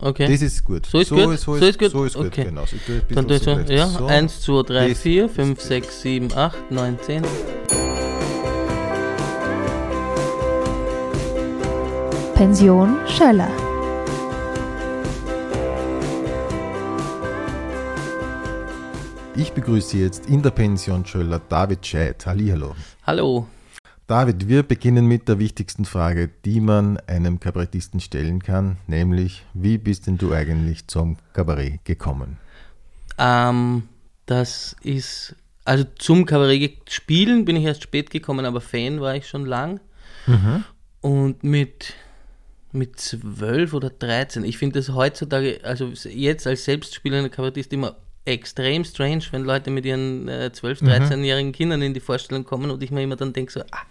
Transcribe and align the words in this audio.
Okay. 0.00 0.28
Das 0.30 0.42
ist 0.42 0.64
gut. 0.64 0.86
So 0.86 0.98
ist 1.00 1.10
gut? 1.10 1.18
So 1.20 1.30
ist, 1.32 1.42
So 1.42 1.54
ist 1.56 1.78
gut? 1.78 1.90
So 1.90 2.04
ist 2.04 2.14
gut, 2.14 2.26
Okay. 2.26 2.44
genau. 2.44 2.64
So, 2.66 2.76
ich 2.76 2.84
tue 2.84 3.02
Dann 3.14 3.26
tust 3.26 3.46
du, 3.46 3.52
zurecht. 3.54 3.70
ja, 3.70 3.86
So. 3.88 4.06
1, 4.06 4.40
2, 4.42 4.62
3, 4.62 4.88
Das 4.90 4.98
4, 4.98 5.24
ist 5.26 5.34
5, 5.34 5.58
gut. 5.58 5.66
6, 5.66 6.00
7, 6.02 6.32
8, 6.36 6.70
9, 6.70 6.98
10. 7.02 7.22
Pension 12.34 12.96
Schöller. 13.06 13.50
Ich 19.36 19.52
begrüße 19.52 19.98
jetzt 19.98 20.26
in 20.26 20.42
der 20.42 20.50
Pension 20.50 21.06
Schöller 21.06 21.40
David 21.48 21.86
Scheid. 21.86 22.26
Hallihallo. 22.26 22.74
Hallo. 23.06 23.46
David, 24.08 24.48
wir 24.48 24.62
beginnen 24.62 25.04
mit 25.04 25.28
der 25.28 25.38
wichtigsten 25.38 25.84
Frage, 25.84 26.30
die 26.46 26.62
man 26.62 26.96
einem 27.06 27.40
Kabarettisten 27.40 28.00
stellen 28.00 28.42
kann, 28.42 28.78
nämlich, 28.86 29.44
wie 29.52 29.76
bist 29.76 30.06
denn 30.06 30.16
du 30.16 30.32
eigentlich 30.32 30.86
zum 30.86 31.18
Kabarett 31.34 31.84
gekommen? 31.84 32.38
Ähm, 33.18 33.82
das 34.24 34.74
ist, 34.82 35.36
also 35.66 35.84
zum 35.98 36.24
Kabarett 36.24 36.90
spielen 36.90 37.44
bin 37.44 37.56
ich 37.56 37.64
erst 37.64 37.82
spät 37.82 38.08
gekommen, 38.08 38.46
aber 38.46 38.62
Fan 38.62 39.02
war 39.02 39.14
ich 39.14 39.28
schon 39.28 39.44
lang. 39.44 39.78
Und 41.02 41.44
mit, 41.44 41.92
mit 42.72 42.98
12 42.98 43.74
oder 43.74 43.90
13, 43.90 44.42
ich 44.42 44.56
finde 44.56 44.78
das 44.78 44.88
heutzutage, 44.88 45.60
also 45.64 45.92
jetzt 46.08 46.46
als 46.46 46.64
selbstspielender 46.64 47.28
Kabarettist 47.28 47.74
immer 47.74 47.96
extrem 48.28 48.84
strange, 48.84 49.22
wenn 49.30 49.44
Leute 49.44 49.70
mit 49.70 49.84
ihren 49.84 50.28
äh, 50.28 50.50
12-, 50.54 50.82
13-jährigen 50.84 51.52
Kindern 51.52 51.82
in 51.82 51.94
die 51.94 52.00
Vorstellung 52.00 52.44
kommen 52.44 52.70
und 52.70 52.82
ich 52.82 52.90
mir 52.90 53.02
immer 53.02 53.16
dann 53.16 53.32
denke 53.32 53.50
so, 53.52 53.60
ah, 53.60 53.82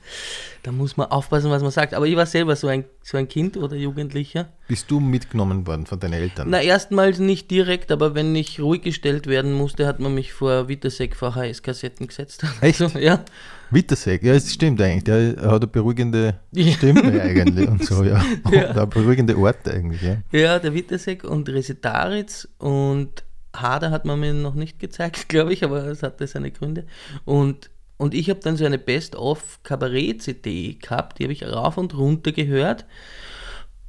da 0.64 0.72
muss 0.72 0.98
man 0.98 1.08
aufpassen, 1.08 1.50
was 1.50 1.62
man 1.62 1.72
sagt. 1.72 1.94
Aber 1.94 2.06
ich 2.08 2.16
war 2.16 2.26
selber 2.26 2.56
so 2.56 2.68
ein, 2.68 2.86
so 3.04 3.18
ein 3.18 3.28
Kind 3.28 3.58
oder 3.58 3.76
Jugendlicher. 3.76 4.50
Bist 4.68 4.92
du 4.92 5.00
mitgenommen 5.00 5.66
worden 5.66 5.86
von 5.86 6.00
deinen 6.00 6.14
Eltern? 6.14 6.48
Na, 6.50 6.62
erstmals 6.62 7.20
nicht 7.20 7.50
direkt, 7.52 7.92
aber 7.92 8.16
wenn 8.16 8.36
ich 8.36 8.60
ruhig 8.60 8.82
gestellt 8.82 9.28
werden 9.28 9.54
musste, 9.54 9.88
hat 9.88 10.00
man 10.00 10.14
mich 10.14 10.34
vor 10.34 10.68
Witasek 10.68 11.16
VHS-Kassetten 11.16 12.08
gesetzt. 12.08 12.44
Echt? 12.62 12.78
So, 12.80 12.88
ja. 13.00 13.24
Wittersek, 13.70 14.24
ja, 14.24 14.34
es 14.34 14.54
stimmt 14.54 14.82
eigentlich. 14.82 15.04
Der 15.04 15.36
hat 15.52 15.62
eine 15.62 15.68
beruhigende 15.68 16.40
Ja. 16.52 16.72
Stimme 16.72 17.22
eigentlich 17.22 17.68
und 17.68 17.84
so, 17.84 18.04
ja. 18.04 18.24
Und 18.44 18.54
Ja. 18.54 18.70
eine 18.72 18.88
beruhigende 18.88 19.38
Orte 19.38 19.72
eigentlich, 19.74 20.02
ja. 20.02 20.18
Ja, 20.32 20.58
der 20.60 20.74
Witasek 20.74 21.26
und 21.26 21.50
Resetaritz 21.50 22.48
und 22.60 23.24
Hader 23.62 23.92
hat 23.92 24.06
man 24.06 24.20
mir 24.20 24.34
noch 24.34 24.56
nicht 24.56 24.80
gezeigt, 24.80 25.30
glaube 25.30 25.54
ich, 25.54 25.64
aber 25.64 25.86
es 25.86 26.04
hatte 26.04 26.28
seine 26.28 26.52
Gründe. 26.52 26.86
Und, 27.26 27.70
und 27.98 28.14
ich 28.14 28.30
habe 28.30 28.40
dann 28.40 28.58
so 28.58 28.66
eine 28.66 28.78
Best-of-Kabarett-CD 28.78 30.76
gehabt, 30.76 31.20
die 31.20 31.24
habe 31.24 31.34
ich 31.34 31.44
rauf 31.46 31.78
und 31.78 31.98
runter 31.98 32.32
gehört. 32.32 32.86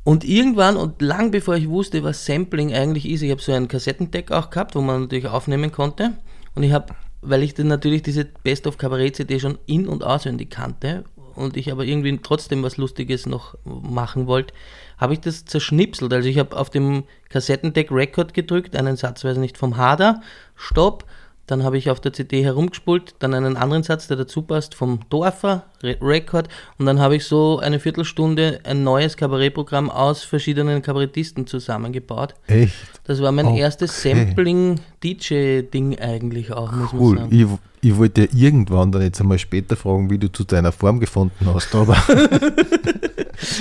Und 0.04 0.24
irgendwann 0.24 0.76
und 0.76 1.02
lang 1.02 1.30
bevor 1.30 1.56
ich 1.56 1.68
wusste, 1.68 2.02
was 2.02 2.24
Sampling 2.24 2.72
eigentlich 2.72 3.06
ist, 3.06 3.20
ich 3.20 3.30
habe 3.30 3.42
so 3.42 3.52
ein 3.52 3.68
Kassettendeck 3.68 4.32
auch 4.32 4.48
gehabt, 4.48 4.74
wo 4.74 4.80
man 4.80 5.02
natürlich 5.02 5.26
aufnehmen 5.26 5.70
konnte. 5.70 6.14
Und 6.54 6.62
ich 6.62 6.72
habe, 6.72 6.94
weil 7.20 7.42
ich 7.42 7.52
dann 7.52 7.66
natürlich 7.66 8.02
diese 8.02 8.24
Best 8.24 8.66
of 8.66 8.78
Kabarett 8.78 9.16
CD 9.16 9.38
schon 9.38 9.58
in- 9.66 9.86
und 9.86 10.02
auswendig 10.02 10.50
kannte 10.50 11.04
und 11.34 11.56
ich 11.56 11.70
aber 11.70 11.84
irgendwie 11.84 12.18
trotzdem 12.22 12.62
was 12.62 12.78
Lustiges 12.78 13.26
noch 13.26 13.56
machen 13.64 14.26
wollte, 14.26 14.54
habe 14.98 15.14
ich 15.14 15.20
das 15.20 15.44
zerschnipselt. 15.44 16.12
Also 16.12 16.28
ich 16.28 16.38
habe 16.38 16.56
auf 16.56 16.70
dem 16.70 17.04
Kassettendeck 17.28 17.90
Record 17.90 18.34
gedrückt, 18.34 18.76
einen 18.76 18.96
Satz 18.96 19.24
weiß 19.24 19.38
nicht 19.38 19.56
vom 19.56 19.76
Hader, 19.76 20.20
Stopp, 20.54 21.04
dann 21.46 21.64
habe 21.64 21.78
ich 21.78 21.88
auf 21.88 22.00
der 22.00 22.12
CD 22.12 22.44
herumgespult, 22.44 23.14
dann 23.20 23.32
einen 23.32 23.56
anderen 23.56 23.82
Satz, 23.82 24.06
der 24.06 24.18
dazu 24.18 24.42
passt, 24.42 24.74
vom 24.74 25.00
Dorfer, 25.08 25.64
Record. 25.82 26.48
Und 26.78 26.86
dann 26.86 26.98
habe 27.00 27.16
ich 27.16 27.24
so 27.24 27.58
eine 27.58 27.78
Viertelstunde 27.80 28.60
ein 28.64 28.82
neues 28.84 29.16
Kabarettprogramm 29.16 29.90
aus 29.90 30.22
verschiedenen 30.24 30.82
Kabarettisten 30.82 31.46
zusammengebaut. 31.46 32.34
Echt? 32.46 32.74
Das 33.04 33.22
war 33.22 33.32
mein 33.32 33.46
Okay. 33.46 33.60
erstes 33.60 34.02
Sampling-DJ-Ding 34.02 35.98
eigentlich 36.00 36.52
auch, 36.52 36.72
muss 36.72 36.92
man 36.92 37.00
Cool. 37.02 37.18
sagen. 37.18 37.58
Ich, 37.80 37.90
ich 37.90 37.96
wollte 37.96 38.22
ja 38.22 38.28
irgendwann 38.34 38.90
dann 38.92 39.02
jetzt 39.02 39.20
einmal 39.20 39.38
später 39.38 39.76
fragen, 39.76 40.10
wie 40.10 40.18
du 40.18 40.30
zu 40.32 40.44
deiner 40.44 40.72
Form 40.72 40.98
gefunden 41.00 41.46
hast, 41.52 41.74
aber, 41.74 41.96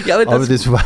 Ja, 0.08 0.16
aber 0.16 0.25
das, 0.25 0.34
aber 0.34 0.47
das, 0.47 0.72
war, 0.72 0.84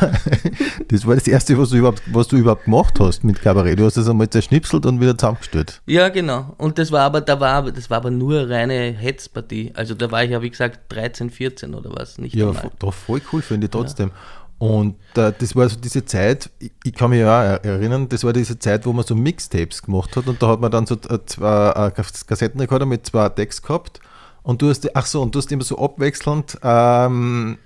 das 0.90 1.08
war 1.08 1.16
das 1.16 1.26
Erste, 1.28 1.58
was 1.58 1.70
du, 1.70 1.78
überhaupt, 1.78 2.02
was 2.12 2.28
du 2.28 2.36
überhaupt 2.36 2.66
gemacht 2.66 3.00
hast 3.00 3.24
mit 3.24 3.42
Kabarett. 3.42 3.80
Du 3.80 3.86
hast 3.86 3.96
das 3.96 4.10
einmal 4.10 4.30
zerschnipselt 4.30 4.86
und 4.86 5.00
wieder 5.00 5.18
zusammengestellt. 5.18 5.82
ja, 5.86 6.10
genau. 6.10 6.54
Und 6.58 6.78
das 6.78 6.92
war 6.92 7.02
aber, 7.04 7.22
da 7.22 7.40
war, 7.40 7.72
das 7.72 7.90
war 7.90 7.98
aber 7.98 8.12
nur 8.12 8.50
reine 8.50 8.92
Hetzpartie. 8.92 9.72
Also 9.76 9.94
da 9.96 10.12
war 10.12 10.26
ich 10.26 10.32
ja, 10.32 10.42
wie 10.42 10.50
gesagt, 10.50 10.82
13, 10.94 11.21
14 11.30 11.74
oder 11.76 11.92
was, 11.94 12.18
nicht 12.18 12.36
Ja, 12.36 12.48
einmal. 12.50 12.72
doch 12.80 12.94
voll 12.94 13.22
cool 13.32 13.42
finde 13.42 13.66
ich 13.66 13.72
trotzdem. 13.72 14.12
Und 14.58 14.96
äh, 15.16 15.34
das 15.38 15.56
war 15.56 15.68
so 15.70 15.76
diese 15.80 16.06
Zeit, 16.06 16.50
ich, 16.60 16.72
ich 16.84 16.94
kann 16.94 17.10
mich 17.10 17.20
ja 17.22 17.28
auch 17.40 17.44
er- 17.44 17.66
erinnern, 17.66 18.08
das 18.10 18.24
war 18.24 18.32
diese 18.32 18.60
Zeit, 18.60 18.86
wo 18.86 18.94
man 18.94 19.04
so 19.06 19.16
Mixtapes 19.16 19.82
gemacht 19.82 20.16
hat 20.16 20.28
und 20.28 20.42
da 20.42 20.50
hat 20.50 20.60
man 20.62 20.70
dann 20.72 20.86
so 20.86 20.96
äh, 21.10 21.20
zwei 21.26 21.70
äh, 21.70 21.92
Kas- 21.92 22.26
Kassettenrekorder 22.28 22.86
mit 22.86 23.06
zwei 23.08 23.28
Decks 23.30 23.62
gehabt 23.62 24.00
und 24.44 24.62
du 24.62 24.70
hast, 24.70 24.96
ach 24.96 25.06
so, 25.08 25.22
und 25.22 25.34
du 25.34 25.40
hast 25.40 25.52
immer 25.52 25.64
so 25.64 25.80
abwechselnd 25.80 26.60
ähm, 26.62 27.58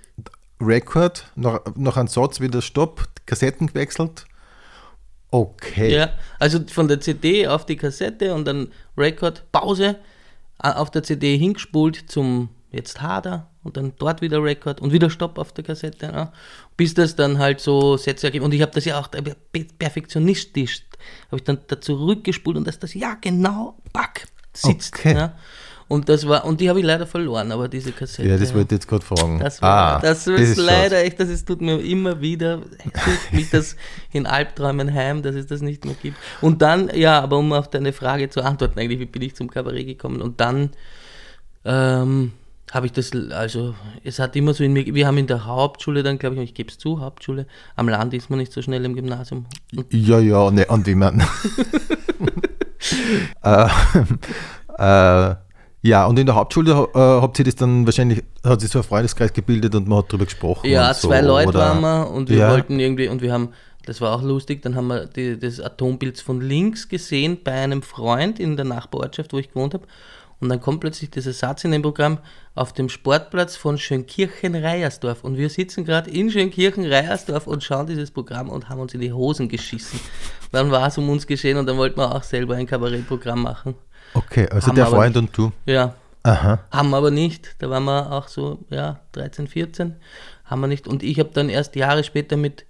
Record, 0.58 1.30
nach, 1.36 1.60
nach 1.74 1.98
einem 1.98 2.08
Satz 2.08 2.40
wieder 2.40 2.62
Stopp, 2.62 3.04
Kassetten 3.26 3.66
gewechselt. 3.66 4.24
Okay. 5.30 5.94
Ja, 5.94 6.10
also 6.38 6.60
von 6.68 6.88
der 6.88 7.00
CD 7.00 7.46
auf 7.46 7.66
die 7.66 7.76
Kassette 7.76 8.32
und 8.34 8.46
dann 8.46 8.68
Record, 8.96 9.44
Pause, 9.52 9.96
auf 10.58 10.90
der 10.90 11.02
CD 11.02 11.36
hingespult 11.36 12.04
zum 12.10 12.48
jetzt 12.76 13.00
Hader 13.02 13.48
und 13.64 13.76
dann 13.76 13.92
dort 13.98 14.20
wieder 14.20 14.42
Record 14.42 14.80
und 14.80 14.92
wieder 14.92 15.10
Stopp 15.10 15.38
auf 15.38 15.52
der 15.52 15.64
Kassette, 15.64 16.06
ja, 16.06 16.32
bis 16.76 16.94
das 16.94 17.16
dann 17.16 17.38
halt 17.38 17.60
so 17.60 17.96
Sätze 17.96 18.26
ergibt. 18.28 18.44
Und 18.44 18.54
ich 18.54 18.62
habe 18.62 18.72
das 18.72 18.84
ja 18.84 18.98
auch 19.00 19.10
pe- 19.10 19.66
perfektionistisch, 19.78 20.82
habe 21.28 21.36
ich 21.38 21.44
dann 21.44 21.58
da 21.66 21.80
zurückgespult 21.80 22.56
und 22.56 22.66
dass 22.66 22.78
das 22.78 22.94
ja 22.94 23.16
genau, 23.20 23.76
back, 23.92 24.26
sitzt. 24.52 24.94
Okay. 24.94 25.14
Ja. 25.14 25.34
Und 25.88 26.08
das 26.08 26.26
war, 26.26 26.44
und 26.44 26.60
die 26.60 26.68
habe 26.68 26.80
ich 26.80 26.84
leider 26.84 27.06
verloren, 27.06 27.52
aber 27.52 27.68
diese 27.68 27.92
Kassette. 27.92 28.28
Ja, 28.28 28.36
das 28.36 28.52
wollte 28.52 28.74
ich 28.74 28.80
jetzt 28.80 28.88
gerade 28.88 29.04
fragen. 29.06 29.38
Das, 29.38 29.62
war, 29.62 29.98
Ah, 29.98 30.00
das 30.00 30.26
ist 30.26 30.40
ist 30.40 30.56
leider 30.56 30.98
echt, 31.04 31.20
das 31.20 31.28
ist, 31.28 31.46
tut 31.46 31.60
mir 31.60 31.78
immer 31.80 32.20
wieder, 32.20 32.60
mich 33.30 33.50
das 33.50 33.76
in 34.12 34.26
Albträumen 34.26 34.92
heim, 34.92 35.22
dass 35.22 35.36
es 35.36 35.46
das 35.46 35.60
nicht 35.60 35.84
mehr 35.84 35.94
gibt. 36.02 36.16
Und 36.40 36.60
dann, 36.60 36.90
ja, 36.92 37.20
aber 37.20 37.38
um 37.38 37.52
auf 37.52 37.70
deine 37.70 37.92
Frage 37.92 38.28
zu 38.30 38.42
antworten, 38.42 38.80
eigentlich, 38.80 38.98
wie 38.98 39.06
bin 39.06 39.22
ich 39.22 39.36
zum 39.36 39.48
Kabarett 39.48 39.86
gekommen? 39.86 40.20
Und 40.22 40.40
dann 40.40 40.70
ähm, 41.64 42.32
habe 42.72 42.86
ich 42.86 42.92
das, 42.92 43.12
also 43.30 43.74
es 44.02 44.18
hat 44.18 44.34
immer 44.36 44.52
so 44.52 44.64
in 44.64 44.72
mir, 44.72 44.84
wir 44.94 45.06
haben 45.06 45.18
in 45.18 45.26
der 45.26 45.46
Hauptschule 45.46 46.02
dann, 46.02 46.18
glaube 46.18 46.36
ich, 46.36 46.42
ich 46.42 46.54
gebe 46.54 46.70
es 46.70 46.78
zu, 46.78 47.00
Hauptschule, 47.00 47.46
am 47.76 47.88
Land 47.88 48.12
ist 48.14 48.28
man 48.28 48.38
nicht 48.38 48.52
so 48.52 48.60
schnell 48.62 48.84
im 48.84 48.94
Gymnasium. 48.94 49.46
Ja, 49.90 50.18
ja, 50.18 50.50
ne, 50.50 50.66
und 50.66 50.88
ich 50.88 50.96
meine. 50.96 51.24
äh, 53.42 53.68
äh, 54.78 55.34
ja, 55.82 56.06
und 56.06 56.18
in 56.18 56.26
der 56.26 56.34
Hauptschule 56.34 56.72
äh, 56.94 56.98
habt 56.98 57.38
ihr 57.38 57.44
das 57.44 57.54
dann 57.54 57.86
wahrscheinlich, 57.86 58.24
hat 58.44 58.60
sich 58.60 58.70
so 58.70 58.80
ein 58.80 58.84
Freundeskreis 58.84 59.32
gebildet 59.32 59.74
und 59.74 59.86
man 59.86 59.98
hat 59.98 60.06
darüber 60.08 60.24
gesprochen. 60.24 60.68
Ja, 60.68 60.88
und 60.88 60.96
so, 60.96 61.08
zwei 61.08 61.20
Leute 61.20 61.50
oder? 61.50 61.58
waren 61.60 61.80
wir 61.80 62.10
und 62.10 62.28
wir 62.28 62.38
Ja. 62.38 62.50
wollten 62.50 62.80
irgendwie, 62.80 63.08
und 63.08 63.22
wir 63.22 63.32
haben, 63.32 63.50
das 63.84 64.00
war 64.00 64.16
auch 64.16 64.22
lustig, 64.22 64.62
dann 64.62 64.74
haben 64.74 64.88
wir 64.88 65.06
die, 65.06 65.38
das 65.38 65.60
Atombild 65.60 66.20
von 66.20 66.40
links 66.40 66.88
gesehen 66.88 67.38
bei 67.44 67.52
einem 67.52 67.82
Freund 67.82 68.40
in 68.40 68.56
der 68.56 68.64
Nachbarortschaft, 68.64 69.32
wo 69.32 69.38
ich 69.38 69.50
gewohnt 69.50 69.74
habe. 69.74 69.86
Und 70.38 70.50
dann 70.50 70.60
kommt 70.60 70.80
plötzlich 70.80 71.10
dieser 71.10 71.32
Satz 71.32 71.64
in 71.64 71.70
dem 71.70 71.80
Programm 71.82 72.18
auf 72.54 72.72
dem 72.74 72.88
Sportplatz 72.90 73.56
von 73.56 73.78
Schönkirchen-Reiersdorf. 73.78 75.24
Und 75.24 75.36
wir 75.38 75.48
sitzen 75.48 75.84
gerade 75.84 76.10
in 76.10 76.30
Schönkirchen-Reiersdorf 76.30 77.46
und 77.46 77.64
schauen 77.64 77.86
dieses 77.86 78.10
Programm 78.10 78.50
und 78.50 78.68
haben 78.68 78.80
uns 78.80 78.92
in 78.92 79.00
die 79.00 79.12
Hosen 79.12 79.48
geschissen. 79.48 79.98
Dann 80.52 80.70
war 80.70 80.88
es 80.88 80.98
um 80.98 81.08
uns 81.08 81.26
geschehen 81.26 81.56
und 81.56 81.66
dann 81.66 81.78
wollten 81.78 81.98
wir 81.98 82.14
auch 82.14 82.22
selber 82.22 82.56
ein 82.56 82.66
Kabarettprogramm 82.66 83.42
machen. 83.42 83.74
Okay, 84.14 84.46
also 84.50 84.68
Haben 84.68 84.76
der 84.76 84.86
Freund 84.86 85.16
und 85.16 85.36
du. 85.36 85.52
Ja, 85.64 85.94
Aha. 86.22 86.60
haben 86.70 86.90
wir 86.90 86.96
aber 86.98 87.10
nicht. 87.10 87.56
Da 87.58 87.70
waren 87.70 87.84
wir 87.84 88.12
auch 88.12 88.28
so, 88.28 88.64
ja, 88.70 89.00
13, 89.12 89.48
14. 89.48 89.96
Haben 90.44 90.60
wir 90.60 90.68
nicht. 90.68 90.86
Und 90.86 91.02
ich 91.02 91.18
habe 91.18 91.30
dann 91.32 91.48
erst 91.48 91.76
Jahre 91.76 92.04
später 92.04 92.36
mit 92.36 92.66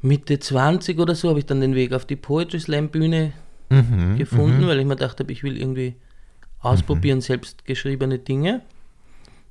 Mitte 0.00 0.38
20 0.38 0.98
oder 0.98 1.14
so, 1.14 1.28
habe 1.28 1.38
ich 1.40 1.46
dann 1.46 1.60
den 1.60 1.74
Weg 1.74 1.92
auf 1.92 2.04
die 2.04 2.16
Poetry 2.16 2.60
Slam 2.60 2.88
Bühne 2.88 3.32
Mhm, 3.72 4.18
gefunden, 4.18 4.66
weil 4.66 4.78
ich 4.80 4.84
mir 4.84 4.96
gedacht 4.96 5.18
habe, 5.18 5.32
ich 5.32 5.42
will 5.42 5.56
irgendwie 5.56 5.96
ausprobieren, 6.62 7.20
selbst 7.20 7.64
geschriebene 7.64 8.18
Dinge. 8.18 8.62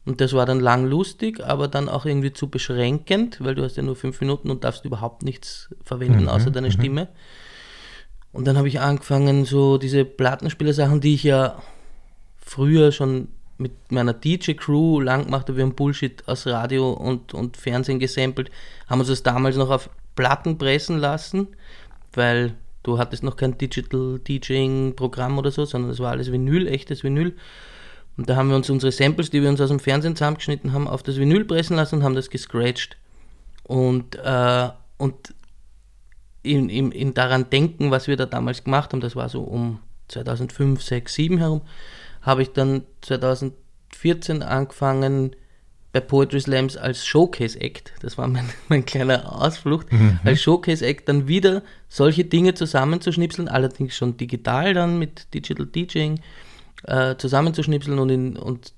Und 0.06 0.20
das 0.20 0.34
war 0.34 0.46
dann 0.46 0.60
lang 0.60 0.86
lustig, 0.86 1.44
aber 1.44 1.68
dann 1.68 1.88
auch 1.88 2.06
irgendwie 2.06 2.34
zu 2.34 2.50
beschränkend, 2.50 3.38
weil 3.40 3.54
du 3.54 3.64
hast 3.64 3.78
ja 3.78 3.84
nur 3.84 3.96
fünf 3.96 4.20
Minuten 4.20 4.50
und 4.50 4.64
darfst 4.64 4.84
überhaupt 4.84 5.22
nichts 5.22 5.70
verwenden, 5.84 6.28
außer 6.28 6.50
deine 6.50 6.72
Stimme. 6.72 7.10
Und 8.34 8.48
dann 8.48 8.58
habe 8.58 8.68
ich 8.68 8.80
angefangen, 8.80 9.46
so 9.46 9.78
diese 9.78 10.06
Plattenspieler-Sachen, 10.06 11.02
die 11.02 11.14
ich 11.14 11.24
ja 11.24 11.62
früher 12.38 12.92
schon 12.92 13.28
mit 13.58 13.92
meiner 13.92 14.14
DJ-Crew 14.14 15.02
lang 15.02 15.26
gemacht 15.26 15.48
habe. 15.48 15.58
Wir 15.58 15.66
haben 15.66 15.76
Bullshit 15.76 16.28
aus 16.28 16.48
Radio 16.48 16.92
und, 16.92 17.34
und 17.34 17.58
Fernsehen 17.58 18.00
gesampelt, 18.00 18.50
haben 18.88 19.00
uns 19.00 19.10
das 19.10 19.22
damals 19.22 19.56
noch 19.56 19.70
auf 19.70 19.90
Platten 20.16 20.58
pressen 20.58 20.98
lassen, 20.98 21.48
weil 22.14 22.56
du 22.84 22.98
hattest 22.98 23.24
noch 23.24 23.36
kein 23.36 23.58
Digital 23.58 24.20
DJing-Programm 24.20 25.38
oder 25.38 25.52
so, 25.52 25.66
sondern 25.66 25.90
das 25.90 26.00
war 26.00 26.12
alles 26.12 26.32
Vinyl, 26.32 26.68
echtes 26.68 27.04
Vinyl. 27.04 27.36
Und 28.18 28.30
da 28.30 28.36
haben 28.36 28.50
wir 28.50 28.56
uns 28.56 28.70
unsere 28.70 28.92
Samples, 28.92 29.30
die 29.30 29.42
wir 29.42 29.50
uns 29.50 29.62
aus 29.62 29.70
dem 29.70 29.80
Fernsehen 29.80 30.16
zusammengeschnitten 30.16 30.74
haben, 30.74 30.88
auf 30.88 31.04
das 31.04 31.18
Vinyl 31.18 31.46
pressen 31.46 31.76
lassen 31.76 31.96
und 31.96 32.04
haben 32.04 32.16
das 32.16 32.30
gescratcht. 32.30 32.98
Und, 33.64 34.16
äh, 34.16 34.70
und 34.98 35.34
in, 36.44 36.70
in, 36.70 36.92
in 36.92 37.14
daran 37.14 37.50
denken, 37.50 37.92
was 37.92 38.08
wir 38.08 38.18
da 38.18 38.26
damals 38.26 38.64
gemacht 38.64 38.92
haben, 38.92 39.02
das 39.02 39.16
war 39.16 39.30
so 39.30 39.42
um 39.42 39.80
2005, 40.08 40.82
6, 40.82 41.14
7 41.14 41.38
herum, 41.38 41.62
habe 42.22 42.42
ich 42.42 42.52
dann 42.52 42.84
2014 43.02 44.44
angefangen 44.44 45.36
bei 45.94 46.00
Poetry 46.00 46.40
Slams 46.40 46.78
als 46.78 47.06
Showcase-Act, 47.06 47.94
das 48.02 48.18
war 48.18 48.28
mein, 48.28 48.50
mein 48.70 48.86
kleiner 48.86 49.42
Ausflucht, 49.42 49.92
mhm. 49.92 50.20
als 50.24 50.42
Showcase-Act 50.42 51.10
dann 51.10 51.28
wieder 51.28 51.64
solche 51.90 52.24
Dinge 52.24 52.54
zusammenzuschnipseln, 52.54 53.48
allerdings 53.48 53.96
schon 53.96 54.18
digital 54.18 54.74
dann 54.74 55.00
mit 55.00 55.34
Digital 55.34 55.66
DJing 55.66 56.20
äh, 56.84 57.16
zusammenzuschnipseln 57.18 58.00
und, 58.00 58.10
in, 58.10 58.38
und 58.38 58.74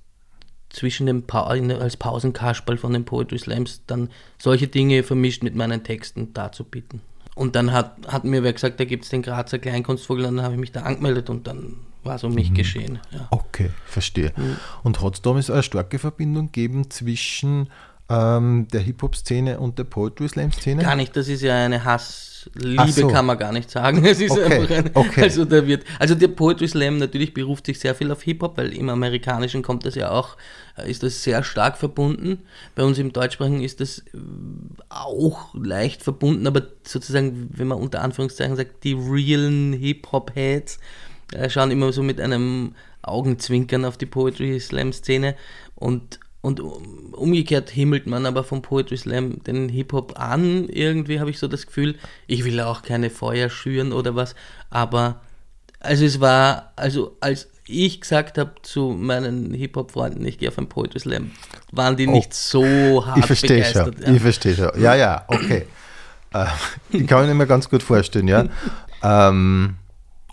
zwischen 0.70 1.06
dem 1.06 1.22
pa 1.22 1.42
als 1.44 1.96
Pausenkasperl 1.96 2.76
von 2.76 2.92
den 2.92 3.04
Poetry 3.04 3.38
Slams 3.38 3.82
dann 3.86 4.10
solche 4.38 4.66
Dinge 4.66 5.04
vermischt 5.04 5.42
mit 5.42 5.54
meinen 5.54 5.84
Texten 5.84 6.32
darzubieten. 6.34 7.00
Und 7.34 7.56
dann 7.56 7.72
hat, 7.72 7.96
hat 8.06 8.24
mir 8.24 8.42
wer 8.42 8.52
gesagt, 8.52 8.78
da 8.78 8.84
gibt 8.84 9.04
es 9.04 9.10
den 9.10 9.22
Grazer 9.22 9.58
Kleinkunstvogel, 9.58 10.26
und 10.26 10.36
dann 10.36 10.44
habe 10.44 10.54
ich 10.54 10.60
mich 10.60 10.72
da 10.72 10.82
angemeldet 10.82 11.30
und 11.30 11.46
dann 11.46 11.74
war 12.04 12.16
es 12.16 12.24
um 12.24 12.34
mich 12.34 12.50
mhm. 12.50 12.54
geschehen. 12.54 12.98
Ja. 13.10 13.26
Okay, 13.30 13.70
verstehe. 13.86 14.32
Mhm. 14.36 14.56
Und 14.82 15.02
hat 15.02 15.14
es 15.14 15.22
damals 15.22 15.50
eine 15.50 15.62
starke 15.62 15.98
Verbindung 15.98 16.46
gegeben 16.46 16.90
zwischen 16.90 17.70
ähm, 18.08 18.68
der 18.72 18.82
Hip-Hop-Szene 18.82 19.58
und 19.58 19.78
der 19.78 19.84
Poetry 19.84 20.28
Slam-Szene? 20.28 20.82
Gar 20.82 20.96
nicht, 20.96 21.16
das 21.16 21.28
ist 21.28 21.42
ja 21.42 21.56
eine 21.56 21.84
Hassliebe, 22.56 23.08
so. 23.08 23.08
kann 23.08 23.26
man 23.26 23.38
gar 23.38 23.52
nicht 23.52 23.70
sagen. 23.70 24.04
Es 24.14 24.20
ist 24.20 24.32
okay. 24.32 24.44
einfach 24.44 24.70
ein, 24.76 24.90
okay. 24.94 25.22
also 25.22 25.44
da 25.44 25.66
wird, 25.66 25.84
also 25.98 26.14
der 26.14 26.28
Poetry 26.28 26.68
Slam 26.68 26.98
natürlich 26.98 27.34
beruft 27.34 27.66
sich 27.66 27.78
sehr 27.78 27.94
viel 27.94 28.10
auf 28.10 28.22
Hip-Hop, 28.22 28.56
weil 28.56 28.72
im 28.72 28.88
Amerikanischen 28.88 29.62
kommt 29.62 29.86
das 29.86 29.94
ja 29.94 30.10
auch, 30.10 30.36
äh, 30.76 30.90
ist 30.90 31.02
das 31.02 31.22
sehr 31.22 31.42
stark 31.42 31.76
verbunden. 31.76 32.38
Bei 32.74 32.82
uns 32.82 32.98
im 32.98 33.12
Deutschsprachigen 33.12 33.62
ist 33.62 33.80
das 33.80 33.98
äh, 33.98 34.18
auch 34.88 35.54
leicht 35.54 36.02
verbunden, 36.02 36.46
aber 36.46 36.62
sozusagen, 36.84 37.50
wenn 37.52 37.68
man 37.68 37.78
unter 37.78 38.02
Anführungszeichen 38.02 38.56
sagt, 38.56 38.84
die 38.84 38.94
realen 38.94 39.72
Hip-Hop-Heads 39.72 40.78
äh, 41.32 41.50
schauen 41.50 41.70
immer 41.70 41.92
so 41.92 42.02
mit 42.02 42.20
einem 42.20 42.74
Augenzwinkern 43.02 43.84
auf 43.84 43.96
die 43.96 44.06
Poetry 44.06 44.58
Slam 44.60 44.92
Szene 44.92 45.34
und 45.74 46.20
und 46.44 46.60
umgekehrt 46.60 47.70
himmelt 47.70 48.06
man 48.06 48.26
aber 48.26 48.44
vom 48.44 48.60
Poetry 48.60 48.98
Slam 48.98 49.42
den 49.44 49.70
Hip-Hop 49.70 50.20
an. 50.20 50.68
Irgendwie 50.68 51.18
habe 51.18 51.30
ich 51.30 51.38
so 51.38 51.48
das 51.48 51.66
Gefühl, 51.66 51.96
ich 52.26 52.44
will 52.44 52.60
auch 52.60 52.82
keine 52.82 53.08
Feuer 53.08 53.48
schüren 53.48 53.94
oder 53.94 54.14
was. 54.14 54.34
Aber 54.68 55.22
also 55.80 56.04
es 56.04 56.20
war, 56.20 56.74
also 56.76 57.16
als 57.20 57.48
ich 57.66 58.02
gesagt 58.02 58.36
habe 58.36 58.52
zu 58.60 58.90
meinen 58.90 59.54
Hip-Hop-Freunden, 59.54 60.26
ich 60.26 60.36
gehe 60.36 60.50
auf 60.50 60.58
ein 60.58 60.68
Poetry 60.68 61.00
Slam, 61.00 61.30
waren 61.72 61.96
die 61.96 62.06
oh, 62.06 62.10
nicht 62.10 62.34
so 62.34 63.06
hart 63.06 63.16
ich 63.16 63.24
verstehe 63.24 63.56
begeistert. 63.56 63.94
Schon, 63.94 64.02
ja. 64.02 64.12
Ich 64.12 64.20
verstehe 64.20 64.54
schon. 64.54 64.82
Ja, 64.82 64.94
ja, 64.94 65.24
okay. 65.28 65.66
äh, 66.34 66.44
ich 66.90 67.06
kann 67.06 67.34
mir 67.34 67.46
ganz 67.46 67.70
gut 67.70 67.82
vorstellen, 67.82 68.28
ja. 68.28 68.44
ähm, 69.02 69.76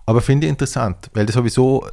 aber 0.06 0.20
finde 0.20 0.48
ich 0.48 0.52
interessant, 0.52 1.10
weil 1.14 1.26
das 1.26 1.38
habe 1.38 1.48
ich 1.48 1.54
so 1.54 1.88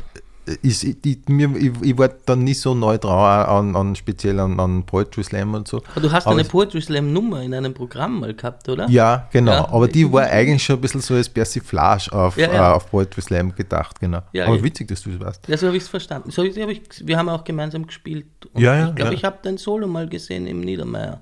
ist, 0.62 1.04
die, 1.04 1.20
mir, 1.28 1.54
ich, 1.56 1.72
ich, 1.82 1.98
war 1.98 2.08
dann 2.08 2.44
nicht 2.44 2.60
so 2.60 2.74
neu 2.74 2.98
dran, 2.98 3.46
an, 3.46 3.76
an 3.76 3.96
speziell 3.96 4.40
an, 4.40 4.58
an, 4.58 4.84
Poetry 4.84 5.22
Slam 5.24 5.54
und 5.54 5.68
so. 5.68 5.82
Aber 5.92 6.00
du 6.00 6.12
hast 6.12 6.26
aber 6.26 6.36
eine 6.36 6.44
Poetry 6.44 6.80
Slam 6.80 7.12
Nummer 7.12 7.42
in 7.42 7.54
einem 7.54 7.74
Programm 7.74 8.20
mal 8.20 8.34
gehabt, 8.34 8.68
oder? 8.68 8.88
Ja, 8.88 9.28
genau. 9.32 9.52
Ja, 9.52 9.68
aber 9.68 9.88
die 9.88 10.10
war 10.10 10.24
eigentlich 10.24 10.64
schon 10.64 10.76
ein 10.76 10.80
bisschen 10.80 11.00
so 11.00 11.14
als 11.14 11.28
Persiflage 11.28 12.12
auf, 12.12 12.36
ja, 12.36 12.52
ja. 12.52 12.70
Äh, 12.70 12.74
auf 12.74 12.90
Poetry 12.90 13.22
Slam 13.22 13.54
gedacht, 13.54 14.00
genau. 14.00 14.22
aber 14.34 14.62
witzig, 14.62 14.88
dass 14.88 15.02
du 15.02 15.10
es 15.10 15.20
weißt. 15.20 15.48
Ja, 15.48 15.56
so 15.56 15.66
habe 15.66 15.76
ich 15.76 15.82
es 15.82 15.88
verstanden. 15.88 16.30
So 16.30 16.42
hab 16.42 16.68
ich, 16.68 16.82
wir 17.04 17.18
haben 17.18 17.28
auch 17.28 17.44
gemeinsam 17.44 17.86
gespielt. 17.86 18.26
Und 18.52 18.62
ja, 18.62 18.74
ja, 18.74 18.88
ich 18.88 18.94
glaube, 18.94 19.14
ich 19.14 19.24
habe 19.24 19.38
dein 19.42 19.58
Solo 19.58 19.86
mal 19.86 20.08
gesehen 20.08 20.46
im 20.46 20.60
Niedermeyer. 20.60 21.20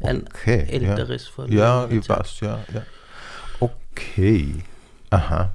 Ein 0.00 0.24
okay, 0.26 0.66
älteres 0.68 1.28
von 1.28 1.50
Ja, 1.50 1.86
ich 1.88 2.08
weiß, 2.08 2.40
ja, 2.40 2.58
ja. 2.72 2.82
Okay. 3.60 4.64
Aha. 5.10 5.50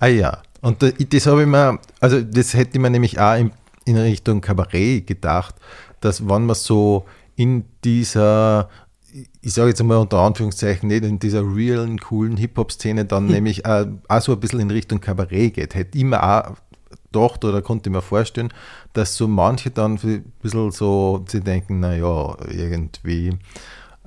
Ah 0.00 0.06
ja. 0.06 0.42
Und 0.64 0.82
das 0.82 1.26
habe 1.26 1.42
ich 1.42 1.46
mir, 1.46 1.78
also 2.00 2.22
das 2.22 2.54
hätte 2.54 2.78
man 2.78 2.92
nämlich 2.92 3.20
auch 3.20 3.36
in, 3.36 3.52
in 3.84 3.98
Richtung 3.98 4.40
Kabarett 4.40 5.06
gedacht, 5.06 5.56
dass 6.00 6.26
wenn 6.26 6.46
man 6.46 6.54
so 6.54 7.04
in 7.36 7.66
dieser, 7.84 8.70
ich 9.42 9.52
sage 9.52 9.68
jetzt 9.68 9.82
mal 9.82 9.98
unter 9.98 10.20
Anführungszeichen, 10.20 10.88
nicht 10.88 11.04
in 11.04 11.18
dieser 11.18 11.42
realen, 11.42 11.98
coolen 11.98 12.38
Hip-Hop-Szene 12.38 13.04
dann 13.04 13.26
nämlich 13.26 13.66
auch, 13.66 13.84
auch, 14.08 14.22
so 14.22 14.32
ein 14.32 14.40
bisschen 14.40 14.60
in 14.60 14.70
Richtung 14.70 15.02
Kabarett 15.02 15.52
geht. 15.52 15.74
Hätte 15.74 15.98
ich 15.98 16.04
mir 16.04 16.22
auch 16.22 16.54
gedacht 17.12 17.44
oder 17.44 17.60
konnte 17.60 17.90
mir 17.90 18.00
vorstellen, 18.00 18.50
dass 18.94 19.16
so 19.16 19.28
manche 19.28 19.70
dann 19.70 19.98
ein 20.02 20.32
bisschen 20.40 20.70
so, 20.70 21.26
sie 21.28 21.42
denken, 21.42 21.80
naja, 21.80 22.38
irgendwie, 22.48 23.36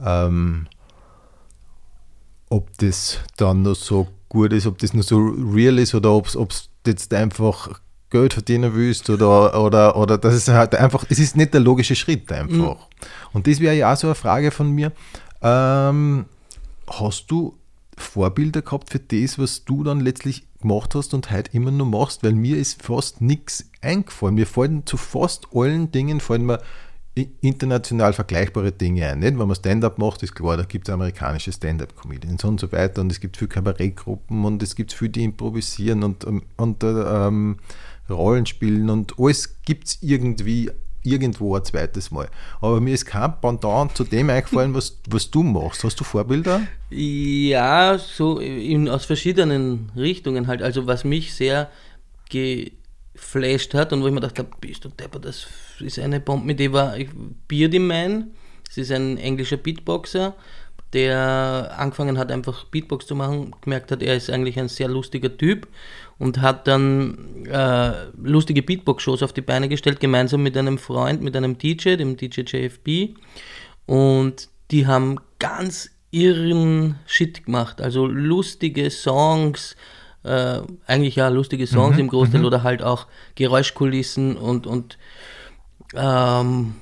ähm, 0.04 0.66
ob 2.50 2.76
das 2.80 3.20
dann 3.38 3.62
noch 3.62 3.76
so 3.76 4.08
gut 4.30 4.54
ist, 4.54 4.68
ob 4.68 4.78
das 4.78 4.94
nur 4.94 5.04
so 5.04 5.18
real 5.18 5.80
ist 5.80 5.96
oder 5.96 6.12
ob 6.14 6.28
es 6.28 6.70
jetzt 6.86 7.14
einfach 7.14 7.80
Geld 8.10 8.34
verdienen 8.34 8.74
willst 8.74 9.10
oder, 9.10 9.62
oder, 9.62 9.98
oder 9.98 10.18
das 10.18 10.34
ist 10.34 10.48
halt 10.48 10.76
einfach, 10.76 11.06
es 11.10 11.20
ist 11.20 11.36
nicht 11.36 11.54
der 11.54 11.62
logische 11.62 11.96
Schritt 11.96 12.32
einfach. 12.32 12.76
Mhm. 12.76 12.76
Und 13.34 13.48
das 13.48 13.60
wäre 13.60 13.76
ja 13.76 13.92
auch 13.92 13.98
so 13.98 14.08
eine 14.08 14.16
Frage 14.16 14.52
von 14.52 14.72
mir. 14.72 14.94
Ähm, 15.42 16.26
hast 16.90 17.28
du 17.28 17.58
Vorbilder 17.98 18.62
gehabt 18.62 18.92
für 18.92 19.00
das, 19.00 19.38
was 19.38 19.66
du 19.66 19.84
dann 19.84 20.00
letztlich 20.00 20.46
gemacht 20.62 20.96
hast 20.96 21.14
und 21.14 21.32
heute 21.32 21.52
immer 21.54 21.72
noch 21.72 21.86
machst? 21.86 22.24
Weil 22.24 22.34
mir 22.34 22.58
ist 22.58 22.82
fast 22.82 23.22
nichts 23.22 23.70
eingefallen. 23.82 24.36
Mir 24.36 24.48
fallen 24.48 24.86
zu 24.86 24.96
fast 24.98 25.48
allen 25.54 25.92
Dingen, 25.92 26.20
fallen 26.22 26.46
mir 26.46 26.62
international 27.42 28.14
vergleichbare 28.14 28.72
Dinge 28.72 29.08
ein. 29.08 29.20
Nicht? 29.20 29.40
Wenn 29.40 29.48
man 29.48 29.56
Stand-up 29.56 29.98
macht, 29.98 30.24
ist 30.24 30.36
klar, 30.36 30.58
da 30.58 30.64
gibt 30.64 30.88
es 30.88 30.94
amerikanische 30.94 31.52
Stand-up-Comedians 31.52 32.44
und 32.44 32.60
so 32.60 32.72
weiter 32.72 33.02
und 33.02 33.12
es 33.12 33.20
gibt 33.20 33.38
viele 33.38 33.50
Kabarettgruppen 33.50 34.46
und 34.46 34.62
es 34.62 34.76
gibt 34.76 34.94
viele, 34.94 35.12
die 35.12 35.24
improvisieren 35.24 36.04
und, 36.04 36.26
ähm, 36.26 36.44
und 36.58 36.84
ähm, 36.84 37.58
Rollen 38.10 38.46
spielen 38.46 38.90
und 38.90 39.20
alles 39.20 39.56
gibt 39.64 39.88
es 39.88 39.98
irgendwie 40.02 40.72
irgendwo 41.04 41.56
ein 41.56 41.64
zweites 41.64 42.12
Mal. 42.12 42.30
Aber 42.62 42.82
mir 42.82 42.94
ist 42.94 43.06
kein 43.06 43.40
Pendant 43.40 43.96
zu 43.96 44.04
dem 44.04 44.30
eingefallen, 44.30 44.74
was, 44.74 44.98
was 45.10 45.32
du 45.32 45.44
machst. 45.44 45.84
Hast 45.84 46.00
du 46.00 46.04
Vorbilder? 46.04 46.62
Ja, 46.90 47.98
so 47.98 48.40
in, 48.40 48.90
aus 48.90 49.06
verschiedenen 49.06 49.92
Richtungen 49.96 50.48
halt. 50.48 50.62
Also 50.62 50.86
was 50.86 51.04
mich 51.04 51.34
sehr 51.34 51.70
geflasht 52.30 53.74
hat 53.74 53.94
und 53.94 54.02
wo 54.02 54.08
ich 54.08 54.14
mir 54.14 54.22
gedacht 54.22 54.40
habe, 54.40 54.50
bist 54.60 54.84
du 54.86 54.90
Depper, 54.90 55.20
das 55.20 55.48
ist 55.82 56.00
eine 56.00 56.20
Bombe, 56.20 56.46
mit 56.46 56.60
dem 56.60 56.74
war 56.74 56.96
Beardy 57.48 57.80
Man, 57.80 58.32
das 58.68 58.78
ist 58.78 58.92
ein 58.92 59.18
englischer 59.18 59.58
Beatboxer, 59.58 60.36
der 60.94 61.76
angefangen 61.78 62.18
hat, 62.18 62.32
einfach 62.32 62.66
Beatbox 62.66 63.08
zu 63.08 63.16
machen, 63.16 63.54
gemerkt 63.62 63.92
hat, 63.92 64.02
er 64.02 64.16
ist 64.16 64.30
eigentlich 64.30 64.58
ein 64.60 64.70
sehr 64.70 64.88
lustiger 64.88 65.36
Typ 65.36 65.68
und 66.18 66.42
hat 66.42 66.68
dann 66.68 67.46
äh, 67.46 67.92
lustige 68.22 68.64
Beatbox-Shows 68.64 69.22
auf 69.22 69.34
die 69.34 69.42
Beine 69.42 69.70
gestellt, 69.70 70.00
gemeinsam 70.00 70.44
mit 70.44 70.58
einem 70.58 70.78
Freund, 70.78 71.22
mit 71.22 71.36
einem 71.36 71.58
DJ, 71.58 71.96
dem 71.96 72.16
DJ 72.16 72.42
JFB. 72.42 73.16
Und 73.86 74.50
die 74.72 74.88
haben 74.88 75.20
ganz 75.40 75.92
irren 76.12 76.96
Shit 77.06 77.46
gemacht, 77.46 77.82
also 77.82 78.06
lustige 78.06 78.90
Songs, 78.90 79.76
äh, 80.24 80.62
eigentlich 80.88 81.18
ja 81.18 81.28
lustige 81.28 81.68
Songs 81.68 81.96
mhm, 81.96 82.02
im 82.02 82.08
Großteil 82.08 82.42
mhm. 82.42 82.46
oder 82.46 82.64
halt 82.64 82.82
auch 82.82 83.08
Geräuschkulissen 83.36 84.38
und, 84.38 84.66
und 84.66 84.98
ähm, 85.96 86.76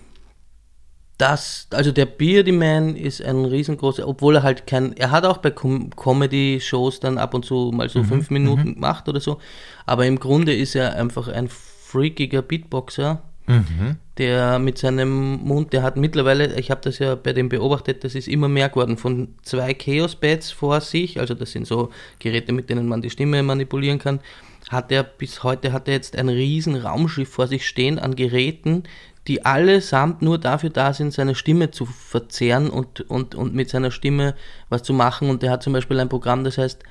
das, 1.17 1.67
also 1.71 1.91
der 1.91 2.05
Beardy 2.05 2.51
Man 2.51 2.95
ist 2.95 3.21
ein 3.21 3.45
riesengroßer, 3.45 4.07
obwohl 4.07 4.35
er 4.35 4.43
halt 4.43 4.67
kein, 4.67 4.97
er 4.97 5.11
hat 5.11 5.25
auch 5.25 5.37
bei 5.37 5.51
Com 5.51 5.89
Comedy-Shows 5.95 6.99
dann 6.99 7.17
ab 7.17 7.33
und 7.33 7.45
zu 7.45 7.71
mal 7.73 7.87
so 7.87 7.99
mhm, 7.99 8.05
fünf 8.05 8.29
Minuten 8.29 8.69
mhm. 8.69 8.73
gemacht 8.75 9.07
oder 9.07 9.21
so, 9.21 9.39
aber 9.85 10.05
im 10.05 10.19
Grunde 10.19 10.53
ist 10.53 10.75
er 10.75 10.95
einfach 10.95 11.29
ein 11.29 11.47
freakiger 11.47 12.41
Beatboxer, 12.41 13.21
mhm. 13.47 13.95
der 14.17 14.59
mit 14.59 14.77
seinem 14.77 15.37
Mund, 15.37 15.71
der 15.71 15.83
hat 15.83 15.95
mittlerweile, 15.95 16.59
ich 16.59 16.69
habe 16.69 16.81
das 16.83 16.99
ja 16.99 17.15
bei 17.15 17.31
dem 17.31 17.47
beobachtet, 17.47 18.03
das 18.03 18.13
ist 18.15 18.27
immer 18.27 18.49
mehr 18.49 18.67
geworden, 18.67 18.97
von 18.97 19.29
zwei 19.41 19.73
Chaos-Pads 19.73 20.51
vor 20.51 20.81
sich, 20.81 21.17
also 21.21 21.33
das 21.33 21.51
sind 21.51 21.65
so 21.65 21.91
Geräte, 22.19 22.51
mit 22.51 22.69
denen 22.69 22.89
man 22.89 23.01
die 23.01 23.09
Stimme 23.09 23.41
manipulieren 23.41 23.99
kann, 23.99 24.19
hat 24.69 24.91
er 24.91 25.03
bis 25.03 25.43
heute 25.43 25.73
hat 25.73 25.87
er 25.87 25.93
jetzt 25.93 26.15
ein 26.15 26.29
riesen 26.29 26.75
Raumschiff 26.75 27.29
vor 27.29 27.47
sich 27.47 27.67
stehen 27.67 27.99
an 27.99 28.15
Geräten, 28.15 28.83
die 29.27 29.45
allesamt 29.45 30.21
nur 30.21 30.37
dafür 30.37 30.69
da 30.69 30.93
sind, 30.93 31.13
seine 31.13 31.35
Stimme 31.35 31.71
zu 31.71 31.85
verzehren 31.85 32.69
und, 32.69 33.01
und, 33.09 33.35
und 33.35 33.55
mit 33.55 33.69
seiner 33.69 33.91
Stimme 33.91 34.35
was 34.69 34.83
zu 34.83 34.93
machen. 34.93 35.29
Und 35.29 35.43
er 35.43 35.51
hat 35.51 35.63
zum 35.63 35.73
Beispiel 35.73 35.99
ein 35.99 36.09
Programm, 36.09 36.43
das 36.43 36.57
heißt 36.57 36.83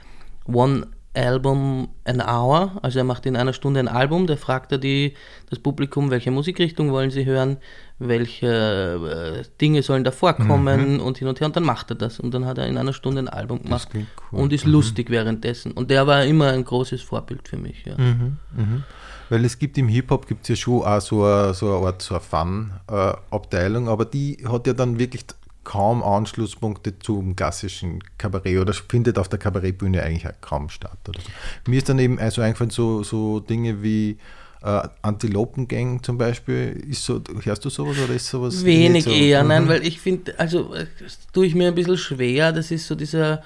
One 0.47 0.89
Album 1.15 1.89
an 2.05 2.21
Hour. 2.21 2.79
Also 2.83 2.99
er 2.99 3.05
macht 3.05 3.27
in 3.27 3.37
einer 3.37 3.53
Stunde 3.53 3.81
ein 3.81 3.89
Album, 3.89 4.27
da 4.27 4.37
fragt 4.37 4.73
er 4.73 4.79
die, 4.79 5.15
das 5.51 5.59
Publikum, 5.59 6.11
welche 6.11 6.31
Musikrichtung 6.31 6.93
wollen 6.93 7.11
sie 7.11 7.25
hören, 7.25 7.59
welche 7.99 9.45
äh, 9.45 9.49
Dinge 9.61 9.83
sollen 9.83 10.05
da 10.05 10.11
vorkommen 10.11 10.95
mhm. 10.95 11.01
und 11.01 11.19
hin 11.19 11.29
und 11.29 11.41
her 11.41 11.47
und 11.47 11.57
dann 11.57 11.65
macht 11.65 11.91
er 11.91 11.97
das. 11.97 12.21
Und 12.21 12.35
dann 12.35 12.47
hat 12.47 12.59
er 12.59 12.67
in 12.67 12.77
einer 12.77 12.93
Stunde 12.93 13.21
ein 13.21 13.29
Album 13.29 13.63
gemacht 13.63 13.89
cool. 13.95 14.07
und 14.33 14.53
ist 14.53 14.67
mhm. 14.67 14.73
lustig 14.73 15.11
währenddessen. 15.11 15.73
Und 15.73 15.91
der 15.91 16.07
war 16.07 16.25
immer 16.25 16.51
ein 16.51 16.65
großes 16.65 17.03
Vorbild 17.03 17.49
für 17.49 17.57
mich. 17.57 17.85
Ja. 17.85 17.97
Mhm. 17.97 18.39
mhm. 18.53 18.85
Weil 19.31 19.45
es 19.47 19.59
gibt 19.59 19.79
im 19.79 19.89
Hip-Hop 19.89 20.27
gibt 20.27 20.43
es 20.43 20.49
ja 20.51 20.57
schon 20.57 20.83
auch 20.83 21.01
so 21.01 21.25
eine, 21.25 21.55
so 21.55 21.75
eine 21.75 21.87
Art 21.87 22.03
so 22.03 22.15
eine 22.15 22.21
Fun-Abteilung, 22.21 23.89
aber 23.89 24.05
die 24.05 24.45
hat 24.47 24.67
ja 24.67 24.75
dann 24.75 24.99
wirklich 24.99 25.25
kaum 25.65 26.03
Anschlusspunkte 26.03 26.99
zum 26.99 27.35
klassischen 27.37 28.03
Kabarett 28.19 28.59
oder 28.59 28.73
findet 28.73 29.19
auf 29.19 29.29
der 29.29 29.39
Kabarettbühne 29.39 30.03
eigentlich 30.03 30.33
kaum 30.41 30.69
statt. 30.69 30.99
Oder 31.09 31.21
so. 31.21 31.71
Mir 31.71 31.79
ist 31.79 31.89
dann 31.89 31.99
eben 31.99 32.19
also 32.19 32.43
eingefallen, 32.43 32.71
so, 32.71 33.03
so 33.03 33.41
Dinge 33.41 33.83
wie 33.83 34.19
äh, 34.63 34.89
Antilopengang 35.03 36.03
zum 36.03 36.17
Beispiel, 36.17 36.85
ist 36.89 37.05
so, 37.05 37.21
hörst 37.43 37.65
du 37.65 37.71
sowas 37.71 37.97
oder 38.03 38.15
ist 38.15 38.29
sowas? 38.29 38.65
Wenig 38.65 39.05
so, 39.05 39.11
eher, 39.11 39.43
mhm. 39.43 39.49
nein, 39.49 39.69
weil 39.69 39.87
ich 39.87 40.01
finde, 40.01 40.39
also 40.39 40.75
äh, 40.75 40.87
das 41.01 41.19
tue 41.33 41.47
ich 41.47 41.55
mir 41.55 41.69
ein 41.69 41.75
bisschen 41.75 41.99
schwer, 41.99 42.53
das 42.53 42.71
ist 42.71 42.87
so 42.87 42.95
dieser, 42.95 43.43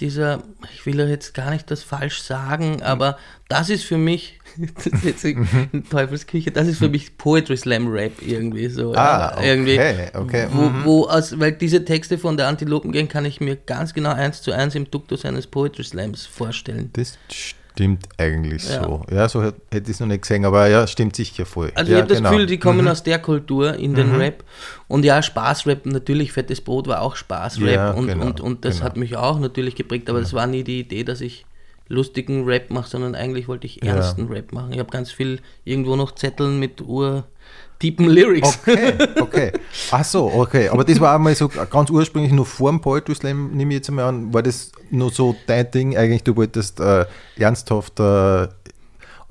dieser, 0.00 0.42
ich 0.74 0.86
will 0.86 0.98
ja 0.98 1.06
jetzt 1.06 1.34
gar 1.34 1.50
nicht 1.50 1.70
das 1.70 1.82
falsch 1.82 2.22
sagen, 2.22 2.82
aber 2.82 3.18
das 3.48 3.68
ist 3.70 3.84
für 3.84 3.98
mich, 3.98 4.40
das 4.74 4.86
ist 4.86 5.04
jetzt 5.04 5.24
Mhm. 5.24 5.68
in 5.72 5.88
Teufelsküche, 5.88 6.50
das 6.50 6.66
ist 6.68 6.78
für 6.78 6.88
mich 6.88 7.16
Poetry 7.18 7.56
Slam 7.56 7.88
Rap 7.88 8.22
irgendwie 8.22 8.68
so. 8.68 8.94
Ah, 8.94 9.34
ja, 9.36 9.42
irgendwie, 9.42 9.74
okay, 9.78 10.10
okay, 10.14 10.46
Wo, 10.50 10.62
mhm. 10.62 10.84
wo 10.84 11.06
aus, 11.06 11.38
weil 11.38 11.52
diese 11.52 11.84
Texte 11.84 12.18
von 12.18 12.36
der 12.36 12.48
Antilopengang 12.48 13.08
kann 13.08 13.24
ich 13.24 13.40
mir 13.40 13.56
ganz 13.56 13.94
genau 13.94 14.12
eins 14.12 14.42
zu 14.42 14.52
eins 14.52 14.74
im 14.74 14.90
Duktus 14.90 15.24
eines 15.24 15.46
Poetry 15.46 15.84
Slams 15.84 16.26
vorstellen. 16.26 16.90
Das 16.94 17.18
stimmt 17.30 17.59
eigentlich 18.18 18.68
Ja. 18.68 18.84
so. 18.84 19.02
Ja, 19.10 19.28
so 19.28 19.42
hätte 19.42 19.56
ich 19.72 19.88
es 19.88 20.00
noch 20.00 20.06
nicht 20.06 20.22
gesehen, 20.22 20.44
aber 20.44 20.66
ja, 20.68 20.86
stimmt 20.86 21.16
sicher 21.16 21.46
voll. 21.46 21.72
Also 21.74 21.92
ja, 21.92 21.98
ich 21.98 22.02
habe 22.02 22.08
das 22.08 22.18
genau. 22.18 22.30
Gefühl, 22.30 22.46
die 22.46 22.58
kommen 22.58 22.86
aus 22.88 23.02
der 23.02 23.18
Kultur 23.18 23.74
in 23.74 23.94
den 23.94 24.14
Rap. 24.16 24.44
Und 24.88 25.04
ja, 25.04 25.22
Spaßrap, 25.22 25.86
natürlich, 25.86 26.32
Fettes 26.32 26.60
Brot 26.60 26.88
war 26.88 27.02
auch 27.02 27.16
Spaßrap 27.16 27.74
Ja, 27.74 27.90
und, 27.92 28.08
genau, 28.08 28.26
und, 28.26 28.40
und 28.40 28.64
das 28.64 28.76
genau. 28.76 28.86
hat 28.86 28.96
mich 28.96 29.16
auch 29.16 29.38
natürlich 29.38 29.74
geprägt, 29.74 30.10
aber 30.10 30.20
das 30.20 30.32
war 30.32 30.46
nie 30.46 30.64
die 30.64 30.80
Idee, 30.80 31.04
dass 31.04 31.20
ich 31.20 31.46
lustigen 31.88 32.44
Rap 32.44 32.70
mache, 32.70 32.88
sondern 32.88 33.14
eigentlich 33.14 33.48
wollte 33.48 33.66
ich 33.66 33.82
ernsten 33.82 34.28
Rap 34.28 34.52
machen. 34.52 34.72
Ich 34.72 34.78
habe 34.78 34.90
ganz 34.90 35.10
viel 35.10 35.40
irgendwo 35.64 35.96
noch 35.96 36.14
Zetteln 36.14 36.58
mit 36.60 36.80
urtiefen 37.80 38.06
Lyrics. 38.08 38.58
Okay, 38.66 38.92
okay. 39.20 39.52
Ach 39.90 40.04
so, 40.04 40.30
okay. 40.32 40.68
Aber 40.68 40.84
das 40.84 41.00
war 41.00 41.14
einmal 41.14 41.34
so 41.34 41.48
ganz 41.48 41.90
ursprünglich 41.90 42.32
nur 42.32 42.46
vor 42.46 42.70
dem 42.70 42.80
Poetry 42.80 43.14
Slam, 43.14 43.52
nehme 43.52 43.72
ich 43.72 43.78
jetzt 43.78 43.88
einmal 43.88 44.06
an, 44.06 44.32
war 44.32 44.42
das 44.42 44.72
nur 44.90 45.10
so 45.10 45.34
dein 45.46 45.70
Ding 45.70 45.96
eigentlich, 45.96 46.22
du 46.22 46.36
wolltest 46.36 46.80
äh, 46.80 47.06
ernsthaft, 47.36 47.98
äh, 48.00 48.48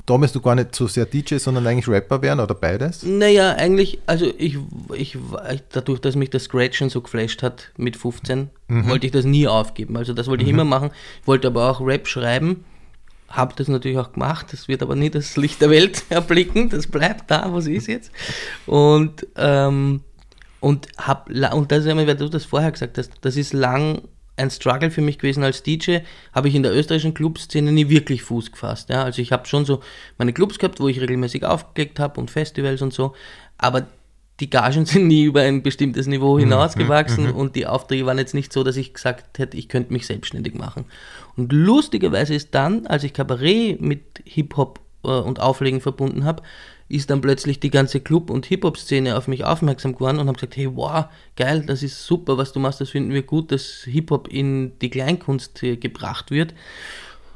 damals 0.05 0.33
du 0.33 0.41
gar 0.41 0.55
nicht 0.55 0.75
so 0.75 0.87
sehr 0.87 1.05
DJ, 1.05 1.37
sondern 1.37 1.67
eigentlich 1.67 1.87
Rapper 1.87 2.21
werden 2.21 2.39
oder 2.39 2.55
beides? 2.55 3.03
Naja, 3.03 3.53
eigentlich, 3.53 3.99
also 4.07 4.25
ich, 4.37 4.57
ich, 4.95 5.17
dadurch, 5.71 5.99
dass 5.99 6.15
mich 6.15 6.31
das 6.31 6.45
Scratchen 6.45 6.89
so 6.89 7.01
geflasht 7.01 7.43
hat 7.43 7.71
mit 7.77 7.95
15, 7.95 8.49
wollte 8.67 9.05
ich 9.05 9.11
das 9.11 9.25
nie 9.25 9.47
aufgeben. 9.47 9.97
Also 9.97 10.13
das 10.13 10.27
wollte 10.27 10.43
ich 10.43 10.49
immer 10.49 10.63
machen. 10.63 10.89
Ich 11.21 11.27
wollte 11.27 11.47
aber 11.47 11.69
auch 11.69 11.81
Rap 11.81 12.07
schreiben. 12.07 12.63
Habe 13.29 13.53
das 13.55 13.67
natürlich 13.67 13.97
auch 13.97 14.13
gemacht. 14.13 14.47
Das 14.51 14.67
wird 14.67 14.81
aber 14.81 14.95
nie 14.95 15.09
das 15.09 15.37
Licht 15.37 15.61
der 15.61 15.69
Welt 15.69 16.03
erblicken. 16.09 16.69
Das 16.69 16.87
bleibt 16.87 17.29
da, 17.29 17.51
wo 17.51 17.57
es 17.57 17.67
ist 17.67 17.87
jetzt. 17.87 18.11
Und, 18.65 19.27
ähm, 19.35 20.01
und, 20.59 20.87
hab, 20.97 21.29
und 21.29 21.71
das 21.71 21.79
ist 21.79 21.87
einmal, 21.87 22.07
weil 22.07 22.17
du 22.17 22.27
das 22.27 22.45
vorher 22.45 22.71
gesagt 22.71 22.97
hast, 22.97 23.11
das 23.21 23.37
ist 23.37 23.53
lang 23.53 24.01
ein 24.39 24.49
Struggle 24.49 24.89
für 24.89 25.01
mich 25.01 25.19
gewesen 25.19 25.43
als 25.43 25.63
DJ, 25.63 25.99
habe 26.33 26.47
ich 26.47 26.55
in 26.55 26.63
der 26.63 26.73
österreichischen 26.73 27.13
Clubszene 27.13 27.71
nie 27.71 27.89
wirklich 27.89 28.23
Fuß 28.23 28.51
gefasst. 28.51 28.89
Ja? 28.89 29.03
Also 29.03 29.21
ich 29.21 29.31
habe 29.31 29.45
schon 29.47 29.65
so 29.65 29.81
meine 30.17 30.33
Clubs 30.33 30.57
gehabt, 30.57 30.79
wo 30.79 30.87
ich 30.87 31.01
regelmäßig 31.01 31.43
aufgelegt 31.45 31.99
habe 31.99 32.19
und 32.19 32.31
Festivals 32.31 32.81
und 32.81 32.93
so, 32.93 33.13
aber 33.57 33.87
die 34.39 34.49
Gagen 34.49 34.85
sind 34.85 35.07
nie 35.07 35.23
über 35.23 35.41
ein 35.41 35.61
bestimmtes 35.61 36.07
Niveau 36.07 36.39
hinausgewachsen 36.39 37.31
und 37.31 37.55
die 37.55 37.67
Aufträge 37.67 38.05
waren 38.05 38.17
jetzt 38.17 38.33
nicht 38.33 38.53
so, 38.53 38.63
dass 38.63 38.77
ich 38.77 38.93
gesagt 38.93 39.37
hätte, 39.37 39.57
ich 39.57 39.67
könnte 39.67 39.93
mich 39.93 40.07
selbstständig 40.07 40.55
machen. 40.55 40.85
Und 41.39 41.53
lustigerweise 41.53 42.35
ist 42.35 42.53
dann, 42.53 42.85
als 42.85 43.05
ich 43.05 43.13
Kabarett 43.13 43.79
mit 43.79 44.01
Hip-Hop 44.25 44.81
äh, 45.05 45.07
und 45.07 45.39
Auflegen 45.39 45.79
verbunden 45.79 46.25
habe, 46.25 46.43
ist 46.89 47.09
dann 47.09 47.21
plötzlich 47.21 47.61
die 47.61 47.69
ganze 47.69 48.01
Club- 48.01 48.29
und 48.29 48.45
Hip-Hop-Szene 48.47 49.15
auf 49.15 49.29
mich 49.29 49.45
aufmerksam 49.45 49.93
geworden 49.93 50.19
und 50.19 50.27
haben 50.27 50.33
gesagt, 50.33 50.57
hey, 50.57 50.69
wow, 50.75 51.05
geil, 51.37 51.63
das 51.65 51.81
ist 51.81 52.05
super, 52.05 52.37
was 52.37 52.51
du 52.51 52.59
machst, 52.59 52.81
das 52.81 52.89
finden 52.89 53.13
wir 53.13 53.21
gut, 53.21 53.53
dass 53.53 53.83
Hip-Hop 53.85 54.27
in 54.27 54.77
die 54.79 54.89
Kleinkunst 54.89 55.63
äh, 55.63 55.77
gebracht 55.77 56.29
wird. 56.29 56.53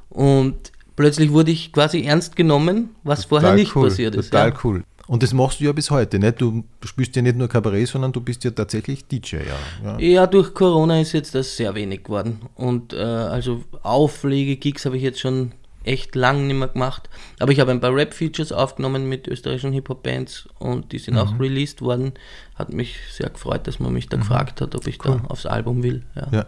Und 0.09 0.73
plötzlich 0.97 1.31
wurde 1.31 1.51
ich 1.51 1.71
quasi 1.71 2.03
ernst 2.03 2.35
genommen, 2.35 2.89
was 3.03 3.23
vorher 3.23 3.51
Total 3.51 3.57
nicht 3.57 3.73
cool, 3.73 3.87
passiert 3.87 4.15
ist. 4.15 4.31
Total 4.31 4.49
ja. 4.49 4.59
cool. 4.65 4.83
Und 5.13 5.21
das 5.21 5.31
machst 5.31 5.59
du 5.59 5.65
ja 5.65 5.73
bis 5.73 5.91
heute, 5.91 6.17
nicht? 6.17 6.41
Du 6.41 6.63
spielst 6.83 7.15
ja 7.15 7.21
nicht 7.21 7.37
nur 7.37 7.47
Kabarett, 7.47 7.87
sondern 7.87 8.11
du 8.11 8.19
bist 8.19 8.43
ja 8.45 8.49
tatsächlich 8.49 9.05
DJ, 9.05 9.35
ja. 9.35 9.41
ja. 9.83 9.99
Ja, 9.99 10.25
durch 10.25 10.55
Corona 10.55 10.99
ist 11.01 11.11
jetzt 11.11 11.35
das 11.35 11.55
sehr 11.55 11.75
wenig 11.75 12.05
geworden. 12.05 12.41
Und 12.55 12.93
äh, 12.93 12.97
also 12.97 13.63
Auflege-Gigs 13.83 14.87
habe 14.87 14.97
ich 14.97 15.03
jetzt 15.03 15.19
schon 15.19 15.51
echt 15.83 16.15
lang 16.15 16.47
nicht 16.47 16.57
mehr 16.57 16.69
gemacht. 16.69 17.11
Aber 17.37 17.51
ich 17.51 17.59
habe 17.59 17.69
ein 17.69 17.79
paar 17.79 17.93
Rap-Features 17.95 18.51
aufgenommen 18.51 19.07
mit 19.07 19.27
österreichischen 19.27 19.71
Hip-Hop-Bands 19.71 20.49
und 20.57 20.91
die 20.91 20.97
sind 20.97 21.15
auch 21.19 21.39
released 21.39 21.83
worden. 21.83 22.13
Hat 22.55 22.73
mich 22.73 22.95
sehr 23.11 23.29
gefreut, 23.29 23.67
dass 23.67 23.79
man 23.79 23.93
mich 23.93 24.09
da 24.09 24.17
gefragt 24.17 24.61
hat, 24.61 24.73
ob 24.73 24.87
ich 24.87 24.97
da 24.97 25.21
aufs 25.29 25.45
Album 25.45 25.83
will. 25.83 26.01
Ja. 26.15 26.27
Ja. 26.31 26.45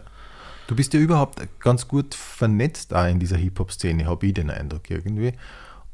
Du 0.66 0.74
bist 0.74 0.92
ja 0.92 0.98
überhaupt 0.98 1.40
ganz 1.60 1.86
gut 1.86 2.16
vernetzt 2.16 2.92
auch 2.92 3.06
in 3.06 3.20
dieser 3.20 3.36
Hip-Hop-Szene, 3.36 4.06
habe 4.06 4.26
ich 4.26 4.34
den 4.34 4.50
Eindruck 4.50 4.90
irgendwie. 4.90 5.34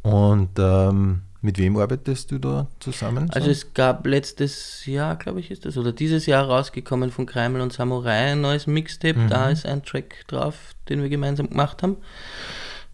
Und 0.01 0.59
ähm, 0.59 1.21
mit 1.43 1.59
wem 1.59 1.77
arbeitest 1.77 2.31
du 2.31 2.39
da 2.39 2.69
zusammen? 2.79 3.29
Also 3.31 3.51
es 3.51 3.75
gab 3.75 4.07
letztes 4.07 4.87
Jahr, 4.87 5.17
glaube 5.17 5.41
ich, 5.41 5.51
ist 5.51 5.65
das, 5.65 5.77
oder 5.77 5.93
dieses 5.93 6.27
Jahr 6.27 6.47
rausgekommen 6.47 7.11
von 7.11 7.27
Kreimel 7.27 7.61
und 7.61 7.73
Samurai 7.73 8.33
ein 8.33 8.41
neues 8.41 8.69
Mixtape. 8.69 9.27
Da 9.29 9.51
ist 9.51 9.67
ein 9.67 9.83
Track 9.83 10.25
drauf, 10.29 10.55
den 10.89 11.03
wir 11.03 11.09
gemeinsam 11.09 11.51
gemacht 11.51 11.83
haben. 11.83 11.97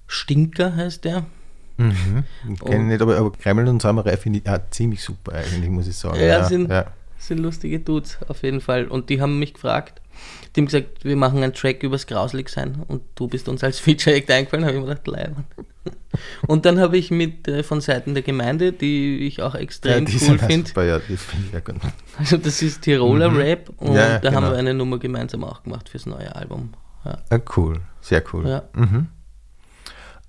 Stinker 0.06 0.74
heißt 0.74 1.04
der. 1.04 1.26
mhm. 1.76 2.24
Ich 2.50 2.60
kenne 2.60 2.84
nicht, 2.84 3.02
aber, 3.02 3.18
aber 3.18 3.32
Kreml 3.32 3.68
und 3.68 3.82
Samurai 3.82 4.16
finde 4.16 4.40
ich 4.40 4.48
auch 4.48 4.58
ziemlich 4.70 5.04
super 5.04 5.32
eigentlich, 5.32 5.68
muss 5.68 5.86
ich 5.86 5.96
sagen. 5.96 6.18
Ja, 6.18 6.44
sind, 6.44 6.70
ja. 6.70 6.86
sind 7.18 7.38
lustige 7.38 7.78
Dudes, 7.80 8.18
auf 8.28 8.42
jeden 8.42 8.62
Fall. 8.62 8.86
Und 8.86 9.10
die 9.10 9.20
haben 9.20 9.38
mich 9.38 9.52
gefragt, 9.52 10.00
die 10.54 10.60
haben 10.60 10.66
gesagt, 10.66 11.04
wir 11.04 11.16
machen 11.16 11.42
einen 11.42 11.52
Track 11.54 11.82
übers 11.82 12.06
Grausligsein 12.06 12.82
und 12.88 13.02
du 13.14 13.28
bist 13.28 13.48
uns 13.48 13.62
als 13.62 13.78
Feature-Act 13.80 14.30
eingefallen, 14.30 14.64
habe 14.64 14.74
ich 14.76 14.80
mir 14.82 14.88
gedacht, 14.88 15.06
leibern. 15.06 15.44
Und 16.46 16.66
dann 16.66 16.80
habe 16.80 16.98
ich 16.98 17.10
mit 17.10 17.48
äh, 17.48 17.62
von 17.62 17.80
Seiten 17.80 18.12
der 18.12 18.22
Gemeinde, 18.22 18.72
die 18.72 19.18
ich 19.26 19.40
auch 19.40 19.54
Ja, 19.54 19.60
extrem 19.60 20.04
die 20.04 20.18
cool 20.28 20.36
auch 20.38 20.46
finde, 20.46 20.70
ja, 20.74 21.00
ja 21.52 21.60
gut. 21.60 21.76
also 22.18 22.36
das 22.36 22.60
ist 22.60 22.82
Tiroler 22.82 23.34
Rap 23.34 23.70
und 23.76 23.90
Mhm. 23.90 23.94
Ja, 23.96 24.18
da 24.18 24.32
haben 24.32 24.42
genau. 24.42 24.50
wir 24.50 24.58
eine 24.58 24.74
Nummer 24.74 24.98
gemeinsam 24.98 25.44
auch 25.44 25.62
gemacht 25.62 25.88
fürs 25.88 26.06
neue 26.06 26.34
Album. 26.34 26.74
Ja. 27.04 27.18
Ja, 27.30 27.38
cool, 27.56 27.80
sehr 28.00 28.22
cool. 28.32 28.48
Ja. 28.48 28.62
Mhm. 28.74 29.06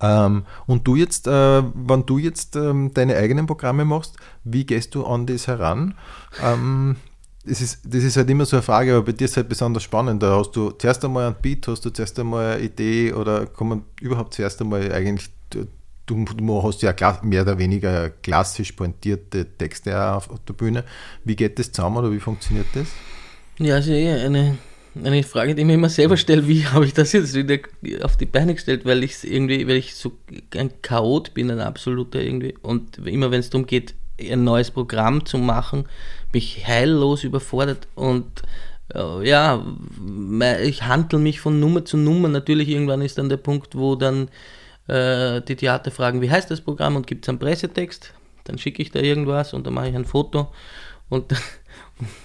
Ähm, 0.01 0.45
und 0.65 0.87
du 0.87 0.95
jetzt, 0.95 1.27
äh, 1.27 1.31
wenn 1.63 2.05
du 2.05 2.17
jetzt 2.17 2.55
ähm, 2.55 2.93
deine 2.93 3.17
eigenen 3.17 3.47
Programme 3.47 3.83
machst, 3.85 4.15
wie 4.43 4.65
gehst 4.65 4.95
du 4.95 5.05
an 5.05 5.25
das 5.25 5.47
heran? 5.47 5.95
Ähm, 6.41 6.95
das, 7.45 7.61
ist, 7.61 7.81
das 7.85 8.03
ist 8.03 8.17
halt 8.17 8.29
immer 8.29 8.45
so 8.45 8.57
eine 8.57 8.63
Frage, 8.63 8.95
aber 8.95 9.05
bei 9.05 9.11
dir 9.13 9.25
ist 9.25 9.31
es 9.31 9.37
halt 9.37 9.49
besonders 9.49 9.83
spannend. 9.83 10.21
Da 10.21 10.37
hast 10.37 10.51
du 10.51 10.71
zuerst 10.71 11.03
einmal 11.05 11.27
einen 11.27 11.35
Beat, 11.41 11.67
hast 11.67 11.85
du 11.85 11.89
zuerst 11.89 12.19
einmal 12.19 12.55
eine 12.55 12.63
Idee 12.63 13.13
oder 13.13 13.47
man 13.59 13.83
überhaupt 14.01 14.33
zuerst 14.33 14.61
einmal 14.61 14.91
eigentlich, 14.91 15.29
du, 15.49 15.65
du 16.05 16.63
hast 16.63 16.81
ja 16.81 16.93
mehr 17.23 17.43
oder 17.43 17.57
weniger 17.57 18.09
klassisch 18.09 18.73
pointierte 18.73 19.45
Texte 19.57 20.01
auf, 20.01 20.29
der 20.47 20.53
Bühne. 20.53 20.83
Wie 21.23 21.35
geht 21.35 21.59
das 21.59 21.71
zusammen 21.71 21.97
oder 21.97 22.11
wie 22.11 22.19
funktioniert 22.19 22.67
das? 22.73 22.87
Ja, 23.57 23.75
also 23.75 23.91
eh 23.91 24.11
eine, 24.11 24.57
eine 25.01 25.23
Frage, 25.23 25.55
die 25.55 25.61
ich 25.61 25.67
mir 25.67 25.75
immer 25.75 25.89
selber 25.89 26.17
stelle, 26.17 26.47
wie 26.47 26.65
habe 26.65 26.85
ich 26.85 26.93
das 26.93 27.13
jetzt 27.13 27.35
wieder 27.35 27.59
auf 28.03 28.17
die 28.17 28.25
Beine 28.25 28.53
gestellt, 28.53 28.85
weil 28.85 29.03
ich 29.03 29.23
irgendwie, 29.23 29.65
weil 29.67 29.77
ich 29.77 29.95
so 29.95 30.11
ein 30.55 30.81
Chaot 30.81 31.33
bin, 31.33 31.51
ein 31.51 31.59
absoluter 31.59 32.21
irgendwie. 32.21 32.55
Und 32.61 32.97
immer 33.05 33.31
wenn 33.31 33.39
es 33.39 33.49
darum 33.49 33.65
geht, 33.65 33.95
ein 34.19 34.43
neues 34.43 34.71
Programm 34.71 35.25
zu 35.25 35.37
machen, 35.37 35.85
bin 36.31 36.39
ich 36.39 36.67
heillos 36.67 37.23
überfordert 37.23 37.87
und 37.95 38.43
äh, 38.93 39.27
ja, 39.27 39.63
ich 40.61 40.83
handle 40.83 41.19
mich 41.19 41.39
von 41.39 41.59
Nummer 41.59 41.85
zu 41.85 41.97
Nummer. 41.97 42.27
Natürlich 42.27 42.69
irgendwann 42.69 43.01
ist 43.01 43.17
dann 43.17 43.29
der 43.29 43.37
Punkt, 43.37 43.75
wo 43.75 43.95
dann 43.95 44.29
äh, 44.87 45.41
die 45.41 45.55
Theater 45.55 45.91
fragen, 45.91 46.21
wie 46.21 46.31
heißt 46.31 46.49
das 46.49 46.61
Programm 46.61 46.95
und 46.95 47.07
gibt 47.07 47.25
es 47.25 47.29
einen 47.29 47.39
Pressetext. 47.39 48.13
Dann 48.45 48.57
schicke 48.57 48.81
ich 48.81 48.91
da 48.91 48.99
irgendwas 48.99 49.53
und 49.53 49.67
dann 49.67 49.73
mache 49.73 49.89
ich 49.89 49.95
ein 49.95 50.05
Foto 50.05 50.51
und 51.09 51.33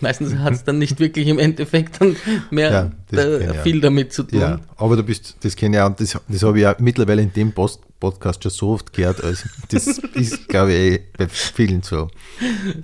meistens 0.01 0.37
hat 0.37 0.55
es 0.55 0.65
dann 0.65 0.79
nicht 0.79 1.01
wirklich 1.01 1.27
im 1.29 1.39
Endeffekt 1.39 2.01
dann 2.01 2.17
mehr 2.51 2.93
Ja, 3.11 3.41
ja. 3.41 3.55
viel 3.63 3.81
damit 3.81 4.13
zu 4.13 4.23
tun. 4.23 4.41
Ja, 4.41 4.61
aber 4.77 4.97
du 4.97 5.03
bist, 5.03 5.37
das 5.41 5.57
kenne 5.57 5.77
ich 5.77 5.83
auch, 5.83 5.87
und 5.87 6.01
das, 6.01 6.19
das 6.29 6.43
habe 6.43 6.59
ich 6.59 6.63
ja 6.63 6.77
mittlerweile 6.79 7.23
in 7.23 7.33
dem 7.33 7.53
Post 7.53 7.81
Podcast 8.05 8.43
schon 8.43 8.53
so 8.53 8.71
oft 8.71 8.93
gehört. 8.93 9.25
Also 9.25 9.49
das 9.71 9.87
ist, 10.15 10.49
glaube 10.49 10.75
ich, 10.75 10.79
eh 10.79 11.01
bei 11.17 11.29
vielen 11.29 11.83
so. 11.83 12.09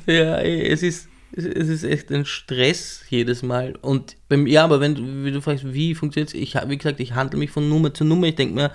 Ja, 0.07 0.37
ey, 0.37 0.67
es 0.67 0.83
ist, 0.83 1.09
es 1.33 1.69
ist 1.69 1.85
echt 1.85 2.11
ein 2.11 2.25
Stress 2.25 3.03
jedes 3.11 3.43
Mal. 3.43 3.75
Und 3.83 4.17
beim, 4.29 4.47
ja, 4.47 4.65
aber 4.65 4.81
wenn 4.81 4.95
du, 4.95 5.31
du 5.31 5.41
fragst, 5.43 5.73
wie 5.75 5.95
funktioniert 5.95 6.31
es, 6.31 6.35
ich, 6.35 6.55
wie 6.55 6.79
gesagt, 6.79 7.01
ich 7.01 7.15
handle 7.15 7.39
mich 7.39 7.51
von 7.51 7.69
Nummer 7.69 7.93
zu 7.93 8.05
Nummer. 8.05 8.29
Ich 8.29 8.37
denke 8.37 8.55
mir, 8.55 8.71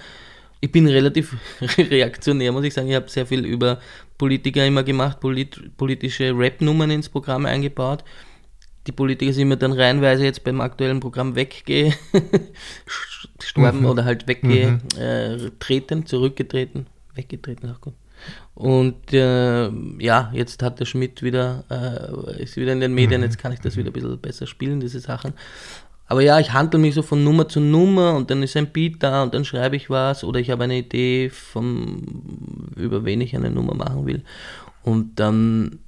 ich 0.61 0.71
bin 0.71 0.87
relativ 0.87 1.35
reaktionär, 1.77 2.51
muss 2.51 2.63
ich 2.63 2.73
sagen. 2.73 2.89
Ich 2.89 2.95
habe 2.95 3.09
sehr 3.09 3.25
viel 3.25 3.43
über 3.45 3.79
Politiker 4.17 4.65
immer 4.65 4.83
gemacht, 4.83 5.19
polit, 5.19 5.77
politische 5.77 6.37
Rap-Nummern 6.37 6.91
ins 6.91 7.09
Programm 7.09 7.45
eingebaut. 7.45 8.03
Die 8.87 8.91
Politiker 8.91 9.33
sind 9.33 9.47
mir 9.47 9.57
dann 9.57 9.73
reihenweise 9.73 10.23
jetzt 10.23 10.43
beim 10.43 10.61
aktuellen 10.61 10.99
Programm 10.99 11.35
weggestorben 11.35 13.85
oder 13.85 14.05
halt 14.05 14.27
weggetreten, 14.27 16.05
zurückgetreten, 16.05 16.85
weggetreten, 17.15 17.71
ach 17.73 17.81
Gott. 17.81 17.95
Und 18.53 19.11
äh, 19.13 19.69
ja, 19.99 20.31
jetzt 20.33 20.63
hat 20.63 20.79
der 20.79 20.85
Schmidt 20.85 21.21
wieder, 21.21 21.65
äh, 21.69 22.41
ist 22.41 22.55
wieder 22.55 22.71
in 22.71 22.79
den 22.79 22.93
Medien, 22.93 23.21
jetzt 23.21 23.37
kann 23.37 23.51
ich 23.51 23.59
das 23.59 23.75
wieder 23.75 23.89
ein 23.89 23.93
bisschen 23.93 24.17
besser 24.19 24.47
spielen, 24.47 24.79
diese 24.79 25.01
Sachen. 25.01 25.33
Aber 26.07 26.21
ja, 26.21 26.39
ich 26.39 26.53
handle 26.53 26.79
mich 26.79 26.93
so 26.93 27.01
von 27.01 27.23
Nummer 27.23 27.47
zu 27.47 27.59
Nummer 27.59 28.15
und 28.15 28.29
dann 28.29 28.43
ist 28.43 28.55
ein 28.55 28.71
Beat 28.71 29.01
da 29.01 29.23
und 29.23 29.33
dann 29.33 29.43
schreibe 29.43 29.75
ich 29.75 29.89
was 29.89 30.23
oder 30.23 30.39
ich 30.39 30.51
habe 30.51 30.65
eine 30.65 30.77
Idee, 30.77 31.29
vom, 31.29 32.03
über 32.75 33.05
wen 33.05 33.21
ich 33.21 33.35
eine 33.35 33.49
Nummer 33.49 33.73
machen 33.73 34.05
will. 34.05 34.23
Und 34.83 35.19
dann, 35.19 35.79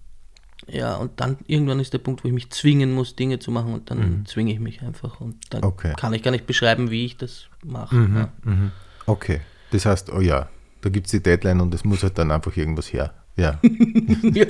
ja, 0.67 0.95
und 0.95 1.19
dann 1.19 1.37
irgendwann 1.45 1.79
ist 1.79 1.93
der 1.93 1.99
Punkt, 1.99 2.23
wo 2.23 2.27
ich 2.27 2.33
mich 2.33 2.49
zwingen 2.49 2.93
muss, 2.93 3.15
Dinge 3.15 3.37
zu 3.37 3.51
machen 3.51 3.73
und 3.73 3.91
dann 3.91 3.99
mhm. 3.99 4.25
zwinge 4.25 4.51
ich 4.51 4.59
mich 4.59 4.81
einfach 4.81 5.21
und 5.21 5.37
dann 5.51 5.63
okay. 5.63 5.93
kann 5.95 6.13
ich 6.13 6.23
gar 6.23 6.31
nicht 6.31 6.47
beschreiben, 6.47 6.89
wie 6.89 7.05
ich 7.05 7.17
das 7.17 7.47
mache. 7.63 7.95
Mhm, 7.95 8.15
ja. 8.15 8.29
mhm. 8.43 8.71
Okay, 9.05 9.41
das 9.69 9.85
heißt, 9.85 10.11
oh 10.11 10.19
ja, 10.19 10.49
da 10.81 10.89
gibt 10.89 11.05
es 11.07 11.11
die 11.11 11.21
Deadline 11.21 11.61
und 11.61 11.73
es 11.75 11.85
muss 11.85 12.01
halt 12.01 12.17
dann 12.17 12.31
einfach 12.31 12.57
irgendwas 12.57 12.91
her. 12.91 13.13
Ja. 13.35 13.59
ja 14.23 14.47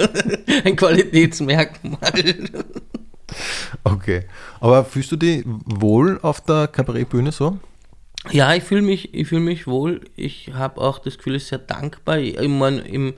ein 0.63 0.77
Qualitätsmerkmal. 0.77 1.99
Okay. 3.83 4.25
Aber 4.59 4.85
fühlst 4.85 5.11
du 5.11 5.17
dich 5.17 5.43
wohl 5.45 6.19
auf 6.21 6.41
der 6.41 6.67
Kabarettbühne 6.67 7.31
so? 7.31 7.59
Ja, 8.31 8.53
ich 8.53 8.63
fühle 8.63 8.81
mich, 8.81 9.11
fühl 9.25 9.39
mich 9.39 9.67
wohl. 9.67 10.01
Ich 10.15 10.53
habe 10.53 10.81
auch 10.81 10.99
das 10.99 11.17
Gefühl, 11.17 11.35
es 11.35 11.43
ist 11.43 11.49
sehr 11.49 11.59
dankbar. 11.59 12.17
Ich 12.19 12.47
meine, 12.47 12.81
im 12.81 13.13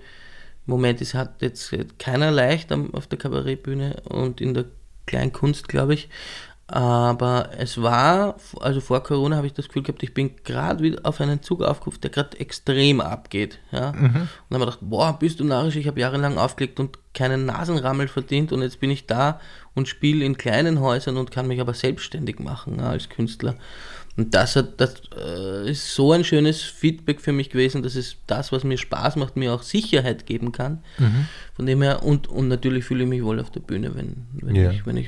Moment 0.65 1.01
es 1.01 1.13
hat 1.13 1.41
jetzt 1.41 1.73
keiner 1.97 2.31
leicht 2.31 2.71
auf 2.71 3.07
der 3.07 3.17
Kabarettbühne 3.17 4.01
und 4.05 4.39
in 4.41 4.53
der 4.53 4.65
Kleinkunst, 5.07 5.67
glaube 5.67 5.95
ich. 5.95 6.09
Aber 6.71 7.49
es 7.57 7.81
war, 7.81 8.35
also 8.59 8.79
vor 8.79 9.01
Corona 9.01 9.37
habe 9.37 9.47
ich 9.47 9.53
das 9.53 9.67
Gefühl 9.67 9.81
gehabt, 9.81 10.03
ich 10.03 10.13
bin 10.13 10.35
gerade 10.43 10.83
wieder 10.83 10.99
auf 11.03 11.19
einen 11.19 11.41
Zug 11.41 11.63
aufgerufen, 11.63 12.01
der 12.01 12.11
gerade 12.11 12.39
extrem 12.39 13.01
abgeht. 13.01 13.57
Ja? 13.71 13.91
Mhm. 13.91 14.03
Und 14.03 14.29
dann 14.51 14.61
habe 14.61 14.69
ich 14.71 14.77
gedacht, 14.77 14.79
boah, 14.81 15.17
bist 15.17 15.39
du 15.39 15.45
narrisch, 15.45 15.77
ich 15.77 15.87
habe 15.87 15.99
jahrelang 15.99 16.37
aufgelegt 16.37 16.79
und 16.79 16.99
keinen 17.15 17.47
Nasenrammel 17.47 18.07
verdient 18.07 18.51
und 18.51 18.61
jetzt 18.61 18.79
bin 18.79 18.91
ich 18.91 19.07
da 19.07 19.39
und 19.73 19.87
spiele 19.87 20.23
in 20.23 20.37
kleinen 20.37 20.79
Häusern 20.79 21.17
und 21.17 21.31
kann 21.31 21.47
mich 21.47 21.59
aber 21.59 21.73
selbstständig 21.73 22.37
machen 22.37 22.77
ja, 22.77 22.91
als 22.91 23.09
Künstler. 23.09 23.55
Und 24.15 24.35
das, 24.35 24.55
hat, 24.55 24.79
das 24.79 25.01
äh, 25.17 25.71
ist 25.71 25.95
so 25.95 26.11
ein 26.11 26.23
schönes 26.23 26.61
Feedback 26.61 27.19
für 27.19 27.31
mich 27.31 27.49
gewesen, 27.49 27.81
dass 27.81 27.95
es 27.95 28.17
das, 28.27 28.51
was 28.51 28.63
mir 28.63 28.77
Spaß 28.77 29.15
macht, 29.15 29.37
mir 29.37 29.53
auch 29.53 29.63
Sicherheit 29.63 30.27
geben 30.27 30.51
kann. 30.51 30.83
Mhm. 30.99 31.25
Von 31.55 31.65
dem 31.65 31.81
her, 31.81 32.03
und, 32.03 32.27
und 32.27 32.47
natürlich 32.47 32.85
fühle 32.85 33.05
ich 33.05 33.09
mich 33.09 33.23
wohl 33.23 33.39
auf 33.39 33.49
der 33.49 33.61
Bühne, 33.61 33.95
wenn, 33.95 34.27
wenn, 34.33 34.55
ja. 34.55 34.69
ich, 34.69 34.85
wenn 34.85 34.97
ich 34.97 35.07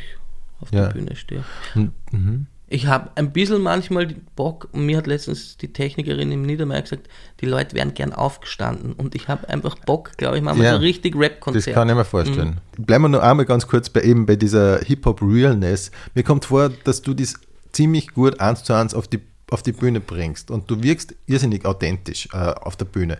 auf 0.62 0.72
ja. 0.72 0.86
der 0.86 0.94
Bühne 0.94 1.15
stehe. 1.15 1.44
Mhm. 1.75 2.48
Ich 2.74 2.88
habe 2.88 3.10
ein 3.15 3.34
bisschen 3.34 3.62
manchmal 3.62 4.15
Bock, 4.38 4.70
und 4.72 4.86
mir 4.86 4.98
hat 4.98 5.06
letztens 5.06 5.58
die 5.58 5.74
Technikerin 5.74 6.32
im 6.32 6.44
Niedermeyer 6.44 6.82
gesagt, 6.82 7.10
die 7.41 7.46
Leute 7.46 7.75
wären 7.75 7.94
gern 7.94 8.13
aufgestanden 8.13 8.94
und 8.94 9.13
ich 9.13 9.27
habe 9.27 9.50
einfach 9.50 9.75
Bock, 9.80 10.13
glaube 10.15 10.38
ich, 10.38 10.44
wir 10.44 10.56
ja, 10.56 10.75
so 10.75 10.77
richtig 10.77 11.18
Rap-Konzert. 11.18 11.68
Das 11.68 11.74
kann 11.74 11.89
ich 11.89 11.96
mir 11.96 12.06
vorstellen. 12.06 12.62
Mhm. 12.77 12.86
Bleiben 12.86 13.03
wir 13.03 13.10
noch 13.10 13.22
einmal 13.22 13.46
ganz 13.46 13.68
kurz 13.68 13.89
bei 13.89 14.01
eben 14.03 14.25
bei 14.25 14.38
dieser 14.38 14.80
Hip-Hop-Realness. 14.80 15.91
Mir 16.15 16.24
kommt 16.24 16.46
vor, 16.46 16.70
dass 16.86 17.01
du 17.01 17.13
das 17.13 17.34
ziemlich 17.74 18.13
gut 18.13 18.39
eins 18.39 18.63
zu 18.63 18.72
eins 18.72 18.94
auf 18.94 19.06
die, 19.06 19.20
auf 19.50 19.63
die 19.63 19.74
Bühne 19.74 20.00
bringst 20.00 20.50
und 20.50 20.72
du 20.72 20.82
wirkst 20.82 21.13
irrsinnig 21.25 21.65
authentisch 21.65 22.30
äh, 22.32 22.38
auf 22.38 22.77
der 22.77 22.86
Bühne. 22.86 23.18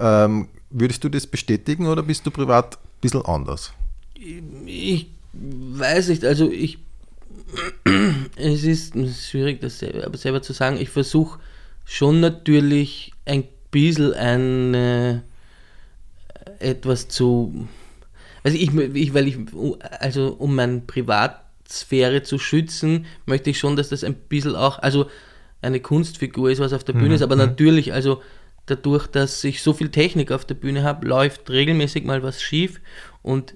Ähm, 0.00 0.48
würdest 0.70 1.04
du 1.04 1.10
das 1.10 1.26
bestätigen 1.26 1.88
oder 1.88 2.02
bist 2.02 2.24
du 2.24 2.30
privat 2.30 2.76
ein 2.76 3.00
bisschen 3.02 3.26
anders? 3.26 3.74
Ich 4.64 5.08
weiß 5.34 6.08
nicht, 6.08 6.24
also 6.24 6.50
ich 6.50 6.78
es 8.36 8.64
ist 8.64 8.94
schwierig, 9.28 9.60
das 9.60 9.78
selber, 9.78 10.04
aber 10.04 10.16
selber 10.16 10.42
zu 10.42 10.52
sagen. 10.52 10.78
Ich 10.80 10.90
versuche 10.90 11.38
schon 11.84 12.20
natürlich 12.20 13.12
ein 13.24 13.44
bisschen 13.70 14.14
eine, 14.14 15.22
etwas 16.58 17.08
zu. 17.08 17.68
Also 18.42 18.58
ich, 18.58 18.74
ich, 18.74 19.14
weil 19.14 19.28
ich, 19.28 19.38
also 20.00 20.36
um 20.38 20.54
meine 20.54 20.80
Privatsphäre 20.80 22.22
zu 22.22 22.38
schützen, 22.38 23.06
möchte 23.26 23.50
ich 23.50 23.58
schon, 23.58 23.76
dass 23.76 23.88
das 23.88 24.04
ein 24.04 24.14
bisschen 24.14 24.54
auch, 24.54 24.78
also 24.78 25.06
eine 25.62 25.80
Kunstfigur 25.80 26.50
ist, 26.50 26.60
was 26.60 26.74
auf 26.74 26.84
der 26.84 26.92
Bühne 26.92 27.08
mhm. 27.08 27.14
ist, 27.14 27.22
aber 27.22 27.36
mhm. 27.36 27.42
natürlich, 27.42 27.92
also 27.94 28.22
dadurch, 28.66 29.06
dass 29.06 29.42
ich 29.44 29.62
so 29.62 29.72
viel 29.72 29.90
Technik 29.90 30.30
auf 30.30 30.44
der 30.44 30.54
Bühne 30.54 30.82
habe, 30.82 31.06
läuft 31.06 31.48
regelmäßig 31.50 32.04
mal 32.04 32.22
was 32.22 32.42
schief 32.42 32.80
und 33.22 33.54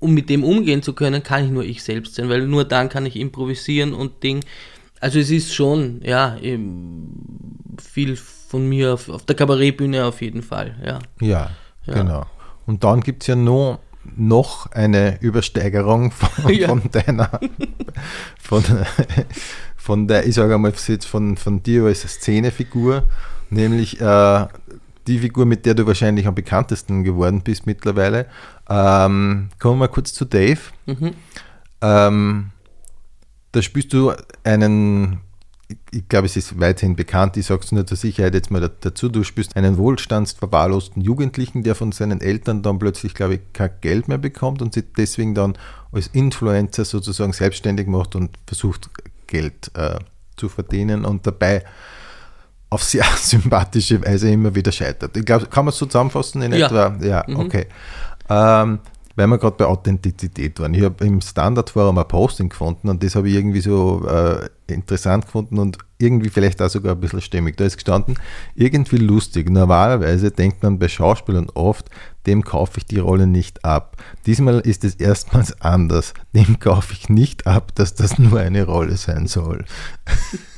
um 0.00 0.14
mit 0.14 0.28
dem 0.28 0.42
umgehen 0.42 0.82
zu 0.82 0.94
können, 0.94 1.22
kann 1.22 1.44
ich 1.44 1.50
nur 1.50 1.64
ich 1.64 1.82
selbst 1.82 2.14
sein, 2.14 2.28
weil 2.28 2.46
nur 2.46 2.64
dann 2.64 2.88
kann 2.88 3.06
ich 3.06 3.16
improvisieren 3.16 3.92
und 3.94 4.22
Ding. 4.22 4.40
Also 4.98 5.18
es 5.18 5.30
ist 5.30 5.54
schon, 5.54 6.00
ja, 6.02 6.36
viel 7.80 8.16
von 8.16 8.68
mir 8.68 8.94
auf, 8.94 9.08
auf 9.08 9.24
der 9.24 9.36
Kabarettbühne 9.36 10.04
auf 10.04 10.20
jeden 10.20 10.42
Fall, 10.42 10.76
ja. 10.84 10.98
Ja, 11.20 11.50
ja. 11.86 11.94
genau. 11.94 12.26
Und 12.66 12.82
dann 12.82 13.00
gibt 13.00 13.22
es 13.22 13.28
ja 13.28 13.36
nur 13.36 13.78
noch 14.16 14.70
eine 14.72 15.20
Übersteigerung 15.20 16.10
von, 16.10 16.52
ja. 16.52 16.68
von 16.68 16.82
deiner, 16.90 17.40
von, 18.40 18.64
von 19.76 20.08
der, 20.08 20.26
ich 20.26 20.34
sage 20.34 20.54
einmal 20.54 20.72
jetzt 20.86 21.06
von, 21.06 21.36
von 21.36 21.62
dir 21.62 21.84
als 21.84 22.00
Szenefigur, 22.00 23.04
nämlich 23.50 24.00
äh, 24.00 24.46
die 25.06 25.18
Figur, 25.18 25.46
mit 25.46 25.66
der 25.66 25.74
du 25.74 25.86
wahrscheinlich 25.86 26.26
am 26.26 26.34
bekanntesten 26.34 27.04
geworden 27.04 27.42
bist 27.42 27.66
mittlerweile. 27.66 28.26
Ähm, 28.70 29.48
kommen 29.58 29.74
wir 29.74 29.86
mal 29.86 29.88
kurz 29.88 30.14
zu 30.14 30.24
Dave. 30.24 30.60
Mhm. 30.86 31.12
Ähm, 31.82 32.50
da 33.52 33.62
spielst 33.62 33.92
du 33.92 34.12
einen, 34.44 35.20
ich 35.90 36.08
glaube, 36.08 36.26
es 36.26 36.36
ist 36.36 36.60
weiterhin 36.60 36.94
bekannt, 36.94 37.36
ich 37.36 37.46
sage 37.46 37.62
es 37.64 37.72
nur 37.72 37.84
zur 37.84 37.96
Sicherheit 37.96 38.34
jetzt 38.34 38.50
mal 38.52 38.70
dazu, 38.80 39.08
du 39.08 39.24
spielst 39.24 39.56
einen 39.56 39.76
wohlstandsverwahrlosten 39.76 41.02
Jugendlichen, 41.02 41.64
der 41.64 41.74
von 41.74 41.90
seinen 41.90 42.20
Eltern 42.20 42.62
dann 42.62 42.78
plötzlich, 42.78 43.14
glaube 43.14 43.34
ich, 43.34 43.40
kein 43.52 43.70
Geld 43.80 44.06
mehr 44.06 44.18
bekommt 44.18 44.62
und 44.62 44.72
sich 44.72 44.84
deswegen 44.96 45.34
dann 45.34 45.58
als 45.90 46.06
Influencer 46.08 46.84
sozusagen 46.84 47.32
selbstständig 47.32 47.88
macht 47.88 48.14
und 48.14 48.30
versucht, 48.46 48.88
Geld 49.26 49.70
äh, 49.74 49.98
zu 50.36 50.48
verdienen 50.48 51.04
und 51.04 51.26
dabei 51.26 51.64
auf 52.70 52.84
sehr 52.84 53.04
sympathische 53.16 54.04
Weise 54.04 54.30
immer 54.30 54.54
wieder 54.54 54.72
scheitert. 54.72 55.16
Ich 55.16 55.24
glaube, 55.24 55.46
kann 55.46 55.64
man 55.64 55.72
es 55.72 55.78
so 55.78 55.86
zusammenfassen 55.86 56.42
in 56.42 56.52
ja. 56.52 56.66
etwa? 56.66 56.96
Ja, 57.00 57.24
mhm. 57.26 57.36
okay. 57.36 57.66
Ähm, 58.30 58.78
weil 59.16 59.26
wir 59.26 59.38
gerade 59.38 59.56
bei 59.56 59.66
Authentizität 59.66 60.58
waren. 60.60 60.72
Ich 60.72 60.82
habe 60.82 61.04
im 61.04 61.20
Standardforum 61.20 61.98
ein 61.98 62.08
Posting 62.08 62.48
gefunden 62.48 62.88
und 62.88 63.02
das 63.02 63.14
habe 63.16 63.28
ich 63.28 63.34
irgendwie 63.34 63.60
so 63.60 64.06
äh, 64.08 64.48
interessant 64.72 65.26
gefunden 65.26 65.58
und 65.58 65.76
irgendwie 65.98 66.30
vielleicht 66.30 66.62
auch 66.62 66.70
sogar 66.70 66.94
ein 66.94 67.00
bisschen 67.00 67.20
stimmig. 67.20 67.56
Da 67.56 67.66
ist 67.66 67.76
gestanden, 67.76 68.18
irgendwie 68.54 68.96
lustig. 68.96 69.50
Normalerweise 69.50 70.30
denkt 70.30 70.62
man 70.62 70.78
bei 70.78 70.88
Schauspielern 70.88 71.50
oft, 71.54 71.90
dem 72.26 72.44
kaufe 72.44 72.78
ich 72.78 72.86
die 72.86 72.98
Rolle 72.98 73.26
nicht 73.26 73.64
ab. 73.64 73.96
Diesmal 74.24 74.60
ist 74.60 74.84
es 74.84 74.94
erstmals 74.94 75.60
anders. 75.60 76.14
Dem 76.34 76.58
kaufe 76.58 76.94
ich 76.94 77.08
nicht 77.10 77.46
ab, 77.46 77.74
dass 77.74 77.94
das 77.94 78.18
nur 78.18 78.38
eine 78.38 78.64
Rolle 78.64 78.96
sein 78.96 79.26
soll. 79.26 79.64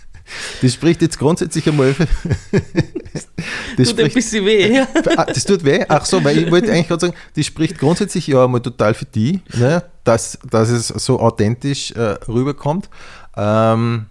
Das 0.60 0.74
spricht 0.74 1.02
jetzt 1.02 1.18
grundsätzlich 1.18 1.68
einmal. 1.68 1.94
das 3.76 3.88
tut 3.88 4.00
ein 4.00 4.12
bisschen 4.12 4.44
weh. 4.44 4.74
Ja. 4.74 4.88
Ah, 5.16 5.24
das 5.24 5.44
tut 5.44 5.64
weh? 5.64 5.84
Ach 5.88 6.04
so, 6.04 6.22
weil 6.24 6.38
ich 6.38 6.50
wollte 6.50 6.72
eigentlich 6.72 6.88
gerade 6.88 7.06
sagen, 7.06 7.14
das 7.36 7.46
spricht 7.46 7.78
grundsätzlich 7.78 8.26
ja 8.26 8.44
einmal 8.44 8.60
total 8.60 8.94
für 8.94 9.04
die, 9.04 9.40
ne, 9.54 9.82
dass, 10.04 10.38
dass 10.48 10.70
es 10.70 10.88
so 10.88 11.20
authentisch 11.20 11.92
äh, 11.92 12.16
rüberkommt. 12.28 12.88
Ähm, 13.36 14.06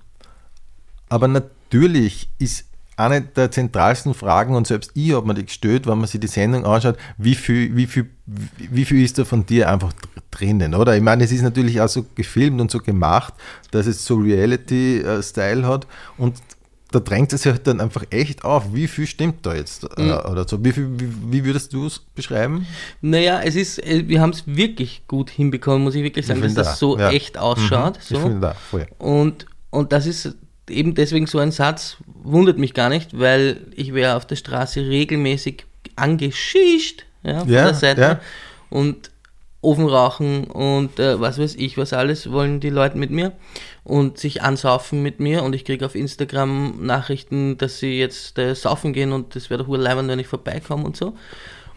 aber 1.10 1.28
natürlich 1.28 2.30
ist 2.40 2.66
eine 3.02 3.22
der 3.22 3.52
zentralsten 3.52 4.14
Fragen, 4.14 4.56
und 4.56 4.68
selbst 4.68 4.92
ich 4.94 5.14
habe 5.14 5.28
mir 5.28 5.34
die 5.34 5.46
gestellt, 5.46 5.88
wenn 5.88 5.98
man 5.98 6.08
sich 6.08 6.20
die 6.20 6.28
Sendung 6.28 6.66
anschaut, 6.66 6.98
wie 7.18 7.36
viel, 7.36 7.76
wie 7.76 7.88
viel, 7.88 8.10
wie 8.26 8.86
viel 8.86 9.04
ist 9.04 9.18
da 9.18 9.26
von 9.26 9.46
dir 9.46 9.70
einfach 9.70 9.94
drinnen, 10.30 10.76
oder? 10.76 10.96
Ich 10.96 11.02
meine, 11.02 11.24
es 11.24 11.32
ist 11.32 11.42
natürlich 11.42 11.82
auch 11.82 11.90
so 11.90 12.06
gefilmt 12.16 12.62
und 12.62 12.72
so 12.72 12.80
gemacht, 12.80 13.34
dass 13.72 13.88
es 13.88 14.06
so 14.06 14.16
Reality-Style 14.16 15.68
hat 15.68 15.88
und 16.18 16.36
da 16.92 17.00
drängt 17.00 17.32
es 17.34 17.44
sich 17.44 17.52
halt 17.52 17.66
dann 17.68 17.80
einfach 17.80 18.04
echt 18.10 18.44
auf, 18.44 18.74
wie 18.74 18.88
viel 18.88 19.08
stimmt 19.08 19.46
da 19.46 19.56
jetzt 19.56 19.86
äh, 19.98 20.02
mhm. 20.02 20.12
oder 20.30 20.46
so. 20.48 20.64
Wie, 20.64 20.74
viel, 20.74 20.90
wie, 21.00 21.10
wie 21.32 21.46
würdest 21.46 21.74
du 21.74 21.88
es 21.88 22.00
beschreiben? 22.00 22.68
Naja, 23.00 23.42
es 23.42 23.56
ist, 23.56 23.80
äh, 23.80 24.08
wir 24.08 24.20
haben 24.20 24.32
es 24.32 24.44
wirklich 24.46 25.04
gut 25.08 25.30
hinbekommen, 25.30 25.84
muss 25.84 25.96
ich 25.96 26.04
wirklich 26.04 26.28
sagen, 26.28 26.44
ich 26.44 26.54
dass 26.54 26.68
das 26.68 26.80
so 26.80 27.00
ja. 27.00 27.10
echt 27.10 27.38
ausschaut. 27.38 27.96
Mhm. 27.96 28.02
So. 28.02 28.16
Ich 28.16 28.22
finde 28.22 28.40
da, 28.42 28.54
voll. 28.54 28.88
Und, 28.98 29.46
und 29.70 29.94
das 29.94 30.06
ist 30.06 30.36
eben 30.72 30.96
deswegen 30.96 31.28
so 31.28 31.40
ein 31.40 31.52
Satz, 31.52 31.98
wundert 32.24 32.58
mich 32.58 32.74
gar 32.74 32.90
nicht, 32.90 33.18
weil 33.20 33.68
ich 33.76 33.94
wäre 33.94 34.16
auf 34.16 34.26
der 34.26 34.36
Straße 34.36 34.82
regelmäßig 34.82 35.66
angeschischt 35.96 37.06
ja, 37.24 37.40
von 37.42 37.50
ja, 37.50 37.66
der 37.66 37.74
Seite. 37.74 38.02
Ja. 38.02 38.20
Und 38.70 39.12
Ofen 39.62 39.88
rauchen 39.88 40.46
und 40.46 41.00
äh, 41.00 41.20
was 41.22 41.38
weiß 41.38 41.54
ich, 41.56 41.78
was 41.78 41.94
alles 41.94 42.32
wollen 42.32 42.60
die 42.60 42.72
Leute 42.72 42.98
mit 42.98 43.12
mir 43.12 43.32
und 43.84 44.18
sich 44.18 44.42
ansaufen 44.42 45.04
mit 45.04 45.20
mir 45.20 45.44
und 45.44 45.54
ich 45.54 45.66
kriege 45.66 45.86
auf 45.86 45.94
Instagram 45.94 46.84
Nachrichten, 46.84 47.60
dass 47.60 47.78
sie 47.78 48.00
jetzt 48.00 48.40
äh, 48.40 48.56
saufen 48.56 48.92
gehen 48.92 49.12
und 49.12 49.36
das 49.36 49.52
wäre 49.52 49.62
doch 49.62 49.70
urleibend, 49.70 50.10
wenn 50.10 50.18
ich 50.18 50.26
vorbeikomme 50.26 50.84
und 50.84 50.98
so. 50.98 51.16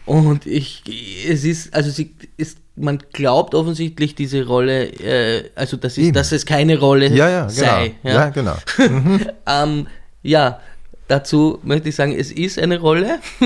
Und 0.05 0.45
ich, 0.45 0.83
es 1.27 1.43
ist, 1.43 1.73
also 1.73 1.89
sie 1.89 2.13
ist, 2.37 2.59
man 2.75 2.99
glaubt 3.13 3.55
offensichtlich 3.55 4.15
diese 4.15 4.45
Rolle, 4.45 4.87
äh, 4.99 5.49
also 5.55 5.77
dass, 5.77 5.97
ist, 5.97 6.15
dass 6.15 6.31
es 6.31 6.45
keine 6.45 6.79
Rolle 6.79 7.09
ja, 7.09 7.29
ja, 7.29 7.49
sei. 7.49 7.95
Genau. 8.03 8.15
Ja, 8.15 8.21
ja 8.21 8.29
genau. 8.29 8.55
Mhm. 8.77 9.25
ähm, 9.47 9.87
ja, 10.21 10.59
Dazu 11.07 11.59
möchte 11.61 11.89
ich 11.89 11.95
sagen, 11.95 12.15
es 12.17 12.31
ist 12.31 12.57
eine 12.57 12.79
Rolle. 12.79 13.19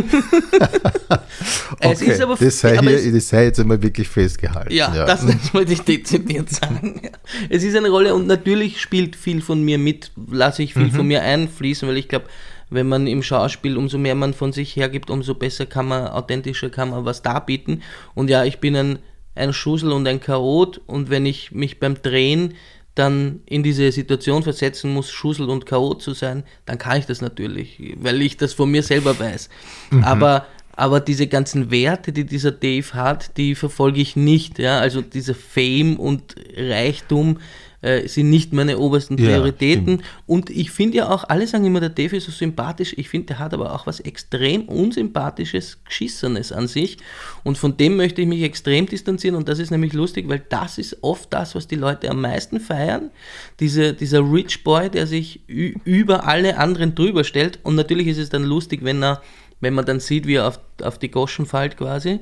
es 1.81 2.01
okay, 2.01 2.11
ist 2.11 2.21
aber, 2.21 2.37
das, 2.37 2.57
sei 2.57 2.79
aber 2.79 2.89
hier, 2.89 2.99
es, 2.99 3.11
das 3.11 3.27
sei 3.27 3.43
jetzt 3.45 3.59
einmal 3.59 3.83
wirklich 3.83 4.07
festgehalten. 4.07 4.71
Ja, 4.71 4.95
ja. 4.95 5.05
Das, 5.05 5.25
das 5.25 5.53
wollte 5.53 5.73
ich 5.73 5.81
dezidiert 5.81 6.49
sagen. 6.53 7.01
Es 7.49 7.63
ist 7.63 7.75
eine 7.75 7.89
Rolle 7.89 8.15
und 8.15 8.27
natürlich 8.27 8.79
spielt 8.79 9.17
viel 9.17 9.41
von 9.41 9.61
mir 9.61 9.77
mit, 9.77 10.11
lasse 10.31 10.63
ich 10.63 10.73
viel 10.73 10.85
mhm. 10.85 10.91
von 10.91 11.07
mir 11.07 11.21
einfließen, 11.21 11.85
weil 11.85 11.97
ich 11.97 12.07
glaube, 12.07 12.27
wenn 12.69 12.88
man 12.88 13.08
im 13.08 13.23
Schauspiel, 13.23 13.77
umso 13.77 13.97
mehr 13.97 14.15
man 14.15 14.34
von 14.34 14.53
sich 14.53 14.75
hergibt, 14.75 15.10
umso 15.10 15.36
besser 15.36 15.65
kann 15.65 15.88
man, 15.88 16.08
authentischer 16.08 16.69
kann 16.69 16.91
man 16.91 17.05
was 17.05 17.21
darbieten. 17.21 17.82
Und 18.15 18.29
ja, 18.29 18.43
ich 18.43 18.60
bin 18.60 18.75
ein, 18.75 18.99
ein 19.36 19.53
Schussel 19.53 19.91
und 19.91 20.08
ein 20.08 20.19
Chaot 20.19 20.82
und 20.86 21.10
wenn 21.10 21.25
ich 21.25 21.51
mich 21.51 21.79
beim 21.79 22.01
Drehen 22.01 22.53
dann 22.95 23.41
in 23.45 23.63
diese 23.63 23.91
Situation 23.91 24.43
versetzen 24.43 24.93
muss, 24.93 25.10
Schussel 25.10 25.49
und 25.49 25.65
Chaot 25.65 26.01
zu 26.01 26.13
sein, 26.13 26.43
dann 26.65 26.77
kann 26.77 26.99
ich 26.99 27.05
das 27.05 27.21
natürlich, 27.21 27.95
weil 27.97 28.21
ich 28.21 28.38
das 28.38 28.53
von 28.53 28.69
mir 28.69 28.84
selber 28.84 29.17
weiß. 29.17 29.49
Mhm. 29.91 30.03
Aber, 30.03 30.45
aber 30.73 30.99
diese 30.99 31.27
ganzen 31.27 31.71
Werte, 31.71 32.12
die 32.12 32.25
dieser 32.25 32.51
Dave 32.51 32.93
hat, 32.93 33.38
die 33.38 33.55
verfolge 33.55 34.01
ich 34.01 34.15
nicht. 34.15 34.60
Ja? 34.60 34.79
Also 34.79 35.01
dieser 35.01 35.36
Fame 35.36 35.97
und 35.97 36.36
Reichtum, 36.55 37.39
äh, 37.81 38.07
sind 38.07 38.29
nicht 38.29 38.53
meine 38.53 38.77
obersten 38.77 39.15
Prioritäten. 39.15 39.99
Ja, 39.99 40.05
und 40.27 40.49
ich 40.49 40.71
finde 40.71 40.97
ja 40.97 41.09
auch, 41.09 41.23
alle 41.23 41.47
sagen 41.47 41.65
immer, 41.65 41.79
der 41.79 41.89
Dave 41.89 42.17
ist 42.17 42.25
so 42.25 42.31
sympathisch. 42.31 42.93
Ich 42.97 43.09
finde, 43.09 43.27
der 43.27 43.39
hat 43.39 43.53
aber 43.53 43.73
auch 43.73 43.87
was 43.87 43.99
extrem 43.99 44.63
unsympathisches, 44.63 45.83
Geschissenes 45.85 46.51
an 46.51 46.67
sich. 46.67 46.97
Und 47.43 47.57
von 47.57 47.77
dem 47.77 47.95
möchte 47.95 48.21
ich 48.21 48.27
mich 48.27 48.43
extrem 48.43 48.85
distanzieren. 48.85 49.35
Und 49.35 49.47
das 49.47 49.59
ist 49.59 49.71
nämlich 49.71 49.93
lustig, 49.93 50.27
weil 50.27 50.43
das 50.49 50.77
ist 50.77 50.97
oft 51.01 51.31
das, 51.33 51.55
was 51.55 51.67
die 51.67 51.75
Leute 51.75 52.09
am 52.09 52.21
meisten 52.21 52.59
feiern. 52.59 53.11
Diese, 53.59 53.93
dieser 53.93 54.19
Rich 54.19 54.63
Boy, 54.63 54.89
der 54.89 55.07
sich 55.07 55.41
über 55.47 56.27
alle 56.27 56.57
anderen 56.57 56.95
drüber 56.95 57.23
stellt. 57.23 57.59
Und 57.63 57.75
natürlich 57.75 58.07
ist 58.07 58.17
es 58.17 58.29
dann 58.29 58.43
lustig, 58.43 58.83
wenn 58.83 59.03
er 59.03 59.21
wenn 59.61 59.73
man 59.73 59.85
dann 59.85 59.99
sieht, 59.99 60.25
wie 60.25 60.35
er 60.35 60.47
auf, 60.47 60.59
auf 60.81 60.97
die 60.97 61.11
Goschen 61.11 61.45
fällt 61.45 61.77
quasi. 61.77 62.19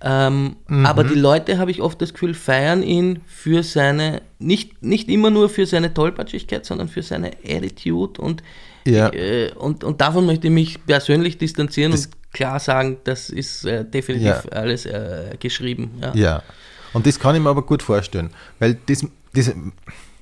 Ähm, 0.00 0.56
mhm. 0.68 0.86
Aber 0.86 1.04
die 1.04 1.14
Leute, 1.14 1.58
habe 1.58 1.70
ich 1.70 1.82
oft 1.82 2.00
das 2.00 2.12
Gefühl, 2.12 2.34
feiern 2.34 2.82
ihn 2.82 3.20
für 3.26 3.62
seine, 3.62 4.22
nicht, 4.38 4.82
nicht 4.82 5.08
immer 5.08 5.30
nur 5.30 5.48
für 5.48 5.66
seine 5.66 5.92
Tollpatschigkeit, 5.92 6.64
sondern 6.64 6.88
für 6.88 7.02
seine 7.02 7.32
Attitude 7.44 8.20
und, 8.20 8.42
ja. 8.86 9.12
äh, 9.12 9.52
und, 9.54 9.82
und 9.82 10.00
davon 10.00 10.26
möchte 10.26 10.46
ich 10.46 10.52
mich 10.52 10.86
persönlich 10.86 11.38
distanzieren 11.38 11.92
das, 11.92 12.06
und 12.06 12.32
klar 12.32 12.60
sagen, 12.60 12.98
das 13.04 13.30
ist 13.30 13.64
äh, 13.64 13.84
definitiv 13.84 14.44
ja. 14.44 14.50
alles 14.50 14.86
äh, 14.86 15.36
geschrieben. 15.40 15.90
Ja. 16.00 16.14
ja, 16.14 16.42
und 16.92 17.06
das 17.06 17.18
kann 17.18 17.34
ich 17.34 17.42
mir 17.42 17.50
aber 17.50 17.62
gut 17.62 17.82
vorstellen, 17.82 18.30
weil 18.58 18.78
das, 18.86 19.04
das, 19.34 19.52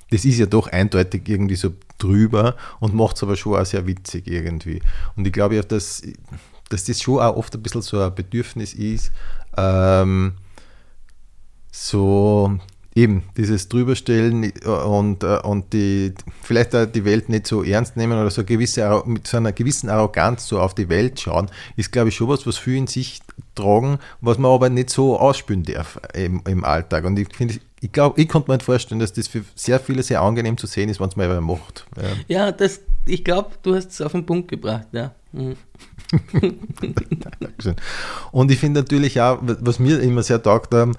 das 0.09 0.25
ist 0.25 0.39
ja 0.39 0.45
doch 0.45 0.67
eindeutig 0.67 1.23
irgendwie 1.27 1.55
so 1.55 1.73
drüber 1.97 2.55
und 2.79 2.93
macht 2.93 3.17
es 3.17 3.23
aber 3.23 3.35
schon 3.35 3.55
auch 3.55 3.65
sehr 3.65 3.85
witzig 3.87 4.27
irgendwie. 4.27 4.81
Und 5.15 5.25
ich 5.27 5.33
glaube 5.33 5.55
ja, 5.55 5.61
dass, 5.61 6.03
dass 6.69 6.85
das 6.85 7.01
schon 7.01 7.19
auch 7.19 7.35
oft 7.35 7.53
ein 7.55 7.61
bisschen 7.61 7.81
so 7.81 7.99
ein 7.99 8.13
Bedürfnis 8.13 8.73
ist, 8.73 9.11
ähm, 9.57 10.33
so 11.71 12.59
eben 12.97 13.23
dieses 13.37 13.69
Drüberstellen 13.69 14.51
und, 14.65 15.23
äh, 15.23 15.39
und 15.43 15.71
die, 15.71 16.13
vielleicht 16.41 16.73
die 16.95 17.05
Welt 17.05 17.29
nicht 17.29 17.45
so 17.45 17.63
ernst 17.63 17.95
nehmen 17.95 18.19
oder 18.19 18.31
so 18.31 18.43
gewisse, 18.43 19.03
mit 19.05 19.27
so 19.27 19.37
einer 19.37 19.51
gewissen 19.51 19.89
Arroganz 19.89 20.47
so 20.47 20.59
auf 20.59 20.73
die 20.73 20.89
Welt 20.89 21.19
schauen, 21.19 21.49
ist, 21.75 21.91
glaube 21.91 22.09
ich, 22.09 22.15
schon 22.15 22.27
was, 22.27 22.47
was 22.47 22.57
viele 22.57 22.77
in 22.77 22.87
sich 22.87 23.21
tragen, 23.53 23.99
was 24.21 24.39
man 24.39 24.51
aber 24.51 24.69
nicht 24.69 24.89
so 24.89 25.19
ausspülen 25.19 25.63
darf 25.63 25.99
im, 26.15 26.41
im 26.47 26.65
Alltag. 26.65 27.05
Und 27.05 27.19
ich 27.19 27.27
finde, 27.35 27.59
ich 27.79 27.91
glaube, 27.91 28.19
ich 28.19 28.27
konnte 28.27 28.51
mir 28.51 28.59
vorstellen, 28.59 28.99
dass 28.99 29.13
das 29.13 29.27
für 29.27 29.43
sehr 29.53 29.79
viele 29.79 30.01
sehr 30.01 30.21
angenehm 30.21 30.57
zu 30.57 30.65
sehen 30.65 30.89
ist, 30.89 30.99
wenn 30.99 31.09
es 31.09 31.15
mal 31.15 31.29
wer 31.29 31.41
macht. 31.41 31.85
Ja, 31.95 32.03
ja 32.27 32.51
das, 32.51 32.81
ich 33.05 33.23
glaube, 33.23 33.51
du 33.61 33.75
hast 33.75 33.91
es 33.91 34.01
auf 34.01 34.13
den 34.13 34.25
Punkt 34.25 34.47
gebracht, 34.47 34.87
ja. 34.91 35.13
Mhm. 35.33 35.55
Und 38.31 38.51
ich 38.51 38.59
finde 38.59 38.81
natürlich 38.81 39.19
auch, 39.19 39.39
was 39.41 39.79
mir 39.79 39.99
immer 39.99 40.23
sehr 40.23 40.41
taugt, 40.41 40.73
ähm, 40.73 40.95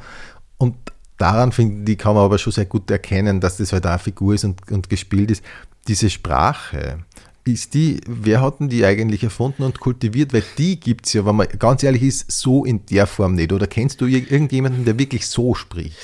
und 0.58 0.74
daran 1.18 1.52
finde 1.52 1.90
ich, 1.90 1.98
kann 1.98 2.14
man 2.14 2.24
aber 2.24 2.38
schon 2.38 2.52
sehr 2.52 2.66
gut 2.66 2.90
erkennen, 2.90 3.40
dass 3.40 3.56
das 3.58 3.72
halt 3.72 3.86
eine 3.86 3.98
Figur 3.98 4.34
ist 4.34 4.44
und, 4.44 4.70
und 4.70 4.88
gespielt 4.88 5.30
ist, 5.30 5.42
diese 5.86 6.10
Sprache. 6.10 7.00
Ist 7.44 7.72
die, 7.72 8.02
wer 8.06 8.42
hat 8.42 8.60
denn 8.60 8.68
die 8.68 8.84
eigentlich 8.84 9.24
erfunden 9.24 9.62
und 9.62 9.80
kultiviert? 9.80 10.34
Weil 10.34 10.44
die 10.58 10.78
gibt 10.78 11.06
es 11.06 11.14
ja, 11.14 11.24
wenn 11.24 11.36
man 11.36 11.48
ganz 11.58 11.82
ehrlich 11.82 12.02
ist, 12.02 12.30
so 12.30 12.66
in 12.66 12.84
der 12.86 13.06
Form 13.06 13.36
nicht. 13.36 13.54
Oder 13.54 13.66
kennst 13.66 14.02
du 14.02 14.06
irgendjemanden, 14.06 14.84
der 14.84 14.98
wirklich 14.98 15.26
so 15.26 15.54
spricht? 15.54 15.96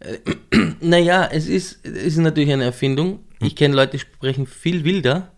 Äh, 0.00 0.18
naja, 0.82 1.26
es 1.32 1.46
ist, 1.46 1.78
es 1.84 1.92
ist 1.92 2.18
natürlich 2.18 2.52
eine 2.52 2.64
Erfindung. 2.64 3.20
Ich 3.40 3.56
kenne 3.56 3.74
Leute, 3.74 3.92
die 3.92 4.00
sprechen 4.00 4.46
viel 4.46 4.84
wilder 4.84 5.32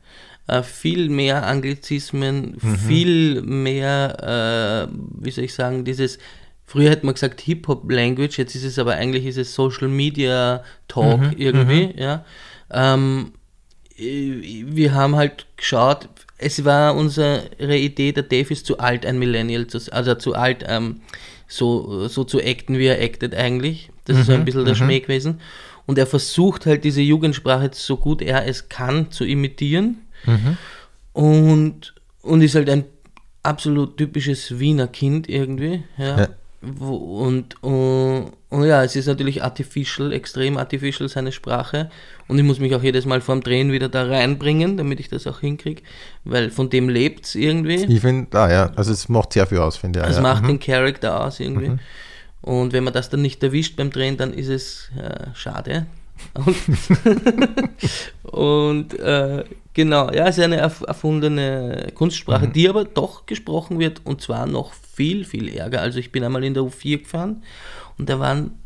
äh, 0.46 0.62
viel 0.62 1.08
mehr 1.08 1.46
Anglizismen, 1.46 2.58
mhm. 2.60 2.76
viel 2.76 3.42
mehr, 3.42 4.88
äh, 4.90 4.94
wie 5.20 5.30
soll 5.30 5.44
ich 5.44 5.54
sagen, 5.54 5.84
dieses, 5.84 6.18
früher 6.64 6.90
hätte 6.90 7.06
man 7.06 7.14
gesagt 7.14 7.40
Hip-Hop-Language, 7.40 8.38
jetzt 8.38 8.54
ist 8.54 8.64
es 8.64 8.78
aber 8.78 8.94
eigentlich 8.94 9.26
ist 9.26 9.38
es 9.38 9.54
Social 9.54 9.88
Media 9.88 10.64
Talk 10.88 11.20
mhm. 11.20 11.34
irgendwie, 11.36 11.86
mhm. 11.88 11.98
ja. 11.98 12.24
Ähm, 12.70 13.32
wir 13.96 14.94
haben 14.94 15.16
halt 15.16 15.46
geschaut, 15.56 16.08
es 16.38 16.64
war 16.64 16.96
unsere 16.96 17.48
Idee, 17.58 18.12
der 18.12 18.24
Dave 18.24 18.52
ist 18.52 18.66
zu 18.66 18.78
alt, 18.78 19.06
ein 19.06 19.18
Millennial, 19.18 19.66
zu, 19.66 19.78
also 19.92 20.14
zu 20.14 20.34
alt, 20.34 20.64
ähm, 20.66 21.02
so, 21.46 22.08
so 22.08 22.24
zu 22.24 22.40
acten, 22.40 22.78
wie 22.78 22.86
er 22.86 23.00
actet 23.00 23.34
eigentlich. 23.34 23.90
Das 24.04 24.18
ist 24.18 24.26
so 24.26 24.32
ein 24.32 24.40
mhm. 24.40 24.44
bisschen 24.44 24.64
der 24.64 24.74
mhm. 24.74 24.78
Schmäh 24.78 25.00
gewesen. 25.00 25.40
Und 25.86 25.98
er 25.98 26.06
versucht 26.06 26.66
halt 26.66 26.84
diese 26.84 27.00
Jugendsprache 27.00 27.70
so 27.72 27.96
gut 27.96 28.22
er 28.22 28.46
es 28.46 28.68
kann 28.68 29.10
zu 29.10 29.24
imitieren. 29.24 30.06
Mhm. 30.24 30.56
Und, 31.12 31.94
und 32.22 32.42
ist 32.42 32.54
halt 32.54 32.70
ein 32.70 32.84
absolut 33.42 33.96
typisches 33.96 34.58
Wiener 34.58 34.88
Kind 34.88 35.28
irgendwie. 35.28 35.84
Ja. 35.98 36.18
ja. 36.18 36.28
Und, 36.62 37.60
und, 37.60 38.32
und, 38.50 38.64
ja, 38.64 38.84
es 38.84 38.94
ist 38.94 39.06
natürlich 39.06 39.42
artificial, 39.42 40.12
extrem 40.12 40.56
artificial 40.56 41.08
seine 41.08 41.32
Sprache. 41.32 41.90
Und 42.28 42.38
ich 42.38 42.44
muss 42.44 42.60
mich 42.60 42.72
auch 42.76 42.82
jedes 42.84 43.04
Mal 43.04 43.20
vorm 43.20 43.40
Drehen 43.40 43.72
wieder 43.72 43.88
da 43.88 44.04
reinbringen, 44.04 44.76
damit 44.76 45.00
ich 45.00 45.08
das 45.08 45.26
auch 45.26 45.40
hinkriege, 45.40 45.82
weil 46.24 46.50
von 46.50 46.70
dem 46.70 46.88
lebt 46.88 47.26
es 47.26 47.34
irgendwie. 47.34 47.84
Ich 47.84 48.00
finde, 48.00 48.38
ah 48.38 48.48
ja, 48.48 48.72
also 48.76 48.92
es 48.92 49.08
macht 49.08 49.32
sehr 49.32 49.48
viel 49.48 49.58
aus, 49.58 49.76
finde 49.76 50.00
ich. 50.00 50.06
Es 50.06 50.16
ja. 50.16 50.22
macht 50.22 50.44
mhm. 50.44 50.48
den 50.48 50.60
Charakter 50.60 51.24
aus 51.24 51.40
irgendwie. 51.40 51.70
Mhm. 51.70 51.80
Und 52.42 52.72
wenn 52.72 52.84
man 52.84 52.92
das 52.92 53.10
dann 53.10 53.22
nicht 53.22 53.42
erwischt 53.42 53.76
beim 53.76 53.90
Drehen, 53.90 54.16
dann 54.16 54.32
ist 54.32 54.48
es 54.48 54.90
äh, 54.96 55.34
schade. 55.34 55.86
Und, 56.34 56.56
und 58.32 58.98
äh, 58.98 59.44
genau, 59.74 60.10
ja, 60.10 60.26
es 60.28 60.38
ist 60.38 60.44
eine 60.44 60.56
erfundene 60.56 61.92
Kunstsprache, 61.94 62.46
mhm. 62.48 62.52
die 62.52 62.68
aber 62.68 62.84
doch 62.84 63.26
gesprochen 63.26 63.78
wird 63.78 64.00
und 64.04 64.20
zwar 64.20 64.46
noch 64.46 64.72
viel, 64.72 65.24
viel 65.24 65.48
ärger. 65.48 65.80
Also 65.80 65.98
ich 65.98 66.12
bin 66.12 66.24
einmal 66.24 66.44
in 66.44 66.54
der 66.54 66.62
U4 66.62 66.98
gefahren 66.98 67.42
und 67.98 68.08
da 68.08 68.18
waren, 68.18 68.58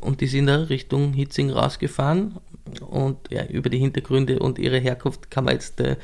und 0.00 0.20
die 0.20 0.26
sind 0.26 0.46
da 0.46 0.56
Richtung 0.56 1.12
Hitzing 1.12 1.50
rausgefahren 1.50 2.38
und 2.80 3.18
ja, 3.30 3.44
über 3.46 3.68
die 3.68 3.78
Hintergründe 3.78 4.38
und 4.38 4.58
ihre 4.58 4.78
Herkunft 4.78 5.30
kann 5.30 5.44
man 5.44 5.54
jetzt 5.54 5.80
äh, 5.80 5.96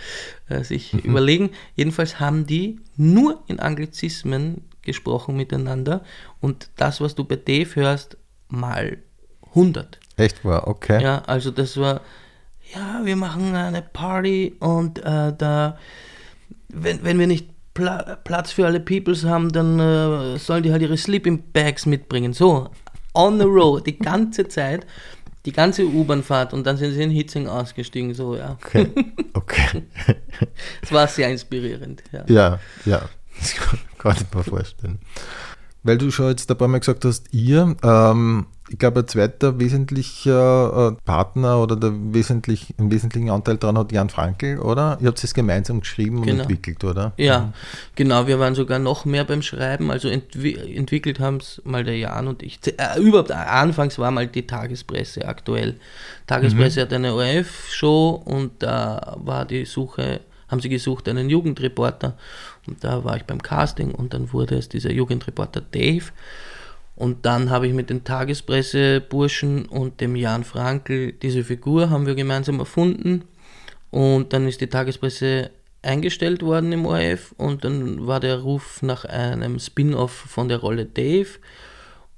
äh 0.49 0.65
sich 0.65 0.93
mhm. 0.93 1.01
überlegen. 1.01 1.51
Jedenfalls 1.75 2.21
haben 2.21 2.47
die 2.47 2.81
nur 2.97 3.43
in 3.47 3.61
Anglizismen 3.61 4.65
gesprochen 4.83 5.37
miteinander 5.37 6.05
und 6.41 6.71
das, 6.77 7.01
was 7.01 7.15
du 7.15 7.25
bei 7.25 7.37
Dave 7.37 7.75
hörst, 7.75 8.17
mal 8.49 8.99
100. 9.51 9.99
Echt 10.17 10.45
wahr, 10.45 10.67
okay. 10.67 11.03
Ja, 11.03 11.23
also 11.27 11.51
das 11.51 11.77
war, 11.77 12.01
ja, 12.75 13.01
wir 13.05 13.17
machen 13.17 13.55
eine 13.55 13.83
Party 13.83 14.57
und 14.61 14.99
äh, 14.99 15.35
da, 15.37 15.79
wenn, 16.69 17.05
wenn 17.05 17.19
wir 17.19 17.27
nicht 17.27 17.51
Pla 17.75 18.17
Platz 18.25 18.53
für 18.53 18.65
alle 18.65 18.81
Peoples 18.81 19.25
haben, 19.25 19.53
dann 19.53 19.79
äh, 19.79 20.39
sollen 20.39 20.63
die 20.63 20.73
halt 20.73 20.81
ihre 20.81 20.97
Sleeping 20.97 21.53
Bags 21.53 21.85
mitbringen. 21.85 22.33
So, 22.33 22.71
on 23.13 23.39
the 23.39 23.45
road, 23.45 23.87
die 23.87 23.99
ganze 23.99 24.49
Zeit, 24.49 24.87
die 25.45 25.53
ganze 25.53 25.85
U-Bahn-Fahrt 25.85 26.55
und 26.55 26.67
dann 26.67 26.79
sind 26.79 26.95
sie 26.95 27.03
in 27.03 27.11
Hitzing 27.11 27.49
ausgestiegen, 27.49 28.15
so, 28.15 28.35
ja. 28.35 28.53
Okay, 28.53 28.89
okay. 29.35 29.83
Es 30.83 30.91
war 30.91 31.07
sehr 31.07 31.29
inspirierend, 31.29 32.03
ja. 32.13 32.25
Ja, 32.29 32.61
ja, 32.87 33.03
das 33.39 33.55
kann 33.99 34.17
ich 34.17 34.35
mir 34.35 34.43
vorstellen. 34.43 34.99
Weil 35.83 35.99
du 35.99 36.11
schon 36.11 36.31
jetzt 36.31 36.51
ein 36.51 36.59
paar 36.59 36.69
Mal 36.69 36.79
gesagt 36.79 37.05
hast, 37.05 37.33
ihr, 37.33 37.77
ähm, 37.83 38.47
ich 38.69 38.79
glaube, 38.79 39.01
ein 39.01 39.09
zweiter 39.09 39.59
wesentlicher 39.61 40.93
äh, 40.93 41.03
Partner 41.05 41.61
oder 41.63 41.77
der 41.77 41.93
wesentlich, 41.95 42.75
einen 42.79 42.91
wesentlichen 42.91 43.31
Anteil 43.31 43.59
daran 43.59 43.79
hat 43.79 43.93
Jan 43.93 44.11
Frankl, 44.11 44.59
oder? 44.59 44.99
Ihr 45.01 45.09
habt 45.09 45.23
es 45.23 45.35
gemeinsam 45.35 45.81
geschrieben 45.81 46.23
genau. 46.23 46.33
und 46.33 46.41
entwickelt, 46.41 46.83
oder? 46.83 47.13
Ja, 47.17 47.41
mhm. 47.41 47.53
genau. 47.95 48.27
Wir 48.27 48.41
waren 48.41 48.55
sogar 48.55 48.79
noch 48.79 49.05
mehr 49.05 49.25
beim 49.25 49.43
Schreiben. 49.43 49.91
Also 49.91 50.09
entwi 50.09 50.55
entwickelt 50.75 51.21
haben 51.21 51.37
es 51.37 51.63
mal 51.65 51.85
der 51.85 51.97
Jan 51.97 52.27
und 52.27 52.43
ich. 52.43 52.59
Äh, 52.67 53.01
überhaupt, 53.01 53.31
anfangs 53.31 53.99
war 53.99 54.11
mal 54.11 54.27
die 54.27 54.47
Tagespresse 54.47 55.29
aktuell. 55.29 55.77
Tagespresse 56.27 56.81
mhm. 56.81 56.83
hat 56.83 56.93
eine 56.93 57.15
ORF-Show 57.15 58.23
und 58.25 58.63
da 58.63 59.17
war 59.23 59.45
die 59.45 59.65
Suche, 59.65 60.21
haben 60.49 60.61
sie 60.61 60.69
gesucht 60.69 61.09
einen 61.09 61.31
Jugendreporter. 61.31 62.17
Und 62.67 62.83
da 62.83 63.05
war 63.05 63.17
ich 63.17 63.25
beim 63.25 63.41
Casting 63.41 63.93
und 63.93 64.13
dann 64.13 64.33
wurde 64.33 64.57
es 64.57 64.69
dieser 64.69 64.91
Jugendreporter 64.91 65.61
Dave. 65.61 66.07
Und 66.97 67.27
dann 67.27 67.51
habe 67.51 67.67
ich 67.67 67.75
mit 67.75 67.91
den 67.91 68.05
Tagespresseburschen 68.05 69.67
und 69.67 70.01
dem 70.01 70.17
Jan 70.17 70.45
Frankl 70.45 71.13
diese 71.13 71.45
Figur 71.45 71.91
haben 71.91 72.07
wir 72.07 72.15
gemeinsam 72.15 72.59
erfunden. 72.59 73.25
Und 73.91 74.33
dann 74.33 74.49
ist 74.49 74.63
die 74.63 74.67
Tagespresse 74.67 75.51
eingestellt 75.83 76.43
worden 76.43 76.73
im 76.73 76.87
ORF 76.87 77.35
und 77.37 77.65
dann 77.65 78.07
war 78.07 78.19
der 78.19 78.41
Ruf 78.41 78.83
nach 78.83 79.05
einem 79.05 79.59
Spin-off 79.59 80.11
von 80.11 80.49
der 80.49 80.59
Rolle 80.59 80.87
Dave. 80.87 81.29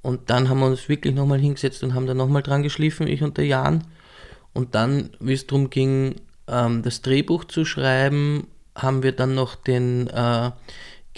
Und 0.01 0.31
dann 0.31 0.49
haben 0.49 0.61
wir 0.61 0.67
uns 0.67 0.89
wirklich 0.89 1.15
nochmal 1.15 1.41
hingesetzt 1.41 1.83
und 1.83 1.95
haben 1.95 2.07
da 2.07 2.15
nochmal 2.15 2.43
dran 2.43 2.63
geschliffen, 2.63 3.09
ich 3.09 3.23
und 3.23 3.37
der 3.37 3.47
Jan. 3.47 3.85
Und 4.55 4.75
dann, 4.75 5.11
wie 5.21 5.35
es 5.35 5.47
darum 5.47 5.71
ging, 5.71 6.15
ähm, 6.47 6.83
das 6.83 7.03
Drehbuch 7.03 7.45
zu 7.45 7.65
schreiben, 7.65 8.47
haben 8.75 9.03
wir 9.03 9.13
dann 9.13 9.35
noch 9.35 9.57
den 9.57 10.07
äh, 10.09 10.51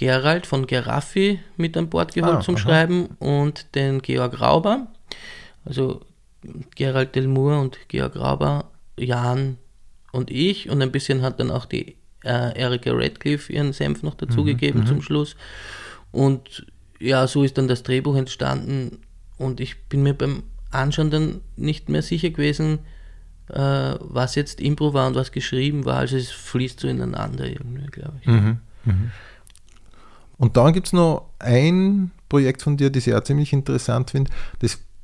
Gerald 0.00 0.46
von 0.46 0.66
Geraffi 0.66 1.40
mit 1.58 1.76
an 1.76 1.90
Bord 1.90 2.14
geholt 2.14 2.38
ah, 2.38 2.40
zum 2.40 2.54
aha. 2.54 2.62
Schreiben 2.62 3.04
und 3.18 3.74
den 3.74 4.00
Georg 4.00 4.40
Rauber. 4.40 4.86
Also 5.66 6.00
Gerald 6.74 7.14
Delmour 7.14 7.60
und 7.60 7.78
Georg 7.88 8.16
Rauber, 8.16 8.70
Jan 8.98 9.58
und 10.10 10.30
ich. 10.30 10.70
Und 10.70 10.80
ein 10.80 10.90
bisschen 10.90 11.20
hat 11.20 11.38
dann 11.38 11.50
auch 11.50 11.66
die 11.66 11.96
äh, 12.24 12.58
Erika 12.58 12.92
Radcliffe 12.94 13.52
ihren 13.52 13.74
Senf 13.74 14.02
noch 14.02 14.14
dazugegeben 14.14 14.80
mhm, 14.80 14.86
zum 14.86 14.96
mhm. 14.96 15.02
Schluss. 15.02 15.36
Und 16.12 16.64
ja, 16.98 17.26
so 17.26 17.42
ist 17.42 17.58
dann 17.58 17.68
das 17.68 17.82
Drehbuch 17.82 18.16
entstanden. 18.16 19.02
Und 19.36 19.60
ich 19.60 19.82
bin 19.90 20.02
mir 20.02 20.14
beim 20.14 20.44
Anschauen 20.70 21.10
dann 21.10 21.42
nicht 21.56 21.90
mehr 21.90 22.00
sicher 22.00 22.30
gewesen, 22.30 22.78
äh, 23.50 23.96
was 24.00 24.34
jetzt 24.34 24.62
Impro 24.62 24.94
war 24.94 25.08
und 25.08 25.14
was 25.14 25.30
geschrieben 25.30 25.84
war. 25.84 25.96
Also 25.96 26.16
es 26.16 26.30
fließt 26.30 26.80
so 26.80 26.88
ineinander 26.88 27.44
irgendwie, 27.44 27.84
glaube 27.88 28.16
ich. 28.22 28.26
Mhm, 28.26 28.60
mhm. 28.86 29.10
Und 30.40 30.56
dann 30.56 30.72
gibt 30.72 30.86
es 30.86 30.94
noch 30.94 31.26
ein 31.38 32.12
Projekt 32.30 32.62
von 32.62 32.78
dir, 32.78 32.88
das 32.88 33.06
ich 33.06 33.14
auch 33.14 33.22
ziemlich 33.22 33.52
interessant 33.52 34.10
finde. 34.10 34.30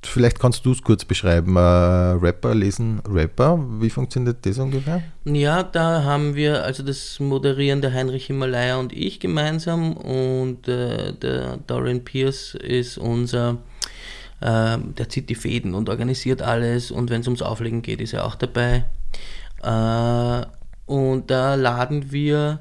Vielleicht 0.02 0.38
kannst 0.38 0.64
du 0.64 0.72
es 0.72 0.82
kurz 0.82 1.04
beschreiben. 1.04 1.56
Äh, 1.56 1.60
Rapper 1.60 2.54
lesen 2.54 3.02
Rapper. 3.06 3.62
Wie 3.80 3.90
funktioniert 3.90 4.46
das 4.46 4.58
ungefähr? 4.58 5.02
Ja, 5.24 5.62
da 5.62 6.04
haben 6.04 6.34
wir 6.34 6.64
also 6.64 6.82
das 6.82 7.20
Moderieren 7.20 7.82
der 7.82 7.92
Heinrich 7.92 8.26
Himalaya 8.26 8.78
und 8.78 8.94
ich 8.94 9.20
gemeinsam 9.20 9.94
und 9.94 10.68
äh, 10.68 11.12
der 11.12 11.58
Dorian 11.66 12.02
Pierce 12.02 12.54
ist 12.54 12.96
unser, 12.96 13.58
äh, 14.40 14.78
der 14.78 15.08
zieht 15.10 15.28
die 15.28 15.34
Fäden 15.34 15.74
und 15.74 15.90
organisiert 15.90 16.40
alles 16.40 16.90
und 16.90 17.10
wenn 17.10 17.20
es 17.20 17.26
ums 17.26 17.42
Auflegen 17.42 17.82
geht, 17.82 18.00
ist 18.00 18.14
er 18.14 18.24
auch 18.24 18.36
dabei. 18.36 18.84
Äh, 19.62 20.46
und 20.86 21.30
da 21.30 21.56
laden 21.56 22.10
wir 22.12 22.60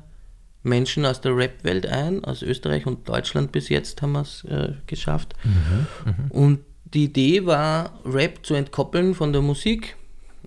Menschen 0.65 1.05
aus 1.05 1.21
der 1.21 1.35
Rap-Welt 1.35 1.85
ein, 1.85 2.23
aus 2.25 2.41
Österreich 2.41 2.85
und 2.85 3.07
Deutschland 3.07 3.51
bis 3.51 3.69
jetzt 3.69 4.01
haben 4.01 4.13
wir 4.13 4.21
es 4.21 4.43
äh, 4.45 4.73
geschafft. 4.87 5.35
Mhm, 5.43 5.87
mh. 6.05 6.15
Und 6.29 6.59
die 6.93 7.05
Idee 7.05 7.45
war, 7.45 7.99
Rap 8.05 8.45
zu 8.45 8.53
entkoppeln 8.53 9.15
von 9.15 9.31
der 9.33 9.41
Musik 9.41 9.95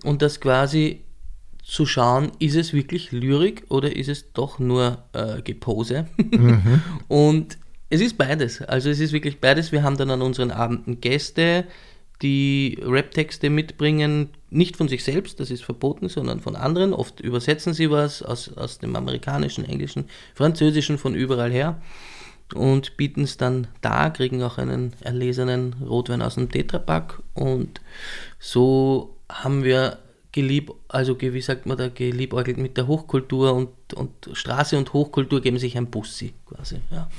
und 0.03 0.21
das 0.21 0.39
quasi 0.39 1.01
zu 1.63 1.85
schauen, 1.85 2.31
ist 2.39 2.55
es 2.55 2.73
wirklich 2.73 3.11
Lyrik 3.11 3.65
oder 3.69 3.95
ist 3.95 4.09
es 4.09 4.33
doch 4.33 4.59
nur 4.59 5.03
äh, 5.13 5.41
Gepose? 5.41 6.07
Mhm. 6.17 6.81
und 7.07 7.57
es 7.89 8.01
ist 8.01 8.17
beides. 8.17 8.61
Also 8.61 8.89
es 8.89 8.99
ist 8.99 9.13
wirklich 9.13 9.39
beides. 9.39 9.71
Wir 9.71 9.83
haben 9.83 9.97
dann 9.97 10.11
an 10.11 10.21
unseren 10.21 10.51
Abenden 10.51 11.01
Gäste, 11.01 11.65
die 12.21 12.77
Rap-Texte 12.83 13.49
mitbringen, 13.49 14.29
nicht 14.49 14.77
von 14.77 14.87
sich 14.87 15.03
selbst, 15.03 15.39
das 15.39 15.51
ist 15.51 15.63
verboten, 15.63 16.09
sondern 16.09 16.39
von 16.39 16.55
anderen. 16.55 16.93
Oft 16.93 17.19
übersetzen 17.19 17.73
sie 17.73 17.91
was 17.91 18.23
aus, 18.23 18.51
aus 18.57 18.79
dem 18.79 18.95
amerikanischen, 18.95 19.65
englischen, 19.65 20.05
französischen, 20.33 20.97
von 20.97 21.15
überall 21.15 21.51
her 21.51 21.79
und 22.55 22.97
bieten 22.97 23.23
es 23.23 23.37
dann 23.37 23.67
da, 23.81 24.09
kriegen 24.09 24.41
auch 24.43 24.57
einen 24.57 24.93
erlesenen 25.01 25.73
Rotwein 25.87 26.21
aus 26.21 26.35
dem 26.35 26.49
Tetrapack 26.49 27.21
und 27.33 27.81
so 28.39 29.15
haben 29.29 29.63
wir 29.63 29.99
gelieb, 30.31 30.71
also 30.87 31.19
wie 31.19 31.41
sagt 31.41 31.65
man 31.65 31.77
da, 31.77 31.89
geliebäugelt 31.89 32.57
mit 32.57 32.77
der 32.77 32.87
Hochkultur 32.87 33.53
und, 33.53 33.93
und 33.93 34.29
Straße 34.33 34.77
und 34.77 34.93
Hochkultur 34.93 35.41
geben 35.41 35.57
sich 35.57 35.77
ein 35.77 35.89
Bussi 35.89 36.33
quasi, 36.45 36.77
ja. 36.91 37.09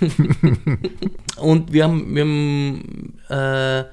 und 1.36 1.72
wir 1.72 1.84
haben, 1.84 2.14
wir 2.14 2.22
haben, 2.22 3.18
äh, 3.28 3.84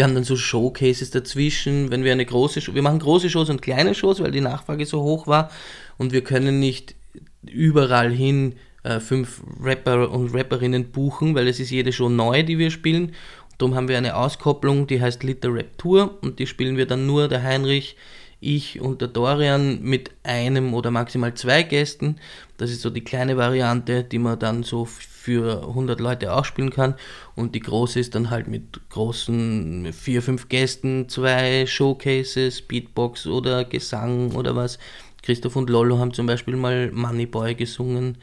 wir 0.00 0.04
haben 0.04 0.14
dann 0.14 0.24
so 0.24 0.34
Showcases 0.34 1.10
dazwischen, 1.10 1.90
wenn 1.90 2.04
wir 2.04 2.12
eine 2.12 2.24
große 2.24 2.62
Show, 2.62 2.74
wir 2.74 2.80
machen 2.80 3.00
große 3.00 3.28
Shows 3.28 3.50
und 3.50 3.60
kleine 3.60 3.94
Shows, 3.94 4.22
weil 4.22 4.30
die 4.30 4.40
Nachfrage 4.40 4.86
so 4.86 5.02
hoch 5.02 5.26
war 5.26 5.50
und 5.98 6.14
wir 6.14 6.24
können 6.24 6.58
nicht 6.58 6.94
überall 7.42 8.10
hin 8.10 8.54
äh, 8.82 8.98
fünf 8.98 9.42
Rapper 9.62 10.10
und 10.10 10.34
Rapperinnen 10.34 10.90
buchen, 10.90 11.34
weil 11.34 11.48
es 11.48 11.60
ist 11.60 11.68
jede 11.68 11.92
Show 11.92 12.08
neu, 12.08 12.42
die 12.42 12.56
wir 12.56 12.70
spielen. 12.70 13.12
Darum 13.58 13.74
haben 13.74 13.88
wir 13.88 13.98
eine 13.98 14.16
Auskopplung, 14.16 14.86
die 14.86 15.02
heißt 15.02 15.22
Liter 15.22 15.52
Rap 15.52 15.76
Tour 15.76 16.16
und 16.22 16.38
die 16.38 16.46
spielen 16.46 16.78
wir 16.78 16.86
dann 16.86 17.04
nur 17.04 17.28
der 17.28 17.42
Heinrich, 17.42 17.94
ich 18.40 18.80
und 18.80 19.02
der 19.02 19.08
Dorian 19.08 19.82
mit 19.82 20.12
einem 20.22 20.72
oder 20.72 20.90
maximal 20.90 21.34
zwei 21.34 21.62
Gästen. 21.62 22.16
Das 22.56 22.70
ist 22.70 22.80
so 22.80 22.88
die 22.88 23.04
kleine 23.04 23.36
Variante, 23.36 24.02
die 24.02 24.18
man 24.18 24.38
dann 24.38 24.62
so 24.62 24.88
für 25.20 25.68
100 25.68 26.00
Leute 26.00 26.32
auch 26.32 26.46
spielen 26.46 26.70
kann. 26.70 26.94
Und 27.36 27.54
die 27.54 27.60
große 27.60 28.00
ist 28.00 28.14
dann 28.14 28.30
halt 28.30 28.48
mit 28.48 28.80
großen 28.88 29.92
vier, 29.92 30.22
fünf 30.22 30.48
Gästen, 30.48 31.10
zwei 31.10 31.66
Showcases, 31.66 32.62
Beatbox 32.62 33.26
oder 33.26 33.64
Gesang 33.66 34.32
oder 34.32 34.56
was. 34.56 34.78
Christoph 35.22 35.56
und 35.56 35.68
Lollo 35.68 35.98
haben 35.98 36.14
zum 36.14 36.26
Beispiel 36.26 36.56
mal 36.56 36.90
Moneyboy 36.90 37.54
gesungen 37.54 38.16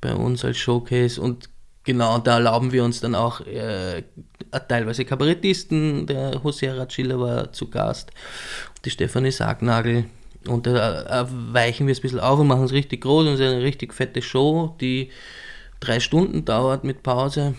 bei 0.00 0.14
uns 0.14 0.44
als 0.44 0.58
Showcase 0.58 1.20
und 1.20 1.50
genau 1.82 2.18
da 2.18 2.34
erlauben 2.34 2.70
wir 2.70 2.84
uns 2.84 3.00
dann 3.00 3.16
auch 3.16 3.40
äh, 3.40 4.04
teilweise 4.68 5.04
Kabarettisten. 5.04 6.06
Der 6.06 6.36
José 6.36 6.76
Ratschiller 6.76 7.18
war 7.18 7.52
zu 7.52 7.68
Gast, 7.68 8.12
die 8.84 8.90
Stefanie 8.90 9.32
Sargnagel. 9.32 10.04
Und 10.46 10.68
da 10.68 11.26
weichen 11.50 11.88
wir 11.88 11.92
es 11.92 11.98
ein 11.98 12.02
bisschen 12.02 12.20
auf 12.20 12.38
und 12.38 12.46
machen 12.46 12.64
es 12.64 12.72
richtig 12.72 13.00
groß 13.00 13.26
und 13.26 13.32
es 13.32 13.40
ist 13.40 13.46
eine 13.46 13.62
richtig 13.62 13.92
fette 13.92 14.22
Show, 14.22 14.76
die 14.80 15.10
drei 15.84 16.00
Stunden 16.00 16.44
dauert 16.44 16.84
mit 16.84 17.02
Pause. 17.02 17.54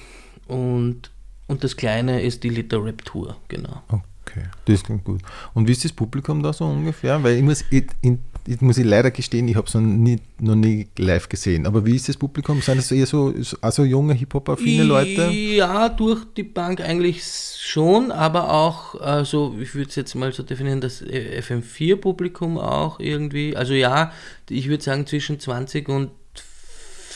Und, 0.47 1.11
und 1.47 1.63
das 1.63 1.75
Kleine 1.77 2.21
ist 2.21 2.43
die 2.43 2.49
Liter 2.49 2.83
Rap 2.83 3.03
Tour, 3.05 3.37
genau. 3.47 3.81
Okay, 3.87 4.43
das 4.65 4.83
klingt 4.83 5.03
gut. 5.03 5.21
Und 5.53 5.67
wie 5.67 5.71
ist 5.71 5.85
das 5.85 5.91
Publikum 5.91 6.41
da 6.41 6.51
so 6.51 6.65
ungefähr? 6.65 7.23
Weil 7.23 7.37
ich 7.37 7.43
muss, 7.43 7.63
in, 8.01 8.19
ich 8.47 8.61
muss 8.61 8.77
ich 8.77 8.85
leider 8.85 9.11
gestehen, 9.11 9.47
ich 9.47 9.55
habe 9.55 9.67
es 9.67 9.73
noch 9.73 9.81
nie, 9.81 10.19
noch 10.39 10.55
nie 10.55 10.87
live 10.97 11.29
gesehen. 11.29 11.65
Aber 11.65 11.85
wie 11.85 11.95
ist 11.95 12.09
das 12.09 12.17
Publikum? 12.17 12.61
Sind 12.61 12.77
es 12.77 12.91
eher 12.91 13.05
so 13.05 13.33
also 13.61 13.83
junge 13.83 14.13
Hip-Hop-affine 14.13 14.83
Leute? 14.83 15.31
Ja, 15.31 15.89
durch 15.89 16.25
die 16.35 16.43
Bank 16.43 16.81
eigentlich 16.81 17.23
schon, 17.59 18.11
aber 18.11 18.51
auch, 18.51 18.99
also 18.99 19.55
ich 19.59 19.73
würde 19.73 19.89
es 19.89 19.95
jetzt 19.95 20.15
mal 20.15 20.31
so 20.31 20.43
definieren, 20.43 20.81
das 20.81 21.03
FM4-Publikum 21.03 22.57
auch 22.57 22.99
irgendwie. 22.99 23.55
Also 23.55 23.73
ja, 23.73 24.11
ich 24.49 24.67
würde 24.67 24.83
sagen 24.83 25.07
zwischen 25.07 25.39
20 25.39 25.89
und 25.89 26.11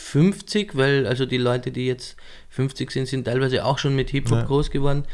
50, 0.10 0.76
weil 0.76 1.06
also 1.06 1.26
die 1.26 1.38
Leute, 1.38 1.72
die 1.72 1.86
jetzt 1.86 2.16
50 2.50 2.92
sind, 2.92 3.08
sind 3.08 3.26
teilweise 3.26 3.64
auch 3.66 3.78
schon 3.78 3.96
mit 3.96 4.10
Hip-Hop 4.10 4.40
ja. 4.40 4.46
groß 4.46 4.72
geworden. 4.72 5.06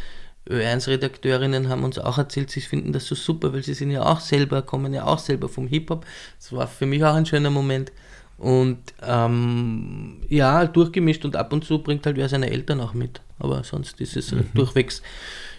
Ö1-Redakteurinnen 0.50 1.70
haben 1.70 1.84
uns 1.84 1.98
auch 1.98 2.18
erzählt, 2.18 2.52
sie 2.52 2.62
finden 2.62 2.94
das 2.94 3.08
so 3.08 3.16
super, 3.16 3.52
weil 3.54 3.64
sie 3.64 3.74
sind 3.74 3.92
ja 3.92 4.04
auch 4.04 4.20
selber, 4.20 4.62
kommen 4.62 4.94
ja 4.94 5.06
auch 5.06 5.20
selber 5.20 5.50
vom 5.50 5.68
Hip-Hop. 5.68 6.06
Das 6.40 6.54
war 6.54 6.68
für 6.68 6.86
mich 6.86 7.04
auch 7.04 7.16
ein 7.16 7.26
schöner 7.26 7.50
Moment. 7.50 7.92
Und 8.38 8.80
ähm, 9.02 10.22
ja, 10.30 10.66
durchgemischt 10.66 11.26
und 11.26 11.36
ab 11.36 11.52
und 11.54 11.64
zu 11.64 11.82
bringt 11.82 12.06
halt 12.06 12.18
wer 12.18 12.30
seine 12.30 12.50
Eltern 12.52 12.82
auch 12.82 12.94
mit. 12.94 13.22
Aber 13.40 13.64
sonst 13.64 14.00
ist 14.02 14.16
es 14.16 14.32
mhm. 14.32 14.46
durchwegs, 14.54 15.02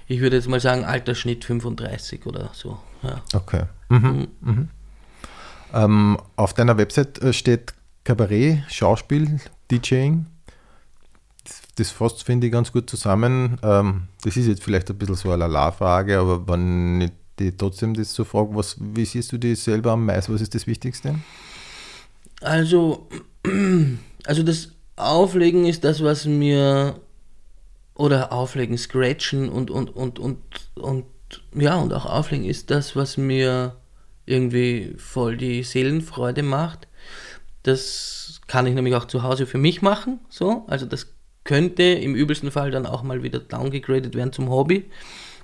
ich 0.09 0.21
würde 0.21 0.37
jetzt 0.37 0.49
mal 0.49 0.61
sagen, 0.61 0.85
Altersschnitt 0.85 1.45
35 1.45 2.25
oder 2.27 2.51
so. 2.53 2.79
Ja. 3.03 3.23
Okay. 3.35 3.65
Mhm. 3.89 3.99
Mhm. 3.99 4.29
mhm. 4.41 4.69
Ähm, 5.75 6.19
auf 6.37 6.55
deiner 6.55 6.79
Website 6.79 7.19
äh, 7.19 7.33
steht 7.33 7.75
Kabarett, 8.07 8.63
Schauspiel, 8.71 9.41
DJing 9.71 10.27
das 11.77 11.91
fasst, 11.91 12.25
finde 12.25 12.47
ich, 12.47 12.53
ganz 12.53 12.73
gut 12.73 12.89
zusammen. 12.89 13.59
Ähm, 13.63 14.09
das 14.23 14.37
ist 14.37 14.47
jetzt 14.47 14.63
vielleicht 14.63 14.91
ein 14.91 14.99
bisschen 14.99 15.15
so 15.15 15.31
eine 15.31 15.41
Lala-Frage, 15.41 16.19
aber 16.19 16.49
wenn 16.49 17.01
ich 17.03 17.13
die 17.39 17.55
trotzdem 17.55 17.93
das 17.95 18.15
so 18.15 18.25
frage, 18.25 18.55
was, 18.55 18.77
wie 18.81 19.05
siehst 19.05 19.31
du 19.33 19.39
dich 19.39 19.61
selber 19.61 19.93
am 19.93 20.07
meisten? 20.07 20.33
Was 20.35 20.41
ist 20.41 20.55
das 20.55 20.67
Wichtigste? 20.67 21.17
Also, 22.41 23.09
also 24.25 24.43
das 24.43 24.71
Auflegen 24.97 25.67
ist 25.67 25.85
das, 25.85 26.03
was 26.03 26.25
mir 26.25 26.99
oder 27.95 28.33
Auflegen, 28.33 28.79
Scratchen 28.79 29.49
und, 29.49 29.71
und, 29.71 29.95
und, 29.95 30.19
und, 30.19 30.39
und 30.75 31.05
ja, 31.55 31.77
und 31.77 31.93
auch 31.93 32.07
Auflegen 32.07 32.47
ist 32.47 32.71
das, 32.71 32.97
was 32.97 33.19
mir 33.19 33.77
irgendwie 34.25 34.95
voll 34.97 35.37
die 35.37 35.63
Seelenfreude 35.63 36.43
macht. 36.43 36.89
Das 37.67 38.41
kann 38.47 38.67
ich 38.67 38.75
nämlich 38.75 38.95
auch 38.95 39.07
zu 39.07 39.23
Hause 39.23 39.47
für 39.47 39.59
mich 39.59 39.83
machen, 39.83 40.21
so. 40.29 40.65
Also 40.69 40.87
das 40.87 41.13
könnte 41.45 41.83
im 41.83 42.15
übelsten 42.15 42.51
Fall 42.51 42.71
dann 42.71 42.87
auch 42.87 43.03
mal 43.03 43.23
wieder 43.23 43.39
downgegradet 43.39 44.15
werden 44.15 44.33
zum 44.33 44.51
Hobby 44.51 44.85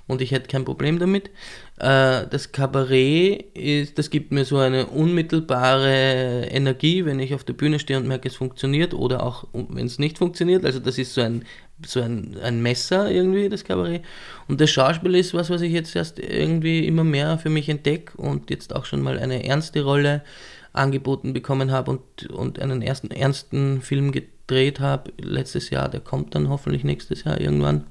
und 0.07 0.21
ich 0.21 0.31
hätte 0.31 0.47
kein 0.47 0.65
Problem 0.65 0.99
damit. 0.99 1.29
Äh, 1.79 2.27
das 2.29 2.51
Kabarett 2.51 3.55
ist, 3.57 3.97
das 3.97 4.09
gibt 4.09 4.31
mir 4.31 4.45
so 4.45 4.57
eine 4.57 4.87
unmittelbare 4.87 6.47
Energie, 6.51 7.05
wenn 7.05 7.19
ich 7.19 7.33
auf 7.33 7.43
der 7.43 7.53
Bühne 7.53 7.79
stehe 7.79 7.99
und 7.99 8.07
merke, 8.07 8.27
es 8.27 8.35
funktioniert 8.35 8.93
oder 8.93 9.23
auch 9.23 9.45
wenn 9.53 9.85
es 9.85 9.99
nicht 9.99 10.17
funktioniert. 10.17 10.65
Also 10.65 10.79
das 10.79 10.97
ist 10.97 11.13
so 11.13 11.21
ein 11.21 11.45
so 11.85 12.01
ein, 12.01 12.37
ein 12.41 12.61
Messer 12.61 13.11
irgendwie, 13.11 13.49
das 13.49 13.63
Kabarett. 13.63 14.03
Und 14.47 14.61
das 14.61 14.71
Schauspiel 14.71 15.15
ist 15.15 15.33
was, 15.33 15.49
was 15.49 15.61
ich 15.61 15.73
jetzt 15.73 15.95
erst 15.95 16.19
irgendwie 16.19 16.85
immer 16.87 17.03
mehr 17.03 17.37
für 17.37 17.49
mich 17.49 17.67
entdecke 17.67 18.15
und 18.17 18.49
jetzt 18.49 18.75
auch 18.75 18.85
schon 18.85 19.01
mal 19.01 19.19
eine 19.19 19.45
ernste 19.45 19.83
Rolle 19.83 20.21
angeboten 20.73 21.33
bekommen 21.33 21.71
habe 21.71 21.91
und, 21.91 22.29
und 22.29 22.59
einen 22.59 22.81
ersten 22.81 23.11
ernsten 23.11 23.81
Film 23.81 24.11
gedreht 24.11 24.79
habe 24.79 25.13
letztes 25.17 25.69
Jahr. 25.69 25.87
Der 25.87 26.01
kommt 26.01 26.35
dann 26.35 26.49
hoffentlich 26.49 26.83
nächstes 26.83 27.23
Jahr 27.23 27.39
irgendwann. 27.39 27.85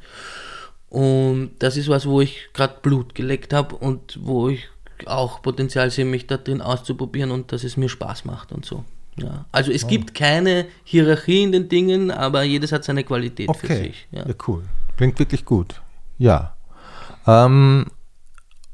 Und 0.89 1.53
das 1.61 1.77
ist 1.77 1.89
was, 1.89 2.07
wo 2.07 2.21
ich 2.21 2.51
gerade 2.53 2.75
Blut 2.83 3.15
geleckt 3.15 3.55
habe 3.55 3.77
und 3.77 4.19
wo 4.23 4.49
ich 4.51 4.69
auch 5.07 5.41
Potenzial 5.43 5.91
sehe, 5.91 6.05
mich 6.05 6.27
da 6.27 6.37
drin 6.37 6.61
auszuprobieren 6.61 7.31
und 7.31 7.53
dass 7.53 7.65
es 7.65 7.77
mir 7.77 7.89
Spaß 7.89 8.25
macht 8.25 8.53
und 8.53 8.67
so. 8.67 8.85
Ja. 9.17 9.45
Also 9.53 9.73
es 9.73 9.85
oh. 9.85 9.89
gibt 9.89 10.15
keine 10.15 10.67
Hierarchie 10.85 11.43
in 11.43 11.53
den 11.53 11.69
Dingen, 11.69 12.11
aber 12.11 12.43
jedes 12.43 12.73
hat 12.73 12.85
seine 12.85 13.05
Qualität 13.05 13.49
okay. 13.49 13.67
für 13.67 13.75
sich. 13.75 14.09
Ja. 14.11 14.27
ja, 14.27 14.35
cool. 14.47 14.65
Klingt 14.97 15.19
wirklich 15.19 15.45
gut. 15.45 15.81
Ja. 16.19 16.55
Ähm, 17.27 17.87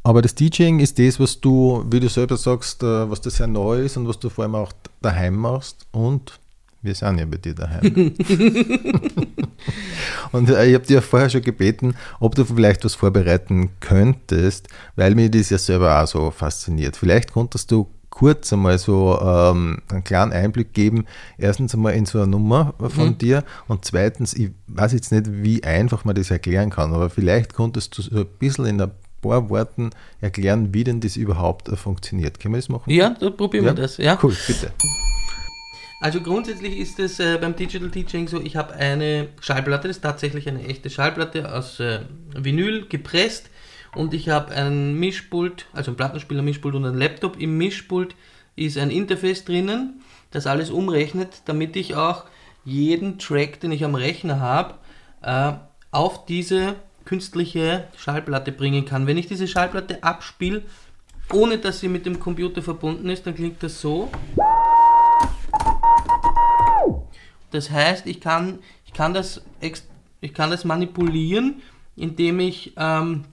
aber 0.08 0.22
das 0.22 0.34
DJing 0.34 0.80
ist 0.80 0.98
das, 0.98 1.20
was 1.20 1.38
du, 1.38 1.84
wie 1.90 2.00
du 2.00 2.08
selber 2.08 2.38
sagst, 2.38 2.82
äh, 2.82 3.10
was 3.10 3.20
das 3.20 3.36
sehr 3.36 3.46
neu 3.46 3.82
ist 3.82 3.98
und 3.98 4.08
was 4.08 4.18
du 4.18 4.30
vor 4.30 4.44
allem 4.44 4.54
auch 4.54 4.72
daheim 5.02 5.36
machst 5.36 5.86
und 5.92 6.40
wir 6.80 6.94
sind 6.94 7.18
ja 7.18 7.26
bei 7.26 7.36
dir 7.36 7.54
daheim. 7.54 7.84
und 10.32 10.48
äh, 10.48 10.66
ich 10.66 10.74
habe 10.74 10.86
dir 10.86 11.02
vorher 11.02 11.28
schon 11.28 11.42
gebeten, 11.42 11.94
ob 12.20 12.34
du 12.36 12.46
vielleicht 12.46 12.86
was 12.86 12.94
vorbereiten 12.94 13.68
könntest, 13.80 14.68
weil 14.96 15.14
mir 15.14 15.30
das 15.30 15.50
ja 15.50 15.58
selber 15.58 16.02
auch 16.02 16.06
so 16.06 16.30
fasziniert. 16.30 16.96
Vielleicht 16.96 17.34
konntest 17.34 17.70
du 17.70 17.90
kurz 18.08 18.50
einmal 18.50 18.78
so 18.78 19.20
ähm, 19.20 19.82
einen 19.90 20.04
kleinen 20.04 20.32
Einblick 20.32 20.72
geben. 20.72 21.04
Erstens 21.36 21.74
einmal 21.74 21.92
in 21.92 22.06
so 22.06 22.18
eine 22.18 22.28
Nummer 22.28 22.72
von 22.78 23.08
mhm. 23.08 23.18
dir 23.18 23.44
und 23.66 23.84
zweitens, 23.84 24.32
ich 24.32 24.52
weiß 24.68 24.94
jetzt 24.94 25.12
nicht, 25.12 25.26
wie 25.30 25.64
einfach 25.64 26.06
man 26.06 26.14
das 26.14 26.30
erklären 26.30 26.70
kann, 26.70 26.94
aber 26.94 27.10
vielleicht 27.10 27.52
konntest 27.52 27.98
du 27.98 28.02
so 28.02 28.20
ein 28.20 28.26
bisschen 28.38 28.64
in 28.64 28.80
ein 28.80 28.90
paar 29.20 29.50
Worten 29.50 29.90
erklären, 30.20 30.72
wie 30.72 30.84
denn 30.84 31.00
das 31.00 31.16
überhaupt 31.16 31.68
funktioniert. 31.76 32.40
Können 32.40 32.54
wir 32.54 32.58
das 32.58 32.68
machen? 32.68 32.90
Ja, 32.90 33.10
da 33.10 33.30
probieren 33.30 33.64
ja? 33.64 33.76
wir 33.76 33.82
das. 33.82 33.96
Ja. 33.98 34.18
Cool, 34.22 34.36
bitte. 34.46 34.72
Also 36.00 36.20
grundsätzlich 36.20 36.78
ist 36.78 37.00
es 37.00 37.18
äh, 37.18 37.38
beim 37.40 37.56
Digital 37.56 37.90
Teaching 37.90 38.28
so, 38.28 38.40
ich 38.40 38.54
habe 38.54 38.74
eine 38.74 39.28
Schallplatte, 39.40 39.88
das 39.88 39.96
ist 39.96 40.02
tatsächlich 40.02 40.48
eine 40.48 40.64
echte 40.64 40.90
Schallplatte 40.90 41.52
aus 41.52 41.80
äh, 41.80 42.00
Vinyl 42.36 42.86
gepresst 42.86 43.50
und 43.96 44.14
ich 44.14 44.28
habe 44.28 44.54
ein 44.54 44.94
Mischpult, 44.94 45.66
also 45.72 45.90
ein 45.90 45.96
Plattenspieler 45.96 46.42
Mischpult 46.42 46.76
und 46.76 46.84
ein 46.84 46.96
Laptop. 46.96 47.40
Im 47.40 47.58
Mischpult 47.58 48.14
ist 48.54 48.78
ein 48.78 48.90
Interface 48.90 49.44
drinnen, 49.44 50.00
das 50.30 50.46
alles 50.46 50.70
umrechnet, 50.70 51.42
damit 51.46 51.74
ich 51.74 51.96
auch 51.96 52.26
jeden 52.64 53.18
Track, 53.18 53.58
den 53.60 53.72
ich 53.72 53.84
am 53.84 53.96
Rechner 53.96 54.38
habe, 54.38 54.74
äh, 55.22 55.52
auf 55.90 56.26
diese 56.26 56.76
künstliche 57.08 57.88
Schallplatte 57.96 58.52
bringen 58.52 58.84
kann. 58.84 59.06
Wenn 59.06 59.16
ich 59.16 59.26
diese 59.26 59.48
Schallplatte 59.48 60.02
abspiele, 60.02 60.62
ohne 61.32 61.56
dass 61.56 61.80
sie 61.80 61.88
mit 61.88 62.04
dem 62.04 62.20
Computer 62.20 62.60
verbunden 62.60 63.08
ist, 63.08 63.26
dann 63.26 63.34
klingt 63.34 63.62
das 63.62 63.80
so. 63.80 64.10
Das 67.50 67.70
heißt, 67.70 68.06
ich 68.06 68.20
kann, 68.20 68.58
ich 68.84 68.92
kann, 68.92 69.14
das, 69.14 69.40
ich 70.20 70.34
kann 70.34 70.50
das 70.50 70.66
manipulieren, 70.66 71.62
indem 71.96 72.40
ich, 72.40 72.74
ähm, 72.76 73.24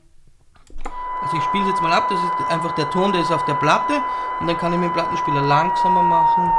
also 1.22 1.36
ich 1.36 1.44
spiele 1.44 1.66
es 1.66 1.72
jetzt 1.72 1.82
mal 1.82 1.92
ab, 1.92 2.08
das 2.10 2.20
ist 2.24 2.50
einfach 2.50 2.76
der 2.76 2.90
Ton, 2.92 3.12
der 3.12 3.24
ist 3.24 3.32
auf 3.32 3.44
der 3.44 3.56
Platte 3.56 4.02
und 4.40 4.48
dann 4.48 4.58
kann 4.58 4.72
ich 4.72 4.80
mit 4.80 4.90
dem 4.90 4.94
Plattenspieler 4.94 5.42
langsamer 5.42 6.04
machen 6.04 6.50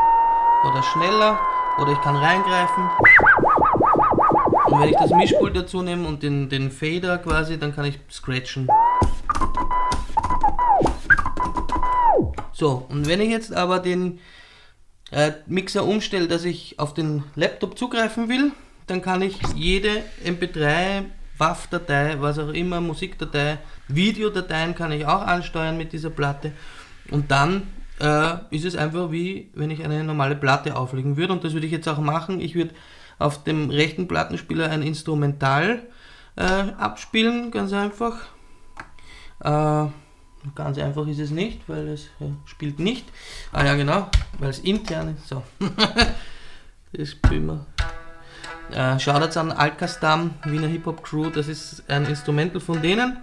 oder 0.65 0.83
schneller 0.83 1.41
oder 1.79 1.93
ich 1.93 2.01
kann 2.03 2.17
reingreifen. 2.17 2.91
Und 4.67 4.81
wenn 4.81 4.89
ich 4.89 4.97
das 4.97 5.11
Mischpult 5.11 5.57
dazu 5.57 5.83
nehme 5.83 6.09
und 6.09 6.23
den, 6.23 6.49
den 6.49 6.71
Fader 6.71 7.19
quasi, 7.19 7.59
dann 7.59 7.75
kann 7.75 7.85
ich 7.85 7.99
scratchen. 8.11 8.69
So, 12.53 12.87
und 12.89 13.07
wenn 13.07 13.21
ich 13.21 13.31
jetzt 13.31 13.55
aber 13.55 13.79
den, 13.79 14.19
äh, 15.11 15.33
Mixer 15.47 15.85
umstelle, 15.85 16.27
dass 16.27 16.45
ich 16.45 16.79
auf 16.79 16.95
den 16.95 17.23
Laptop 17.35 17.79
zugreifen 17.79 18.29
will, 18.29 18.53
dann 18.87 19.03
kann 19.03 19.23
ich 19.23 19.39
jede 19.55 20.03
MP3, 20.25 21.05
WAV-Datei, 21.39 22.17
was 22.21 22.39
auch 22.39 22.49
immer, 22.49 22.81
Musikdatei, 22.81 23.59
Videodateien 23.89 24.75
kann 24.75 24.93
ich 24.93 25.07
auch 25.07 25.23
ansteuern 25.23 25.77
mit 25.77 25.93
dieser 25.93 26.11
Platte. 26.11 26.53
Und 27.11 27.31
dann 27.31 27.69
äh, 28.01 28.35
ist 28.51 28.65
es 28.65 28.75
einfach 28.75 29.13
wie, 29.13 29.51
wenn 29.55 29.71
ich 29.71 29.85
eine 29.85 30.03
normale 30.03 30.35
Platte 30.35 30.77
auflegen 30.77 31.17
würde. 31.17 31.35
Und 31.35 31.45
das 31.45 31.53
würde 31.53 31.67
ich 31.67 31.73
jetzt 31.73 31.89
auch 31.89 31.99
machen. 31.99 32.41
Ich 32.41 32.55
würde 32.55 32.75
auf 33.19 33.45
dem 33.45 33.71
rechten 33.71 34.09
Plattenspieler 34.09 34.71
ein 34.71 34.83
Instrumental 34.83 35.83
äh, 36.37 36.43
abspielen, 36.43 37.51
ganz 37.51 37.73
einfach. 37.73 38.17
Äh, 39.41 39.87
Ganz 40.55 40.79
einfach 40.79 41.07
ist 41.07 41.19
es 41.19 41.31
nicht, 41.31 41.69
weil 41.69 41.89
es 41.89 42.09
ja, 42.21 42.29
spielt 42.45 42.79
nicht. 42.79 43.07
Ah 43.53 43.65
ja, 43.65 43.75
genau, 43.75 44.09
weil 44.39 44.51
es 44.51 44.61
intern 44.61 45.17
ist. 45.17 45.29
So. 45.29 45.43
das 46.93 47.11
spielen 47.11 47.47
wir. 47.47 47.67
Äh, 48.71 48.99
Shoutouts 48.99 49.37
an 49.37 49.53
Alcastam, 49.53 50.35
Wiener 50.45 50.69
Hip-Hop 50.69 51.03
Crew, 51.03 51.31
das 51.31 51.49
ist 51.49 51.89
ein 51.89 52.05
Instrumental 52.07 52.61
von 52.61 52.81
denen. 52.81 53.19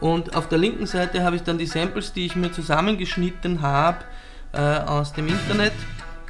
Und 0.00 0.36
auf 0.36 0.48
der 0.48 0.58
linken 0.58 0.86
Seite 0.86 1.22
habe 1.22 1.36
ich 1.36 1.42
dann 1.42 1.58
die 1.58 1.66
Samples, 1.66 2.12
die 2.12 2.26
ich 2.26 2.36
mir 2.36 2.52
zusammengeschnitten 2.52 3.62
habe 3.62 4.04
äh, 4.52 4.58
aus 4.60 5.12
dem 5.12 5.28
Internet. 5.28 5.72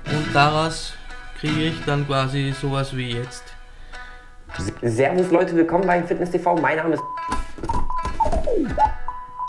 Und 0.07 0.35
daraus 0.35 0.95
kriege 1.39 1.65
ich 1.65 1.85
dann 1.85 2.07
quasi 2.07 2.55
sowas 2.59 2.97
wie 2.97 3.13
jetzt. 3.13 3.45
Servus 4.83 5.31
Leute, 5.31 5.55
willkommen 5.55 5.87
bei 5.87 6.03
Fitness 6.03 6.31
TV. 6.31 6.55
Mein 6.57 6.79
Name 6.79 6.95
ist 6.95 7.03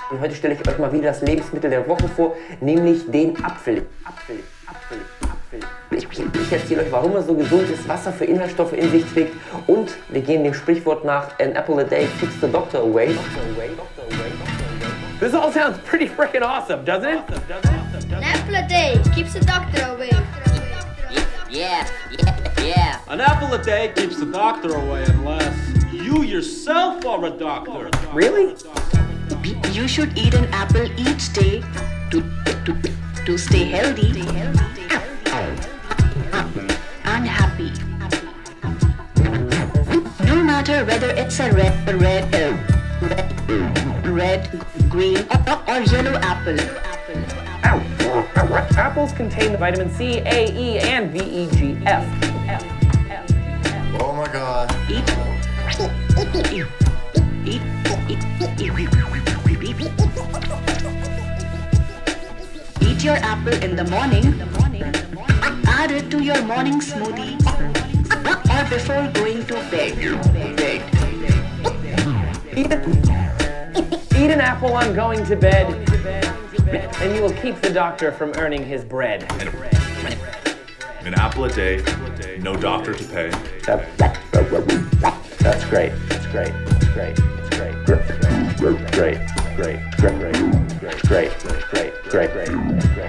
und 0.09 0.21
heute 0.21 0.35
stelle 0.35 0.53
ich 0.53 0.67
euch 0.67 0.77
mal 0.77 0.91
wieder 0.91 1.09
das 1.09 1.21
Lebensmittel 1.21 1.69
der 1.69 1.87
Woche 1.87 2.07
vor, 2.07 2.35
nämlich 2.61 3.09
den 3.11 3.43
Apfel. 3.43 3.85
Apfel, 4.05 4.39
Apfel, 4.65 4.99
Apfel. 5.23 5.59
Ich, 5.91 6.07
ich 6.09 6.51
erzähle 6.51 6.83
euch, 6.83 6.91
warum 6.91 7.13
er 7.15 7.23
so 7.23 7.35
gesund 7.35 7.69
ist, 7.69 7.87
was 7.87 8.05
er 8.05 8.13
für 8.13 8.23
Inhaltsstoffe 8.23 8.73
in 8.73 8.89
sich 8.89 9.05
trägt 9.05 9.33
und 9.67 9.95
wir 10.09 10.21
gehen 10.21 10.45
dem 10.45 10.53
Sprichwort 10.53 11.03
nach, 11.03 11.37
an 11.39 11.55
apple 11.55 11.79
a 11.79 11.83
day 11.83 12.07
keeps 12.19 12.39
the 12.39 12.47
doctor 12.47 12.79
away. 12.79 13.13
Doctor 13.13 13.41
away, 13.55 13.69
doctor 13.75 14.03
away, 14.03 14.29
doctor 14.29 14.87
away. 14.87 15.19
This 15.19 15.33
all 15.33 15.51
sounds 15.51 15.77
pretty 15.79 16.07
freaking 16.07 16.41
awesome, 16.41 16.85
doesn't 16.85 17.09
it? 17.09 17.21
An 18.11 18.23
apple 18.23 18.55
a 18.55 18.67
day 18.67 19.01
keeps 19.13 19.33
the 19.33 19.41
doctor 19.41 19.83
away. 19.93 20.11
Yeah, 21.49 21.89
yeah, 22.11 22.63
yeah. 22.63 22.99
An 23.07 23.21
apple 23.21 23.53
a 23.53 23.63
day 23.63 23.93
keeps 23.95 24.19
the 24.19 24.25
doctor 24.25 24.75
away 24.75 25.05
unless 25.05 25.55
you 25.93 26.23
yourself 26.23 27.05
are 27.05 27.23
a 27.25 27.29
doctor. 27.29 27.89
Really? 28.11 28.55
You 29.71 29.87
should 29.87 30.17
eat 30.17 30.33
an 30.33 30.45
apple 30.53 30.85
each 30.99 31.31
day 31.31 31.63
to, 32.11 32.21
to, 32.65 32.75
to 33.25 33.37
stay 33.37 33.63
healthy 33.63 34.09
and 37.05 37.25
happy. 37.25 37.71
No 40.25 40.43
matter 40.43 40.83
whether 40.83 41.11
it's 41.11 41.39
a 41.39 41.51
red, 41.53 42.01
red, 42.01 42.33
red, 43.01 44.05
red 44.05 44.65
green, 44.89 45.25
or, 45.47 45.63
or 45.69 45.79
yellow 45.79 46.19
apple. 46.19 46.57
Apples 47.63 49.11
contain 49.13 49.51
the 49.51 49.57
vitamin 49.57 49.89
C, 49.89 50.19
A, 50.19 50.51
E, 50.51 50.79
and 50.79 51.11
V, 51.11 51.19
E, 51.19 51.49
G, 51.55 51.77
F. 51.85 52.05
Oh 53.99 54.13
my 54.13 54.27
god. 54.31 54.71
Eat. 54.89 55.09
Eat. 56.55 56.67
Eat. 57.45 57.61
Eat. 58.09 58.21
Eat 62.81 63.03
your 63.03 63.15
apple 63.17 63.53
in 63.63 63.75
the 63.75 63.83
morning. 63.89 64.41
Add 65.67 65.91
it 65.91 66.09
to 66.11 66.23
your 66.23 66.41
morning 66.43 66.79
smoothie 66.79 67.37
or 68.49 68.69
before 68.69 69.07
going 69.13 69.45
to 69.45 69.53
bed. 69.69 69.97
Eat, 72.57 72.71
eat 74.17 74.31
an 74.31 74.41
apple 74.41 74.73
on 74.73 74.95
going 74.95 75.23
to 75.25 75.35
bed, 75.35 75.67
and 76.69 77.15
you 77.15 77.21
will 77.21 77.33
keep 77.33 77.61
the 77.61 77.71
doctor 77.71 78.11
from 78.11 78.33
earning 78.35 78.65
his 78.65 78.83
bread. 78.83 79.23
An 81.01 81.13
apple 81.13 81.45
a 81.45 81.51
day, 81.51 81.81
no 82.39 82.55
doctor 82.55 82.93
to 82.93 83.03
pay. 83.05 83.29
That's 83.65 85.65
great. 85.65 85.93
That's 86.09 86.25
great. 86.27 86.53
That's 86.65 86.67
great. 86.93 87.15
That's 87.25 87.55
great. 87.55 87.77
Great. 88.57 88.91
Great. 88.97 89.19
Great 89.55 89.57
great, 89.57 89.79
great, 89.97 90.29
great, 91.07 91.07
great, 91.07 91.09
great, 91.09 91.31
great, 92.09 92.11
great, 92.11 92.31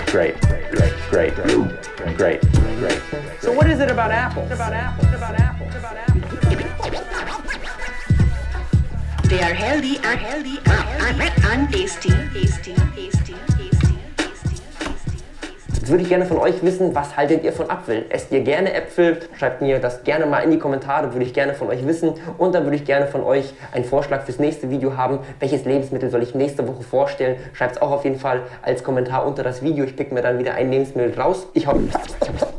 great, 0.06 0.40
great, 1.10 1.10
great, 1.10 1.34
great, 2.16 2.16
great, 2.16 2.40
great. 2.78 3.00
So 3.40 3.52
what 3.52 3.68
is 3.68 3.80
it 3.80 3.90
about 3.90 4.10
Apple? 4.10 4.44
About 4.50 4.72
Apple? 4.72 5.04
About 5.14 5.38
Apple? 5.38 5.66
About 5.68 5.96
Apple? 5.96 6.17
They 9.28 9.42
are 9.42 9.52
healthy 9.52 9.98
and 9.98 10.18
healthy 10.18 10.58
and 10.64 11.18
and, 11.44 11.70
tasty, 11.70 12.08
tasty, 12.32 12.74
tasty, 12.96 13.34
tasty. 13.34 13.57
Jetzt 15.88 15.92
würde 15.94 16.02
ich 16.02 16.10
gerne 16.10 16.26
von 16.26 16.36
euch 16.36 16.62
wissen, 16.62 16.94
was 16.94 17.16
haltet 17.16 17.44
ihr 17.44 17.52
von 17.54 17.70
Apfel? 17.70 18.04
Esst 18.10 18.30
ihr 18.30 18.42
gerne 18.42 18.74
Äpfel? 18.74 19.20
Schreibt 19.38 19.62
mir 19.62 19.78
das 19.78 20.04
gerne 20.04 20.26
mal 20.26 20.40
in 20.40 20.50
die 20.50 20.58
Kommentare, 20.58 21.14
würde 21.14 21.24
ich 21.24 21.32
gerne 21.32 21.54
von 21.54 21.68
euch 21.68 21.86
wissen. 21.86 22.12
Und 22.36 22.54
dann 22.54 22.64
würde 22.64 22.76
ich 22.76 22.84
gerne 22.84 23.06
von 23.06 23.22
euch 23.22 23.54
einen 23.72 23.86
Vorschlag 23.86 24.24
fürs 24.26 24.38
nächste 24.38 24.68
Video 24.68 24.98
haben. 24.98 25.20
Welches 25.40 25.64
Lebensmittel 25.64 26.10
soll 26.10 26.22
ich 26.22 26.34
nächste 26.34 26.68
Woche 26.68 26.82
vorstellen? 26.82 27.36
Schreibt 27.54 27.76
es 27.76 27.80
auch 27.80 27.90
auf 27.90 28.04
jeden 28.04 28.18
Fall 28.18 28.42
als 28.60 28.84
Kommentar 28.84 29.24
unter 29.26 29.42
das 29.42 29.62
Video. 29.62 29.86
Ich 29.86 29.96
pick 29.96 30.12
mir 30.12 30.20
dann 30.20 30.38
wieder 30.38 30.52
ein 30.52 30.70
Lebensmittel 30.70 31.18
raus. 31.18 31.46
Ich 31.54 31.66
hau, 31.66 31.80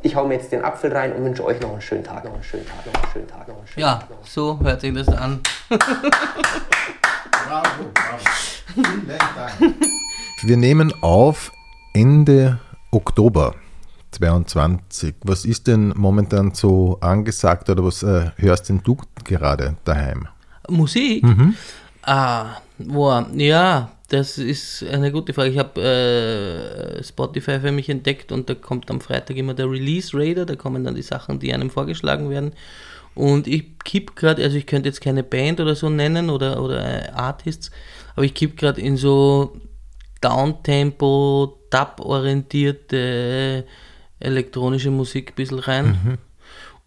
ich 0.02 0.16
hau 0.16 0.26
mir 0.26 0.34
jetzt 0.34 0.52
den 0.52 0.64
Apfel 0.66 0.92
rein 0.92 1.14
und 1.14 1.24
wünsche 1.24 1.46
euch 1.46 1.62
noch 1.62 1.72
einen 1.74 1.82
schönen 1.82 2.04
Tag, 2.04 2.26
noch 2.26 2.34
einen 2.34 2.42
schönen 2.42 2.66
Tag, 2.66 2.84
noch 2.88 3.00
einen 3.04 3.12
schönen 3.14 3.28
Tag, 3.28 3.48
noch 3.48 3.58
einen 3.60 3.68
schönen 3.68 3.86
Ja, 3.86 3.94
Tag. 4.00 4.10
einen 4.10 4.20
so 4.24 4.60
hört 4.60 4.82
sich 4.82 4.92
das 4.96 5.08
an. 5.08 5.40
Bravo, 7.48 7.70
bravo. 7.94 8.24
Vielen 8.74 9.08
Dank. 9.08 9.76
Wir 10.42 10.58
nehmen 10.58 10.92
auf 11.04 11.52
Ende 11.94 12.58
Oktober 12.92 13.56
22. 14.12 15.16
Was 15.24 15.46
ist 15.46 15.68
denn 15.68 15.94
momentan 15.96 16.54
so 16.54 16.98
angesagt 17.02 17.70
oder 17.70 17.84
was 17.84 18.04
äh, 18.04 18.32
hörst 18.38 18.70
denn 18.70 18.82
du 18.84 18.98
gerade 19.24 19.76
daheim? 19.86 20.28
Musik? 20.68 21.24
Ah, 22.02 22.58
boah, 22.80 23.28
ja, 23.36 23.92
das 24.08 24.40
ist 24.40 24.84
eine 24.84 25.12
gute 25.12 25.34
Frage. 25.34 25.50
Ich 25.52 25.60
habe 25.60 25.82
äh, 25.82 27.04
Spotify 27.04 27.60
für 27.60 27.72
mich 27.72 27.90
entdeckt 27.90 28.32
und 28.32 28.50
da 28.50 28.56
kommt 28.56 28.90
am 28.90 29.02
Freitag 29.02 29.38
immer 29.38 29.54
der 29.54 29.70
Release 29.70 30.18
Raider, 30.18 30.46
da 30.46 30.56
kommen 30.56 30.84
dann 30.84 30.96
die 30.96 31.04
Sachen, 31.04 31.40
die 31.40 31.54
einem 31.54 31.70
vorgeschlagen 31.70 32.30
werden. 32.30 32.54
Und 33.14 33.48
ich 33.48 33.78
kipp 33.84 34.16
gerade, 34.16 34.44
also 34.44 34.58
ich 34.58 34.66
könnte 34.66 34.90
jetzt 34.90 35.02
keine 35.02 35.24
Band 35.24 35.60
oder 35.60 35.76
so 35.76 35.90
nennen 35.90 36.30
oder, 36.30 36.64
oder 36.64 36.84
äh, 36.84 37.12
Artists, 37.12 37.70
aber 38.16 38.26
ich 38.26 38.34
kipp 38.34 38.58
gerade 38.58 38.82
in 38.82 38.98
so 38.98 39.58
Downtempo, 40.22 41.59
Dub-orientierte 41.70 43.65
elektronische 44.20 44.91
Musik 44.91 45.32
ein 45.32 45.36
bisschen 45.36 45.59
rein. 45.59 46.17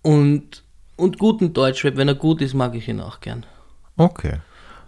Und, 0.03 0.63
und 0.97 1.19
guten 1.19 1.53
Deutschrap, 1.53 1.97
wenn 1.97 2.09
er 2.09 2.15
gut 2.15 2.43
ist, 2.43 2.55
mag 2.55 2.75
ich 2.75 2.89
ihn 2.89 3.01
auch 3.01 3.21
gern. 3.21 3.47
Okay. 3.97 4.39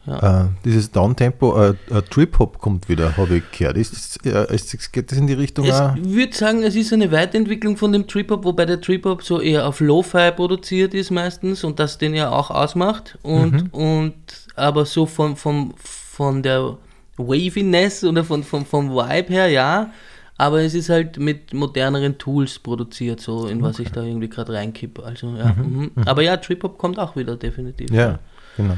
Ja. 0.07 0.43
Äh, 0.43 0.49
dieses 0.65 0.91
Downtempo, 0.91 1.59
äh, 1.59 1.75
äh, 1.91 2.03
Trip-Hop 2.03 2.59
kommt 2.59 2.91
wieder, 2.91 3.17
habe 3.17 3.37
ich 3.37 3.59
gehört. 3.59 3.79
Ist, 3.79 4.27
äh, 4.27 4.55
ist, 4.55 4.93
geht 4.93 5.11
das 5.11 5.17
in 5.17 5.27
die 5.27 5.33
Richtung? 5.33 5.65
Ich 5.65 5.73
würde 5.73 6.37
sagen, 6.37 6.63
es 6.63 6.77
ist 6.77 6.93
eine 6.93 7.11
Weiterentwicklung 7.11 7.79
von 7.79 7.93
dem 7.93 8.07
Trip-Hop, 8.07 8.45
wobei 8.45 8.67
der 8.67 8.83
Trip-Hop 8.83 9.23
so 9.23 9.41
eher 9.41 9.67
auf 9.67 9.81
Lo-Fi 9.81 10.33
produziert 10.33 10.93
ist 10.93 11.11
meistens 11.11 11.65
und 11.65 11.79
das 11.79 11.97
den 11.97 12.15
ja 12.15 12.31
auch 12.31 12.51
ausmacht. 12.51 13.19
Und, 13.23 13.73
und 13.73 14.15
aber 14.57 14.85
so 14.85 15.07
von, 15.07 15.37
von, 15.37 15.73
von 15.79 16.43
der 16.43 16.77
Waviness 17.17 18.05
oder 18.05 18.25
von, 18.25 18.43
von, 18.43 18.67
vom 18.67 18.91
Vibe 18.91 19.33
her, 19.33 19.49
ja. 19.49 19.91
Aber 20.37 20.63
es 20.63 20.75
ist 20.75 20.89
halt 20.89 21.19
mit 21.19 21.55
moderneren 21.55 22.19
Tools 22.19 22.59
produziert, 22.59 23.21
so 23.21 23.47
in 23.47 23.63
was 23.63 23.79
ich 23.79 23.93
da 23.93 24.03
irgendwie 24.03 24.29
gerade 24.29 24.53
reinkippe. 24.53 25.05
Also, 25.05 25.29
ja. 25.37 25.55
Mhm. 25.55 25.93
Aber 26.07 26.23
ja, 26.23 26.37
Trip-Hop 26.37 26.77
kommt 26.77 26.99
auch 26.99 27.15
wieder, 27.15 27.37
definitiv. 27.37 27.91
Ja, 27.91 28.19
genau. 28.57 28.75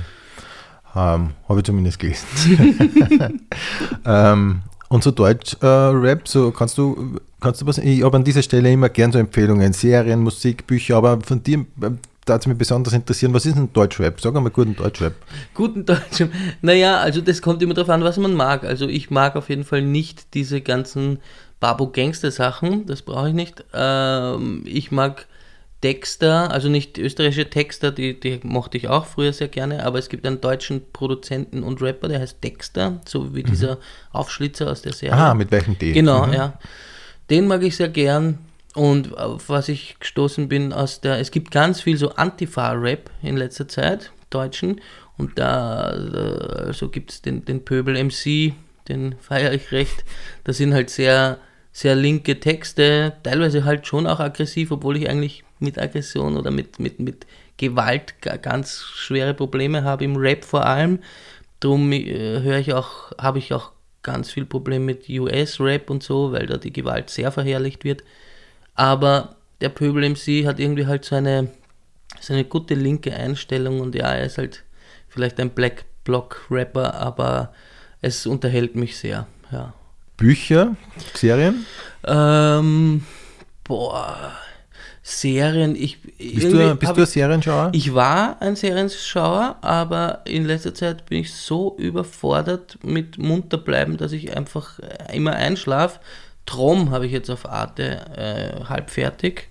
Ähm, 0.94 1.30
habe 1.48 1.60
ich 1.60 1.64
zumindest 1.64 1.98
gelesen. 1.98 2.26
ähm, 4.04 4.62
und 4.88 5.02
so 5.02 5.10
Deutsch-Rap, 5.10 6.28
so 6.28 6.50
kannst 6.52 6.78
du, 6.78 7.18
kannst 7.40 7.60
du 7.60 7.66
was, 7.66 7.78
ich 7.78 8.02
habe 8.02 8.16
an 8.16 8.24
dieser 8.24 8.42
Stelle 8.42 8.70
immer 8.70 8.88
gern 8.88 9.12
so 9.12 9.18
Empfehlungen, 9.18 9.72
Serien, 9.72 10.20
Musik, 10.20 10.66
Bücher, 10.66 10.96
aber 10.96 11.20
von 11.20 11.42
dir 11.42 11.66
ähm, 11.82 11.98
da 12.26 12.36
es 12.36 12.46
mich 12.46 12.58
besonders 12.58 12.92
interessieren, 12.92 13.32
was 13.32 13.46
ist 13.46 13.56
ein 13.56 13.72
Deutschrap? 13.72 14.20
Sag 14.20 14.36
einmal 14.36 14.52
guten 14.52 14.76
Deutschrap. 14.76 15.14
Guten 15.54 15.86
Deutsch. 15.86 16.24
Naja, 16.60 16.98
also 16.98 17.20
das 17.22 17.40
kommt 17.40 17.62
immer 17.62 17.72
darauf 17.74 17.88
an, 17.90 18.04
was 18.04 18.18
man 18.18 18.34
mag. 18.34 18.64
Also 18.64 18.88
ich 18.88 19.10
mag 19.10 19.36
auf 19.36 19.48
jeden 19.48 19.64
Fall 19.64 19.80
nicht 19.82 20.34
diese 20.34 20.60
ganzen 20.60 21.20
Babo-Gangster-Sachen, 21.60 22.86
das 22.86 23.02
brauche 23.02 23.28
ich 23.28 23.34
nicht. 23.34 23.64
Ähm, 23.72 24.62
ich 24.66 24.90
mag 24.90 25.26
Texter, 25.80 26.50
also 26.50 26.68
nicht 26.68 26.98
österreichische 26.98 27.48
Texter, 27.48 27.92
die, 27.92 28.18
die 28.18 28.40
mochte 28.42 28.76
ich 28.76 28.88
auch 28.88 29.06
früher 29.06 29.32
sehr 29.32 29.48
gerne, 29.48 29.84
aber 29.84 29.98
es 29.98 30.08
gibt 30.08 30.26
einen 30.26 30.40
deutschen 30.40 30.82
Produzenten 30.92 31.62
und 31.62 31.80
Rapper, 31.80 32.08
der 32.08 32.20
heißt 32.20 32.42
Dexter, 32.42 33.00
so 33.06 33.34
wie 33.34 33.42
dieser 33.42 33.78
Aufschlitzer 34.10 34.70
aus 34.70 34.82
der 34.82 34.92
Serie. 34.94 35.16
Ah, 35.16 35.34
mit 35.34 35.50
welchem 35.50 35.78
D? 35.78 35.92
Genau, 35.92 36.26
Mhm. 36.26 36.32
ja. 36.32 36.58
Den 37.30 37.46
mag 37.46 37.62
ich 37.62 37.76
sehr 37.76 37.88
gern. 37.88 38.38
Und 38.76 39.16
auf 39.16 39.48
was 39.48 39.70
ich 39.70 39.96
gestoßen 40.00 40.48
bin 40.50 40.74
aus 40.74 41.00
der, 41.00 41.18
es 41.18 41.30
gibt 41.30 41.50
ganz 41.50 41.80
viel 41.80 41.96
so 41.96 42.10
Antifa-Rap 42.10 43.10
in 43.22 43.38
letzter 43.38 43.66
Zeit, 43.68 44.12
Deutschen. 44.28 44.82
Und 45.16 45.38
da, 45.38 45.96
da 45.96 46.28
also 46.66 46.90
gibt 46.90 47.10
es 47.10 47.22
den, 47.22 47.42
den 47.46 47.64
Pöbel 47.64 47.96
MC, 47.96 48.52
den 48.86 49.14
feiere 49.18 49.54
ich 49.54 49.72
recht. 49.72 50.04
Das 50.44 50.58
sind 50.58 50.74
halt 50.74 50.90
sehr, 50.90 51.38
sehr 51.72 51.94
linke 51.94 52.38
Texte, 52.38 53.14
teilweise 53.22 53.64
halt 53.64 53.86
schon 53.86 54.06
auch 54.06 54.20
aggressiv, 54.20 54.70
obwohl 54.70 54.98
ich 54.98 55.08
eigentlich 55.08 55.42
mit 55.58 55.78
Aggression 55.78 56.36
oder 56.36 56.50
mit, 56.50 56.78
mit, 56.78 57.00
mit 57.00 57.26
Gewalt 57.56 58.20
ga- 58.20 58.36
ganz 58.36 58.82
schwere 58.94 59.32
Probleme 59.32 59.84
habe, 59.84 60.04
im 60.04 60.16
Rap 60.16 60.44
vor 60.44 60.66
allem. 60.66 60.98
Drum 61.60 61.90
äh, 61.92 62.42
höre 62.42 62.58
ich 62.58 62.74
auch, 62.74 63.12
habe 63.16 63.38
ich 63.38 63.54
auch 63.54 63.72
ganz 64.02 64.30
viel 64.30 64.44
Problem 64.44 64.84
mit 64.84 65.08
US-Rap 65.08 65.88
und 65.88 66.02
so, 66.02 66.32
weil 66.32 66.44
da 66.44 66.58
die 66.58 66.74
Gewalt 66.74 67.08
sehr 67.08 67.32
verherrlicht 67.32 67.84
wird. 67.84 68.04
Aber 68.76 69.36
der 69.60 69.70
Pöbel 69.70 70.08
MC 70.08 70.46
hat 70.46 70.60
irgendwie 70.60 70.86
halt 70.86 71.04
so 71.04 71.16
eine, 71.16 71.48
so 72.20 72.34
eine 72.34 72.44
gute 72.44 72.74
linke 72.74 73.14
Einstellung 73.14 73.80
und 73.80 73.94
ja, 73.94 74.12
er 74.12 74.26
ist 74.26 74.38
halt 74.38 74.64
vielleicht 75.08 75.40
ein 75.40 75.50
Black 75.50 75.84
Block 76.04 76.46
Rapper, 76.50 76.94
aber 76.94 77.52
es 78.00 78.26
unterhält 78.26 78.76
mich 78.76 78.96
sehr, 78.96 79.26
ja. 79.50 79.74
Bücher, 80.16 80.76
Serien? 81.14 81.66
Ähm, 82.06 83.04
boah, 83.64 84.32
Serien, 85.02 85.76
ich 85.76 86.00
Bist 86.02 86.52
du, 86.52 86.74
bist 86.74 86.96
du 86.96 87.00
ein 87.00 87.06
Serienschauer? 87.06 87.70
ich 87.72 87.94
war 87.94 88.40
ein 88.40 88.56
Serienschauer, 88.56 89.56
aber 89.60 90.22
in 90.24 90.44
letzter 90.46 90.74
Zeit 90.74 91.06
bin 91.06 91.20
ich 91.20 91.34
so 91.34 91.76
überfordert 91.78 92.78
mit 92.82 93.18
munter 93.18 93.58
bleiben, 93.58 93.98
dass 93.98 94.12
ich 94.12 94.36
einfach 94.36 94.80
immer 95.12 95.32
einschlafe. 95.32 96.00
Trom 96.46 96.90
habe 96.90 97.06
ich 97.06 97.12
jetzt 97.12 97.30
auf 97.30 97.48
Arte 97.48 98.06
äh, 98.16 98.64
halb 98.64 98.90
fertig. 98.90 99.48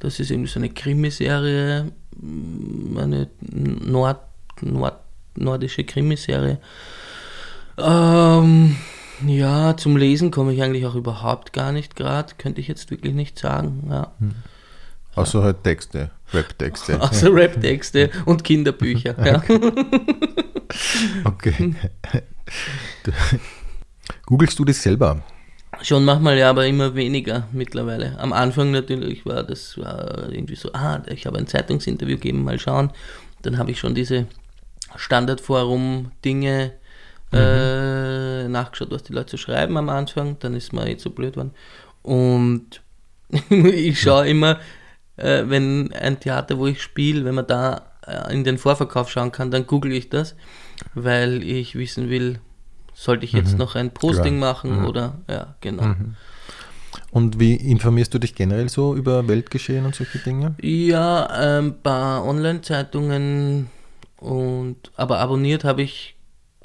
Das 0.00 0.18
ist 0.18 0.30
irgendwie 0.30 0.50
so 0.50 0.58
eine 0.58 0.70
Krimiserie, 0.70 1.92
mm, 2.20 2.98
eine 2.98 3.28
Nord, 3.40 4.20
Nord, 4.60 4.98
nordische 5.36 5.84
Krimiserie. 5.84 6.58
Ähm, 7.78 8.76
ja, 9.26 9.76
zum 9.76 9.96
Lesen 9.96 10.30
komme 10.30 10.52
ich 10.52 10.62
eigentlich 10.62 10.86
auch 10.86 10.96
überhaupt 10.96 11.52
gar 11.52 11.72
nicht 11.72 11.96
gerade. 11.96 12.34
Könnte 12.36 12.60
ich 12.60 12.68
jetzt 12.68 12.90
wirklich 12.90 13.14
nicht 13.14 13.38
sagen. 13.38 13.86
Ja. 13.88 14.12
Außer 15.14 15.42
halt 15.42 15.62
Texte, 15.62 16.10
Rap-Texte. 16.32 17.00
Außer 17.00 17.32
Rap-Texte 17.32 18.10
und 18.26 18.44
Kinderbücher. 18.44 19.14
Ja. 19.24 19.42
Okay. 21.24 21.74
Du, 23.04 23.12
googelst 24.26 24.58
du 24.58 24.64
das 24.64 24.82
selber? 24.82 25.22
Schon 25.82 26.04
manchmal 26.04 26.38
ja, 26.38 26.50
aber 26.50 26.66
immer 26.66 26.94
weniger 26.94 27.48
mittlerweile. 27.52 28.16
Am 28.18 28.32
Anfang 28.32 28.70
natürlich 28.70 29.26
war 29.26 29.42
das 29.42 29.76
war 29.76 30.30
irgendwie 30.30 30.54
so, 30.54 30.72
ah, 30.72 31.02
ich 31.06 31.26
habe 31.26 31.38
ein 31.38 31.48
Zeitungsinterview 31.48 32.16
gegeben, 32.16 32.44
mal 32.44 32.58
schauen. 32.58 32.92
Dann 33.42 33.58
habe 33.58 33.72
ich 33.72 33.80
schon 33.80 33.94
diese 33.94 34.26
Standardforum-Dinge 34.94 36.72
äh, 37.32 38.48
nachgeschaut, 38.48 38.92
was 38.92 39.02
die 39.02 39.12
Leute 39.12 39.32
so 39.32 39.36
schreiben 39.38 39.76
am 39.76 39.88
Anfang. 39.88 40.38
Dann 40.38 40.54
ist 40.54 40.72
mir 40.72 40.88
jetzt 40.88 41.02
so 41.02 41.10
blöd 41.10 41.36
worden. 41.36 41.52
Und 42.02 42.80
ich 43.50 44.00
schaue 44.00 44.28
immer, 44.28 44.60
äh, 45.16 45.44
wenn 45.46 45.92
ein 45.92 46.20
Theater, 46.20 46.58
wo 46.58 46.68
ich 46.68 46.80
spiele, 46.80 47.24
wenn 47.24 47.34
man 47.34 47.46
da 47.46 47.92
äh, 48.06 48.32
in 48.32 48.44
den 48.44 48.58
Vorverkauf 48.58 49.10
schauen 49.10 49.32
kann, 49.32 49.50
dann 49.50 49.66
google 49.66 49.92
ich 49.92 50.10
das, 50.10 50.36
weil 50.94 51.42
ich 51.42 51.74
wissen 51.74 52.08
will, 52.08 52.38
sollte 53.02 53.24
ich 53.24 53.32
jetzt 53.32 53.58
noch 53.58 53.74
ein 53.74 53.90
Posting 53.90 54.38
Klar. 54.38 54.54
machen 54.54 54.84
oder 54.84 55.14
ja, 55.28 55.54
genau. 55.60 55.94
Und 57.10 57.40
wie 57.40 57.56
informierst 57.56 58.14
du 58.14 58.18
dich 58.18 58.34
generell 58.34 58.68
so 58.68 58.94
über 58.94 59.26
Weltgeschehen 59.26 59.84
und 59.84 59.94
solche 59.94 60.18
Dinge? 60.18 60.54
Ja, 60.62 61.26
ein 61.26 61.82
paar 61.82 62.24
Online-Zeitungen 62.24 63.68
und 64.18 64.76
aber 64.94 65.18
abonniert 65.18 65.64
habe 65.64 65.82
ich 65.82 66.14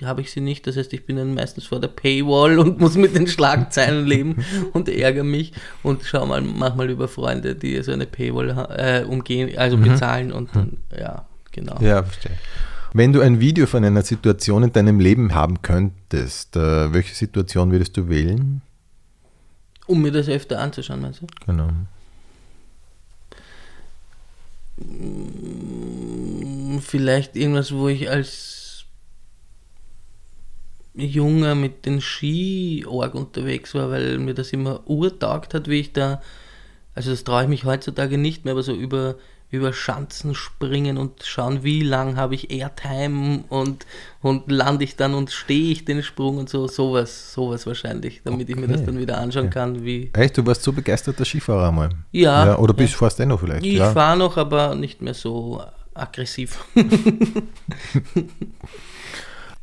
habe 0.04 0.22
ich 0.22 0.30
sie 0.32 0.42
nicht. 0.42 0.68
Das 0.68 0.78
heißt, 0.78 0.94
ich 0.94 1.08
bin 1.08 1.16
dann 1.16 1.34
meistens 1.34 1.66
vor 1.66 1.80
der 1.80 1.88
Paywall 1.88 2.60
und 2.60 2.80
muss 2.80 2.96
mit 2.98 3.16
den 3.16 3.26
Schlagzeilen 3.26 4.06
leben 4.06 4.46
und 4.74 4.90
ärgere 4.90 5.24
mich 5.24 5.54
und 5.82 6.04
schaue 6.04 6.28
mal 6.28 6.42
manchmal 6.42 6.92
über 6.92 7.08
Freunde, 7.08 7.56
die 7.56 7.82
so 7.82 7.92
eine 7.92 8.06
Paywall 8.06 8.68
äh, 8.78 9.04
umgehen, 9.06 9.58
also 9.58 9.76
bezahlen 9.76 10.32
und 10.32 10.56
dann, 10.56 10.78
ja, 10.96 11.26
genau. 11.52 11.82
Ja, 11.82 12.04
verstehe. 12.04 12.38
Wenn 12.98 13.14
du 13.14 13.22
ein 13.22 13.40
Video 13.40 13.68
von 13.68 13.86
einer 13.86 14.02
Situation 14.02 14.64
in 14.64 14.74
deinem 14.74 15.00
Leben 15.00 15.36
haben 15.36 15.62
könntest, 15.62 16.56
äh, 16.56 16.92
welche 16.92 17.14
Situation 17.14 17.72
würdest 17.72 17.96
du 17.96 18.10
wählen? 18.10 18.64
Um 19.86 20.02
mir 20.02 20.12
das 20.12 20.28
öfter 20.28 20.60
anzuschauen, 20.60 21.02
meinst 21.02 21.22
du? 21.22 21.28
Genau. 21.46 21.70
Vielleicht 26.82 27.36
irgendwas, 27.36 27.72
wo 27.72 27.88
ich 27.88 28.10
als 28.10 28.86
Junger 30.96 31.54
mit 31.54 31.86
den 31.86 32.02
Ski 32.02 32.84
arg 32.90 33.14
unterwegs 33.14 33.76
war, 33.76 33.92
weil 33.92 34.18
mir 34.18 34.34
das 34.34 34.54
immer 34.54 34.90
urtaugt 34.90 35.54
hat, 35.54 35.70
wie 35.70 35.82
ich 35.82 35.94
da, 35.94 36.20
also 36.96 37.12
das 37.12 37.24
traue 37.24 37.44
ich 37.44 37.50
mich 37.50 37.64
heutzutage 37.64 38.18
nicht 38.18 38.44
mehr, 38.44 38.54
aber 38.54 38.64
so 38.64 38.74
über, 38.74 39.18
über 39.50 39.72
Schanzen 39.72 40.36
springen 40.36 40.98
und 40.98 41.24
schauen, 41.24 41.64
wie 41.64 41.82
lang 41.82 42.18
habe 42.18 42.36
ich 42.36 42.52
Airtime 42.52 43.44
und, 43.48 43.86
und 44.22 44.52
lande 44.52 44.84
ich 44.84 44.98
dann 44.98 45.14
und 45.14 45.32
stehe 45.32 45.72
ich 45.72 45.86
den 45.86 46.04
Sprung 46.04 46.38
und 46.38 46.50
so, 46.50 46.68
sowas, 46.68 47.32
sowas 47.34 47.66
wahrscheinlich, 47.66 48.22
damit 48.26 48.50
ich 48.50 48.58
mir 48.58 48.68
das 48.68 48.78
Okay. 48.78 48.86
dann 48.88 49.00
wieder 49.00 49.18
anschauen 49.20 49.46
Okay. 49.46 49.54
kann, 49.54 49.86
wie. 49.86 50.10
Echt, 50.14 50.38
du 50.38 50.46
warst 50.46 50.64
so 50.64 50.74
begeisterter 50.74 51.24
Skifahrer 51.24 51.70
einmal. 51.70 51.90
Ja. 52.12 52.58
oder 52.58 52.74
bist 52.74 52.96
fast 52.96 53.20
dennoch 53.20 53.40
vielleicht. 53.40 53.66
Ich 53.66 53.76
ja. 53.76 53.92
fahre 53.94 54.18
noch, 54.18 54.36
aber 54.36 54.76
nicht 54.76 55.02
mehr 55.02 55.14
so 55.14 55.64
aggressiv. 55.94 56.58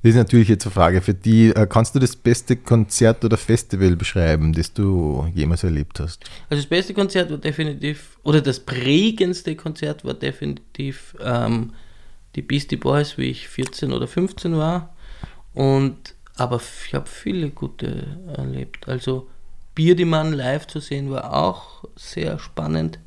Das 0.04 0.10
ist 0.10 0.16
natürlich 0.16 0.50
jetzt 0.50 0.66
eine 0.66 0.72
Frage 0.72 1.00
für 1.00 1.14
die. 1.14 1.48
Äh, 1.48 1.66
Kannst 1.66 1.94
du 1.94 1.98
das 1.98 2.14
beste 2.14 2.56
Konzert 2.56 3.24
oder 3.24 3.38
Festival 3.38 3.96
beschreiben, 3.96 4.52
das 4.52 4.70
du 4.70 5.26
jemals 5.34 5.64
erlebt 5.64 5.98
hast? 5.98 6.22
Also 6.50 6.62
das 6.62 6.68
beste 6.68 6.92
Konzert 6.92 7.30
war 7.30 7.38
definitiv, 7.38 8.18
oder 8.22 8.42
das 8.42 8.60
prägendste 8.60 9.56
Konzert 9.56 10.04
war 10.04 10.12
definitiv 10.12 11.16
ähm, 11.22 11.72
die 12.34 12.42
Beastie 12.42 12.76
Boys, 12.76 13.16
wie 13.16 13.30
ich 13.30 13.48
14 13.48 13.94
oder 13.94 14.06
15 14.06 14.58
war. 14.58 14.94
Und 15.54 16.14
aber 16.36 16.60
ich 16.86 16.92
habe 16.92 17.08
viele 17.08 17.48
gute 17.48 18.18
erlebt. 18.36 18.86
Also 18.86 19.30
Bierdimann 19.74 20.34
live 20.34 20.66
zu 20.66 20.80
sehen 20.80 21.10
war 21.10 21.32
auch 21.32 21.84
sehr 21.96 22.38
spannend. 22.38 22.98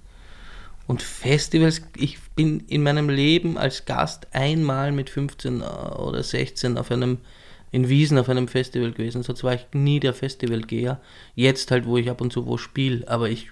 Und 0.87 1.01
Festivals, 1.01 1.81
ich 1.97 2.17
bin 2.35 2.61
in 2.67 2.81
meinem 2.81 3.09
Leben 3.09 3.57
als 3.57 3.85
Gast 3.85 4.27
einmal 4.31 4.93
mit 4.93 5.09
15 5.09 5.61
oder 5.61 6.23
16 6.23 6.77
auf 6.77 6.91
einem, 6.91 7.17
in 7.71 7.89
Wiesen 7.89 8.17
auf 8.17 8.29
einem 8.29 8.47
Festival 8.47 8.93
gewesen. 8.93 9.21
Sonst 9.21 9.43
war 9.43 9.53
ich 9.53 9.67
nie 9.73 9.99
der 9.99 10.13
Festivalgeher. 10.13 11.01
Jetzt 11.35 11.71
halt, 11.71 11.85
wo 11.85 11.97
ich 11.97 12.09
ab 12.09 12.21
und 12.21 12.31
zu 12.31 12.45
wo 12.45 12.57
spiele. 12.57 13.05
Aber 13.09 13.29
ich 13.29 13.51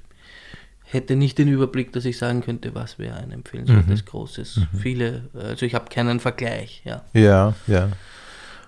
hätte 0.85 1.17
nicht 1.17 1.37
den 1.37 1.49
Überblick, 1.49 1.91
dass 1.91 2.05
ich 2.05 2.17
sagen 2.17 2.41
könnte, 2.41 2.73
was 2.73 2.99
wäre 2.99 3.17
ein 3.17 3.31
empfehlenswertes 3.31 4.05
Großes. 4.05 4.61
Viele, 4.79 5.25
also 5.33 5.65
ich 5.65 5.75
habe 5.75 5.89
keinen 5.89 6.21
Vergleich, 6.21 6.83
ja. 6.85 7.03
Ja, 7.13 7.53
ja. 7.67 7.89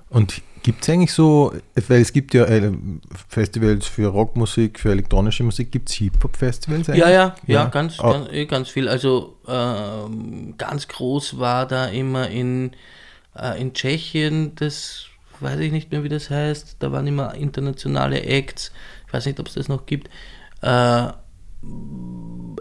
Und 0.09 0.41
gibt 0.67 0.83
es 0.83 0.89
eigentlich 0.89 1.13
so, 1.13 1.53
weil 1.87 2.01
es 2.01 2.11
gibt 2.11 2.33
ja 2.33 2.43
äh, 2.43 2.73
Festivals 3.29 3.87
für 3.87 4.07
Rockmusik, 4.07 4.81
für 4.81 4.91
elektronische 4.91 5.41
Musik, 5.43 5.71
gibt 5.71 5.87
es 5.87 5.95
Hip-Hop-Festivals 5.95 6.87
Ja, 6.87 7.09
ja, 7.09 7.35
ja, 7.45 7.65
ganz, 7.67 8.01
Ah, 8.01 8.11
ganz, 8.11 8.33
eh, 8.33 8.45
ganz 8.47 8.67
viel. 8.67 8.89
Also 8.89 9.37
ähm, 9.47 10.55
ganz 10.57 10.89
groß 10.89 11.39
war 11.39 11.67
da 11.67 11.85
immer 11.85 12.29
in, 12.29 12.71
äh, 13.33 13.61
in 13.61 13.73
Tschechien, 13.73 14.55
das 14.55 15.05
weiß 15.39 15.57
ich 15.61 15.71
nicht 15.71 15.93
mehr, 15.93 16.03
wie 16.03 16.09
das 16.09 16.29
heißt. 16.29 16.75
Da 16.79 16.91
waren 16.91 17.07
immer 17.07 17.33
internationale 17.35 18.23
Acts. 18.23 18.73
Ich 19.07 19.13
weiß 19.13 19.25
nicht, 19.25 19.39
ob 19.39 19.47
es 19.47 19.53
das 19.53 19.69
noch 19.69 19.85
gibt. 19.85 20.09
Äh, 20.63 21.07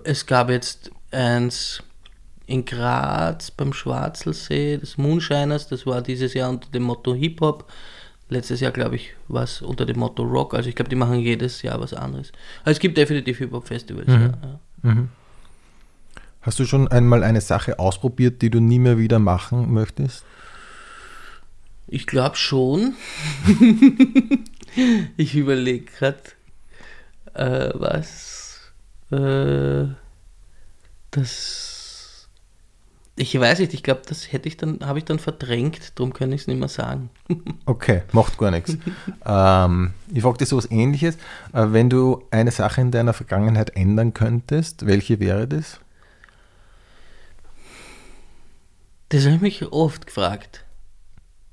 es 0.04 0.26
gab 0.26 0.48
jetzt 0.50 0.92
eins 1.10 1.82
in 2.46 2.64
Graz 2.64 3.50
beim 3.50 3.72
Schwarzelsee, 3.72 4.76
des 4.76 4.96
Moonshiners, 4.96 5.66
das 5.66 5.86
war 5.86 6.02
dieses 6.02 6.34
Jahr 6.34 6.50
unter 6.50 6.70
dem 6.70 6.84
Motto 6.84 7.12
Hip-Hop. 7.12 7.68
Letztes 8.28 8.60
Jahr, 8.60 8.72
glaube 8.72 8.96
ich, 8.96 9.14
war 9.28 9.44
es 9.44 9.62
unter 9.62 9.86
dem 9.86 9.98
Motto 9.98 10.24
Rock. 10.24 10.54
Also 10.54 10.68
ich 10.68 10.74
glaube, 10.74 10.88
die 10.88 10.96
machen 10.96 11.20
jedes 11.20 11.62
Jahr 11.62 11.80
was 11.80 11.94
anderes. 11.94 12.32
Also 12.64 12.76
es 12.76 12.80
gibt 12.80 12.96
definitiv 12.96 13.38
Hip-Hop-Festivals. 13.38 14.08
Ja, 14.08 14.34
ja. 14.82 14.96
Hast 16.42 16.58
du 16.60 16.64
schon 16.64 16.86
einmal 16.88 17.24
eine 17.24 17.40
Sache 17.40 17.78
ausprobiert, 17.78 18.40
die 18.40 18.50
du 18.50 18.60
nie 18.60 18.78
mehr 18.78 18.98
wieder 18.98 19.18
machen 19.18 19.72
möchtest? 19.72 20.24
Ich 21.88 22.06
glaube 22.06 22.36
schon. 22.36 22.94
ich 25.16 25.34
überlege 25.34 25.86
gerade, 25.86 26.22
äh, 27.34 27.70
was 27.74 28.72
äh, 29.10 29.86
das. 31.10 31.65
Ich 33.18 33.38
weiß 33.38 33.60
nicht, 33.60 33.72
ich 33.72 33.82
glaube, 33.82 34.02
das 34.06 34.30
hätte 34.30 34.46
ich 34.46 34.58
dann, 34.58 34.80
habe 34.84 34.98
ich 34.98 35.06
dann 35.06 35.18
verdrängt, 35.18 35.98
darum 35.98 36.12
kann 36.12 36.32
ich 36.32 36.42
es 36.42 36.46
nicht 36.46 36.58
mehr 36.58 36.68
sagen. 36.68 37.10
Okay, 37.64 38.02
macht 38.12 38.38
gar 38.38 38.52
nichts. 38.52 38.76
ähm, 39.26 39.92
ich 40.12 40.22
frage 40.22 40.38
dir 40.38 40.46
so 40.46 40.56
was 40.56 40.70
ähnliches. 40.70 41.16
Äh, 41.52 41.66
wenn 41.70 41.90
du 41.90 42.22
eine 42.30 42.52
Sache 42.52 42.80
in 42.80 42.92
deiner 42.92 43.12
Vergangenheit 43.12 43.70
ändern 43.74 44.14
könntest, 44.14 44.86
welche 44.86 45.18
wäre 45.18 45.48
das? 45.48 45.80
Das 49.08 49.24
habe 49.24 49.34
ich 49.36 49.40
mich 49.40 49.72
oft 49.72 50.06
gefragt. 50.06 50.64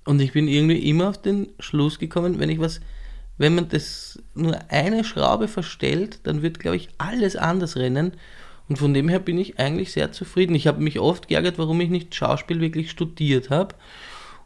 Und 0.05 0.21
ich 0.21 0.33
bin 0.33 0.47
irgendwie 0.47 0.89
immer 0.89 1.09
auf 1.09 1.21
den 1.21 1.47
Schluss 1.59 1.97
gekommen, 1.97 2.39
wenn 2.39 2.49
ich 2.49 2.59
was, 2.59 2.81
wenn 3.37 3.55
man 3.55 3.69
das 3.69 4.21
nur 4.35 4.59
eine 4.69 5.03
Schraube 5.03 5.47
verstellt, 5.47 6.19
dann 6.23 6.41
wird, 6.41 6.59
glaube 6.59 6.77
ich, 6.77 6.89
alles 6.97 7.35
anders 7.35 7.77
rennen. 7.77 8.13
Und 8.69 8.77
von 8.77 8.93
dem 8.93 9.09
her 9.09 9.19
bin 9.19 9.37
ich 9.37 9.59
eigentlich 9.59 9.91
sehr 9.91 10.11
zufrieden. 10.11 10.55
Ich 10.55 10.67
habe 10.67 10.81
mich 10.81 10.99
oft 10.99 11.27
geärgert, 11.27 11.57
warum 11.57 11.81
ich 11.81 11.89
nicht 11.89 12.15
Schauspiel 12.15 12.61
wirklich 12.61 12.89
studiert 12.89 13.49
habe. 13.49 13.75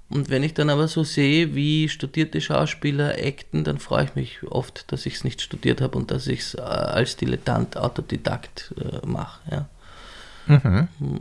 Und 0.09 0.29
wenn 0.29 0.43
ich 0.43 0.53
dann 0.53 0.69
aber 0.69 0.87
so 0.87 1.03
sehe, 1.03 1.53
wie 1.53 1.89
studierte 1.89 2.39
Schauspieler 2.39 3.15
acten, 3.19 3.63
dann 3.63 3.77
freue 3.77 4.05
ich 4.05 4.15
mich 4.15 4.43
oft, 4.43 4.91
dass 4.91 5.05
ich 5.05 5.15
es 5.15 5.23
nicht 5.23 5.41
studiert 5.41 5.81
habe 5.81 5.97
und 5.97 6.11
dass 6.11 6.27
ich 6.27 6.39
es 6.39 6.53
äh, 6.55 6.61
als 6.61 7.17
Dilettant, 7.17 7.75
Autodidakt 7.77 8.73
äh, 8.77 9.05
mache. 9.05 9.39
Ja. 9.51 9.69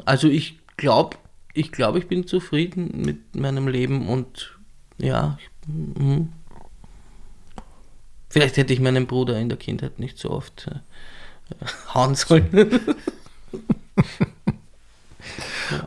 Also 0.04 0.28
ich 0.28 0.60
glaube, 0.76 1.16
ich 1.52 1.72
glaube, 1.72 1.98
ich 1.98 2.06
bin 2.06 2.28
zufrieden 2.28 3.02
mit 3.04 3.34
meinem 3.34 3.66
Leben 3.66 4.08
und 4.08 4.56
ja, 4.98 5.36
ich, 5.40 5.72
mhm. 5.72 6.32
vielleicht 8.28 8.56
hätte 8.56 8.72
ich 8.72 8.78
meinen 8.78 9.08
Bruder 9.08 9.36
in 9.38 9.48
der 9.48 9.58
Kindheit 9.58 9.98
nicht 9.98 10.16
so 10.16 10.30
oft 10.30 10.68
äh, 10.68 10.78
hauen 11.94 12.14
sollen. 12.14 12.80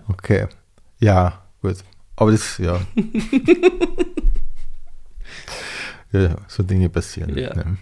Okay. 0.10 0.47
Ja, 0.99 1.41
gut. 1.62 1.78
Aber 2.18 2.32
das, 2.32 2.57
ja. 2.57 2.82
ja, 6.12 6.36
so 6.47 6.64
Dinge 6.64 6.89
passieren. 6.89 7.38
Ja. 7.38 7.53
Ne? 7.55 7.78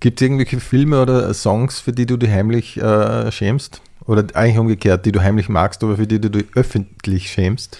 Gibt 0.00 0.20
es 0.20 0.24
irgendwelche 0.24 0.60
Filme 0.60 1.02
oder 1.02 1.34
Songs, 1.34 1.78
für 1.80 1.92
die 1.92 2.06
du 2.06 2.16
dich 2.16 2.30
heimlich 2.30 2.78
äh, 2.78 3.30
schämst? 3.30 3.82
Oder 4.06 4.24
eigentlich 4.34 4.58
umgekehrt, 4.58 5.04
die 5.04 5.12
du 5.12 5.20
heimlich 5.20 5.48
magst, 5.48 5.84
aber 5.84 5.96
für 5.96 6.06
die 6.06 6.20
du 6.20 6.30
dich 6.30 6.46
öffentlich 6.54 7.30
schämst? 7.30 7.78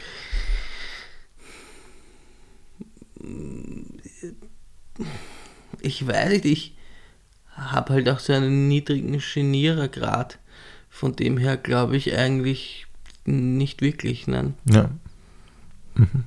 ich 5.81 6.07
weiß 6.07 6.31
nicht, 6.31 6.45
ich 6.45 6.76
habe 7.57 7.95
halt 7.95 8.09
auch 8.09 8.19
so 8.19 8.33
einen 8.33 8.69
niedrigen 8.69 9.19
Genierergrad. 9.19 10.39
Von 10.91 11.17
dem 11.17 11.39
her 11.39 11.57
glaube 11.57 11.97
ich 11.97 12.17
eigentlich 12.17 12.87
nicht 13.25 13.81
wirklich, 13.81 14.27
nein. 14.27 14.55
Ja. 14.71 14.91
Mhm. 15.95 16.25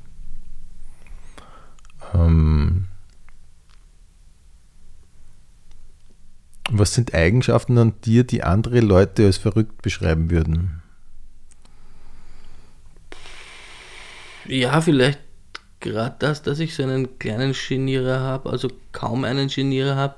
Ähm, 2.13 2.85
was 6.69 6.93
sind 6.93 7.13
Eigenschaften 7.13 7.77
an 7.77 7.93
dir, 8.03 8.23
die 8.23 8.43
andere 8.43 8.79
Leute 8.79 9.25
als 9.25 9.37
verrückt 9.37 9.81
beschreiben 9.81 10.29
würden? 10.29 10.81
Ja, 14.45 14.81
vielleicht 14.81 15.19
gerade 15.79 16.15
das, 16.19 16.41
dass 16.41 16.59
ich 16.59 16.75
so 16.75 16.83
einen 16.83 17.19
kleinen 17.19 17.53
Genierer 17.53 18.19
habe, 18.19 18.49
also 18.49 18.69
kaum 18.91 19.23
einen 19.23 19.47
Genierer 19.47 19.95
habe. 19.95 20.15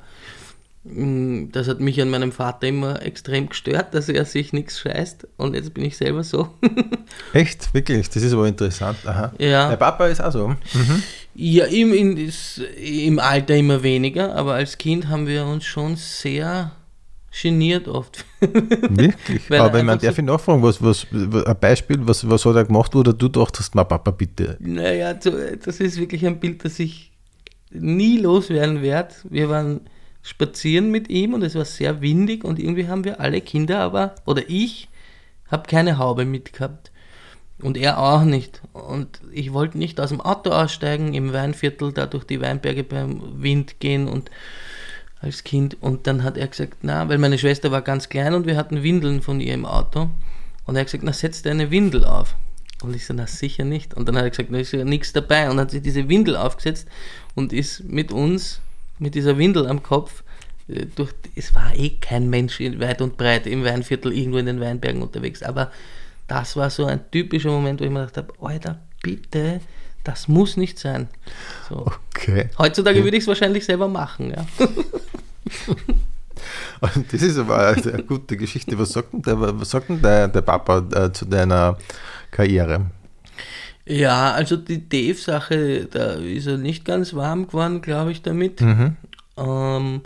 Mm, 0.84 1.50
Das 1.52 1.68
hat 1.68 1.80
mich 1.80 2.02
an 2.02 2.10
meinem 2.10 2.32
Vater 2.32 2.68
immer 2.68 3.02
extrem 3.04 3.50
gestört, 3.50 3.94
dass 3.94 4.10
er 4.10 4.26
sich 4.26 4.52
nichts 4.52 4.80
scheißt 4.80 5.28
und 5.38 5.54
jetzt 5.56 5.74
bin 5.74 5.86
ich 5.86 5.98
selber 5.98 6.24
so. 6.24 6.50
Echt? 7.34 7.74
Wirklich? 7.74 8.10
Das 8.10 8.24
ist 8.24 8.34
aber 8.34 8.48
interessant. 8.48 8.98
Aha. 9.06 9.32
Ja. 9.38 9.70
Dein 9.70 9.80
Papa 9.80 10.08
ist 10.08 10.22
auch 10.22 10.32
so. 10.32 10.48
Mhm. 10.48 11.04
Ja, 11.36 11.66
im, 11.66 11.94
in, 11.94 12.32
im 12.78 13.20
Alter 13.20 13.56
immer 13.56 13.84
weniger, 13.84 14.36
aber 14.36 14.56
als 14.56 14.78
Kind 14.78 15.08
haben 15.08 15.28
wir 15.28 15.46
uns 15.46 15.66
schon 15.66 15.96
sehr 15.96 16.72
geniert 17.42 17.88
oft. 17.88 18.26
Wirklich? 18.40 19.50
Weil 19.50 19.62
aber 19.62 19.80
ich 19.80 19.86
meine, 19.86 20.02
darf 20.02 20.18
ich 20.18 20.26
nachfragen, 20.26 20.62
was, 20.64 20.82
was, 20.82 21.08
ein 21.12 21.56
Beispiel, 21.60 22.00
was, 22.02 22.28
was 22.30 22.44
hat 22.46 22.56
er 22.56 22.66
gemacht, 22.66 22.94
wo 22.94 23.04
du 23.04 23.14
dachtest, 23.14 23.76
na 23.76 23.84
Papa, 23.84 24.12
bitte. 24.12 24.58
Naja, 24.60 25.14
das 25.14 25.80
ist 25.80 25.98
wirklich 25.98 26.26
ein 26.26 26.40
Bild, 26.40 26.66
das 26.66 26.80
ich 26.80 27.12
nie 27.70 28.18
loswerden 28.18 28.82
werde. 28.82 29.14
Wir 29.30 29.48
waren 29.48 29.82
spazieren 30.24 30.92
mit 30.92 31.10
ihm 31.10 31.34
und 31.34 31.42
es 31.42 31.56
war 31.56 31.66
sehr 31.66 32.02
windig 32.02 32.44
und 32.44 32.60
irgendwie 32.60 32.88
haben 32.88 33.04
wir 33.04 33.20
alle 33.20 33.42
Kinder 33.42 33.80
aber, 33.80 34.16
oder 34.26 34.44
ich, 34.48 34.88
habe 35.52 35.68
keine 35.68 35.98
Haube 35.98 36.26
mitgehabt. 36.26 36.92
Und 37.62 37.78
er 37.78 38.00
auch 38.00 38.24
nicht. 38.24 38.62
Und 38.74 39.22
ich 39.32 39.54
wollte 39.54 39.78
nicht 39.78 40.00
aus 40.00 40.10
dem 40.10 40.20
Auto 40.20 40.50
aussteigen, 40.50 41.14
im 41.14 41.32
Weinviertel 41.32 41.92
da 41.94 42.08
durch 42.08 42.24
die 42.24 42.42
Weinberge 42.42 42.84
beim 42.84 43.22
Wind 43.44 43.80
gehen 43.80 44.08
und 44.08 44.32
als 45.20 45.44
Kind. 45.44 45.78
Und 45.80 46.08
dann 46.08 46.24
hat 46.24 46.38
er 46.38 46.48
gesagt, 46.48 46.80
na, 46.82 47.08
weil 47.08 47.20
meine 47.20 47.38
Schwester 47.38 47.72
war 47.72 47.84
ganz 47.84 48.10
klein 48.10 48.34
und 48.34 48.48
wir 48.48 48.58
hatten 48.58 48.82
Windeln 48.82 49.22
von 49.22 49.40
ihr 49.40 49.54
im 49.54 49.66
Auto. 49.66 50.10
Und 50.66 50.76
er 50.76 50.82
hat 50.82 50.88
gesagt, 50.88 51.04
na, 51.04 51.14
setz 51.14 51.44
deine 51.44 51.70
Windel 51.70 52.04
auf. 52.04 52.36
Und 52.82 52.96
ich 52.96 53.06
so, 53.06 53.14
na 53.14 53.28
sicher 53.28 53.64
nicht. 53.64 53.94
Und 53.94 54.08
dann 54.08 54.16
hat 54.18 54.24
er 54.24 54.30
gesagt, 54.32 54.50
na 54.50 54.58
ist 54.58 54.74
ja 54.74 54.84
nichts 54.84 55.14
dabei. 55.14 55.48
Und 55.50 55.60
hat 55.60 55.70
sich 55.70 55.84
diese 55.84 56.10
Windel 56.10 56.36
aufgesetzt 56.36 56.88
und 57.36 57.54
ist 57.54 57.84
mit 57.84 58.12
uns, 58.12 58.60
mit 59.02 59.16
dieser 59.16 59.38
Windel 59.38 59.68
am 59.68 59.84
Kopf, 59.84 60.24
äh, 60.68 60.86
durch, 60.96 61.12
es 61.36 61.54
war 61.56 61.76
eh 61.76 61.90
kein 61.90 62.30
Mensch 62.30 62.60
in 62.60 62.80
weit 62.80 63.02
und 63.02 63.18
breit 63.18 63.48
im 63.48 63.64
Weinviertel 63.64 64.14
irgendwo 64.14 64.38
in 64.38 64.46
den 64.46 64.62
Weinbergen 64.62 65.02
unterwegs. 65.02 65.44
Aber 65.44 65.72
das 66.28 66.56
war 66.56 66.70
so 66.70 66.86
ein 66.86 67.02
typischer 67.12 67.50
Moment, 67.50 67.82
wo 67.82 67.86
ich 67.86 67.92
mir 67.92 68.06
gedacht 68.06 68.18
habe, 68.18 68.34
Alter, 68.42 68.80
bitte, 69.02 69.60
das 70.04 70.28
muss 70.28 70.56
nicht 70.56 70.80
sein. 70.80 71.10
So. 71.68 71.92
Okay. 72.16 72.50
Heutzutage 72.58 73.04
würde 73.04 73.18
ich 73.18 73.24
es 73.24 73.28
wahrscheinlich 73.28 73.66
selber 73.66 73.88
machen, 73.88 74.32
ja. 74.32 74.46
Das 77.12 77.22
ist 77.22 77.38
aber 77.38 77.68
eine 77.68 78.04
gute 78.04 78.36
Geschichte. 78.36 78.78
Was 78.80 78.94
sagt 78.94 79.14
denn 79.14 79.22
der, 79.22 79.60
was 79.60 79.70
sagt 79.70 79.90
denn 79.90 80.02
der, 80.02 80.28
der 80.28 80.42
Papa 80.42 80.84
äh, 80.92 81.12
zu 81.12 81.26
deiner 81.26 81.78
Karriere? 82.32 82.88
Ja, 83.86 84.32
also 84.32 84.58
die 84.58 84.88
Dave-Sache, 84.88 85.88
da 85.92 86.14
ist 86.14 86.48
er 86.48 86.58
nicht 86.58 86.86
ganz 86.86 87.14
warm 87.14 87.48
geworden, 87.48 87.82
glaube 87.82 88.12
ich, 88.12 88.22
damit. 88.22 88.62
Mhm. 88.62 88.96
Ähm, 89.38 90.02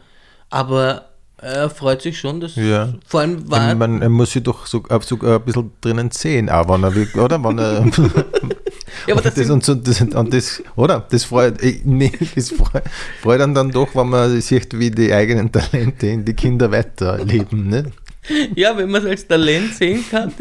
aber 0.50 1.10
er 1.38 1.70
freut 1.70 2.02
sich 2.02 2.18
schon, 2.18 2.40
dass 2.40 2.56
Ja. 2.56 2.94
vor 3.06 3.20
allem 3.22 3.50
war 3.52 3.74
Ich 3.74 4.02
er 4.02 4.10
muss 4.10 4.32
sich 4.32 4.44
doch 4.44 4.66
so, 4.66 4.84
äh, 4.90 5.00
sogar 5.02 5.40
ein 5.40 5.46
bisschen 5.46 5.72
drinnen 5.82 6.10
sehen, 6.12 6.50
auch 6.50 6.68
wenn 6.70 6.84
er 6.84 6.96
will, 6.96 7.10
oder? 7.16 7.44
Wenn 7.44 7.60
er, 7.60 7.86
Ja, 9.08 9.14
aber 9.14 9.22
das 9.22 9.36
das, 9.36 9.50
und, 9.50 9.64
so, 9.64 9.76
das, 9.76 10.02
und 10.02 10.34
das, 10.34 10.64
oder? 10.76 11.06
Das 11.10 11.26
freut, 11.26 11.60
nee, 11.84 12.12
das 12.34 12.50
freut, 12.52 12.84
freut 13.22 13.40
dann, 13.42 13.54
dann 13.54 13.70
doch, 13.70 13.94
wenn 13.94 14.10
man 14.10 14.40
sieht, 14.42 14.78
wie 14.80 14.90
die 14.90 15.14
eigenen 15.14 15.52
Talente 15.52 16.08
in 16.08 16.26
die 16.26 16.34
Kinder 16.34 16.72
weiterleben. 16.72 17.68
Ne? 17.68 17.92
Ja, 18.56 18.78
wenn 18.78 18.90
man 18.90 19.04
es 19.04 19.10
als 19.10 19.28
Talent 19.28 19.76
sehen 19.76 20.04
kann, 20.10 20.34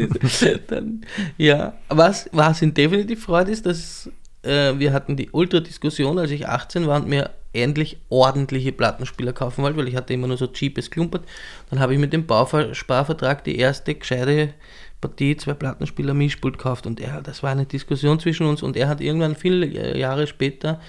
dann 0.67 1.01
ja. 1.37 1.73
Was, 1.89 2.29
was 2.31 2.61
ihn 2.61 2.73
definitiv 2.73 3.23
freut, 3.23 3.47
ist, 3.49 3.65
dass 3.65 4.09
äh, 4.43 4.73
wir 4.77 4.93
hatten 4.93 5.15
die 5.15 5.29
Ultra-Diskussion, 5.31 6.17
als 6.19 6.31
ich 6.31 6.47
18 6.47 6.87
war 6.87 7.01
und 7.01 7.07
mir 7.07 7.31
endlich 7.53 7.97
ordentliche 8.09 8.71
Plattenspieler 8.71 9.33
kaufen 9.33 9.63
wollte, 9.63 9.77
weil 9.77 9.87
ich 9.87 9.95
hatte 9.95 10.13
immer 10.13 10.27
nur 10.27 10.37
so 10.37 10.47
cheapes 10.47 10.91
Klumpert. 10.91 11.23
Dann 11.69 11.79
habe 11.79 11.93
ich 11.93 11.99
mit 11.99 12.13
dem 12.13 12.25
Bausparvertrag 12.25 13.43
die 13.43 13.57
erste 13.57 13.95
gescheite 13.95 14.53
Partie, 15.01 15.37
zwei 15.37 15.53
Plattenspieler 15.53 16.13
Mischpult 16.13 16.57
gekauft 16.57 16.87
und 16.87 16.99
er, 16.99 17.21
das 17.21 17.43
war 17.43 17.51
eine 17.51 17.65
Diskussion 17.65 18.19
zwischen 18.19 18.47
uns 18.47 18.63
und 18.63 18.75
er 18.75 18.87
hat 18.87 19.01
irgendwann 19.01 19.35
viele 19.35 19.67
äh, 19.67 19.97
Jahre 19.97 20.27
später 20.27 20.81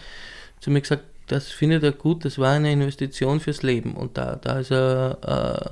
zu 0.60 0.70
mir 0.70 0.80
gesagt, 0.80 1.04
das 1.26 1.48
findet 1.48 1.82
er 1.82 1.92
gut, 1.92 2.24
das 2.24 2.38
war 2.38 2.52
eine 2.52 2.72
Investition 2.72 3.40
fürs 3.40 3.62
Leben 3.62 3.94
und 3.94 4.16
da, 4.16 4.36
da 4.36 4.58
ist 4.58 4.70
er, 4.70 5.18
äh, 5.22 5.70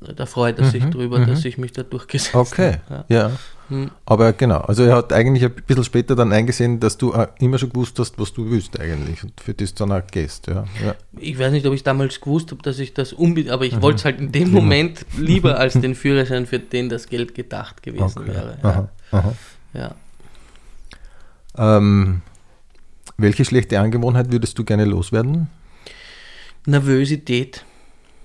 da 0.00 0.26
freut 0.26 0.58
er 0.58 0.66
sich 0.66 0.84
drüber, 0.84 1.24
dass 1.24 1.44
ich 1.44 1.58
mich 1.58 1.72
da 1.72 1.82
durchgesetzt 1.82 2.34
Mhm, 2.34 2.40
Okay, 2.40 2.76
habe. 2.90 3.04
Ja. 3.08 3.30
ja. 3.68 3.86
Aber 4.04 4.32
genau, 4.32 4.58
also 4.60 4.84
er 4.84 4.94
hat 4.94 5.12
eigentlich 5.12 5.44
ein 5.44 5.52
bisschen 5.66 5.82
später 5.82 6.14
dann 6.14 6.32
eingesehen, 6.32 6.78
dass 6.78 6.96
du 6.98 7.12
äh, 7.12 7.26
immer 7.40 7.58
schon 7.58 7.70
gewusst 7.70 7.98
hast, 7.98 8.16
was 8.18 8.32
du 8.32 8.48
willst 8.48 8.78
eigentlich 8.78 9.24
und 9.24 9.40
für 9.40 9.54
das 9.54 9.74
dann 9.74 9.90
auch 9.90 10.06
gehst. 10.06 10.46
Ja. 10.46 10.64
Ja. 10.84 10.94
Ich 11.18 11.36
weiß 11.38 11.50
nicht, 11.50 11.66
ob 11.66 11.74
ich 11.74 11.82
damals 11.82 12.20
gewusst 12.20 12.52
habe, 12.52 12.62
dass 12.62 12.78
ich 12.78 12.94
das 12.94 13.12
unbedingt, 13.12 13.50
aber 13.52 13.64
ich 13.64 13.80
wollte 13.82 13.96
es 13.98 14.04
halt 14.04 14.20
in 14.20 14.30
dem 14.30 14.52
Moment 14.52 15.04
lieber 15.18 15.58
als 15.58 15.72
den 15.80 15.94
Führerschein, 15.96 16.46
für 16.46 16.60
den 16.60 16.88
das 16.88 17.08
Geld 17.08 17.34
gedacht 17.34 17.82
gewesen 17.82 18.04
Okay. 18.20 18.28
wäre. 18.28 18.58
Aha, 18.62 18.88
aha. 19.10 19.32
Ja. 19.74 19.94
Ähm, 21.58 22.22
welche 23.16 23.44
schlechte 23.44 23.80
Angewohnheit 23.80 24.30
würdest 24.30 24.58
du 24.58 24.64
gerne 24.64 24.84
loswerden? 24.84 25.48
Nervosität, 26.66 27.64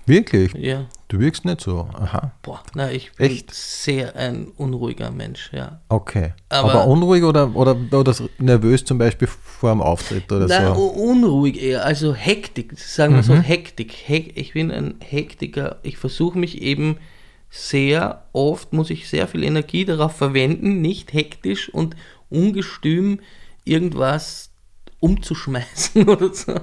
Wirklich? 0.06 0.52
ja. 0.54 0.86
Du 1.12 1.20
wirkst 1.20 1.44
nicht 1.44 1.60
so. 1.60 1.90
Aha. 1.92 2.32
Boah, 2.40 2.62
na, 2.74 2.90
ich 2.90 3.12
bin 3.12 3.26
Echt? 3.30 3.52
sehr 3.52 4.16
ein 4.16 4.46
unruhiger 4.56 5.10
Mensch, 5.10 5.50
ja. 5.52 5.82
Okay. 5.90 6.32
Aber, 6.48 6.72
Aber- 6.72 6.86
unruhig 6.86 7.22
oder, 7.22 7.54
oder, 7.54 7.76
oder 7.92 8.14
nervös 8.38 8.82
zum 8.82 8.96
Beispiel 8.96 9.28
vor 9.28 9.72
dem 9.72 9.82
Auftritt 9.82 10.32
oder 10.32 10.46
Na, 10.48 10.74
so? 10.74 10.86
unruhig 10.86 11.62
eher, 11.62 11.84
also 11.84 12.14
Hektik, 12.14 12.78
sagen 12.78 13.14
wir 13.14 13.22
so, 13.22 13.34
Hektik. 13.34 13.92
Hek, 13.92 14.38
ich 14.38 14.54
bin 14.54 14.70
ein 14.70 14.94
Hektiker. 15.00 15.80
Ich 15.82 15.98
versuche 15.98 16.38
mich 16.38 16.62
eben 16.62 16.96
sehr 17.50 18.24
oft, 18.32 18.72
muss 18.72 18.88
ich 18.88 19.06
sehr 19.06 19.28
viel 19.28 19.44
Energie 19.44 19.84
darauf 19.84 20.16
verwenden, 20.16 20.80
nicht 20.80 21.12
hektisch 21.12 21.68
und 21.68 21.94
ungestüm 22.30 23.20
irgendwas 23.64 24.48
umzuschmeißen 25.00 26.08
oder 26.08 26.32
so, 26.32 26.54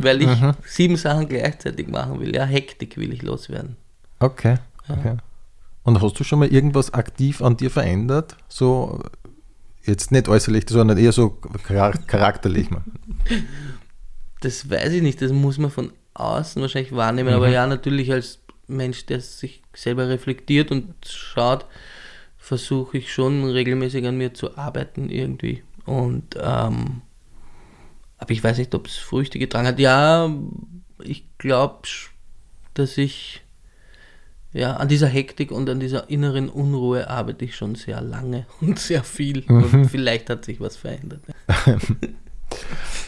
weil 0.00 0.22
ich 0.22 0.30
sieben 0.66 0.96
Sachen 0.96 1.28
gleichzeitig 1.28 1.86
machen 1.86 2.18
will. 2.18 2.34
Ja, 2.34 2.44
Hektik 2.46 2.96
will 2.96 3.12
ich 3.12 3.22
loswerden. 3.22 3.76
Okay. 4.22 4.56
okay. 4.88 5.16
Und 5.84 6.00
hast 6.00 6.18
du 6.20 6.24
schon 6.24 6.38
mal 6.38 6.48
irgendwas 6.48 6.94
aktiv 6.94 7.42
an 7.42 7.56
dir 7.56 7.70
verändert? 7.70 8.36
So, 8.48 9.02
jetzt 9.84 10.12
nicht 10.12 10.28
äußerlich, 10.28 10.64
sondern 10.68 10.96
eher 10.98 11.12
so 11.12 11.38
char- 11.66 11.98
charakterlich. 12.06 12.68
Das 14.40 14.70
weiß 14.70 14.92
ich 14.92 15.02
nicht, 15.02 15.20
das 15.20 15.32
muss 15.32 15.58
man 15.58 15.70
von 15.70 15.92
außen 16.14 16.62
wahrscheinlich 16.62 16.94
wahrnehmen, 16.94 17.32
aber 17.34 17.48
ja, 17.48 17.66
natürlich 17.66 18.12
als 18.12 18.40
Mensch, 18.68 19.06
der 19.06 19.20
sich 19.20 19.62
selber 19.74 20.08
reflektiert 20.08 20.70
und 20.70 20.94
schaut, 21.06 21.66
versuche 22.38 22.98
ich 22.98 23.12
schon 23.12 23.44
regelmäßig 23.44 24.06
an 24.06 24.18
mir 24.18 24.34
zu 24.34 24.56
arbeiten 24.56 25.08
irgendwie. 25.08 25.62
Und 25.84 26.36
ähm, 26.40 27.02
aber 28.18 28.30
ich 28.30 28.44
weiß 28.44 28.58
nicht, 28.58 28.74
ob 28.74 28.86
es 28.86 28.96
Früchte 28.96 29.38
getragen 29.38 29.66
hat. 29.66 29.78
Ja, 29.80 30.32
ich 31.02 31.24
glaube, 31.38 31.88
dass 32.74 32.98
ich 32.98 33.42
ja 34.52 34.76
an 34.76 34.88
dieser 34.88 35.06
Hektik 35.06 35.50
und 35.50 35.68
an 35.68 35.80
dieser 35.80 36.10
inneren 36.10 36.48
Unruhe 36.48 37.08
arbeite 37.08 37.44
ich 37.44 37.56
schon 37.56 37.74
sehr 37.74 38.00
lange 38.00 38.46
und 38.60 38.78
sehr 38.78 39.04
viel. 39.04 39.44
Und 39.48 39.86
vielleicht 39.86 40.30
hat 40.30 40.44
sich 40.44 40.60
was 40.60 40.76
verändert. 40.76 41.22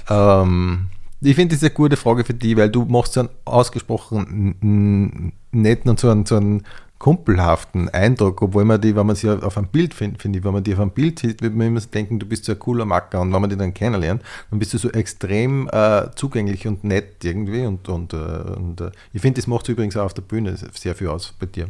Ähm, 0.08 0.88
ich 1.20 1.34
finde 1.34 1.54
das 1.54 1.62
eine 1.62 1.70
gute 1.70 1.96
Frage 1.96 2.24
für 2.24 2.34
dich, 2.34 2.56
weil 2.56 2.70
du 2.70 2.84
machst 2.84 3.14
so 3.14 3.20
einen 3.20 3.30
ausgesprochen 3.44 5.32
netten 5.52 5.90
und 5.90 5.98
so 5.98 6.10
einen, 6.10 6.26
so 6.26 6.36
einen 6.36 6.62
kumpelhaften 6.98 7.88
Eindruck, 7.90 8.40
obwohl 8.40 8.64
man 8.64 8.80
die, 8.80 8.96
wenn 8.96 9.06
man 9.06 9.16
sie 9.16 9.28
auf 9.28 9.58
einem 9.58 9.68
Bild 9.68 9.92
findet, 9.92 10.22
finde 10.22 10.38
ich, 10.38 10.44
wenn 10.44 10.52
man 10.52 10.64
die 10.64 10.72
auf 10.72 10.80
einem 10.80 10.90
Bild 10.90 11.18
sieht, 11.18 11.42
wird 11.42 11.54
man 11.54 11.66
immer 11.66 11.80
denken, 11.80 12.18
du 12.18 12.26
bist 12.26 12.44
so 12.44 12.52
ein 12.52 12.58
cooler 12.58 12.84
Macker 12.84 13.20
und 13.20 13.32
wenn 13.32 13.40
man 13.40 13.50
die 13.50 13.56
dann 13.56 13.74
kennenlernt, 13.74 14.22
dann 14.50 14.58
bist 14.58 14.72
du 14.72 14.78
so 14.78 14.90
extrem 14.90 15.68
äh, 15.70 16.08
zugänglich 16.14 16.66
und 16.66 16.84
nett 16.84 17.24
irgendwie 17.24 17.66
und, 17.66 17.88
und, 17.88 18.12
äh, 18.12 18.16
und 18.16 18.80
äh, 18.80 18.90
ich 19.12 19.20
finde, 19.20 19.40
das 19.40 19.46
macht 19.46 19.68
übrigens 19.68 19.96
auch 19.96 20.04
auf 20.04 20.14
der 20.14 20.22
Bühne 20.22 20.56
sehr 20.56 20.94
viel 20.94 21.08
aus 21.08 21.34
bei 21.38 21.46
dir. 21.46 21.68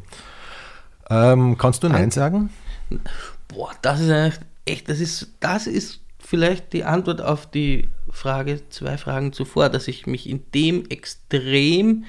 Ähm, 1.10 1.58
kannst 1.58 1.82
du 1.82 1.88
Nein 1.88 2.10
sagen? 2.10 2.50
Boah, 3.48 3.72
das 3.82 4.00
ist 4.00 4.10
eigentlich 4.10 4.40
echt, 4.66 4.88
das 4.88 5.00
ist, 5.00 5.32
das 5.40 5.66
ist 5.66 6.00
vielleicht 6.18 6.72
die 6.72 6.84
Antwort 6.84 7.20
auf 7.20 7.50
die 7.50 7.88
Frage, 8.10 8.62
zwei 8.70 8.96
Fragen 8.96 9.32
zuvor, 9.32 9.68
dass 9.68 9.88
ich 9.88 10.06
mich 10.06 10.28
in 10.28 10.42
dem 10.54 10.86
extrem 10.88 12.04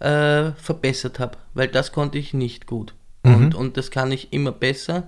äh, 0.00 0.52
verbessert 0.52 1.18
habe, 1.18 1.38
weil 1.54 1.68
das 1.68 1.92
konnte 1.92 2.18
ich 2.18 2.34
nicht 2.34 2.66
gut. 2.66 2.94
Und, 3.22 3.54
und 3.54 3.76
das 3.76 3.90
kann 3.90 4.10
ich 4.12 4.32
immer 4.32 4.50
besser, 4.50 5.02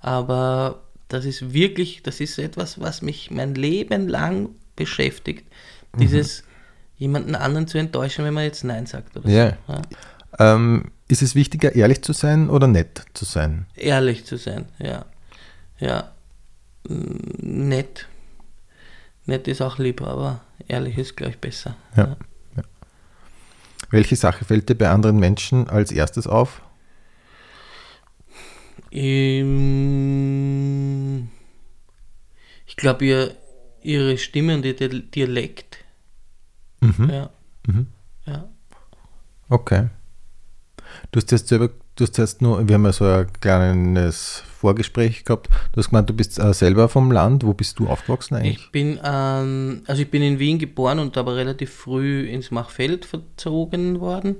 aber 0.00 0.82
das 1.06 1.24
ist 1.24 1.52
wirklich, 1.52 2.02
das 2.02 2.18
ist 2.20 2.38
etwas, 2.38 2.80
was 2.80 3.02
mich 3.02 3.30
mein 3.30 3.54
Leben 3.54 4.08
lang 4.08 4.48
beschäftigt. 4.74 5.46
Dieses 5.96 6.42
jemanden 6.96 7.34
anderen 7.36 7.68
zu 7.68 7.78
enttäuschen, 7.78 8.24
wenn 8.24 8.34
man 8.34 8.44
jetzt 8.44 8.64
Nein 8.64 8.86
sagt. 8.86 9.16
Oder 9.16 9.28
Ja. 9.28 9.56
so. 9.66 9.72
ja. 9.74 9.82
Ähm, 10.54 10.90
ist 11.08 11.22
es 11.22 11.34
wichtiger, 11.34 11.74
ehrlich 11.74 12.02
zu 12.02 12.12
sein 12.12 12.48
oder 12.50 12.66
nett 12.66 13.04
zu 13.14 13.24
sein? 13.26 13.66
Ehrlich 13.76 14.24
zu 14.24 14.36
sein, 14.38 14.66
ja. 14.78 15.04
Ja. 15.78 16.10
Mm, 16.88 17.68
Nett. 17.68 18.08
Nett 19.26 19.46
ist 19.46 19.60
auch 19.60 19.78
lieber, 19.78 20.08
aber 20.08 20.40
ehrlich 20.68 20.96
ist, 20.98 21.16
glaube 21.16 21.32
ich, 21.32 21.38
besser. 21.38 21.76
Ja. 21.96 22.04
ja. 22.06 22.16
Welche 23.92 24.16
Sache 24.16 24.44
fällt 24.44 24.68
dir 24.68 24.74
bei 24.74 24.88
anderen 24.88 25.18
Menschen 25.20 25.68
als 25.70 25.92
erstes 25.92 26.26
auf? 26.26 26.60
Ähm, 29.92 31.28
Ich 32.66 32.76
glaube, 32.76 33.04
ihr, 33.04 33.36
ihre 33.82 34.16
Stimme 34.18 34.54
und 34.54 34.64
ihr 34.64 34.74
Di- 34.74 35.02
Dialekt. 35.10 35.78
Ja. 37.08 37.30
Ja. 38.26 38.48
Okay. 39.48 39.88
Du 41.10 41.18
hast 41.20 41.30
jetzt 41.30 41.48
selber, 41.48 41.70
du 41.96 42.04
hast 42.04 42.18
jetzt 42.18 42.42
nur, 42.42 42.66
wir 42.66 42.74
haben 42.74 42.84
ja 42.84 42.92
so 42.92 43.04
ein 43.04 43.32
kleines 43.40 44.42
Vorgespräch 44.58 45.24
gehabt. 45.24 45.48
Du 45.72 45.78
hast 45.78 45.90
gemeint, 45.90 46.08
du 46.08 46.14
bist 46.14 46.38
äh, 46.38 46.54
selber 46.54 46.88
vom 46.88 47.10
Land. 47.10 47.44
Wo 47.44 47.52
bist 47.52 47.78
du 47.78 47.88
aufgewachsen 47.88 48.36
eigentlich? 48.36 48.58
Ich 48.58 48.70
bin, 48.70 48.98
ähm, 49.04 49.82
also 49.86 50.02
ich 50.02 50.10
bin 50.10 50.22
in 50.22 50.38
Wien 50.38 50.58
geboren 50.58 50.98
und 50.98 51.16
aber 51.16 51.36
relativ 51.36 51.72
früh 51.72 52.26
ins 52.28 52.50
Machfeld 52.50 53.04
verzogen 53.04 54.00
worden 54.00 54.36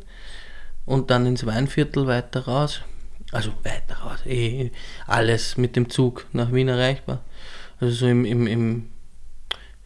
und 0.85 1.11
dann 1.11 1.27
ins 1.27 1.45
Weinviertel 1.45 2.07
weiter 2.07 2.45
raus. 2.47 2.83
Also 3.33 3.51
weiter 3.63 3.97
raus, 4.03 4.27
eh, 4.27 4.71
alles 5.07 5.57
mit 5.57 5.75
dem 5.75 5.89
Zug 5.89 6.27
nach 6.33 6.53
Wien 6.53 6.69
erreichbar. 6.69 7.23
Also 7.81 7.95
so 7.95 8.07
im, 8.07 8.25
im, 8.27 8.47
im 8.47 8.91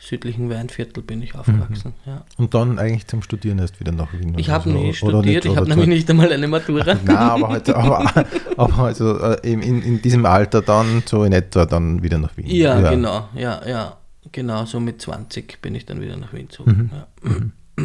südlichen 0.06 0.48
Weinviertel 0.50 1.02
bin 1.02 1.20
ich 1.20 1.34
aufgewachsen. 1.34 1.94
Ja. 2.06 2.24
Und 2.36 2.54
dann 2.54 2.78
eigentlich 2.78 3.06
zum 3.06 3.22
Studieren 3.22 3.58
erst 3.58 3.80
wieder 3.80 3.92
nach 3.92 4.12
Wien. 4.12 4.38
Ich 4.38 4.50
habe 4.50 4.70
so, 4.70 4.76
nie 4.76 4.88
oder 4.88 4.94
studiert, 4.94 5.44
nicht, 5.44 5.52
ich 5.52 5.56
habe 5.56 5.68
nämlich 5.68 5.88
nicht 5.88 6.10
einmal 6.10 6.32
eine 6.32 6.46
Matura. 6.46 6.94
Nein, 7.04 7.16
aber, 7.16 7.48
halt, 7.48 7.70
aber, 7.74 8.26
aber 8.56 8.78
also 8.78 9.16
in, 9.42 9.62
in 9.62 10.02
diesem 10.02 10.24
Alter 10.24 10.62
dann 10.62 11.02
so 11.06 11.24
in 11.24 11.32
etwa 11.32 11.66
dann 11.66 12.02
wieder 12.02 12.18
nach 12.18 12.36
Wien. 12.36 12.46
Ja, 12.46 12.90
genau, 12.90 13.28
ja, 13.34 13.60
ja. 13.66 13.96
Genau, 14.32 14.64
so 14.64 14.80
mit 14.80 15.00
20 15.00 15.60
bin 15.62 15.74
ich 15.74 15.86
dann 15.86 16.00
wieder 16.00 16.16
nach 16.16 16.32
Wien 16.32 16.48
gezogen. 16.48 16.90
Ja. 16.92 17.84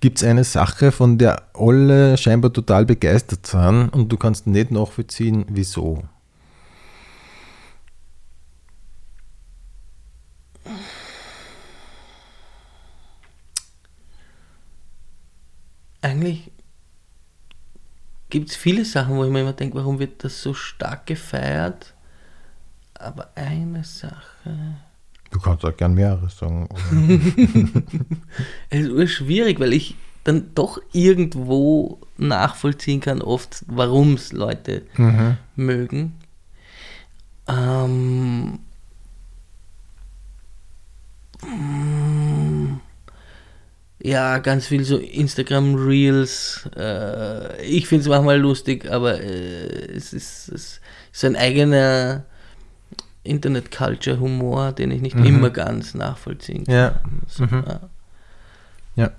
Gibt 0.00 0.18
es 0.18 0.24
eine 0.24 0.44
Sache, 0.44 0.92
von 0.92 1.18
der 1.18 1.42
alle 1.54 2.16
scheinbar 2.16 2.52
total 2.52 2.86
begeistert 2.86 3.46
sind 3.46 3.88
und 3.88 4.12
du 4.12 4.16
kannst 4.16 4.46
nicht 4.46 4.70
nachvollziehen, 4.70 5.44
wieso? 5.48 6.04
Eigentlich 16.00 16.50
gibt 18.30 18.50
es 18.50 18.56
viele 18.56 18.84
Sachen, 18.84 19.16
wo 19.16 19.24
ich 19.24 19.30
mir 19.30 19.40
immer 19.40 19.52
denke, 19.52 19.76
warum 19.76 19.98
wird 19.98 20.24
das 20.24 20.42
so 20.42 20.54
stark 20.54 21.06
gefeiert? 21.06 21.94
Aber 22.94 23.30
eine 23.34 23.84
Sache. 23.84 24.76
Du 25.30 25.40
kannst 25.40 25.64
auch 25.64 25.76
gern 25.76 25.94
mehrere 25.94 26.28
sagen. 26.28 26.68
Es 28.70 28.86
ist 28.86 29.12
schwierig, 29.12 29.60
weil 29.60 29.72
ich 29.72 29.94
dann 30.24 30.54
doch 30.54 30.80
irgendwo 30.92 32.00
nachvollziehen 32.16 33.00
kann, 33.00 33.22
oft, 33.22 33.64
warum 33.66 34.14
es 34.14 34.32
Leute 34.32 34.82
mögen. 35.54 36.14
Ähm, 37.46 38.58
mm, 41.42 42.80
ja, 44.00 44.38
ganz 44.38 44.66
viel 44.66 44.84
so 44.84 44.96
Instagram 44.96 45.74
Reels. 45.74 46.68
Äh, 46.76 47.64
ich 47.64 47.88
finde 47.88 48.02
es 48.02 48.08
manchmal 48.08 48.38
lustig, 48.38 48.90
aber 48.90 49.20
äh, 49.20 49.92
es, 49.94 50.12
ist, 50.12 50.48
es 50.48 50.80
ist 51.12 51.24
ein 51.24 51.36
eigener 51.36 52.24
Internet-Culture-Humor, 53.24 54.72
den 54.72 54.90
ich 54.90 55.02
nicht 55.02 55.16
immer 55.16 55.50
ganz 55.50 55.94
nachvollziehen 55.94 56.64
kann. 56.64 56.74
ja. 56.74 57.00
So, 57.26 57.44
ja 57.44 57.88
ja. 58.98 59.12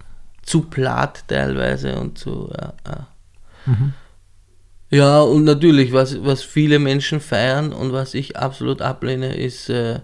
zu 0.44 0.64
platt 0.64 1.24
teilweise 1.28 1.98
und 2.00 2.18
zu. 2.18 2.52
Ja, 2.56 2.74
ja. 2.86 3.08
ja 4.90 5.22
und 5.22 5.46
natürlich, 5.46 5.94
was, 5.94 6.24
was 6.24 6.44
viele 6.44 6.80
Menschen 6.80 7.22
feiern 7.22 7.74
und 7.74 7.94
was 7.94 8.14
ich 8.14 8.38
absolut 8.38 8.82
ablehne, 8.82 9.36
ist, 9.36 9.70
äh, 9.70 10.02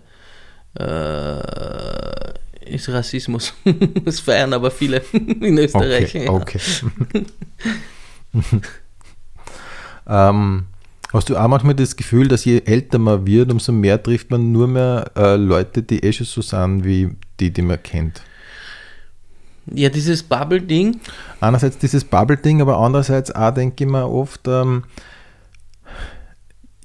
äh, 0.76 2.34
ist 2.68 2.90
Rassismus. 2.90 3.54
das 4.06 4.20
feiern 4.20 4.54
aber 4.54 4.72
viele 4.72 5.02
in 5.14 5.58
Österreich. 5.58 6.16
Okay, 6.16 6.26
ja. 6.26 6.32
okay. 6.32 6.60
ähm, 10.08 10.66
hast 11.14 11.30
du 11.30 11.38
auch 11.38 11.48
manchmal 11.48 11.76
das 11.76 11.96
Gefühl, 11.96 12.28
dass 12.28 12.46
je 12.46 12.62
älter 12.66 12.98
man 12.98 13.26
wird, 13.26 13.52
umso 13.52 13.72
mehr 13.72 14.02
trifft 14.02 14.32
man 14.32 14.52
nur 14.52 14.68
mehr 14.68 15.12
äh, 15.16 15.36
Leute, 15.36 15.84
die 15.84 16.04
eh 16.04 16.14
schon 16.14 16.26
so 16.26 16.42
sind, 16.42 16.84
wie 16.84 17.12
die, 17.40 17.52
die 17.52 17.62
man 17.62 17.82
kennt? 17.82 18.22
ja, 19.74 19.90
dieses 19.90 20.24
Bubble-Ding, 20.24 21.00
Einerseits 21.40 21.78
dieses 21.78 22.04
Bubble-Ding, 22.04 22.62
aber 22.62 22.78
andererseits 22.78 23.32
auch 23.32 23.52
denke 23.54 23.84
ich 23.84 23.90
mir 23.90 24.08
oft, 24.08 24.48
ähm, 24.48 24.84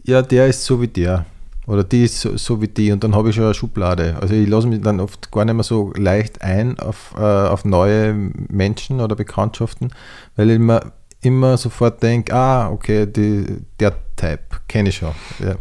ja, 0.04 0.22
der 0.22 0.46
ist 0.46 0.64
so 0.64 0.80
wie 0.80 0.88
der. 0.88 1.26
Oder 1.70 1.84
die 1.84 2.04
ist 2.04 2.20
so, 2.20 2.36
so 2.36 2.60
wie 2.60 2.66
die 2.66 2.90
und 2.90 3.04
dann 3.04 3.14
habe 3.14 3.28
ich 3.28 3.36
schon 3.36 3.44
eine 3.44 3.54
Schublade. 3.54 4.16
Also 4.20 4.34
ich 4.34 4.48
lasse 4.48 4.66
mich 4.66 4.80
dann 4.80 4.98
oft 4.98 5.30
gar 5.30 5.44
nicht 5.44 5.54
mehr 5.54 5.62
so 5.62 5.92
leicht 5.96 6.42
ein 6.42 6.78
auf, 6.80 7.14
äh, 7.16 7.20
auf 7.20 7.64
neue 7.64 8.12
Menschen 8.12 9.00
oder 9.00 9.14
Bekanntschaften, 9.14 9.92
weil 10.34 10.50
ich 10.50 10.58
mir 10.58 10.92
immer 11.22 11.56
sofort 11.56 12.02
denke, 12.02 12.34
ah, 12.34 12.70
okay, 12.70 13.06
die, 13.06 13.44
der 13.78 13.94
Type 14.16 14.40
kenne 14.66 14.88
ich 14.88 14.96
schon. 14.96 15.12
Ja. 15.38 15.54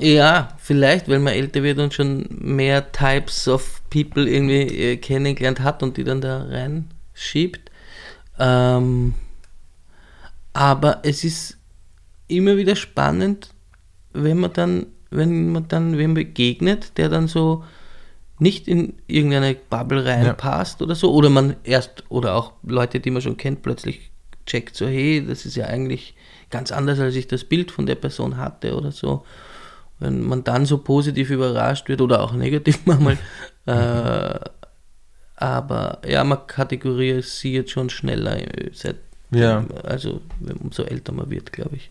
Ja, 0.00 0.48
vielleicht, 0.58 1.08
weil 1.08 1.20
man 1.20 1.34
älter 1.34 1.62
wird 1.62 1.78
und 1.78 1.94
schon 1.94 2.26
mehr 2.28 2.90
Types 2.90 3.46
of 3.46 3.82
People 3.88 4.28
irgendwie 4.28 4.62
äh, 4.62 4.96
kennengelernt 4.96 5.60
hat 5.60 5.82
und 5.84 5.96
die 5.96 6.02
dann 6.02 6.20
da 6.20 6.44
reinschiebt. 6.44 7.70
Ähm, 8.38 9.14
aber 10.54 11.00
es 11.04 11.22
ist 11.22 11.58
immer 12.26 12.56
wieder 12.56 12.74
spannend, 12.74 13.50
wenn 14.12 14.38
man 14.38 14.52
dann, 14.54 14.86
wenn 15.16 15.52
man 15.52 15.68
dann 15.68 15.98
wem 15.98 16.14
begegnet, 16.14 16.96
der 16.98 17.08
dann 17.08 17.28
so 17.28 17.64
nicht 18.38 18.66
in 18.66 18.94
irgendeine 19.06 19.54
Bubble 19.54 20.04
reinpasst 20.04 20.82
oder 20.82 20.94
so, 20.94 21.12
oder 21.12 21.30
man 21.30 21.56
erst, 21.64 22.04
oder 22.08 22.34
auch 22.34 22.52
Leute, 22.62 22.98
die 22.98 23.10
man 23.10 23.22
schon 23.22 23.36
kennt, 23.36 23.62
plötzlich 23.62 24.10
checkt 24.46 24.74
so, 24.74 24.86
hey, 24.86 25.24
das 25.24 25.46
ist 25.46 25.54
ja 25.54 25.66
eigentlich 25.66 26.14
ganz 26.50 26.72
anders, 26.72 26.98
als 26.98 27.14
ich 27.14 27.28
das 27.28 27.44
Bild 27.44 27.70
von 27.70 27.86
der 27.86 27.94
Person 27.94 28.36
hatte 28.36 28.76
oder 28.76 28.90
so 28.90 29.24
wenn 30.02 30.22
man 30.22 30.42
dann 30.44 30.66
so 30.66 30.78
positiv 30.78 31.30
überrascht 31.30 31.88
wird 31.88 32.00
oder 32.00 32.22
auch 32.22 32.32
negativ 32.44 32.80
manchmal. 32.84 33.18
äh, 33.66 34.38
aber 35.36 36.00
ja, 36.06 36.22
man 36.24 36.46
kategorisiert 36.46 37.70
schon 37.70 37.88
schneller, 37.88 38.36
äh, 38.36 38.70
seit, 38.72 38.96
Ja. 39.30 39.64
also 39.84 40.20
umso 40.60 40.82
älter 40.82 41.12
man 41.12 41.30
wird, 41.30 41.52
glaube 41.52 41.76
ich. 41.76 41.90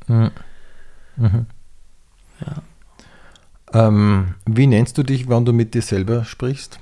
Ähm, 3.74 4.36
wie 4.46 4.68
nennst 4.68 4.98
du 4.98 5.04
dich, 5.04 5.30
wenn 5.30 5.46
du 5.46 5.54
mit 5.54 5.74
dir 5.74 5.82
selber 5.82 6.26
sprichst? 6.26 6.80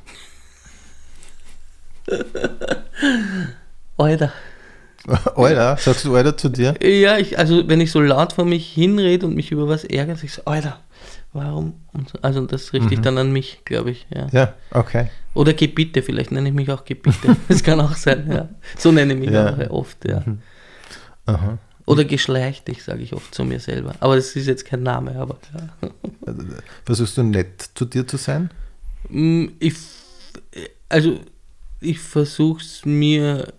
Alter. 3.97 4.31
Alter, 5.35 5.77
sagst 5.77 6.05
du 6.05 6.15
Alter 6.15 6.35
zu 6.37 6.49
dir? 6.49 6.75
Ja, 6.81 7.17
ich, 7.17 7.37
also 7.39 7.67
wenn 7.67 7.81
ich 7.81 7.91
so 7.91 8.01
laut 8.01 8.33
vor 8.33 8.45
mich 8.45 8.67
hinrede 8.73 9.25
und 9.25 9.35
mich 9.35 9.51
über 9.51 9.67
was 9.67 9.83
ärgere, 9.83 10.15
sag 10.15 10.23
ich 10.25 10.33
so, 10.33 10.41
Alter, 10.45 10.79
warum? 11.33 11.73
Und 11.93 12.09
so, 12.09 12.19
also 12.21 12.45
das 12.45 12.73
richte 12.73 12.93
ich 12.93 13.01
dann 13.01 13.17
an 13.17 13.31
mich, 13.31 13.61
glaube 13.65 13.91
ich. 13.91 14.07
Ja. 14.13 14.27
Ja, 14.31 14.53
okay. 14.71 15.09
Oder 15.33 15.53
Gebiete, 15.53 16.01
vielleicht 16.03 16.31
nenne 16.31 16.49
ich 16.49 16.55
mich 16.55 16.69
auch 16.71 16.83
Gebiete. 16.85 17.35
Das 17.47 17.63
kann 17.63 17.79
auch 17.79 17.95
sein, 17.95 18.29
ja. 18.31 18.49
So 18.77 18.91
nenne 18.91 19.13
ich 19.13 19.19
mich 19.19 19.29
Ja. 19.31 19.53
auch 19.53 19.69
oft, 19.69 20.05
ja. 20.07 20.21
Aha. 21.25 21.57
Oder 21.89 22.05
geschlechtlich, 22.05 22.83
sage 22.83 23.01
ich 23.01 23.13
oft 23.13 23.33
zu 23.33 23.43
mir 23.43 23.59
selber. 23.59 23.95
Aber 23.99 24.15
das 24.15 24.35
ist 24.35 24.45
jetzt 24.45 24.63
kein 24.63 24.83
Name, 24.83 25.15
aber 25.15 25.39
ja. 25.55 25.89
Versuchst 26.85 27.17
du 27.17 27.23
nett 27.23 27.71
zu 27.73 27.85
dir 27.85 28.07
zu 28.07 28.17
sein? 28.17 28.51
Mm, 29.09 29.47
Ich, 29.59 29.73
also 30.87 31.19
ich 31.81 31.97
versuche 31.97 32.61
es 32.61 32.85
mir 32.85 33.51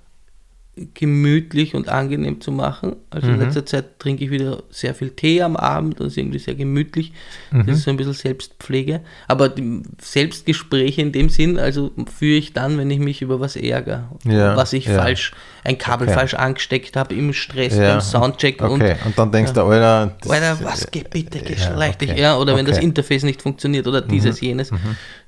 gemütlich 0.94 1.74
und 1.74 1.88
angenehm 1.88 2.40
zu 2.40 2.52
machen. 2.52 2.96
Also 3.10 3.28
in 3.28 3.38
letzter 3.38 3.66
Zeit 3.66 3.98
trinke 3.98 4.24
ich 4.24 4.30
wieder 4.30 4.62
sehr 4.70 4.94
viel 4.94 5.10
Tee 5.10 5.42
am 5.42 5.56
Abend 5.56 6.00
und 6.00 6.06
es 6.06 6.12
ist 6.14 6.16
irgendwie 6.18 6.38
sehr 6.38 6.54
gemütlich. 6.54 7.12
Das 7.50 7.78
ist 7.78 7.82
so 7.84 7.90
ein 7.90 7.96
bisschen 7.96 8.12
Selbstpflege. 8.14 9.00
Aber 9.28 9.48
die 9.48 9.82
Selbstgespräche 10.00 11.02
in 11.02 11.12
dem 11.12 11.28
Sinn, 11.28 11.58
also 11.58 11.90
führe 12.16 12.38
ich 12.38 12.52
dann, 12.52 12.78
wenn 12.78 12.90
ich 12.90 12.98
mich 12.98 13.22
über 13.22 13.40
was 13.40 13.56
ärgere. 13.56 14.08
Ja, 14.24 14.56
was 14.56 14.72
ich 14.72 14.86
ja. 14.86 14.96
falsch, 14.96 15.32
ein 15.64 15.76
Kabel 15.78 16.08
Okay. 16.08 16.16
falsch 16.16 16.34
angesteckt 16.34 16.96
habe 16.96 17.14
im 17.14 17.32
Stress, 17.32 17.76
Ja. 17.76 17.92
beim 17.92 18.00
Soundcheck 18.00 18.62
und 18.62 18.70
Okay, 18.82 18.96
und 19.04 19.18
dann 19.18 19.30
denkst 19.32 19.52
du, 19.52 19.62
Alter, 19.62 20.16
das- 20.20 20.30
Alter, 20.30 20.64
was 20.64 20.90
geht 20.90 21.10
bitte 21.10 21.40
geschlechtlich? 21.40 22.10
okay, 22.12 22.20
Ja, 22.20 22.36
oder 22.38 22.56
wenn 22.56 22.64
das 22.66 22.76
okay. 22.76 22.84
Mhm. 22.86 22.90
Interface 22.90 23.22
nicht 23.24 23.42
funktioniert 23.42 23.86
oder 23.86 24.00
dieses, 24.00 24.40
jenes. 24.40 24.70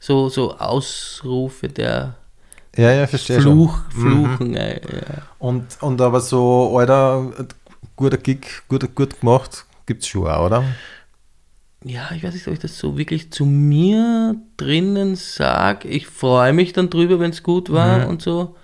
So, 0.01 0.29
so 0.29 0.57
Ausrufe 0.57 1.69
der 1.69 2.15
ja, 2.77 2.93
ja, 2.93 3.07
verstehe 3.07 3.41
Fluch, 3.41 3.79
schon. 3.93 4.01
Fluchen. 4.01 4.57
äh, 4.57 4.81
Ja. 4.83 5.23
Und, 5.39 5.83
und 5.83 6.01
aber 6.01 6.21
so, 6.21 6.79
Alter, 6.79 7.33
guter 7.97 8.19
Gig, 8.19 8.47
gut, 8.69 8.95
gut 8.95 9.21
gemacht, 9.21 9.67
gibt's 9.87 10.07
schon 10.07 10.27
auch, 10.27 10.47
oder? 10.47 10.65
ja, 11.85 12.11
ich 12.15 12.23
weiß 12.23 12.35
nicht, 12.35 12.47
ob 12.47 12.55
ich 12.55 12.61
das 12.61 12.79
so 12.79 12.97
wirklich 12.97 13.33
zu 13.33 13.45
mir 13.45 14.37
drinnen 14.57 15.17
sage. 15.17 15.89
Ich 15.89 16.07
freue 16.07 16.53
mich 16.53 16.73
dann 16.73 16.91
drüber, 16.91 17.19
wenn 17.19 17.31
es 17.31 17.43
gut 17.43 17.73
war 17.73 18.09
und 18.09 18.23
so. 18.23 18.57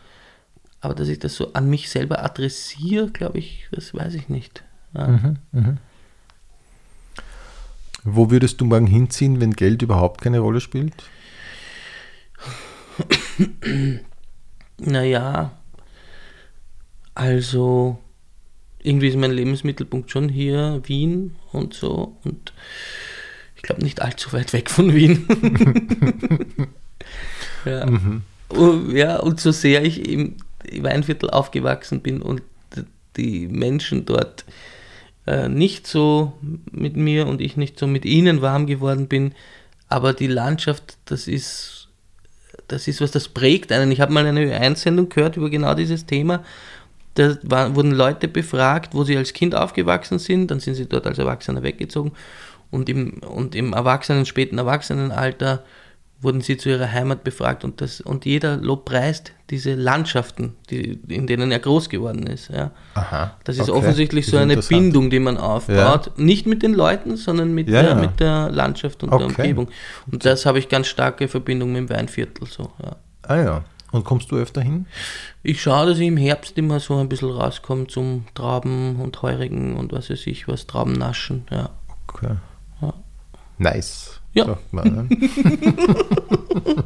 Aber 0.81 0.95
dass 0.95 1.09
ich 1.09 1.19
das 1.19 1.35
so 1.35 1.53
an 1.55 1.69
mich 1.69 1.91
selber 1.91 2.25
adressiere, 2.25 3.09
glaube 3.11 3.39
ich, 3.39 3.67
das 3.73 3.93
weiß 3.93 4.15
ich 4.15 4.29
nicht. 4.29 4.63
Ja. 4.95 5.35
Wo 8.05 8.31
würdest 8.31 8.61
du 8.61 8.65
morgen 8.65 8.87
hinziehen, 8.87 9.41
wenn 9.41 9.53
Geld 9.53 9.83
überhaupt 9.83 10.21
keine 10.21 10.39
Rolle 10.39 10.61
spielt? 10.61 10.95
Naja, 14.81 15.59
also 17.15 17.99
irgendwie 18.81 19.09
ist 19.09 19.17
mein 19.17 19.33
Lebensmittelpunkt 19.33 20.11
schon 20.11 20.29
hier, 20.29 20.81
Wien 20.85 21.35
und 21.53 21.75
so. 21.75 22.17
Und 22.25 22.53
ich 23.57 23.63
glaube 23.63 23.83
nicht 23.83 24.01
allzu 24.01 24.33
weit 24.33 24.53
weg 24.53 24.71
von 24.71 24.95
Wien. 24.95 25.27
ja. 27.65 27.87
Und, 28.51 28.97
ja, 28.97 29.19
und 29.19 29.41
so 29.41 29.51
sehr 29.51 29.85
ich 29.85 30.09
im 30.09 30.37
Weinviertel 30.79 31.31
aufgewachsen 31.31 32.01
bin 32.01 32.23
und 32.23 32.43
die 33.17 33.49
Menschen 33.49 34.07
dort 34.07 34.45
äh, 35.27 35.49
nicht 35.49 35.87
so 35.87 36.35
mit 36.71 36.97
mir 36.97 37.27
und 37.27 37.41
ich 37.41 37.57
nicht 37.57 37.79
so 37.79 37.87
mit 37.87 38.05
ihnen 38.05 38.43
warm 38.43 38.67
geworden 38.67 39.09
bin, 39.09 39.35
aber 39.89 40.13
die 40.13 40.29
Landschaft, 40.29 40.99
das 41.05 41.27
ist 41.27 41.78
das 42.69 42.87
ist 42.87 43.01
was, 43.01 43.11
das 43.11 43.29
prägt 43.29 43.73
einen. 43.73 43.91
Ich 43.91 44.01
habe 44.01 44.13
mal 44.13 44.27
eine 44.27 44.55
Einsendung 44.55 45.09
gehört 45.09 45.37
über 45.37 45.51
genau 45.51 45.75
dieses 45.75 46.07
Thema. 46.07 46.45
Da 47.15 47.37
war, 47.43 47.75
wurden 47.75 47.91
Leute 47.91 48.29
befragt, 48.29 48.95
wo 48.95 49.03
sie 49.03 49.17
als 49.17 49.33
Kind 49.33 49.55
aufgewachsen 49.55 50.19
sind, 50.19 50.51
dann 50.51 50.61
sind 50.61 50.75
sie 50.75 50.87
dort 50.87 51.07
als 51.07 51.19
Erwachsener 51.19 51.63
weggezogen 51.63 52.13
und 52.71 52.89
im, 52.89 53.19
und 53.21 53.55
im 53.55 53.73
Erwachsenen, 53.73 54.27
späten 54.27 54.59
Erwachsenenalter 54.59 55.65
wurden 56.21 56.41
sie 56.41 56.57
zu 56.57 56.69
ihrer 56.69 56.91
Heimat 56.91 57.23
befragt 57.23 57.63
und, 57.65 57.81
das, 57.81 58.01
und 58.01 58.25
jeder 58.25 58.57
lobpreist 58.57 59.33
diese 59.51 59.75
Landschaften, 59.75 60.57
die, 60.69 60.99
in 61.09 61.27
denen 61.27 61.53
er 61.53 61.61
groß 61.61 61.89
geworden 61.89 62.27
ist. 62.27 62.49
Ja. 62.51 62.73
Aha. 62.95 63.37
Das 63.45 63.57
ist 63.57 63.69
okay. 63.71 63.79
offensichtlich 63.79 64.25
Das 64.27 64.33
so 64.33 64.37
ist 64.39 64.43
eine 64.43 64.53
interessant. 64.55 64.81
Bindung, 64.83 65.11
die 65.11 65.21
man 65.21 65.37
aufbaut. 65.37 66.11
Nicht 66.19 66.47
mit 66.47 66.63
den 66.63 66.75
Leuten, 66.75 67.17
sondern 67.17 67.55
mit, 67.55 67.69
Ja, 67.69 67.83
der, 67.83 67.91
ja. 67.93 67.95
mit 67.97 68.19
der 68.21 68.51
Landschaft 68.51 69.03
und 69.05 69.11
der 69.11 69.21
Okay. 69.21 69.43
Umgebung. 69.43 69.69
Und 70.11 70.25
das 70.25 70.45
habe 70.45 70.59
ich 70.59 70.69
ganz 70.69 70.89
starke 70.89 71.29
Verbindung 71.29 71.73
mit 71.73 71.89
dem 71.89 71.91
Weinviertel. 71.91 72.47
So, 72.49 72.73
ja. 72.83 72.97
Ah 73.23 73.37
ja. 73.41 73.65
Und 73.91 74.05
kommst 74.05 74.31
du 74.31 74.37
öfter 74.37 74.61
hin? 74.61 74.85
Ich 75.43 75.63
schaue, 75.63 75.87
dass 75.87 75.99
ich 75.99 76.07
im 76.09 76.19
Herbst 76.19 76.59
immer 76.59 76.79
so 76.79 76.99
ein 76.99 77.09
bisschen 77.09 77.31
rauskomme 77.31 77.87
zum 77.87 78.27
Trauben 78.35 78.97
und 78.97 79.23
Heurigen 79.23 79.77
und 79.77 79.93
was 79.93 80.11
weiß 80.11 80.27
ich, 80.27 80.47
was 80.47 80.67
Trauben 80.67 80.93
naschen. 80.93 81.47
Ja. 81.51 81.71
Okay. 82.09 82.35
Ja. 82.83 82.93
Nice. 83.57 84.18
Ja. 84.47 84.59
ne? 84.73 85.09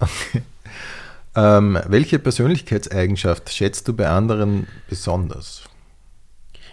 okay. 0.00 0.42
ähm, 1.34 1.78
welche 1.86 2.18
Persönlichkeitseigenschaft 2.18 3.52
schätzt 3.52 3.88
du 3.88 3.94
bei 3.94 4.08
anderen 4.08 4.66
besonders? 4.88 5.62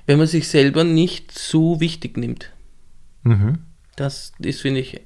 Wenn 0.06 0.18
man 0.18 0.28
sich 0.28 0.48
selber 0.48 0.84
nicht 0.84 1.32
zu 1.32 1.80
wichtig 1.80 2.18
nimmt. 2.18 2.52
Mhm. 3.24 3.60
Das 3.95 4.32
ist, 4.39 4.62
finde 4.62 4.80
ich, 4.80 5.02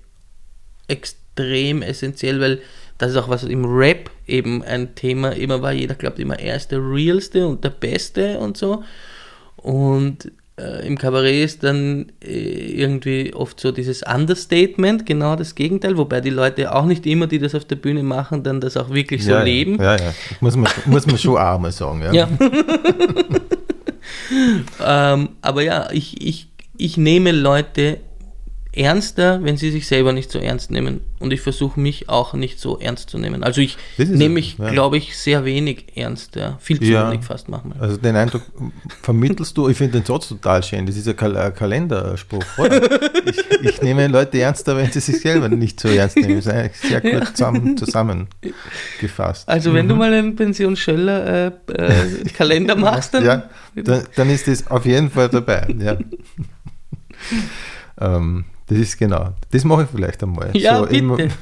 extrem 0.87 1.81
essentiell, 1.81 2.39
weil 2.39 2.61
das 2.97 3.11
ist 3.11 3.17
auch 3.17 3.29
was 3.29 3.43
im 3.43 3.65
Rap 3.65 4.11
eben 4.27 4.61
ein 4.63 4.93
Thema 4.93 5.29
immer 5.29 5.61
war. 5.63 5.71
Jeder 5.71 5.95
glaubt 5.95 6.19
immer, 6.19 6.37
er 6.37 6.55
ist 6.55 6.71
der 6.71 6.79
Realste 6.79 7.47
und 7.47 7.63
der 7.63 7.71
Beste 7.71 8.37
und 8.37 8.57
so. 8.57 8.83
Und 9.55 10.31
äh, 10.61 10.85
im 10.85 10.97
Kabarett 10.97 11.43
ist 11.43 11.63
dann 11.63 12.11
äh, 12.23 12.81
irgendwie 12.81 13.33
oft 13.33 13.59
so 13.59 13.71
dieses 13.71 14.03
Understatement, 14.03 15.05
genau 15.05 15.35
das 15.35 15.55
Gegenteil, 15.55 15.97
wobei 15.97 16.21
die 16.21 16.29
Leute 16.29 16.73
auch 16.73 16.85
nicht 16.85 17.05
immer, 17.05 17.27
die 17.27 17.39
das 17.39 17.55
auf 17.55 17.65
der 17.65 17.77
Bühne 17.77 18.03
machen, 18.03 18.43
dann 18.43 18.61
das 18.61 18.77
auch 18.77 18.91
wirklich 18.91 19.25
so 19.25 19.31
ja, 19.31 19.43
leben. 19.43 19.81
Ja, 19.81 19.95
ja. 19.95 20.13
Muss 20.39 20.55
man, 20.55 20.71
muss 20.85 21.07
man 21.07 21.17
schon 21.17 21.37
auch 21.37 21.59
mal 21.59 21.71
sagen. 21.71 22.01
Ja. 22.01 22.13
Ja. 22.13 22.29
ähm, 25.13 25.29
aber 25.41 25.63
ja, 25.63 25.89
ich, 25.91 26.21
ich, 26.25 26.47
ich 26.77 26.97
nehme 26.97 27.31
Leute 27.31 27.99
ernster, 28.73 29.43
wenn 29.43 29.57
sie 29.57 29.69
sich 29.69 29.85
selber 29.85 30.13
nicht 30.13 30.31
so 30.31 30.39
ernst 30.39 30.71
nehmen. 30.71 31.01
Und 31.19 31.33
ich 31.33 31.41
versuche 31.41 31.77
mich 31.79 32.07
auch 32.07 32.33
nicht 32.33 32.59
so 32.59 32.79
ernst 32.79 33.09
zu 33.09 33.17
nehmen. 33.17 33.43
Also 33.43 33.59
ich 33.59 33.77
nehme 33.97 34.35
mich, 34.35 34.57
ja. 34.57 34.69
glaube 34.69 34.97
ich, 34.97 35.17
sehr 35.17 35.43
wenig 35.43 35.97
ernst. 35.97 36.37
Ja. 36.37 36.57
Viel 36.61 36.79
zu 36.79 36.85
Ja. 36.85 37.11
wenig 37.11 37.25
fast 37.25 37.49
manchmal. 37.49 37.77
Also 37.79 37.97
den 37.97 38.15
Eindruck 38.15 38.43
vermittelst 39.01 39.57
du, 39.57 39.67
ich 39.67 39.77
finde 39.77 39.99
den 39.99 40.05
Satz 40.05 40.29
total 40.29 40.63
schön, 40.63 40.85
das 40.85 40.95
ist 40.95 41.07
ein 41.07 41.17
Kal 41.17 41.35
ein 41.35 41.53
Kalenderspruch. 41.53 42.45
Oder? 42.57 42.81
Ich, 43.25 43.37
ich 43.61 43.81
nehme 43.81 44.07
Leute 44.07 44.39
ernster, 44.39 44.77
wenn 44.77 44.89
sie 44.89 45.01
sich 45.01 45.19
selber 45.19 45.49
nicht 45.49 45.79
so 45.79 45.89
ernst 45.89 46.15
nehmen. 46.15 46.35
Das 46.37 46.45
ist 46.45 46.51
eigentlich 46.51 46.77
sehr 46.77 47.01
gut 47.01 47.27
zusammen, 47.27 47.77
zusammengefasst. 47.77 49.49
Also 49.49 49.73
wenn 49.73 49.89
du 49.89 49.95
mal 49.95 50.13
einen 50.13 50.35
Pension 50.35 50.77
Schöller 50.77 51.47
äh, 51.47 51.73
äh, 51.73 52.23
Kalender 52.35 52.75
machst, 52.75 53.13
dann 53.13 53.43
dann, 53.75 54.03
dann 54.15 54.29
ist 54.29 54.47
das 54.47 54.67
auf 54.67 54.85
jeden 54.85 55.09
Fall 55.09 55.29
dabei. 55.29 55.67
Ja. 55.77 55.97
ähm, 58.15 58.45
das 58.71 58.79
ist 58.79 58.97
genau, 58.97 59.33
das 59.51 59.65
mache 59.65 59.83
ich 59.83 59.89
vielleicht 59.89 60.23
einmal. 60.23 60.55
Ja, 60.55 60.85
immer- 60.85 61.17
bitte. 61.17 61.33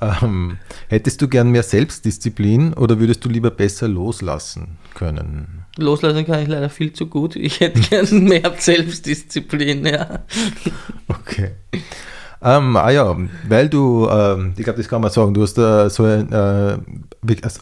ähm, 0.00 0.56
hättest 0.88 1.20
du 1.20 1.28
gern 1.28 1.50
mehr 1.50 1.62
Selbstdisziplin 1.62 2.72
oder 2.72 2.98
würdest 2.98 3.22
du 3.22 3.28
lieber 3.28 3.50
besser 3.50 3.86
loslassen 3.86 4.78
können? 4.94 5.66
loslassen 5.76 6.24
kann 6.24 6.40
ich 6.40 6.48
leider 6.48 6.70
viel 6.70 6.92
zu 6.94 7.06
gut. 7.06 7.36
Ich 7.36 7.60
hätte 7.60 7.80
gern 7.80 8.24
mehr 8.24 8.54
Selbstdisziplin, 8.56 9.84
ja. 9.84 10.20
Okay. 11.08 11.50
Ähm, 12.40 12.76
ah 12.76 12.90
ja, 12.90 13.14
weil 13.48 13.68
du, 13.68 14.08
ähm, 14.08 14.54
ich 14.56 14.64
glaube, 14.64 14.78
das 14.78 14.88
kann 14.88 15.02
man 15.02 15.10
sagen, 15.10 15.34
du 15.34 15.42
hast 15.42 15.58
äh, 15.58 15.90
so 15.90 16.04
ein 16.04 16.32
äh, 16.32 16.78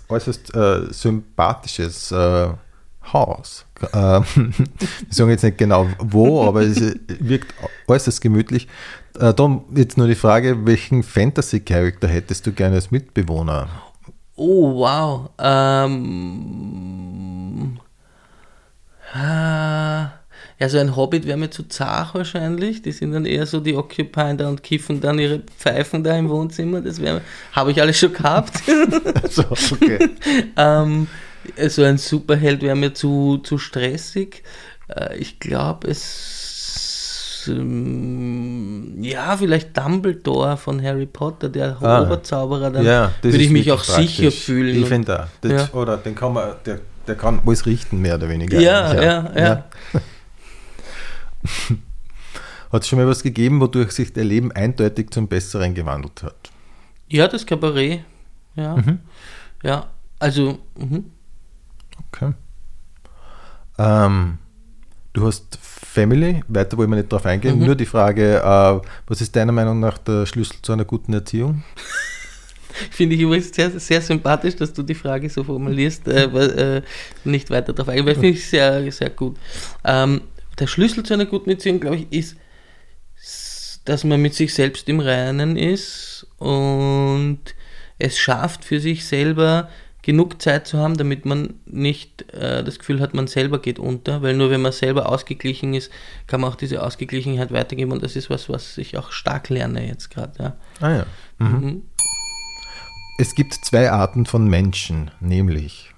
äußerst 0.09 0.55
äh, 0.55 0.93
sympathisches 0.93 2.13
äh, 2.13 2.49
Haus. 3.13 3.67
Ähm, 3.93 4.25
wir 4.35 4.89
sagen 5.11 5.31
jetzt 5.31 5.45
nicht 5.45 5.59
genau 5.59 5.89
wo, 5.99 6.45
aber 6.45 6.63
es 6.63 6.81
wirkt 7.07 7.55
äußerst 7.89 8.21
gemütlich. 8.21 8.69
Äh, 9.19 9.35
dann 9.35 9.63
jetzt 9.75 9.99
nur 9.99 10.07
die 10.07 10.15
Frage, 10.15 10.65
welchen 10.67 11.03
Fantasy-Charakter 11.03 12.09
hättest 12.09 12.47
du 12.47 12.53
gerne 12.53 12.77
als 12.77 12.91
Mitbewohner? 12.91 13.69
Oh, 14.37 14.77
wow. 14.77 15.31
Ähm, 15.39 15.99
ah, 19.13 20.11
ja, 20.59 20.69
so 20.69 20.79
ein 20.79 20.97
Hobbit 20.97 21.27
wäre 21.27 21.37
mir 21.37 21.51
zu 21.51 21.65
zart 21.65 22.15
wahrscheinlich. 22.15 22.83
Die 22.83 22.93
sind 22.93 23.13
dann 23.13 23.27
eher 23.27 23.47
so 23.47 23.61
die 23.61 23.75
Occupyen 23.77 24.39
da 24.39 24.49
und 24.49 24.63
kiffen 24.63 25.01
dann 25.01 25.19
ihre 25.19 25.41
Pfeifen 25.41 26.05
da 26.05 26.17
im 26.17 26.31
Wohnzimmer. 26.31 26.81
Das 26.81 27.01
wäre, 27.01 27.21
habe 27.53 27.73
ich 27.73 27.81
alles 27.81 27.99
schon 27.99 28.13
gehabt. 28.13 28.63
So, 29.29 29.45
okay. 29.51 30.11
ähm, 30.57 31.09
so 31.69 31.83
ein 31.83 31.99
Superheld 31.99 32.63
wäre 32.63 32.77
mir 32.77 32.95
zu, 32.95 33.39
zu 33.39 33.59
stressig. 33.59 34.43
Äh, 34.89 35.17
ich 35.19 35.39
glaube, 35.41 35.89
es. 35.89 37.49
Ähm, 37.49 39.03
ja, 39.03 39.37
vielleicht 39.37 39.77
Dumbledore 39.77 40.57
von 40.57 40.81
Harry 40.83 41.07
Potter, 41.07 41.49
der 41.49 41.77
Ah. 41.83 42.03
Oberzauberer. 42.03 42.71
Dann 42.71 42.85
ja, 42.85 43.11
würde 43.21 43.37
ich 43.39 43.51
mich 43.51 43.73
auch 43.73 43.83
sicher 43.83 44.23
praktisch. 44.23 44.45
fühlen. 44.45 44.81
Ich 44.81 44.87
finde 44.87 45.07
da. 45.07 45.29
Das, 45.41 45.53
Ja. 45.73 45.79
Oder 45.79 45.97
den 45.97 46.15
kann 46.15 46.33
man, 46.35 46.53
der, 46.65 46.79
der 47.07 47.17
kann 47.17 47.41
alles 47.45 47.67
richten, 47.67 47.99
mehr 48.01 48.15
oder 48.15 48.29
weniger. 48.29 48.61
Ja, 48.61 48.91
eigentlich, 48.91 49.05
ja, 49.05 49.33
ja. 49.37 49.65
Hat 52.73 52.83
es 52.83 52.89
schon 52.89 52.99
mal 52.99 53.07
was 53.09 53.23
gegeben, 53.23 53.61
wodurch 53.61 53.91
sich 53.93 54.13
dein 54.13 54.27
Leben 54.27 54.53
eindeutig 54.53 55.11
zum 55.11 55.29
Besseren 55.29 55.75
gewandelt 55.75 56.23
hat? 56.23 56.51
Ja, 57.09 57.29
das 57.29 57.45
Kabarett. 57.45 58.01
Ja. 58.55 58.77
Ja, 59.63 59.91
also, 60.19 60.59
mhm. 60.79 61.07
Okay. 62.13 62.33
Ähm, 63.79 64.39
du 65.13 65.27
hast 65.27 65.59
Family, 65.61 66.43
weiter 66.49 66.77
wollen 66.77 66.91
wir 66.91 66.97
nicht 66.97 67.13
drauf 67.13 67.27
eingehen. 67.27 67.59
Mhm. 67.59 67.67
Nur 67.67 67.75
die 67.75 67.87
Frage, 67.87 68.39
äh, 68.39 68.89
was 69.07 69.21
ist 69.21 69.35
deiner 69.35 69.53
Meinung 69.53 69.81
nach 69.81 69.99
der 69.99 70.27
Schlüssel 70.27 70.57
zu 70.63 70.73
einer 70.73 70.85
guten 70.85 71.13
Erziehung? 71.13 71.63
finde 72.91 73.15
ich 73.17 73.23
übrigens 73.23 73.55
sehr, 73.55 73.71
sehr 73.79 74.01
sympathisch, 74.01 74.57
dass 74.57 74.73
du 74.73 74.83
die 74.83 74.95
Frage 74.95 75.29
so 75.29 75.45
formulierst, 75.45 76.09
äh, 76.09 76.25
äh, 76.25 76.83
nicht 77.25 77.51
weiter 77.51 77.73
darauf 77.73 77.89
eingehen, 77.89 78.07
weil 78.07 78.15
finde 78.15 78.31
ich 78.31 78.49
sehr, 78.49 78.91
sehr 78.93 79.11
gut. 79.11 79.37
Ähm, 79.85 80.23
der 80.59 80.67
Schlüssel 80.67 81.03
zu 81.05 81.15
einer 81.15 81.27
guten 81.27 81.51
Beziehung, 81.51 81.81
glaube 81.81 81.97
ich, 81.97 82.13
ist, 82.13 82.37
dass 83.85 84.05
man 84.05 84.21
mit 84.21 84.35
sich 84.35 84.55
selbst 84.55 84.89
im 84.89 85.01
Reinen 85.01 85.57
ist 85.57 86.27
und 86.39 87.41
es 87.99 88.19
schafft 88.19 88.65
für 88.65 88.81
sich 88.81 89.05
selber 89.05 89.69
genug 90.03 90.43
Zeit 90.43 90.67
zu 90.67 90.79
haben, 90.79 90.97
damit 90.97 91.25
man 91.25 91.55
nicht 91.65 92.33
äh, 92.33 92.65
das 92.65 92.79
Gefühl 92.79 93.01
hat, 93.01 93.15
man 93.15 93.29
selber 93.29 93.61
geht 93.61 93.79
unter, 93.79 94.23
weil 94.23 94.35
nur 94.35 94.51
wenn 94.51 94.61
man 94.61 94.73
selber 94.73 95.09
ausgeglichen 95.09 95.75
ist, 95.75 95.91
kann 96.27 96.41
man 96.41 96.51
auch 96.51 96.57
diese 96.57 96.83
Ausgeglichenheit 96.83 97.53
weitergeben 97.53 97.93
und 97.93 98.03
das 98.03 98.17
ist 98.17 98.29
was, 98.29 98.49
was 98.49 98.79
ich 98.79 98.99
auch 98.99 99.13
stark 99.13 99.49
lerne 99.49 99.87
jetzt 99.87 100.11
gerade. 100.11 100.33
Ja. 100.39 100.57
Ah 100.81 100.97
ja. 100.97 101.07
Mhm. 101.39 101.83
Es 103.19 103.35
gibt 103.35 103.55
zwei 103.55 103.91
Arten 103.91 104.27
von 104.27 104.49
Menschen, 104.49 105.11
nämlich 105.21 105.93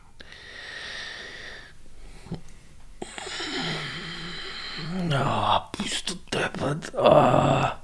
Ah, 5.10 5.70
bist 5.76 6.10
du 6.10 6.14
deppert. 6.32 6.94
Ah. 6.96 7.83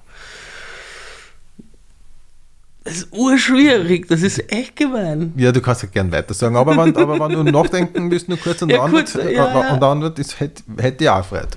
Das 2.91 3.03
ist 3.03 3.13
urschwierig, 3.13 4.09
das 4.09 4.23
ist 4.23 4.51
echt 4.51 4.75
gemein. 4.75 5.33
Ja, 5.37 5.53
du 5.53 5.61
kannst 5.61 5.83
ja 5.85 5.89
gern 5.89 6.11
weiter 6.11 6.35
sagen, 6.35 6.57
aber 6.57 6.73
wenn, 6.73 6.97
aber 6.97 7.21
wenn 7.21 7.45
du 7.45 7.53
nachdenken 7.53 8.11
willst, 8.11 8.29
nur 8.29 8.37
kurz 8.37 8.65
an 8.65 8.69
Ja, 8.69 8.83
Antwort, 8.83 9.13
kurz, 9.13 9.33
ja, 9.33 9.77
der 9.79 9.89
Antwort 9.89 10.19
ist, 10.19 10.41
hätte, 10.41 10.65
hätte 10.77 11.05
ich 11.05 11.11
auch 11.11 11.19
gefreut. 11.19 11.57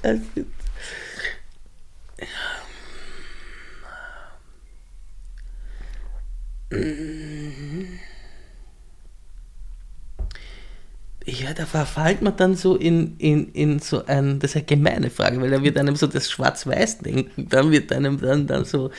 Ja, 11.26 11.54
da 11.56 11.66
verfällt 11.66 12.22
man 12.22 12.38
dann 12.38 12.56
so 12.56 12.76
in, 12.76 13.18
in, 13.18 13.52
in 13.54 13.80
so 13.80 14.06
ein, 14.06 14.38
das 14.38 14.52
ist 14.52 14.58
eine 14.58 14.66
gemeine 14.66 15.10
Frage, 15.10 15.42
weil 15.42 15.50
da 15.50 15.64
wird 15.64 15.80
einem 15.80 15.96
so 15.96 16.06
das 16.06 16.30
Schwarz-Weiß-Denken, 16.30 17.50
dann 17.50 17.72
wird 17.72 17.92
einem 17.92 18.22
dann, 18.22 18.46
dann 18.46 18.66
so 18.66 18.92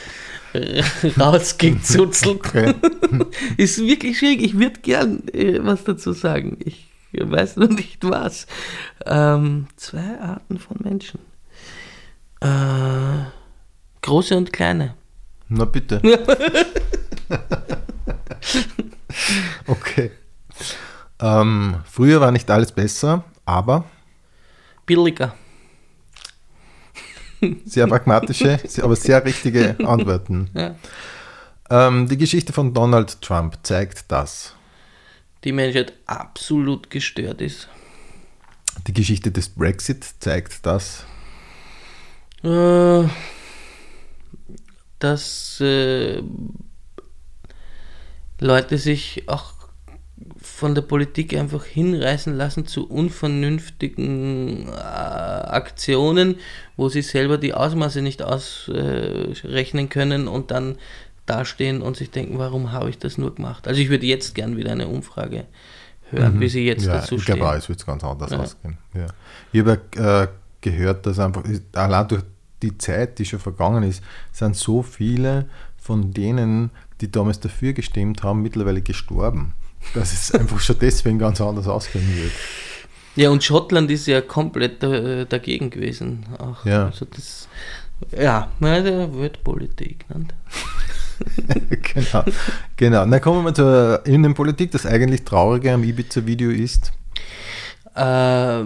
äh, 0.55 0.83
rausgezuzelt. 1.21 2.25
Okay. 2.45 2.75
ist 3.57 3.79
wirklich 3.81 4.19
schwierig, 4.19 4.43
ich 4.43 4.59
würde 4.59 4.81
gern 4.81 5.29
äh, 5.29 5.59
was 5.63 5.85
dazu 5.85 6.13
sagen. 6.13 6.59
Ich 6.65 6.89
weiß 7.13 7.57
noch 7.57 7.69
nicht 7.69 8.03
was. 8.03 8.47
Ähm, 9.07 9.67
zwei 9.77 10.19
Arten 10.21 10.59
von 10.59 10.77
Menschen. 10.83 11.21
Äh, 12.41 13.25
große 14.03 14.37
und 14.37 14.53
kleine. 14.53 14.95
Na 15.49 15.65
bitte. 15.65 16.01
okay. 19.67 20.11
Ähm, 21.21 21.77
früher 21.85 22.21
war 22.21 22.33
nicht 22.33 22.51
alles 22.51 22.73
besser, 22.73 23.25
aber 23.45 23.85
Billiger. 24.87 25.35
Sehr 27.65 27.87
pragmatische, 27.87 28.59
aber 28.83 28.97
sehr 28.97 29.25
richtige 29.25 29.77
Antworten. 29.85 30.51
Ja. 30.55 30.75
Ähm, 31.71 32.09
die 32.09 32.19
Geschichte 32.19 32.53
von 32.53 32.75
Donald 32.75 33.21
Trump 33.23 33.59
zeigt 33.63 34.05
das. 34.09 34.55
Die 35.45 35.53
Menschheit 35.53 35.93
absolut 36.07 36.91
gestört 36.91 37.41
ist. 37.41 37.69
Die 38.87 38.93
Geschichte 38.93 39.31
des 39.31 39.49
Brexit 39.49 40.05
zeigt 40.19 40.67
das. 40.67 41.05
Äh, 42.43 43.05
dass 44.99 45.61
äh, 45.61 46.23
Leute 48.41 48.79
sich 48.79 49.29
auch 49.29 49.54
von 50.41 50.75
der 50.75 50.83
Politik 50.83 51.37
einfach 51.37 51.65
hinreißen 51.65 52.35
lassen 52.37 52.67
zu 52.67 52.89
unvernünftigen 52.89 54.69
äh, 54.69 54.71
Aktionen, 54.73 56.37
wo 56.77 56.89
sie 56.89 57.03
selber 57.03 57.37
die 57.39 57.53
Ausmaße 57.55 58.01
nicht 58.01 58.23
ausrechnen 58.23 59.89
können 59.89 60.29
und 60.29 60.51
dann 60.51 60.77
dastehen 61.27 61.83
und 61.83 61.97
sich 61.97 62.11
denken, 62.11 62.39
warum 62.39 62.73
habe 62.73 62.91
ich 62.91 62.99
das 62.99 63.19
nur 63.19 63.35
gemacht? 63.35 63.67
Also 63.67 63.81
ich 63.81 63.89
würde 63.89 64.07
jetzt 64.07 64.35
gern 64.35 64.57
wieder 64.57 64.73
eine 64.73 64.89
Umfrage 64.89 65.47
hören, 66.11 66.39
wie 66.41 66.49
sie 66.49 66.65
jetzt 66.65 66.87
ja, 66.87 66.99
dazu 66.99 67.17
ich 67.17 67.23
stehen. 67.23 67.37
glaube 67.37 67.51
auch, 67.53 67.57
es 67.57 67.69
wird 67.69 67.85
ganz 67.85 68.05
anders 68.05 68.31
Ja. 68.31 68.39
ausgehen. 68.39 68.79
Ja. 68.95 69.07
Ich 69.53 69.61
habe 69.61 69.81
äh, 69.97 70.29
gehört, 70.61 71.07
dass 71.07 71.19
einfach, 71.19 71.43
allein 71.73 72.09
durch 72.09 72.23
die 72.63 72.77
Zeit, 72.79 73.19
die 73.19 73.25
schon 73.25 73.41
vergangen 73.41 73.83
ist, 73.83 74.03
sind 74.33 74.55
so 74.55 74.83
viele 74.83 75.47
von 75.77 76.13
denen, 76.13 76.71
die 77.01 77.11
damals 77.11 77.41
dafür 77.41 77.73
gestimmt 77.73 78.23
haben, 78.23 78.43
mittlerweile 78.43 78.81
gestorben. 78.81 79.55
Dass 79.93 80.13
es 80.13 80.33
einfach 80.33 80.59
schon 80.61 80.79
deswegen 80.81 81.19
ganz 81.19 81.41
anders 81.41 81.69
ausgehen 81.69 82.17
wird. 82.17 82.33
Ja, 83.17 83.31
und 83.31 83.45
Schottland 83.45 83.91
ist 83.91 84.07
ja 84.07 84.21
komplett 84.21 84.83
äh, 84.83 85.25
dagegen 85.27 85.71
gewesen. 85.71 86.27
Auch. 86.39 86.65
Ja. 86.65 86.87
Also 86.87 87.05
das, 87.05 87.49
ja, 88.11 88.51
na, 88.59 88.81
da 88.81 89.13
wird 89.15 89.45
Politik. 89.45 90.05
Ne? 90.09 90.27
genau. 91.95 92.25
genau. 92.77 93.07
Dann 93.07 93.21
kommen 93.21 93.45
wir 93.45 93.55
zur 93.55 94.05
Innenpolitik. 94.05 94.73
Das 94.73 94.85
eigentlich 94.85 95.25
Traurige 95.25 95.73
am 95.73 95.85
Ibiza-Video 95.85 96.51
ist, 96.51 96.93
Äh, 97.95 98.65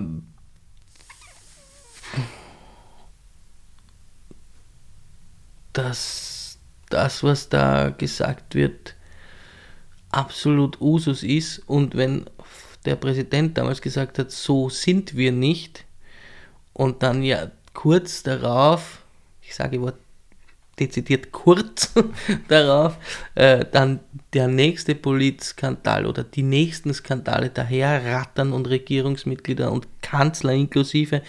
dass 5.75 6.59
das, 6.89 7.23
was 7.23 7.49
da 7.49 7.91
gesagt 7.91 8.55
wird, 8.55 8.95
absolut 10.11 10.81
Usus 10.81 11.23
ist 11.23 11.59
und 11.67 11.97
wenn 11.97 12.27
der 12.85 12.97
Präsident 12.97 13.59
damals 13.59 13.83
gesagt 13.83 14.19
hat, 14.19 14.31
so 14.31 14.69
sind 14.69 15.17
wir 15.17 15.33
nicht 15.33 15.85
und 16.73 17.03
dann 17.03 17.23
ja 17.23 17.51
kurz 17.75 18.23
darauf, 18.23 19.03
ich 19.43 19.55
sage 19.55 19.81
Wort 19.81 19.97
dezidiert 20.79 21.33
kurz 21.33 21.93
darauf, 22.49 22.97
äh, 23.35 23.65
dann 23.71 24.01
der 24.33 24.49
nächste 24.49 24.95
Politskandal 24.95 26.07
oder 26.07 26.25
die 26.25 26.43
nächsten 26.43 26.93
Skandale 26.95 27.51
daherrattern 27.51 28.53
und 28.53 28.69
Regierungsmitglieder 28.69 29.73
und 29.73 29.87
Kanzler 30.03 30.53
inklusive 30.53 31.23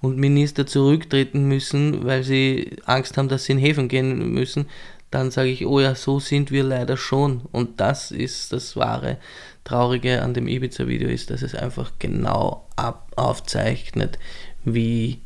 und 0.00 0.18
Minister 0.18 0.66
zurücktreten 0.66 1.44
müssen, 1.44 2.04
weil 2.04 2.22
sie 2.22 2.76
Angst 2.84 3.16
haben, 3.16 3.28
dass 3.28 3.44
sie 3.44 3.52
in 3.52 3.58
Häfen 3.58 3.88
gehen 3.88 4.32
müssen, 4.32 4.66
dann 5.10 5.30
sage 5.30 5.48
ich, 5.48 5.66
oh 5.66 5.80
ja, 5.80 5.94
so 5.94 6.20
sind 6.20 6.50
wir 6.50 6.62
leider 6.62 6.96
schon. 6.96 7.42
Und 7.52 7.80
das 7.80 8.10
ist 8.10 8.52
das 8.52 8.76
wahre 8.76 9.18
Traurige 9.64 10.22
an 10.22 10.34
dem 10.34 10.46
Ibiza-Video 10.46 11.08
ist, 11.08 11.30
dass 11.30 11.42
es 11.42 11.54
einfach 11.54 11.92
genau 11.98 12.68
ab 12.76 13.10
aufzeichnet, 13.16 14.18
wie 14.64 15.20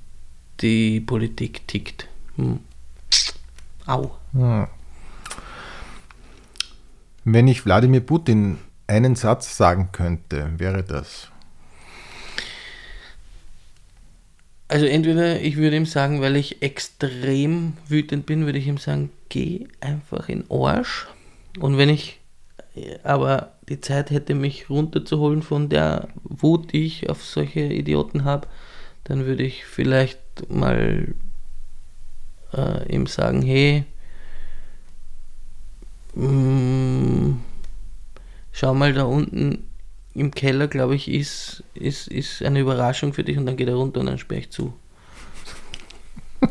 die 0.60 1.00
Politik 1.00 1.66
tickt. 1.68 2.08
Hm. 2.36 2.60
Au. 3.86 4.12
wenn 7.24 7.48
ich 7.48 7.66
Wladimir 7.66 8.00
Putin 8.00 8.58
einen 8.86 9.14
Satz 9.14 9.56
sagen 9.56 9.90
könnte, 9.92 10.52
wäre 10.56 10.82
das. 10.82 11.30
Also 14.68 14.86
entweder 14.86 15.40
ich 15.40 15.56
würde 15.56 15.76
ihm 15.76 15.86
sagen, 15.86 16.20
weil 16.20 16.36
ich 16.36 16.62
extrem 16.62 17.74
wütend 17.86 18.26
bin, 18.26 18.46
würde 18.46 18.58
ich 18.58 18.66
ihm 18.66 18.78
sagen, 18.78 19.10
geh 19.28 19.66
einfach 19.80 20.28
in 20.28 20.50
Arsch. 20.50 21.06
Und 21.60 21.76
wenn 21.76 21.90
ich 21.90 22.20
aber 23.02 23.52
die 23.68 23.80
Zeit 23.80 24.10
hätte, 24.10 24.34
mich 24.34 24.68
runterzuholen 24.68 25.42
von 25.42 25.68
der 25.68 26.08
Wut, 26.24 26.72
die 26.72 26.86
ich 26.86 27.08
auf 27.08 27.24
solche 27.24 27.60
Idioten 27.60 28.24
habe, 28.24 28.48
dann 29.04 29.26
würde 29.26 29.44
ich 29.44 29.64
vielleicht 29.64 30.18
mal 30.48 31.14
äh, 32.52 32.92
ihm 32.92 33.06
sagen, 33.06 33.42
hey, 33.42 33.84
mm, 36.14 37.34
schau 38.52 38.74
mal 38.74 38.92
da 38.92 39.04
unten 39.04 39.66
im 40.14 40.30
Keller, 40.30 40.68
glaube 40.68 40.94
ich, 40.94 41.08
ist, 41.08 41.64
ist, 41.74 42.08
ist 42.08 42.42
eine 42.42 42.60
Überraschung 42.60 43.12
für 43.12 43.24
dich 43.24 43.36
und 43.36 43.46
dann 43.46 43.56
geht 43.56 43.68
er 43.68 43.74
runter 43.74 44.00
und 44.00 44.06
dann 44.06 44.18
sperre 44.18 44.40
ich 44.40 44.50
zu. 44.50 44.72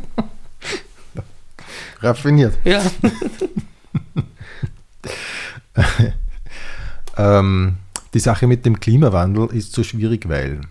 Raffiniert. 2.01 2.57
Ja. 2.65 2.83
Ähm, 7.17 7.77
die 8.13 8.19
Sache 8.19 8.47
mit 8.47 8.65
dem 8.65 8.79
Klimawandel 8.79 9.49
ist 9.51 9.73
so 9.73 9.83
schwierig, 9.83 10.27
weil. 10.27 10.61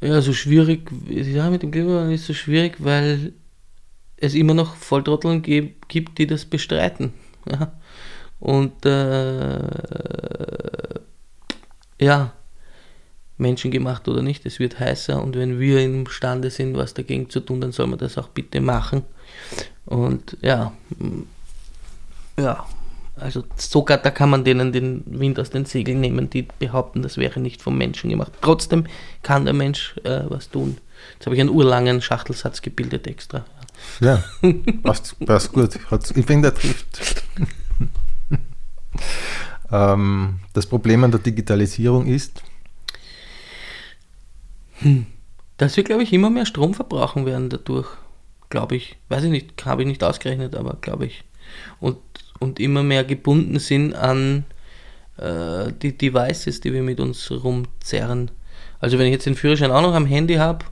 Ja, 0.00 0.20
so 0.20 0.32
schwierig, 0.32 0.90
ja, 1.08 1.50
mit 1.50 1.62
dem 1.62 1.70
Klimawandel 1.70 2.14
ist 2.14 2.26
so 2.26 2.34
schwierig, 2.34 2.76
weil 2.78 3.32
es 4.16 4.34
immer 4.34 4.54
noch 4.54 4.76
Volltrotteln 4.76 5.42
gibt, 5.42 6.18
die 6.18 6.26
das 6.26 6.44
bestreiten. 6.44 7.12
Ja. 7.50 7.72
Und 8.44 8.84
äh, 8.84 9.58
ja, 11.98 12.32
menschengemacht 13.38 14.06
oder 14.06 14.20
nicht, 14.20 14.44
es 14.44 14.58
wird 14.58 14.78
heißer 14.78 15.22
und 15.22 15.34
wenn 15.34 15.58
wir 15.58 15.80
imstande 15.80 16.50
sind, 16.50 16.76
was 16.76 16.92
dagegen 16.92 17.30
zu 17.30 17.40
tun, 17.40 17.62
dann 17.62 17.72
soll 17.72 17.86
man 17.86 17.98
das 17.98 18.18
auch 18.18 18.28
bitte 18.28 18.60
machen. 18.60 19.04
Und 19.86 20.36
ja, 20.42 20.72
mm, 20.98 21.22
ja, 22.38 22.66
also 23.16 23.44
sogar 23.56 23.96
da 23.96 24.10
kann 24.10 24.28
man 24.28 24.44
denen 24.44 24.72
den 24.72 25.02
Wind 25.06 25.40
aus 25.40 25.48
den 25.48 25.64
Segeln 25.64 26.02
nehmen, 26.02 26.28
die 26.28 26.42
behaupten, 26.42 27.00
das 27.00 27.16
wäre 27.16 27.40
nicht 27.40 27.62
vom 27.62 27.78
Menschen 27.78 28.10
gemacht. 28.10 28.32
Trotzdem 28.42 28.84
kann 29.22 29.46
der 29.46 29.54
Mensch 29.54 29.96
äh, 30.04 30.24
was 30.28 30.50
tun. 30.50 30.76
Jetzt 31.14 31.24
habe 31.24 31.34
ich 31.34 31.40
einen 31.40 31.48
urlangen 31.48 32.02
Schachtelsatz 32.02 32.60
gebildet 32.60 33.06
extra. 33.06 33.46
Ja, 34.00 34.22
passt, 34.82 35.18
passt 35.24 35.50
gut. 35.50 35.78
Ich 36.14 36.26
finde, 36.26 36.50
der 36.50 36.60
trifft. 36.60 37.24
Ähm, 39.70 40.40
das 40.52 40.66
Problem 40.66 41.04
an 41.04 41.10
der 41.10 41.20
Digitalisierung 41.20 42.06
ist, 42.06 42.42
Dass 45.56 45.76
wir, 45.76 45.84
glaube 45.84 46.02
ich, 46.02 46.12
immer 46.12 46.30
mehr 46.30 46.46
Strom 46.46 46.74
verbrauchen 46.74 47.26
werden 47.26 47.48
dadurch. 47.50 47.88
Glaube 48.50 48.76
ich. 48.76 48.96
Weiß 49.08 49.24
ich 49.24 49.30
nicht, 49.30 49.64
habe 49.64 49.82
ich 49.82 49.88
nicht 49.88 50.04
ausgerechnet, 50.04 50.54
aber 50.54 50.78
glaube 50.80 51.06
ich. 51.06 51.24
Und, 51.80 51.98
und 52.38 52.60
immer 52.60 52.82
mehr 52.82 53.04
gebunden 53.04 53.58
sind 53.58 53.94
an 53.94 54.44
äh, 55.16 55.72
die 55.82 55.96
Devices, 55.96 56.60
die 56.60 56.72
wir 56.72 56.82
mit 56.82 57.00
uns 57.00 57.30
rumzerren. 57.30 58.30
Also 58.80 58.98
wenn 58.98 59.06
ich 59.06 59.12
jetzt 59.12 59.26
den 59.26 59.34
Führerschein 59.34 59.70
auch 59.70 59.82
noch 59.82 59.94
am 59.94 60.06
Handy 60.06 60.34
habe 60.34 60.64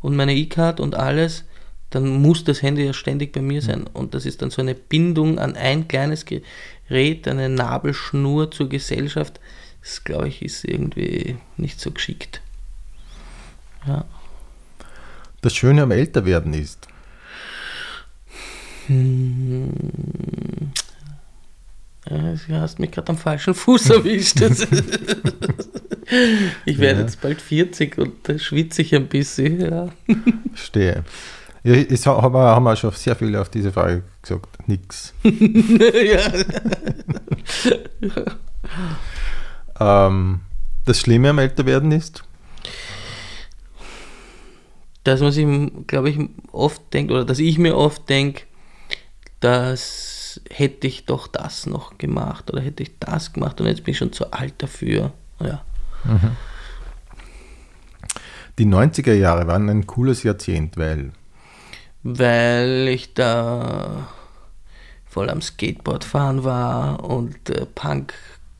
und 0.00 0.16
meine 0.16 0.34
E-Card 0.34 0.80
und 0.80 0.94
alles, 0.94 1.44
dann 1.90 2.22
muss 2.22 2.44
das 2.44 2.62
Handy 2.62 2.84
ja 2.84 2.92
ständig 2.92 3.32
bei 3.32 3.42
mir 3.42 3.62
sein. 3.62 3.86
Und 3.92 4.14
das 4.14 4.26
ist 4.26 4.42
dann 4.42 4.50
so 4.50 4.62
eine 4.62 4.74
Bindung 4.74 5.38
an 5.38 5.56
ein 5.56 5.88
kleines 5.88 6.24
Gerät, 6.24 6.44
eine 7.28 7.48
Nabelschnur 7.48 8.50
zur 8.50 8.68
Gesellschaft. 8.68 9.40
Das, 9.82 10.04
glaube 10.04 10.28
ich, 10.28 10.42
ist 10.42 10.64
irgendwie 10.64 11.36
nicht 11.56 11.80
so 11.80 11.90
geschickt. 11.90 12.40
Ja. 13.86 14.04
das 15.40 15.54
Schöne 15.54 15.82
am 15.84 15.90
Älterwerden 15.90 16.52
ist. 16.52 16.86
Ja, 22.08 22.34
Du 22.48 22.54
hast 22.60 22.78
mich 22.78 22.90
gerade 22.90 23.10
am 23.10 23.18
falschen 23.18 23.54
Fuß 23.54 23.90
erwischt. 23.90 24.40
Ich 26.64 26.78
werde 26.80 26.98
Ja. 27.02 27.06
jetzt 27.06 27.20
bald 27.20 27.40
40 27.40 27.96
und 27.98 28.28
da 28.28 28.36
schwitze 28.36 28.82
ich 28.82 28.92
ein 28.96 29.06
bisschen. 29.06 29.60
Ja. 29.60 29.88
Stehe. 30.54 31.04
Ja, 31.62 31.72
ha- 31.76 32.22
haben 32.22 32.34
wir 32.34 32.40
haben 32.40 32.64
wir 32.64 32.74
schon 32.74 32.90
sehr 32.90 33.14
viele 33.14 33.40
auf 33.40 33.48
diese 33.48 33.70
Frage 33.70 34.02
gesagt. 34.22 34.68
Nix. 34.68 35.14
Ähm, 39.80 40.40
das 40.84 41.00
Schlimme 41.00 41.30
am 41.30 41.38
Älterwerden 41.38 41.90
ist, 41.90 42.22
Dass 45.02 45.20
man 45.20 45.32
sich, 45.32 45.46
glaube 45.86 46.10
ich, 46.10 46.18
oft 46.52 46.92
denkt, 46.92 47.10
oder 47.10 47.24
dass 47.24 47.38
ich 47.38 47.58
mir 47.58 47.76
oft 47.76 48.08
denke, 48.08 48.42
das 49.40 50.42
hätte 50.50 50.86
ich 50.86 51.06
doch 51.06 51.26
das 51.26 51.64
noch 51.64 51.96
gemacht 51.96 52.50
oder 52.50 52.60
hätte 52.60 52.82
ich 52.82 52.98
das 52.98 53.32
gemacht 53.32 53.60
und 53.60 53.66
jetzt 53.66 53.84
bin 53.84 53.92
ich 53.92 53.98
schon 53.98 54.12
zu 54.12 54.30
alt 54.32 54.54
dafür. 54.58 55.14
Ja. 55.40 55.64
Die 58.58 58.66
90er 58.66 59.14
Jahre 59.14 59.46
waren 59.46 59.70
ein 59.70 59.86
cooles 59.86 60.22
Jahrzehnt, 60.22 60.76
weil 60.76 61.12
weil 62.02 62.88
ich 62.88 63.14
da 63.14 64.08
voll 65.06 65.28
am 65.28 65.42
Skateboard 65.42 66.04
fahren 66.04 66.44
war 66.44 67.04
und 67.04 67.50
äh, 67.50 67.66
Punk 67.66 68.14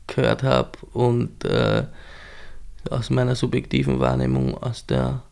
gehört 0.07 0.43
habe 0.43 0.73
und 0.93 1.45
äh, 1.45 1.85
aus 2.91 3.11
meiner 3.11 3.37
subjektiven 3.37 4.01
Wahrnehmung 4.01 4.57
aus 4.61 4.87
der 4.87 5.23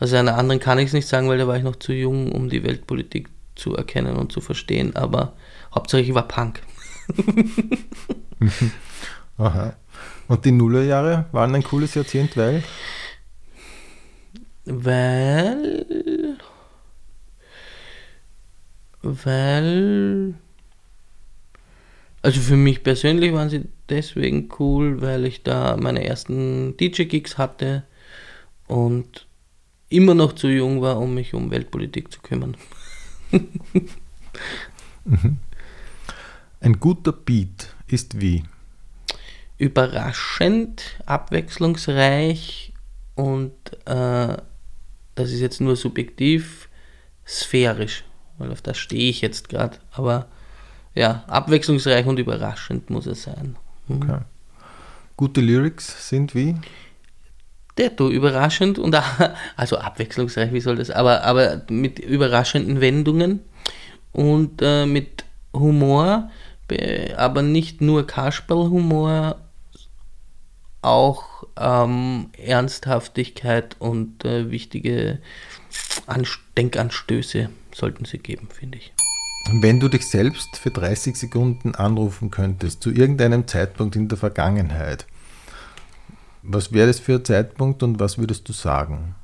aus 0.00 0.12
einer 0.12 0.36
anderen 0.36 0.60
kann 0.60 0.78
ich 0.78 0.86
es 0.86 0.92
nicht 0.92 1.08
sagen, 1.08 1.28
weil 1.28 1.38
da 1.38 1.48
war 1.48 1.56
ich 1.56 1.64
noch 1.64 1.76
zu 1.76 1.92
jung, 1.92 2.30
um 2.30 2.48
die 2.48 2.62
Weltpolitik 2.62 3.28
zu 3.56 3.74
erkennen 3.74 4.14
und 4.16 4.30
zu 4.30 4.40
verstehen, 4.40 4.94
aber 4.94 5.32
hauptsächlich 5.74 6.14
war 6.14 6.28
Punk. 6.28 6.62
Aha. 9.38 9.74
Und 10.28 10.44
die 10.44 10.52
Nullerjahre 10.52 11.24
waren 11.32 11.54
ein 11.54 11.64
cooles 11.64 11.94
Jahrzehnt, 11.94 12.36
weil 12.36 12.62
Weil. 14.64 15.84
Weil. 19.24 20.34
Also 22.20 22.40
für 22.40 22.56
mich 22.56 22.82
persönlich 22.82 23.32
waren 23.32 23.48
sie 23.48 23.68
deswegen 23.88 24.48
cool, 24.58 25.00
weil 25.00 25.24
ich 25.24 25.44
da 25.44 25.76
meine 25.76 26.04
ersten 26.04 26.76
DJ-Gigs 26.76 27.38
hatte 27.38 27.84
und 28.66 29.26
immer 29.88 30.14
noch 30.14 30.34
zu 30.34 30.48
jung 30.48 30.82
war, 30.82 30.98
um 30.98 31.14
mich 31.14 31.32
um 31.34 31.50
Weltpolitik 31.50 32.12
zu 32.12 32.20
kümmern. 32.20 32.56
ein 36.60 36.80
guter 36.80 37.12
Beat 37.12 37.74
ist 37.86 38.20
wie 38.20 38.42
Überraschend, 39.58 41.00
abwechslungsreich 41.06 42.72
und 43.16 43.54
äh, 43.86 44.36
das 45.16 45.32
ist 45.32 45.40
jetzt 45.40 45.60
nur 45.60 45.74
subjektiv, 45.74 46.68
sphärisch, 47.26 48.04
weil 48.38 48.50
auf 48.52 48.62
das 48.62 48.78
stehe 48.78 49.10
ich 49.10 49.20
jetzt 49.20 49.48
gerade. 49.48 49.78
Aber 49.92 50.26
ja, 50.94 51.24
abwechslungsreich 51.26 52.06
und 52.06 52.18
überraschend 52.18 52.90
muss 52.90 53.06
es 53.06 53.22
sein. 53.24 53.56
Mhm. 53.88 54.02
Okay. 54.02 54.18
Gute 55.16 55.40
Lyrics 55.40 56.08
sind 56.08 56.34
wie 56.34 56.54
Detto, 57.76 58.08
überraschend 58.10 58.78
und 58.78 58.96
also 59.56 59.78
abwechslungsreich, 59.78 60.52
wie 60.52 60.60
soll 60.60 60.76
das, 60.76 60.90
aber, 60.90 61.22
aber 61.24 61.62
mit 61.70 61.98
überraschenden 61.98 62.80
Wendungen 62.80 63.40
und 64.12 64.60
äh, 64.62 64.86
mit 64.86 65.24
Humor, 65.52 66.30
be- 66.66 67.14
aber 67.16 67.42
nicht 67.42 67.80
nur 67.80 68.06
Kasperlhumor, 68.06 69.36
auch 70.82 71.44
ähm, 71.56 72.30
Ernsthaftigkeit 72.36 73.76
und 73.78 74.24
äh, 74.24 74.50
wichtige 74.50 75.18
Anst 76.06 76.38
Denkanstöße 76.56 77.50
sollten 77.78 78.04
sie 78.04 78.18
geben, 78.18 78.48
finde 78.52 78.78
ich. 78.78 78.92
Wenn 79.50 79.80
du 79.80 79.88
dich 79.88 80.06
selbst 80.06 80.56
für 80.58 80.70
30 80.70 81.16
Sekunden 81.16 81.74
anrufen 81.74 82.30
könntest, 82.30 82.82
zu 82.82 82.90
irgendeinem 82.90 83.46
Zeitpunkt 83.46 83.96
in 83.96 84.08
der 84.08 84.18
Vergangenheit, 84.18 85.06
was 86.42 86.72
wäre 86.72 86.88
das 86.88 86.98
für 87.00 87.14
ein 87.14 87.24
Zeitpunkt 87.24 87.82
und 87.82 87.98
was 88.00 88.18
würdest 88.18 88.48
du 88.48 88.52
sagen? 88.52 89.14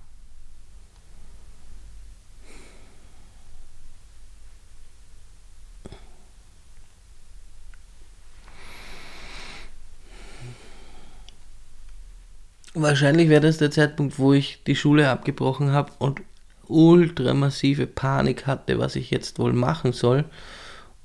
Wahrscheinlich 12.76 13.28
wäre 13.28 13.40
das 13.40 13.58
der 13.58 13.70
Zeitpunkt, 13.70 14.18
wo 14.18 14.32
ich 14.32 14.62
die 14.66 14.74
Schule 14.74 15.08
abgebrochen 15.08 15.70
habe 15.70 15.92
und 15.98 16.20
ultramassive 16.68 17.86
Panik 17.86 18.46
hatte, 18.46 18.78
was 18.78 18.96
ich 18.96 19.10
jetzt 19.10 19.38
wohl 19.38 19.52
machen 19.52 19.92
soll. 19.92 20.24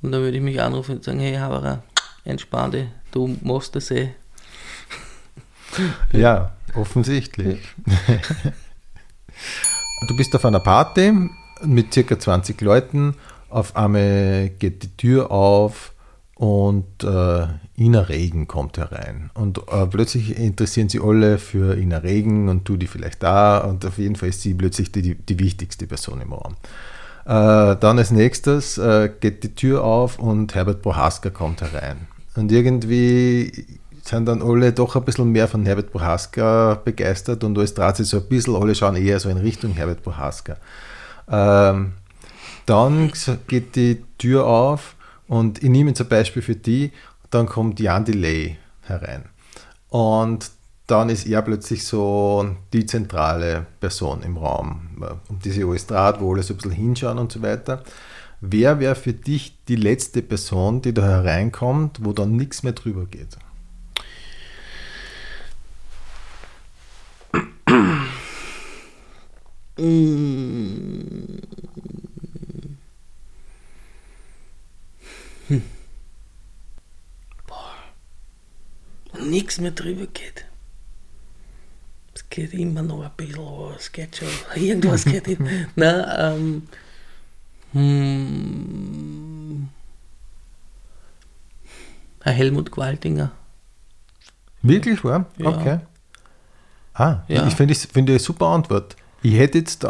Und 0.01 0.11
dann 0.11 0.21
würde 0.21 0.37
ich 0.37 0.43
mich 0.43 0.61
anrufen 0.61 0.97
und 0.97 1.03
sagen, 1.03 1.19
hey 1.19 1.35
Havara, 1.35 1.83
entspann 2.23 2.71
dich, 2.71 2.87
du 3.11 3.37
machst 3.41 3.75
das 3.75 3.91
eh. 3.91 4.13
Ja, 6.11 6.51
offensichtlich. 6.75 7.59
du 10.07 10.17
bist 10.17 10.35
auf 10.35 10.45
einer 10.45 10.59
Party 10.59 11.13
mit 11.61 11.93
circa 11.93 12.17
20 12.17 12.59
Leuten, 12.61 13.15
auf 13.49 13.75
einmal 13.75 14.49
geht 14.49 14.83
die 14.83 14.95
Tür 14.95 15.31
auf 15.31 15.93
und 16.39 17.03
äh, 17.03 17.47
Ina 17.77 17.99
Regen 17.99 18.47
kommt 18.47 18.77
herein. 18.77 19.29
Und 19.33 19.57
äh, 19.69 19.85
plötzlich 19.87 20.37
interessieren 20.37 20.87
sie 20.87 21.01
alle 21.01 21.37
für 21.37 21.77
Ina 21.77 21.97
Regen 21.97 22.47
und 22.47 22.67
du 22.67 22.77
die 22.77 22.87
vielleicht 22.87 23.21
da 23.21 23.57
und 23.57 23.85
auf 23.85 23.97
jeden 23.97 24.15
Fall 24.15 24.29
ist 24.29 24.41
sie 24.41 24.53
plötzlich 24.53 24.89
die, 24.93 25.15
die 25.15 25.37
wichtigste 25.37 25.85
Person 25.85 26.21
im 26.21 26.31
Raum. 26.31 26.55
Äh, 27.25 27.75
dann 27.75 27.97
als 27.97 28.11
nächstes 28.11 28.77
äh, 28.77 29.09
geht 29.19 29.43
die 29.43 29.53
Tür 29.53 29.83
auf 29.83 30.17
und 30.17 30.55
Herbert 30.55 30.81
Prohaska 30.81 31.29
kommt 31.29 31.59
herein. 31.59 32.07
Und 32.37 32.53
irgendwie 32.53 33.65
sind 34.01 34.25
dann 34.25 34.41
alle 34.41 34.71
doch 34.71 34.95
ein 34.95 35.03
bisschen 35.03 35.33
mehr 35.33 35.49
von 35.49 35.65
Herbert 35.65 35.91
Prohaska 35.91 36.79
begeistert 36.85 37.43
und 37.43 37.57
alles 37.57 37.73
dreht 37.73 37.97
sich 37.97 38.07
so 38.07 38.15
ein 38.15 38.29
bisschen, 38.29 38.55
alle 38.55 38.75
schauen 38.75 38.95
eher 38.95 39.19
so 39.19 39.27
in 39.27 39.37
Richtung 39.39 39.73
Herbert 39.73 40.03
Prohaska. 40.03 40.55
Ähm, 41.29 41.91
dann 42.65 43.11
geht 43.47 43.75
die 43.75 44.05
Tür 44.17 44.45
auf 44.45 44.95
und 45.29 45.63
ich 45.63 45.69
nehme 45.69 45.91
jetzt 45.91 46.01
ein 46.01 46.09
Beispiel 46.09 46.41
für 46.41 46.55
die, 46.55 46.91
dann 47.29 47.45
kommt 47.45 47.79
Jan 47.79 48.03
Delay 48.03 48.57
herein. 48.81 49.25
Und 49.89 50.49
dann 50.87 51.09
ist 51.09 51.27
er 51.27 51.43
plötzlich 51.43 51.85
so 51.85 52.55
die 52.73 52.87
zentrale 52.87 53.67
Person 53.79 54.23
im 54.23 54.37
Raum, 54.37 54.89
um 55.29 55.39
diese 55.39 55.65
alles 55.67 55.85
dreht, 55.85 56.19
wo 56.19 56.33
alle 56.33 56.41
so 56.41 56.55
ein 56.55 56.57
bisschen 56.57 56.71
hinschauen 56.71 57.19
und 57.19 57.31
so 57.31 57.43
weiter. 57.43 57.83
Wer 58.41 58.79
wäre 58.79 58.95
für 58.95 59.13
dich 59.13 59.55
die 59.67 59.75
letzte 59.75 60.23
Person, 60.23 60.81
die 60.81 60.95
da 60.95 61.03
hereinkommt, 61.03 62.03
wo 62.03 62.11
dann 62.11 62.35
nichts 62.35 62.63
mehr 62.63 62.73
drüber 62.73 63.05
geht? 63.05 63.37
Nichts 79.19 79.59
mehr 79.59 79.71
drüber 79.71 80.05
geht. 80.07 80.45
Es 82.13 82.29
geht 82.29 82.53
immer 82.53 82.81
noch 82.83 83.01
ein 83.03 83.11
bisschen 83.17 83.37
was, 83.37 83.91
geht 83.91 84.15
schon. 84.17 84.27
Irgendwas 84.55 85.03
geht 85.05 85.25
hin. 85.25 85.67
Na, 85.75 86.33
ähm, 86.35 86.67
hm, 87.73 89.69
Herr 92.21 92.33
Helmut 92.33 92.71
Gwaltinger. 92.71 93.31
Wirklich 94.61 95.03
wahr? 95.03 95.25
Ja. 95.37 95.47
Okay. 95.49 95.79
Ah, 96.93 97.23
Ja. 97.27 97.47
ich 97.47 97.55
finde 97.55 97.73
ich 97.73 97.79
finde 97.79 98.11
eine 98.13 98.19
super 98.19 98.47
Antwort. 98.47 98.95
Ich 99.21 99.33
hätte 99.35 99.57
jetzt 99.57 99.83
äh, 99.85 99.87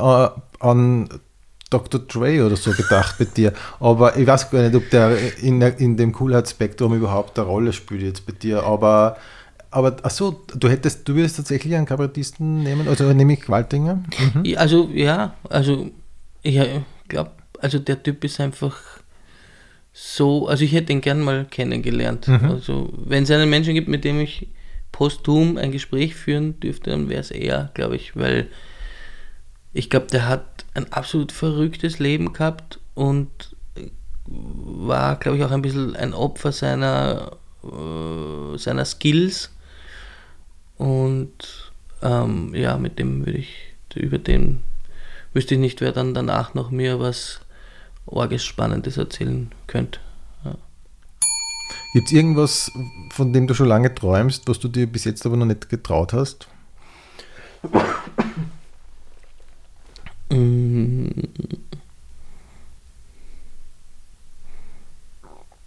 an 0.59 1.09
Dr. 1.69 2.01
Dre 2.01 2.45
oder 2.45 2.55
so 2.55 2.71
gedacht 2.71 3.15
bei 3.19 3.25
dir, 3.25 3.53
aber 3.79 4.17
ich 4.17 4.25
weiß 4.25 4.49
gar 4.49 4.63
nicht, 4.63 4.75
ob 4.75 4.89
der 4.89 5.15
in, 5.41 5.61
in 5.61 5.97
dem 5.97 6.13
Coolheitsspektrum 6.13 6.95
überhaupt 6.95 7.37
eine 7.37 7.47
Rolle 7.47 7.73
spielt 7.73 8.01
jetzt 8.01 8.25
bei 8.25 8.33
dir, 8.33 8.63
aber 8.63 9.17
aber 9.71 9.97
achso, 10.03 10.41
du 10.55 10.67
hättest, 10.67 11.07
du 11.07 11.13
würdest 11.13 11.37
tatsächlich 11.37 11.75
einen 11.75 11.85
Kabarettisten 11.85 12.63
nehmen, 12.63 12.87
also 12.87 13.13
nehme 13.13 13.33
ich 13.33 13.41
Qualtinger? 13.41 14.03
Mhm. 14.33 14.55
Also, 14.57 14.89
ja, 14.93 15.35
also, 15.47 15.91
ich 16.41 16.59
glaube, 17.07 17.31
also 17.59 17.77
der 17.77 18.01
Typ 18.01 18.23
ist 18.23 18.39
einfach 18.39 18.75
so, 19.93 20.47
also 20.47 20.63
ich 20.63 20.71
hätte 20.71 20.91
ihn 20.91 21.01
gern 21.01 21.21
mal 21.21 21.45
kennengelernt. 21.45 22.27
Also, 22.29 22.91
wenn 22.97 23.23
es 23.23 23.31
einen 23.31 23.49
Menschen 23.49 23.75
gibt, 23.75 23.87
mit 23.87 24.05
dem 24.05 24.19
ich 24.19 24.47
posthum 24.91 25.57
ein 25.57 25.71
Gespräch 25.71 26.15
führen 26.15 26.59
dürfte, 26.59 26.89
dann 26.89 27.09
wäre 27.09 27.21
es 27.21 27.31
er, 27.31 27.69
glaube 27.73 27.95
ich, 27.95 28.15
weil 28.15 28.47
ich 29.73 29.89
glaube, 29.89 30.07
der 30.07 30.27
hat 30.27 30.65
ein 30.73 30.91
absolut 30.91 31.31
verrücktes 31.31 31.99
Leben 31.99 32.33
gehabt 32.33 32.79
und 32.95 33.55
war, 34.25 35.15
glaube 35.17 35.37
ich, 35.37 35.43
auch 35.43 35.51
ein 35.51 35.61
bisschen 35.61 35.95
ein 35.95 36.13
Opfer 36.13 36.51
seiner, 36.51 37.37
äh, 37.63 38.57
seiner 38.57 38.85
Skills. 38.85 39.51
Und 40.77 41.71
ähm, 42.01 42.53
ja, 42.55 42.77
mit 42.77 42.99
dem 42.99 43.25
würde 43.25 43.39
ich, 43.39 43.55
über 43.95 44.17
den 44.17 44.61
wüsste 45.33 45.55
ich 45.55 45.59
nicht, 45.59 45.81
wer 45.81 45.91
dann 45.91 46.13
danach 46.13 46.53
noch 46.53 46.71
mir 46.71 46.99
was 46.99 47.41
Orges 48.05 48.43
Spannendes 48.43 48.97
erzählen 48.97 49.51
könnte. 49.67 49.99
Gibt 51.93 52.07
es 52.07 52.13
irgendwas, 52.13 52.71
von 53.11 53.33
dem 53.33 53.47
du 53.47 53.55
schon 53.55 53.67
lange 53.67 53.93
träumst, 53.93 54.47
was 54.47 54.59
du 54.59 54.67
dir 54.67 54.85
bis 54.85 55.05
jetzt 55.05 55.25
aber 55.25 55.37
noch 55.37 55.45
nicht 55.45 55.69
getraut 55.69 56.13
hast? 56.13 56.47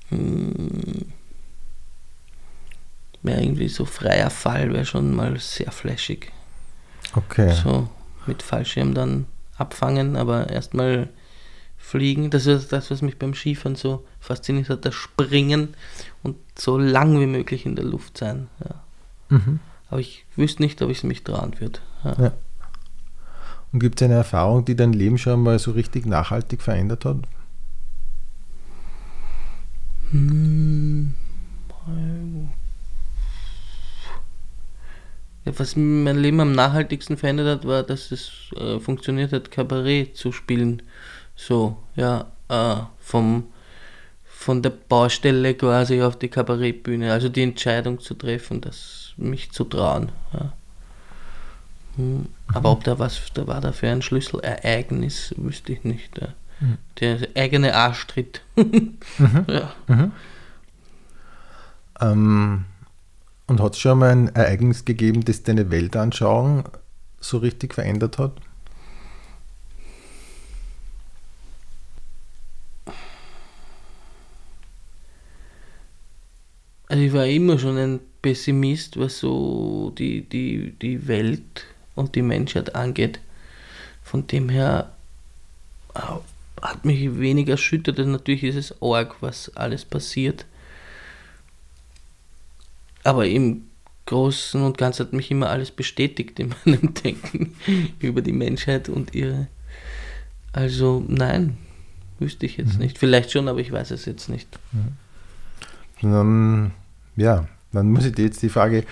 Hm. 0.09 1.13
Wäre 3.23 3.43
irgendwie 3.43 3.69
so 3.69 3.85
freier 3.85 4.31
Fall, 4.31 4.73
wäre 4.73 4.85
schon 4.85 5.15
mal 5.15 5.39
sehr 5.39 5.71
flashig. 5.71 6.33
Okay. 7.15 7.53
So 7.53 7.89
mit 8.27 8.43
Fallschirm 8.43 8.95
dann 8.95 9.27
abfangen, 9.57 10.17
aber 10.17 10.51
erstmal 10.51 11.09
fliegen. 11.79 12.31
Das 12.31 12.47
ist 12.47 12.73
das, 12.73 12.91
was 12.91 13.03
mich 13.03 13.19
beim 13.19 13.35
Skifahren 13.35 13.77
so 13.77 14.05
fasziniert 14.21 14.69
hat, 14.69 14.85
das 14.85 14.95
Springen 14.95 15.75
und 16.23 16.37
so 16.59 16.79
lang 16.79 17.21
wie 17.21 17.27
möglich 17.27 17.67
in 17.67 17.77
der 17.77 17.85
Luft 17.85 18.19
sein. 18.19 18.49
Ja. 18.65 18.83
Mhm. 19.37 19.61
Aber 19.89 20.01
ich 20.01 20.25
wüsste 20.37 20.63
nicht, 20.63 20.81
ob 20.83 20.91
ich 20.91 20.99
es 20.99 21.05
mich 21.05 21.23
trauen 21.23 21.61
würde. 21.61 21.81
Ja. 22.05 22.17
Ja. 22.19 22.33
Und 23.73 23.81
gibt 23.81 24.01
es 24.01 24.05
eine 24.05 24.15
Erfahrung, 24.15 24.65
die 24.65 24.77
dein 24.77 24.93
Leben 24.93 25.17
schon 25.17 25.43
mal 25.43 25.59
so 25.59 25.71
richtig 25.71 26.05
nachhaltig 26.05 26.61
verändert 26.61 27.05
hat? 27.05 27.19
Hm. 30.11 31.15
Ja, 35.45 35.59
was 35.59 35.75
mein 35.75 36.19
Leben 36.19 36.41
am 36.41 36.53
nachhaltigsten 36.53 37.17
verändert 37.17 37.49
hat, 37.49 37.67
war, 37.67 37.83
dass 37.83 38.13
es 38.13 38.31
äh, 38.57 38.79
funktioniert 38.79 39.33
hat, 39.33 39.51
Kabarett 39.51 40.17
zu 40.17 40.33
spielen. 40.33 40.83
So, 41.35 41.79
ja, 41.97 42.31
äh, 42.49 42.77
vom, 43.01 43.45
von 44.25 44.63
der 44.63 44.71
Baustelle 44.71 45.55
quasi 45.55 46.03
auf 46.03 46.19
die 46.19 46.29
Kabarettbühne. 46.29 47.11
Also 47.11 47.29
die 47.29 47.43
Entscheidung 47.43 47.99
zu 47.99 48.15
treffen, 48.15 48.61
das 48.61 49.15
mich 49.17 49.51
zu 49.51 49.65
trauen. 49.65 50.13
Ja. 50.35 50.53
Hm. 51.97 52.27
Aber 52.55 52.71
ob 52.71 52.85
da 52.85 52.99
was 52.99 53.21
da 53.35 53.47
war 53.47 53.61
dafür 53.61 53.91
ein 53.91 54.03
Schlüsselereignis, 54.03 55.35
wüsste 55.37 55.73
ich 55.73 55.85
nicht. 55.85 56.21
Ja. 56.21 56.29
Der 57.01 57.29
eigene 57.35 57.75
Arschtritt. 57.75 58.43
ja. 59.49 59.75
Ähm, 62.01 62.65
und 63.47 63.61
hat 63.61 63.75
es 63.75 63.81
schon 63.81 63.99
mal 63.99 64.11
ein 64.11 64.29
Ereignis 64.35 64.85
gegeben, 64.85 65.25
das 65.25 65.43
deine 65.43 65.71
Weltanschauung 65.71 66.69
so 67.21 67.39
richtig 67.39 67.75
verändert 67.75 68.19
hat? 68.19 68.33
Also 76.89 77.03
ich 77.03 77.13
war 77.13 77.27
immer 77.27 77.59
schon 77.59 77.79
ein 77.79 78.01
Pessimist, 78.21 78.99
was 78.99 79.19
so 79.19 79.95
die, 79.97 80.29
die, 80.29 80.73
die 80.73 81.09
Welt 81.09 81.65
und 81.95 82.15
die 82.15 82.23
Menschheit 82.23 82.75
angeht. 82.75 83.21
Von 84.03 84.27
dem 84.27 84.49
her 84.49 84.93
äh, 85.95 86.01
hat 86.61 86.85
mich 86.85 87.19
wenig 87.19 87.49
erschüttert. 87.49 87.99
Und 87.99 88.13
natürlich 88.13 88.45
ist 88.45 88.57
es 88.57 88.83
arg, 88.83 89.17
was 89.21 89.55
alles 89.57 89.85
passiert. 89.85 90.47
Aber 93.05 93.27
im 93.27 93.65
Großen 94.07 94.63
und 94.63 94.79
Ganzen 94.79 95.07
hat 95.07 95.13
mich 95.13 95.31
immer 95.31 95.51
alles 95.51 95.71
bestätigt 95.71 96.39
in 96.39 96.55
meinem 96.65 96.95
Denken 96.95 97.55
über 98.01 98.23
die 98.23 98.33
Menschheit 98.33 98.89
und 98.89 99.15
ihre. 99.15 99.49
Also 100.53 101.03
nein, 101.09 101.57
wüsste 102.19 102.47
ich 102.47 102.59
jetzt 102.59 102.79
nicht. 102.79 102.99
Vielleicht 102.99 103.33
schon, 103.33 103.49
aber 103.49 103.61
ich 103.61 103.73
weiß 103.73 103.91
es 103.91 104.05
jetzt 104.05 104.29
nicht. 104.29 104.49
Dann, 106.03 106.73
ja, 107.17 107.49
dann 107.73 107.91
muss 107.91 108.05
ich 108.05 108.15
dir 108.15 108.27
jetzt 108.27 108.43
die 108.43 108.49
Frage 108.49 108.85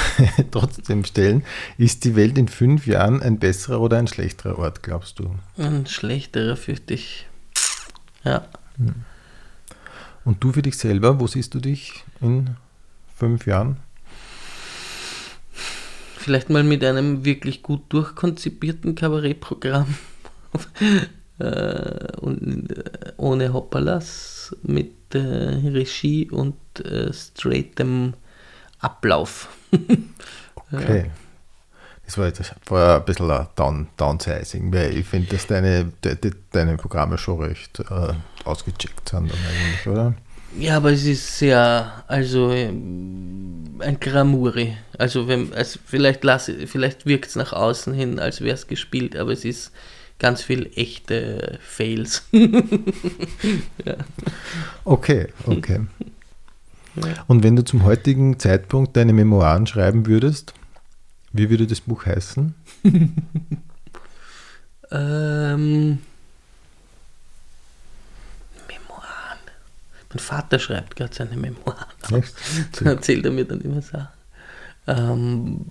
trotzdem 0.50 1.04
stellen. 1.04 1.44
Ist 1.76 2.04
die 2.04 2.16
Welt 2.16 2.38
in 2.38 2.48
fünf 2.48 2.86
Jahren 2.86 3.22
ein 3.22 3.38
besserer 3.38 3.80
oder 3.80 3.98
ein 3.98 4.06
schlechterer 4.06 4.58
Ort, 4.58 4.82
glaubst 4.82 5.18
du? 5.18 5.34
Ein 5.56 5.86
schlechterer 5.86 6.56
fürchte 6.56 6.94
ich. 6.94 7.26
Ja. 8.24 8.46
Und 10.24 10.42
du 10.44 10.52
für 10.52 10.62
dich 10.62 10.76
selber, 10.76 11.20
wo 11.20 11.26
siehst 11.26 11.54
du 11.54 11.60
dich 11.60 12.04
in 12.20 12.56
fünf 13.16 13.46
Jahren? 13.46 13.78
Vielleicht 16.16 16.50
mal 16.50 16.64
mit 16.64 16.84
einem 16.84 17.24
wirklich 17.24 17.62
gut 17.62 17.82
durchkonzipierten 17.88 18.94
Kabarettprogramm. 18.94 19.94
äh, 21.38 22.16
und 22.20 22.76
äh, 22.76 23.12
ohne 23.16 23.52
Hoppalas, 23.52 24.54
mit 24.62 25.14
äh, 25.14 25.18
Regie 25.18 26.30
und 26.30 26.56
straightem 27.12 28.14
Ablauf. 28.80 29.48
Okay. 30.70 31.10
Das 32.04 32.16
war, 32.16 32.26
jetzt, 32.26 32.54
war 32.66 32.96
ein 32.96 33.04
bisschen 33.04 33.30
ein 33.30 33.46
Down, 33.54 33.88
Downsizing, 33.96 34.72
weil 34.72 34.96
ich 34.96 35.06
finde, 35.06 35.28
dass 35.28 35.46
deine, 35.46 35.92
de, 36.04 36.14
de, 36.14 36.32
deine 36.52 36.76
Programme 36.76 37.18
schon 37.18 37.40
recht 37.40 37.80
äh, 37.80 38.12
ausgecheckt 38.44 39.08
sind 39.08 39.30
eigentlich, 39.30 39.86
oder? 39.86 40.14
Ja, 40.58 40.78
aber 40.78 40.92
es 40.92 41.04
ist 41.04 41.38
sehr, 41.38 42.02
also 42.06 42.50
ähm, 42.50 43.78
ein 43.80 44.00
Gramuri. 44.00 44.76
Also, 44.96 45.28
wenn, 45.28 45.52
also 45.52 45.78
vielleicht, 45.84 46.24
lasse, 46.24 46.66
vielleicht 46.66 47.04
wirkt 47.04 47.26
es 47.26 47.36
nach 47.36 47.52
außen 47.52 47.92
hin, 47.92 48.18
als 48.18 48.40
wäre 48.40 48.54
es 48.54 48.66
gespielt, 48.66 49.14
aber 49.14 49.32
es 49.32 49.44
ist 49.44 49.72
ganz 50.18 50.42
viel 50.42 50.70
echte 50.74 51.58
Fails. 51.60 52.26
ja. 52.32 53.96
Okay, 54.84 55.28
okay. 55.46 55.80
Und 57.26 57.42
wenn 57.42 57.56
du 57.56 57.64
zum 57.64 57.84
heutigen 57.84 58.38
Zeitpunkt 58.38 58.96
deine 58.96 59.12
Memoiren 59.12 59.66
schreiben 59.66 60.06
würdest, 60.06 60.54
wie 61.32 61.50
würde 61.50 61.66
das 61.66 61.80
Buch 61.80 62.06
heißen? 62.06 62.54
ähm, 64.90 65.98
Memoiren. 68.66 69.38
Mein 70.08 70.18
Vater 70.18 70.58
schreibt 70.58 70.96
gerade 70.96 71.14
seine 71.14 71.36
Memoiren. 71.36 71.86
Echt? 72.12 72.34
Dann 72.72 72.86
erzählt 72.86 73.24
er 73.24 73.30
mir 73.30 73.44
dann 73.44 73.60
immer 73.60 73.82
Sachen. 73.82 74.08
Ähm, 74.86 75.66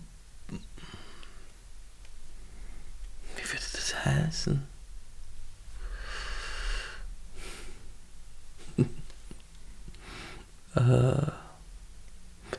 wie 3.35 3.43
würde 3.43 3.65
das 3.73 4.05
heißen? 4.05 4.76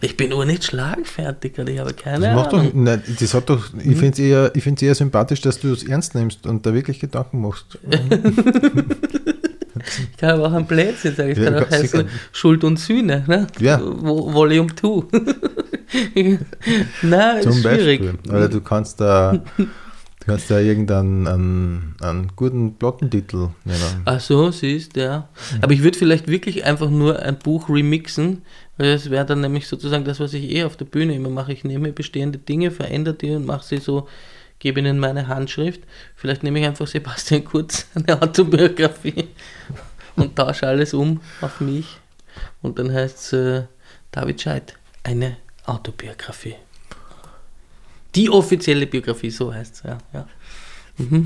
Ich 0.01 0.16
bin 0.16 0.31
nur 0.31 0.45
nicht 0.45 0.65
schlagfertig, 0.65 1.57
ich 1.59 1.78
habe 1.78 1.95
keine 1.95 2.27
Das, 2.27 2.35
macht 2.36 2.53
doch, 2.53 2.59
Ahnung. 2.61 2.85
nein, 2.85 3.03
das 3.20 3.35
hat 3.35 3.49
doch, 3.51 3.69
ich 3.78 3.97
finde 3.97 4.09
es 4.11 4.19
eher, 4.19 4.51
ich 4.55 4.62
find's 4.62 4.82
eher 4.82 4.95
sympathisch, 4.95 5.40
dass 5.40 5.59
du 5.61 5.73
es 5.73 5.82
ernst 5.85 6.15
nimmst 6.15 6.47
und 6.47 6.65
da 6.66 6.74
wirklich 6.74 7.01
Gedanken 7.01 7.40
machst. 7.40 7.78
Ich 10.11 10.16
kann 10.19 10.31
aber 10.31 10.49
auch 10.49 10.53
ein 10.53 10.66
Blödsinn 10.66 11.15
sagen. 11.15 11.31
Ich 11.31 11.39
Ja, 11.39 11.45
kann 11.53 11.65
auch 11.65 11.70
heißen 11.70 12.01
sicher. 12.01 12.05
Schuld 12.32 12.65
und 12.65 12.78
Sühne. 12.81 13.24
Ne? 13.28 13.47
Ja. 13.61 13.78
Vo- 13.78 14.32
Volume 14.35 14.74
2. 14.74 15.05
Nein, 17.03 17.43
Zum 17.43 17.53
ist 17.53 17.61
schwierig. 17.62 18.01
Beispiel. 18.01 18.15
Oder 18.35 18.49
du 18.49 18.61
kannst 18.61 19.01
da, 19.01 19.40
kannst 20.29 20.51
da 20.51 20.61
irgendeinen 20.61 21.27
einen, 21.27 21.97
einen 22.01 22.33
guten 22.37 22.75
Plottentitel 22.75 23.49
nehmen. 23.65 24.03
Ach 24.05 24.21
so, 24.21 24.51
siehst 24.51 24.97
ja. 24.97 25.29
Aber 25.63 25.73
ich 25.73 25.83
würde 25.83 25.99
vielleicht 25.99 26.29
wirklich 26.29 26.65
einfach 26.65 26.91
nur 26.91 27.21
ein 27.21 27.39
Buch 27.39 27.69
remixen, 27.69 28.43
weil 28.77 28.93
das 28.93 29.11
wäre 29.11 29.25
dann 29.25 29.41
nämlich 29.41 29.67
sozusagen 29.67 30.05
das, 30.05 30.21
was 30.21 30.35
ich 30.35 30.51
eh 30.51 30.65
auf 30.65 30.77
der 30.77 30.85
Bühne 30.85 31.15
immer 31.15 31.31
mache. 31.31 31.53
Ich 31.53 31.65
nehme 31.65 31.93
bestehende 31.93 32.39
Dinge, 32.39 32.71
verändere 32.71 33.15
die 33.15 33.31
und 33.31 33.47
mache 33.47 33.67
sie 33.67 33.79
so, 33.79 34.07
gebe 34.59 34.81
ihnen 34.81 34.99
meine 34.99 35.29
Handschrift. 35.29 35.81
Vielleicht 36.15 36.43
nehme 36.43 36.61
ich 36.61 36.67
einfach 36.67 36.87
Sebastian 36.87 37.45
Kurz 37.45 37.87
eine 37.95 38.21
Autobiografie 38.21 39.29
und 40.17 40.37
tausche 40.37 40.67
alles 40.67 40.93
um 40.93 41.21
auf 41.41 41.61
mich. 41.61 41.97
Und 42.61 42.79
dann 42.79 42.93
heißt 42.93 43.19
es 43.19 43.33
äh, 43.33 43.63
David 44.13 44.41
Scheidt, 44.43 44.75
eine 45.05 45.39
Autobiografie. 45.65 46.57
Die 48.14 48.30
offizielle 48.30 48.86
Biografie, 48.86 49.30
so 49.30 49.52
heißt 49.52 49.74
es, 49.74 49.82
ja. 49.82 49.98
ja. 50.12 50.26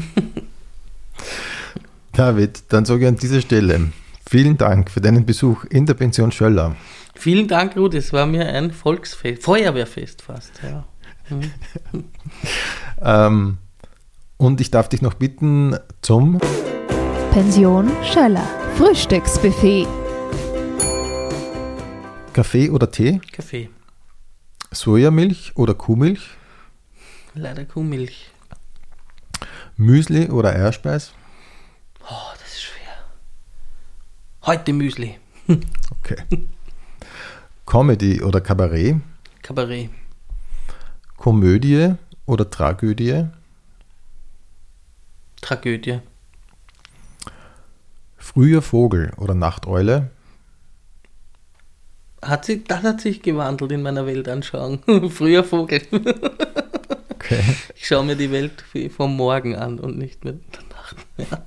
David, 2.13 2.65
dann 2.69 2.85
sage 2.85 3.03
ich 3.03 3.09
an 3.09 3.17
dieser 3.17 3.41
Stelle 3.41 3.93
vielen 4.33 4.57
Dank 4.57 4.91
für 4.91 5.03
deinen 5.03 5.27
Besuch 5.27 5.65
in 5.65 5.85
der 5.85 5.93
Pension 5.93 6.33
Schöller. 6.33 6.75
Vielen 7.15 7.49
Dank, 7.49 7.77
Ruth. 7.77 7.93
Es 7.93 8.15
war 8.15 8.25
mir 8.25 8.47
ein 8.47 8.71
Volksfest, 8.73 9.43
Feuerwehrfest 9.43 10.23
fast. 10.23 10.53
Ja. 10.63 10.85
Ähm, 13.05 13.59
und 14.37 14.61
ich 14.61 14.71
darf 14.71 14.89
dich 14.89 15.03
noch 15.03 15.15
bitten 15.15 15.77
zum 16.03 16.39
Pension 17.33 17.91
Schöller. 18.05 18.47
Frühstücksbuffet. 18.77 19.89
Kaffee 22.33 22.71
oder 22.71 22.91
Tee, 22.91 23.21
Kaffee. 23.33 23.71
Sojamilch 24.71 25.53
oder 25.57 25.75
Kuhmilch, 25.75 26.31
Leider 27.35 27.65
Kuhmilch. 27.65 28.31
Müsli 29.77 30.29
oder 30.29 30.51
Eierspeis. 30.51 31.13
Oh, 32.09 32.33
das 32.39 32.49
ist 32.53 32.63
schwer. 32.63 33.05
Heute 34.47 34.73
Müsli. 34.73 35.19
Okay. 36.05 36.17
Comedy 37.65 38.21
oder 38.23 38.41
Kabarett, 38.41 38.97
Kabarett. 39.41 39.89
Komödie 41.17 41.95
oder 42.27 42.51
Tragödie, 42.51 43.27
Tragödie. 45.41 46.01
früher 48.17 48.63
Vogel 48.63 49.13
oder 49.17 49.35
Nachteule, 49.35 50.11
hat 52.21 52.45
sich, 52.47 52.65
das 52.65 52.83
hat 52.83 53.01
sich 53.01 53.23
gewandelt 53.23 53.71
in 53.71 53.83
meiner 53.83 54.07
Weltanschauung. 54.07 54.83
Früher 55.11 55.45
Vogel. 55.45 55.83
Okay. 57.33 57.57
Ich 57.77 57.87
schaue 57.87 58.05
mir 58.05 58.17
die 58.17 58.31
Welt 58.31 58.65
vom 58.97 59.17
Morgen 59.17 59.57
an 59.57 59.79
und 59.81 59.99
nicht 59.99 60.25
mehr 60.25 60.35
der 60.35 60.63
Nacht. 60.77 61.41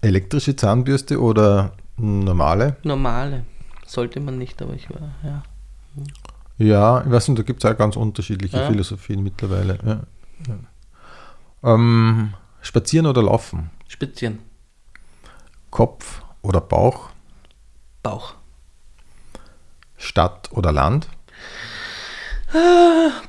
Elektrische 0.00 0.56
Zahnbürste 0.56 1.20
oder 1.20 1.72
normale? 1.96 2.76
Normale. 2.82 3.44
Sollte 3.86 4.20
man 4.20 4.38
nicht, 4.38 4.60
aber 4.62 4.74
ich 4.74 4.88
war, 4.90 5.14
ja. 5.22 5.42
Ja, 6.58 7.00
ich 7.04 7.10
weiß 7.10 7.28
nicht, 7.28 7.38
da 7.38 7.42
gibt 7.42 7.64
es 7.64 7.70
auch 7.70 7.76
ganz 7.76 7.96
unterschiedliche 7.96 8.56
Ja. 8.58 8.66
Philosophien 8.66 9.22
mittlerweile. 9.22 9.78
Ja. 9.84 10.00
Ja. 10.48 11.74
Ähm, 11.74 12.34
spazieren 12.60 13.06
oder 13.06 13.22
laufen? 13.22 13.70
Spazieren. 13.88 14.38
Kopf 15.70 16.22
oder 16.42 16.60
Bauch? 16.60 17.10
Bauch. 18.02 18.34
Stadt 19.96 20.50
oder 20.52 20.72
Land? 20.72 21.08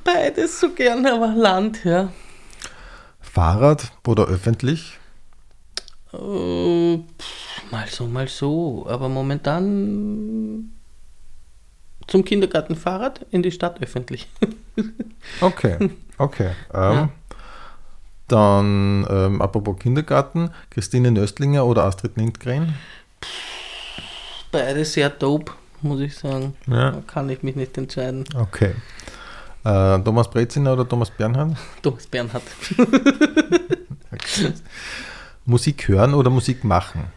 Beides 0.03 0.59
so 0.59 0.69
gern, 0.71 1.05
aber 1.05 1.27
Land, 1.33 1.83
ja. 1.83 2.11
Fahrrad 3.21 3.91
oder 4.05 4.27
öffentlich? 4.27 4.99
Pff, 6.11 7.71
mal 7.71 7.87
so, 7.89 8.05
mal 8.07 8.27
so. 8.27 8.85
Aber 8.87 9.09
momentan 9.09 10.71
zum 12.07 12.23
Kindergartenfahrrad 12.23 13.25
in 13.31 13.41
die 13.43 13.51
Stadt 13.51 13.81
öffentlich. 13.81 14.27
Okay, 15.41 15.89
okay. 16.19 16.51
Ähm, 16.73 16.93
Ja. 16.93 17.09
Dann, 18.27 19.05
ähm, 19.09 19.41
apropos 19.41 19.77
Kindergarten, 19.79 20.49
Christine 20.69 21.11
Nöstlinger 21.11 21.65
oder 21.65 21.83
Astrid 21.83 22.17
Lindgren? 22.17 22.73
Beides 24.51 24.93
sehr 24.93 25.09
dope, 25.09 25.51
muss 25.81 25.99
ich 26.01 26.15
sagen. 26.15 26.55
Ja. 26.67 26.91
Da 26.91 27.01
kann 27.05 27.29
ich 27.29 27.43
mich 27.43 27.55
nicht 27.55 27.77
entscheiden. 27.77 28.23
Okay. 28.35 28.73
Äh, 29.65 29.99
Thomas 30.03 30.29
Breziner 30.29 30.73
oder 30.73 30.87
Thomas 30.87 31.09
Bernhard? 31.09 31.57
Thomas 31.81 32.05
Bernhard. 32.05 32.43
Musik 35.45 35.87
hören 35.87 36.13
oder 36.13 36.29
Musik 36.29 36.63
machen? 36.63 37.11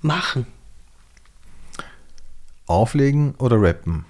Machen. 0.00 0.46
Auflegen 2.66 3.36
oder 3.36 3.62
rappen? 3.62 4.04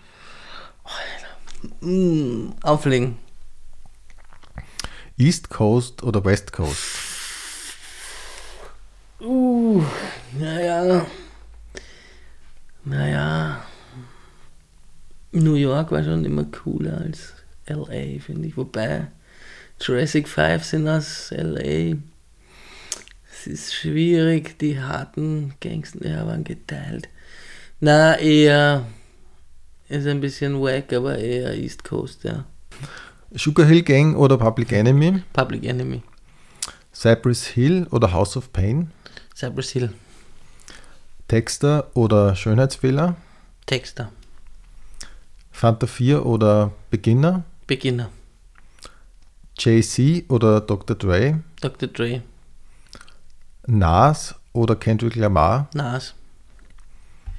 Mm, 1.83 2.55
auflegen. 2.63 3.19
East 5.19 5.51
Coast 5.51 6.03
oder 6.03 6.25
West 6.25 6.51
Coast? 6.51 6.79
Uh, 9.21 9.83
naja. 10.39 11.05
Naja. 12.85 13.61
New 15.33 15.55
York 15.55 15.91
war 15.91 16.05
schon 16.05 16.25
immer 16.25 16.45
cooler 16.45 16.99
als 16.99 17.33
LA, 17.67 18.21
finde 18.21 18.49
ich. 18.49 18.57
Wobei 18.57 19.09
Jurassic 19.81 20.29
5 20.29 20.65
sind 20.65 20.89
aus 20.89 21.31
LA. 21.31 21.97
Es 23.33 23.47
ist 23.47 23.75
schwierig, 23.75 24.59
die 24.59 24.79
harten 24.79 25.55
Gangster 25.61 26.07
ja, 26.07 26.27
waren 26.27 26.45
geteilt. 26.45 27.09
Na, 27.81 28.17
eher. 28.19 28.87
Ist 29.89 30.07
ein 30.07 30.21
bisschen 30.21 30.61
wack, 30.61 30.93
aber 30.93 31.19
eher 31.19 31.55
East 31.55 31.83
Coast, 31.85 32.25
ja. 32.25 32.45
Sugar 33.35 33.67
Hill 33.67 33.83
Gang 33.83 34.17
oder 34.17 34.39
Public 34.39 34.73
Enemy? 34.73 35.23
Public 35.33 35.65
Enemy. 35.65 36.03
Cypress 36.95 37.47
Hill 37.47 37.87
oder 37.91 38.13
House 38.13 38.37
of 38.37 38.53
Pain? 38.53 38.91
Cypress 39.35 39.71
Hill. 39.71 39.93
Texter 41.29 41.91
oder 41.95 42.37
Schönheitsfehler? 42.37 43.17
Texter. 43.67 44.13
Fanta 45.63 45.87
4 45.87 46.27
oder 46.27 46.73
Beginner? 46.91 47.45
Beginner. 47.69 48.11
Jay-Z 49.57 50.29
oder 50.29 50.61
Dr. 50.61 50.97
Dre? 50.97 51.39
Dr. 51.61 51.87
Dre. 51.87 52.23
Nas 53.69 54.35
oder 54.53 54.75
Kendrick 54.75 55.15
Lamar? 55.15 55.69
Nas. 55.73 56.15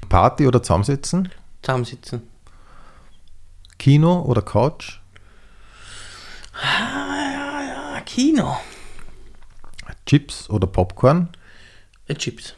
Party 0.08 0.48
oder 0.48 0.64
Zusammensitzen? 0.64 1.34
Zusammensitzen. 1.62 2.22
Kino 3.78 4.22
oder 4.22 4.42
Couch? 4.42 5.02
Ah, 6.54 8.00
Kino. 8.06 8.56
Chips 10.06 10.50
oder 10.50 10.68
Popcorn? 10.68 11.28
Äh, 12.08 12.16
Chips. 12.16 12.56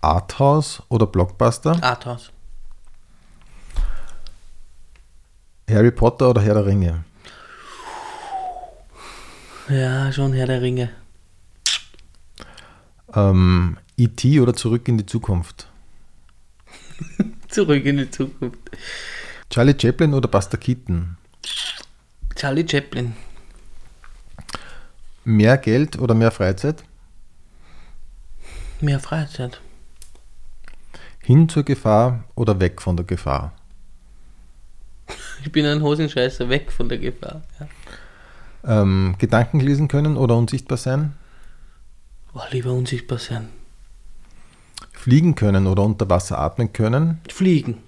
Arthouse 0.00 0.82
oder 0.88 1.06
Blockbuster? 1.06 1.80
Arthouse. 1.80 2.33
Harry 5.68 5.90
Potter 5.90 6.30
oder 6.30 6.42
Herr 6.42 6.54
der 6.54 6.66
Ringe? 6.66 7.04
Ja, 9.68 10.12
schon 10.12 10.32
Herr 10.34 10.46
der 10.46 10.60
Ringe. 10.60 10.90
Ähm, 13.14 13.78
E.T. 13.96 14.40
oder 14.40 14.54
Zurück 14.54 14.86
in 14.88 14.98
die 14.98 15.06
Zukunft? 15.06 15.68
Zurück 17.48 17.84
in 17.84 17.96
die 17.96 18.10
Zukunft. 18.10 18.58
Charlie 19.48 19.74
Chaplin 19.80 20.12
oder 20.12 20.28
Buster 20.28 20.58
Keaton? 20.58 21.16
Charlie 22.34 22.66
Chaplin. 22.68 23.14
Mehr 25.24 25.56
Geld 25.56 25.98
oder 25.98 26.14
mehr 26.14 26.30
Freizeit? 26.30 26.84
Mehr 28.80 29.00
Freizeit. 29.00 29.60
Hin 31.20 31.48
zur 31.48 31.62
Gefahr 31.62 32.24
oder 32.34 32.60
weg 32.60 32.82
von 32.82 32.96
der 32.96 33.06
Gefahr? 33.06 33.52
Ich 35.44 35.52
bin 35.52 35.66
ein 35.66 35.82
Hosenscheißer, 35.82 36.48
weg 36.48 36.72
von 36.72 36.88
der 36.88 36.96
Gefahr. 36.96 37.42
Ja. 37.60 38.80
Ähm, 38.80 39.14
Gedanken 39.18 39.60
lesen 39.60 39.88
können 39.88 40.16
oder 40.16 40.36
unsichtbar 40.36 40.78
sein? 40.78 41.12
Boah, 42.32 42.46
lieber 42.50 42.72
unsichtbar 42.72 43.18
sein. 43.18 43.50
Fliegen 44.92 45.34
können 45.34 45.66
oder 45.66 45.82
unter 45.82 46.08
Wasser 46.08 46.38
atmen 46.38 46.72
können? 46.72 47.20
Fliegen. 47.28 47.82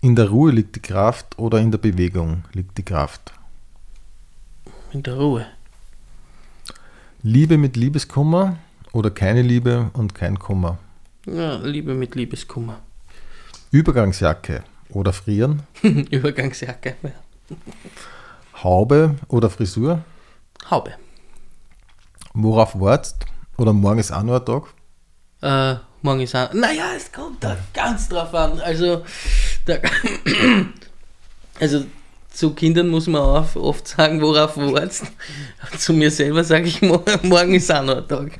In 0.00 0.16
der 0.16 0.30
Ruhe 0.30 0.50
liegt 0.50 0.74
die 0.74 0.80
Kraft 0.80 1.38
oder 1.38 1.60
in 1.60 1.70
der 1.70 1.78
Bewegung 1.78 2.42
liegt 2.52 2.76
die 2.76 2.84
Kraft? 2.84 3.32
In 4.92 5.04
der 5.04 5.14
Ruhe. 5.14 5.46
Liebe 7.22 7.56
mit 7.56 7.76
Liebeskummer 7.76 8.56
oder 8.92 9.12
keine 9.12 9.42
Liebe 9.42 9.90
und 9.92 10.16
kein 10.16 10.40
Kummer? 10.40 10.78
Ja, 11.24 11.56
Liebe 11.58 11.94
mit 11.94 12.16
Liebeskummer. 12.16 12.80
Übergangsjacke 13.70 14.64
oder 14.90 15.12
frieren? 15.12 15.62
Übergangsjacke. 15.82 16.94
Ja. 17.02 17.10
Haube 18.62 19.14
oder 19.28 19.50
Frisur? 19.50 20.02
Haube. 20.70 20.92
Worauf 22.34 22.78
wartest? 22.78 23.16
Oder 23.56 23.72
morgen 23.72 23.98
ist 23.98 24.12
auch 24.12 24.22
noch 24.22 24.40
ein 24.40 24.44
Tag? 24.44 24.64
Äh, 25.40 25.78
morgen 26.02 26.20
ist 26.20 26.34
auch. 26.34 26.52
Naja, 26.52 26.90
es 26.96 27.10
kommt 27.12 27.42
da 27.42 27.56
ganz 27.72 28.08
drauf 28.08 28.32
an. 28.34 28.60
Also, 28.60 29.04
da, 29.64 29.76
also 31.60 31.84
zu 32.30 32.54
Kindern 32.54 32.88
muss 32.88 33.06
man 33.06 33.22
oft, 33.22 33.56
oft 33.56 33.88
sagen, 33.88 34.20
worauf 34.20 34.56
wartest. 34.56 35.04
Zu 35.78 35.92
mir 35.92 36.10
selber 36.10 36.44
sage 36.44 36.66
ich, 36.68 36.82
mor- 36.82 37.02
morgen 37.22 37.54
ist 37.54 37.72
auch 37.72 37.82
noch 37.82 37.96
ein 37.98 38.06
Tag. 38.08 38.32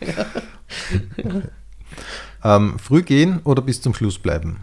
Ähm, 2.45 2.79
früh 2.79 3.03
gehen 3.03 3.41
oder 3.45 3.63
bis 3.63 3.81
zum 3.81 3.95
Schluss 3.95 4.19
bleiben? 4.19 4.61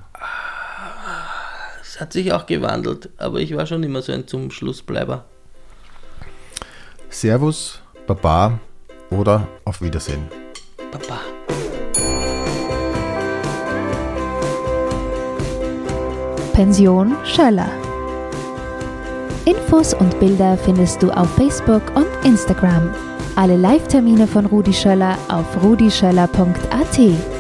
Es 1.96 2.02
hat 2.02 2.12
sich 2.12 2.34
auch 2.34 2.46
gewandelt, 2.46 3.08
aber 3.16 3.40
ich 3.40 3.56
war 3.56 3.66
schon 3.66 3.82
immer 3.82 4.02
so 4.02 4.12
ein 4.12 4.28
zum 4.28 4.52
Schlussbleiber. 4.52 5.24
Servus, 7.10 7.80
Baba 8.06 8.60
oder 9.12 9.48
auf 9.64 9.82
Wiedersehen? 9.82 10.28
Papa. 10.92 11.22
Pension 16.52 17.16
Schöller. 17.24 17.70
Infos 19.46 19.94
und 19.94 20.20
Bilder 20.20 20.58
findest 20.58 21.02
du 21.02 21.12
auf 21.12 21.34
Facebook 21.36 21.96
und 21.96 22.08
Instagram. 22.26 22.94
Alle 23.38 23.56
Live-Termine 23.56 24.28
von 24.28 24.46
Rudi 24.48 24.74
Schöller 24.74 25.18
auf 25.30 25.64
rudischöller.at. 25.64 27.35